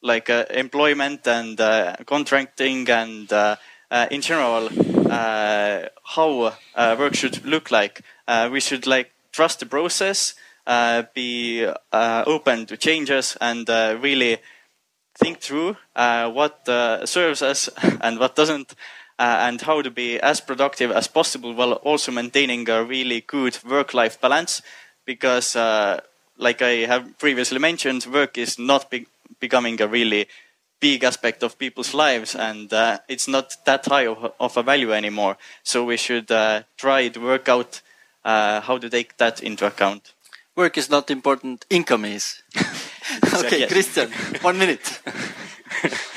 like 0.00 0.30
uh, 0.30 0.44
employment 0.50 1.26
and 1.26 1.60
uh, 1.60 1.96
contracting 2.06 2.88
and 2.88 3.32
uh, 3.32 3.56
uh, 3.90 4.06
in 4.12 4.20
general 4.20 4.68
how 5.08 6.54
work 7.00 7.16
should 7.16 7.44
look 7.44 7.72
like. 7.72 8.02
we 8.52 8.60
should 8.60 8.86
like 8.86 9.10
trust 9.32 9.58
the 9.58 9.66
process, 9.66 10.36
be 11.14 11.66
open 11.92 12.66
to 12.66 12.76
changes, 12.76 13.36
and 13.40 13.68
really 13.68 14.38
think 15.18 15.40
through 15.40 15.76
what 15.96 16.60
serves 17.08 17.42
us 17.42 17.68
and 18.00 18.20
what 18.20 18.36
doesn't. 18.36 18.76
Uh, 19.18 19.48
and 19.48 19.62
how 19.62 19.80
to 19.80 19.90
be 19.90 20.20
as 20.20 20.42
productive 20.42 20.90
as 20.90 21.08
possible 21.08 21.54
while 21.54 21.72
also 21.84 22.12
maintaining 22.12 22.68
a 22.68 22.84
really 22.84 23.22
good 23.22 23.58
work-life 23.64 24.20
balance 24.20 24.60
because 25.06 25.56
uh, 25.56 25.98
like 26.36 26.60
I 26.60 26.84
have 26.86 27.18
previously 27.18 27.58
mentioned, 27.58 28.06
work 28.06 28.36
is 28.36 28.58
not 28.58 28.90
be 28.90 29.06
becoming 29.40 29.80
a 29.80 29.88
really 29.88 30.28
big 30.80 31.04
aspect 31.04 31.42
of 31.42 31.58
people's 31.58 31.94
lives 31.94 32.34
and 32.34 32.72
uh, 32.72 32.98
it's 33.08 33.28
not 33.28 33.56
that 33.64 33.86
high 33.86 34.06
of, 34.06 34.32
of, 34.38 34.56
a 34.56 34.62
value 34.62 34.92
anymore. 34.92 35.36
So 35.62 35.84
we 35.84 35.96
should 35.96 36.30
uh, 36.30 36.62
try 36.76 37.08
to 37.08 37.20
work 37.20 37.48
out 37.48 37.80
uh, 38.24 38.60
how 38.60 38.78
to 38.78 38.90
take 38.90 39.16
that 39.16 39.42
into 39.42 39.66
account. 39.66 40.12
Work 40.54 40.78
is 40.78 40.90
not 40.90 41.10
important, 41.10 41.64
income 41.70 42.04
is. 42.04 42.42
okay, 43.34 43.66
Kristjan, 43.66 44.10
one 44.42 44.58
minute. 44.58 45.00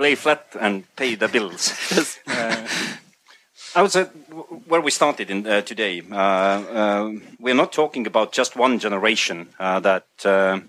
Lay 0.00 0.14
flat 0.14 0.56
and 0.58 0.84
pay 0.96 1.14
the 1.14 1.28
bills. 1.28 1.74
Uh, 2.26 2.66
I 3.74 3.82
would 3.82 3.92
say 3.92 4.04
where 4.66 4.80
we 4.80 4.90
started 4.90 5.30
in, 5.30 5.46
uh, 5.46 5.60
today, 5.60 6.00
uh, 6.10 6.14
uh, 6.14 7.12
we're 7.38 7.54
not 7.54 7.72
talking 7.72 8.06
about 8.06 8.32
just 8.32 8.56
one 8.56 8.78
generation 8.78 9.48
uh, 9.58 9.78
that 9.80 10.06
uh, 10.24 10.60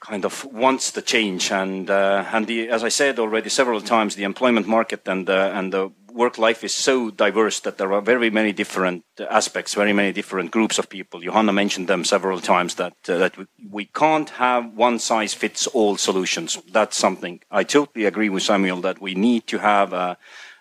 kind 0.00 0.24
of 0.24 0.44
wants 0.52 0.92
the 0.92 1.02
change 1.02 1.52
and 1.52 1.90
uh, 1.90 2.24
and 2.32 2.46
the 2.46 2.68
as 2.68 2.82
I 2.82 2.88
said 2.88 3.18
already 3.18 3.50
several 3.50 3.80
times 3.80 4.14
the 4.14 4.24
employment 4.24 4.66
market 4.66 5.06
and 5.06 5.28
and 5.28 5.72
the 5.72 5.90
work 6.14 6.38
life 6.38 6.62
is 6.62 6.72
so 6.72 7.10
diverse 7.10 7.60
that 7.60 7.76
there 7.76 7.92
are 7.92 8.00
very 8.00 8.30
many 8.30 8.52
different 8.52 9.04
aspects 9.28 9.74
very 9.74 9.92
many 9.92 10.12
different 10.12 10.50
groups 10.50 10.78
of 10.78 10.88
people 10.88 11.20
Johanna 11.20 11.52
mentioned 11.52 11.88
them 11.88 12.04
several 12.04 12.40
times 12.40 12.76
that 12.76 12.96
uh, 13.08 13.18
that 13.18 13.36
we, 13.36 13.46
we 13.70 13.84
can't 13.86 14.30
have 14.30 14.72
one 14.74 14.98
size 14.98 15.34
fits 15.34 15.66
all 15.66 15.96
solutions 15.96 16.58
that's 16.70 16.96
something 16.96 17.40
I 17.50 17.64
totally 17.64 18.04
agree 18.06 18.28
with 18.28 18.44
Samuel 18.44 18.80
that 18.82 19.00
we 19.00 19.14
need 19.14 19.46
to 19.48 19.58
have 19.58 19.92
a, 19.92 20.16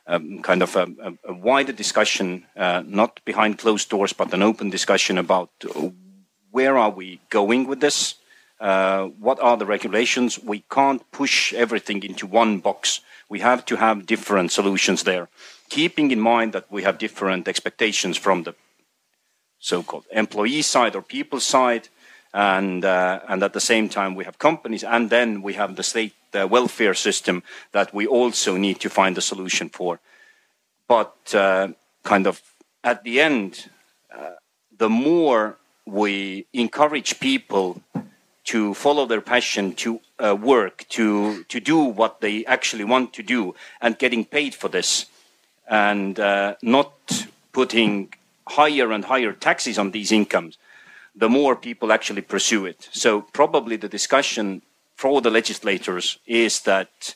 a 0.07 0.19
kind 0.41 0.63
of 0.63 0.75
a, 0.75 0.87
a 1.23 1.33
wider 1.33 1.71
discussion 1.71 2.45
uh, 2.57 2.81
not 2.85 3.21
behind 3.23 3.59
closed 3.59 3.89
doors 3.89 4.13
but 4.13 4.33
an 4.33 4.41
open 4.41 4.69
discussion 4.71 5.17
about 5.19 5.51
where 6.51 6.77
are 6.77 6.91
we 6.91 7.21
going 7.29 7.67
with 7.67 7.79
this 7.79 8.15
uh, 8.59 9.07
what 9.19 9.41
are 9.41 9.57
the 9.57 9.65
regulations? 9.65 10.39
We 10.41 10.63
can't 10.71 11.01
push 11.11 11.53
everything 11.53 12.01
into 12.01 12.25
one 12.25 12.59
box. 12.59 13.01
We 13.29 13.39
have 13.39 13.65
to 13.65 13.75
have 13.77 14.05
different 14.05 14.51
solutions 14.51 15.03
there, 15.03 15.27
keeping 15.69 16.11
in 16.11 16.19
mind 16.19 16.53
that 16.53 16.65
we 16.69 16.83
have 16.83 16.97
different 16.97 17.47
expectations 17.47 18.17
from 18.17 18.43
the 18.43 18.53
so-called 19.59 20.05
employee 20.11 20.61
side 20.61 20.95
or 20.95 21.01
people 21.01 21.39
side, 21.39 21.87
and 22.33 22.83
uh, 22.83 23.19
and 23.27 23.43
at 23.43 23.53
the 23.53 23.61
same 23.61 23.89
time 23.89 24.15
we 24.15 24.25
have 24.25 24.37
companies, 24.37 24.83
and 24.83 25.09
then 25.09 25.41
we 25.41 25.53
have 25.53 25.75
the 25.75 25.83
state 25.83 26.15
uh, 26.33 26.47
welfare 26.47 26.93
system 26.93 27.43
that 27.71 27.93
we 27.93 28.07
also 28.07 28.57
need 28.57 28.79
to 28.79 28.89
find 28.89 29.17
a 29.17 29.21
solution 29.21 29.69
for. 29.69 29.99
But 30.87 31.33
uh, 31.33 31.69
kind 32.03 32.27
of 32.27 32.41
at 32.83 33.03
the 33.03 33.21
end, 33.21 33.69
uh, 34.13 34.35
the 34.77 34.89
more 34.89 35.57
we 35.85 36.45
encourage 36.53 37.19
people 37.19 37.81
to 38.45 38.73
follow 38.73 39.05
their 39.05 39.21
passion, 39.21 39.73
to 39.73 39.99
uh, 40.19 40.35
work, 40.35 40.85
to 40.89 41.43
to 41.45 41.59
do 41.59 41.77
what 41.79 42.21
they 42.21 42.45
actually 42.45 42.83
want 42.83 43.13
to 43.13 43.23
do, 43.23 43.55
and 43.81 43.97
getting 43.97 44.25
paid 44.25 44.53
for 44.53 44.69
this, 44.69 45.05
and 45.69 46.19
uh, 46.19 46.55
not 46.61 46.93
putting 47.51 48.13
higher 48.47 48.91
and 48.91 49.05
higher 49.05 49.31
taxes 49.31 49.77
on 49.77 49.91
these 49.91 50.11
incomes, 50.11 50.57
the 51.15 51.29
more 51.29 51.55
people 51.55 51.91
actually 51.91 52.21
pursue 52.21 52.65
it. 52.65 52.89
So 52.91 53.21
probably 53.21 53.77
the 53.77 53.87
discussion 53.87 54.61
for 54.95 55.21
the 55.21 55.29
legislators 55.29 56.19
is 56.25 56.61
that 56.61 57.15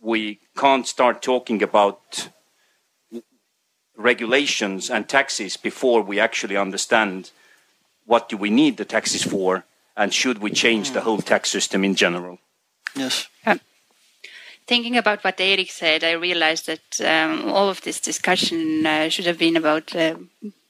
we 0.00 0.40
can't 0.56 0.86
start 0.86 1.22
talking 1.22 1.62
about 1.62 2.28
regulations 3.96 4.90
and 4.90 5.08
taxes 5.08 5.56
before 5.56 6.02
we 6.02 6.20
actually 6.20 6.56
understand 6.56 7.30
what 8.04 8.28
do 8.28 8.36
we 8.36 8.50
need 8.50 8.76
the 8.76 8.84
taxes 8.84 9.22
for 9.22 9.64
and 9.96 10.12
should 10.12 10.38
we 10.38 10.50
change 10.50 10.90
the 10.90 11.00
whole 11.02 11.18
tax 11.18 11.50
system 11.50 11.84
in 11.84 11.94
general? 11.94 12.38
Yes. 12.94 13.28
Um, 13.44 13.60
thinking 14.66 14.96
about 14.96 15.24
what 15.24 15.40
Erik 15.40 15.70
said, 15.70 16.04
I 16.04 16.12
realized 16.12 16.66
that 16.66 17.00
um, 17.00 17.50
all 17.50 17.68
of 17.68 17.82
this 17.82 18.00
discussion 18.00 18.84
uh, 18.86 19.08
should 19.08 19.26
have 19.26 19.38
been 19.38 19.56
about 19.56 19.94
uh, 19.94 20.16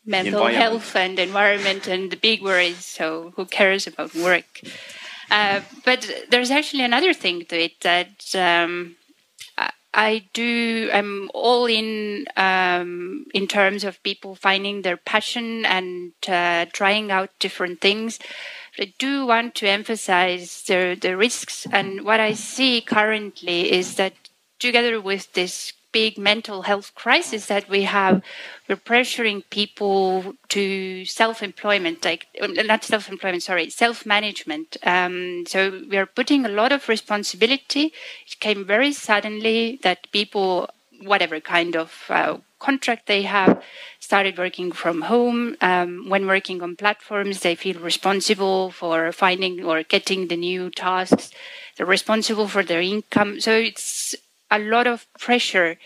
mental 0.04 0.46
health 0.46 0.94
and 0.94 1.18
environment 1.18 1.86
and 1.86 2.10
the 2.10 2.16
big 2.16 2.42
worries. 2.42 2.84
So 2.84 3.32
who 3.36 3.46
cares 3.46 3.86
about 3.86 4.14
work? 4.14 4.60
Uh, 5.30 5.60
but 5.84 6.08
there's 6.30 6.50
actually 6.50 6.84
another 6.84 7.12
thing 7.12 7.44
to 7.46 7.60
it 7.60 7.80
that 7.80 8.34
um, 8.36 8.96
I 9.96 10.26
do. 10.34 10.90
I'm 10.92 11.30
all 11.32 11.64
in 11.64 12.26
um, 12.36 13.24
in 13.32 13.48
terms 13.48 13.82
of 13.82 14.02
people 14.02 14.34
finding 14.34 14.82
their 14.82 14.98
passion 14.98 15.64
and 15.64 16.12
uh, 16.28 16.66
trying 16.72 17.10
out 17.10 17.30
different 17.40 17.80
things. 17.80 18.18
I 18.78 18.92
do 18.98 19.26
want 19.26 19.54
to 19.56 19.68
emphasize 19.68 20.62
the, 20.66 20.96
the 21.00 21.16
risks. 21.16 21.66
And 21.72 22.04
what 22.04 22.20
I 22.20 22.34
see 22.34 22.80
currently 22.80 23.72
is 23.72 23.96
that 23.96 24.12
together 24.58 25.00
with 25.00 25.32
this 25.32 25.72
big 25.92 26.18
mental 26.18 26.62
health 26.62 26.94
crisis 26.94 27.46
that 27.46 27.70
we 27.70 27.82
have, 27.84 28.22
we're 28.68 28.76
pressuring 28.76 29.42
people 29.48 30.34
to 30.48 31.06
self-employment, 31.06 32.04
like 32.04 32.26
not 32.42 32.84
self-employment, 32.84 33.42
sorry, 33.42 33.70
self-management. 33.70 34.76
Um, 34.82 35.44
so 35.46 35.80
we 35.88 35.96
are 35.96 36.04
putting 36.04 36.44
a 36.44 36.50
lot 36.50 36.70
of 36.70 36.90
responsibility. 36.90 37.94
It 38.26 38.40
came 38.40 38.66
very 38.66 38.92
suddenly 38.92 39.78
that 39.84 40.10
people, 40.12 40.68
whatever 41.02 41.40
kind 41.40 41.76
of 41.76 42.04
uh, 42.08 42.38
contract 42.58 43.06
they 43.06 43.22
have, 43.22 43.62
started 44.00 44.38
working 44.38 44.72
from 44.72 45.02
home. 45.02 45.56
Um, 45.60 46.08
when 46.08 46.26
working 46.26 46.62
on 46.62 46.76
platforms, 46.76 47.40
they 47.40 47.54
feel 47.54 47.78
responsible 47.80 48.70
for 48.70 49.12
finding 49.12 49.64
or 49.64 49.82
getting 49.82 50.28
the 50.28 50.36
new 50.36 50.70
tasks. 50.70 51.30
They're 51.76 51.86
responsible 51.86 52.48
for 52.48 52.62
their 52.62 52.80
income. 52.80 53.40
So 53.40 53.52
it's 53.52 54.14
a 54.50 54.58
lot 54.58 54.86
of 54.86 55.06
pressure 55.18 55.76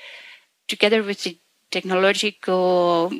together 0.69 1.03
with 1.03 1.25
the 1.25 1.39
technological 1.71 3.13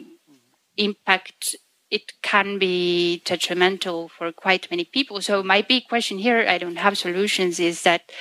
impact. 0.77 1.57
It 1.91 2.13
can 2.23 2.59
be 2.59 3.21
detrimental 3.25 4.09
for 4.09 4.31
quite 4.31 4.71
many 4.71 4.85
people. 4.85 5.21
So 5.21 5.43
my 5.43 5.63
big 5.63 5.89
question 5.89 6.19
here, 6.19 6.47
I 6.49 6.59
don't 6.59 6.77
have 6.77 6.97
solutions, 6.97 7.59
is 7.59 7.83
that 7.83 8.13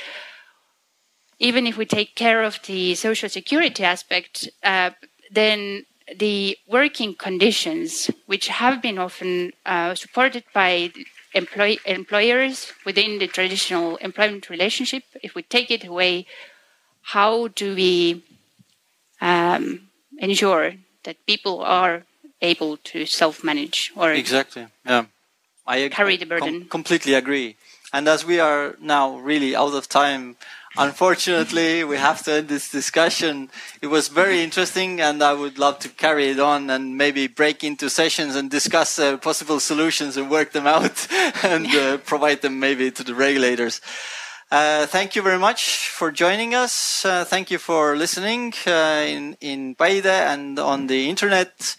even 1.40 1.66
if 1.66 1.78
we 1.78 1.86
take 1.86 2.16
care 2.16 2.44
of 2.44 2.60
the 2.66 2.96
social 2.96 3.30
security 3.30 3.84
aspect, 3.84 4.50
uh, 4.64 4.92
then 5.32 5.86
the 6.18 6.58
working 6.68 7.16
conditions, 7.16 8.10
which 8.26 8.48
have 8.48 8.82
been 8.82 8.98
often 8.98 9.52
uh, 9.66 9.96
supported 9.96 10.44
by 10.54 10.92
employ 11.34 11.78
employers 11.86 12.74
within 12.86 13.20
the 13.20 13.28
traditional 13.28 13.98
employment 13.98 14.50
relationship, 14.50 15.04
if 15.22 15.36
we 15.36 15.44
take 15.44 15.72
it 15.72 15.86
away, 15.86 16.26
how 17.02 17.48
do 17.50 17.76
we 17.76 18.24
um, 19.22 19.90
ensure 20.18 20.74
that 21.04 21.26
people 21.26 21.62
are 21.62 22.04
able 22.42 22.78
to 22.78 23.06
self-manage 23.06 23.92
or 23.96 24.12
exactly 24.12 24.66
yeah 24.86 25.06
I 25.68 25.90
carry 25.90 26.18
the 26.18 26.26
burden? 26.26 26.62
Com 26.62 26.70
completely 26.70 27.14
agree. 27.14 27.56
And 27.94 28.08
as 28.08 28.26
we 28.26 28.40
are 28.40 28.76
now 28.80 29.18
really 29.18 29.56
out 29.56 29.74
of 29.74 29.90
time, 29.90 30.36
unfortunately, 30.80 31.84
we 31.84 31.98
have 31.98 32.24
to 32.24 32.32
end 32.32 32.48
this 32.48 32.72
discussion. 32.72 33.52
It 33.82 33.88
was 33.88 34.08
very 34.08 34.42
interesting, 34.42 35.00
and 35.02 35.22
I 35.22 35.34
would 35.34 35.60
love 35.60 35.78
to 35.80 35.90
carry 35.90 36.30
it 36.30 36.40
on 36.40 36.70
and 36.70 36.98
maybe 36.98 37.28
break 37.28 37.64
into 37.64 37.90
sessions 37.90 38.36
and 38.36 38.50
discuss 38.50 38.98
uh, 38.98 39.18
possible 39.18 39.60
solutions 39.60 40.18
and 40.18 40.32
work 40.32 40.54
them 40.54 40.66
out 40.66 41.08
and 41.44 41.68
uh, 41.68 41.98
provide 41.98 42.42
them 42.42 42.60
maybe 42.60 42.90
to 42.92 43.04
the 43.04 43.14
regulators. 43.14 43.82
Uh, 44.52 44.88
thank 44.88 45.16
you 45.16 45.22
very 45.22 45.38
much 45.38 45.90
for 45.90 46.12
joining 46.12 46.56
us. 46.56 47.06
Uh, 47.06 47.24
thank 47.24 47.52
you 47.52 47.60
for 47.60 47.96
listening 47.96 48.52
uh, 48.66 49.06
in 49.06 49.38
in 49.42 49.76
Paide 49.76 50.08
and 50.08 50.58
on 50.58 50.88
the 50.88 51.08
internet. 51.08 51.76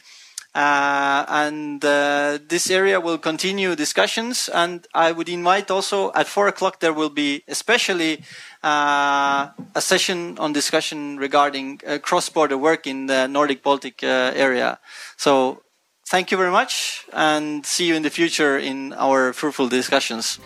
Uh, 0.52 1.24
and 1.28 1.85
uh, 1.85 2.39
this 2.48 2.70
area 2.70 3.01
will 3.01 3.18
continue 3.18 3.77
discussions. 3.77 4.48
And 4.52 4.86
I 4.94 5.12
would 5.12 5.28
invite 5.28 5.70
also 5.70 6.12
at 6.14 6.27
four 6.27 6.48
o'clock 6.48 6.81
there 6.81 6.93
will 6.93 7.10
be 7.10 7.44
especially 7.47 8.24
Uh, 8.62 9.49
a 9.74 9.81
session 9.81 10.37
on 10.39 10.53
discussion 10.53 11.16
regarding 11.16 11.81
uh, 11.87 11.97
cross-border 11.99 12.59
work 12.59 12.87
in 12.87 13.07
the 13.07 13.27
Nordic 13.27 13.62
Baltic 13.62 14.05
uh, 14.05 14.32
area. 14.35 14.78
So 15.16 15.62
thank 16.07 16.31
you 16.31 16.37
very 16.37 16.51
much 16.51 17.07
and 17.12 17.65
see 17.65 17.87
you 17.87 17.95
in 17.95 18.03
the 18.03 18.11
future 18.11 18.59
in 18.59 18.93
our 18.93 19.32
fruitful 19.32 19.69
discussions. 19.69 20.39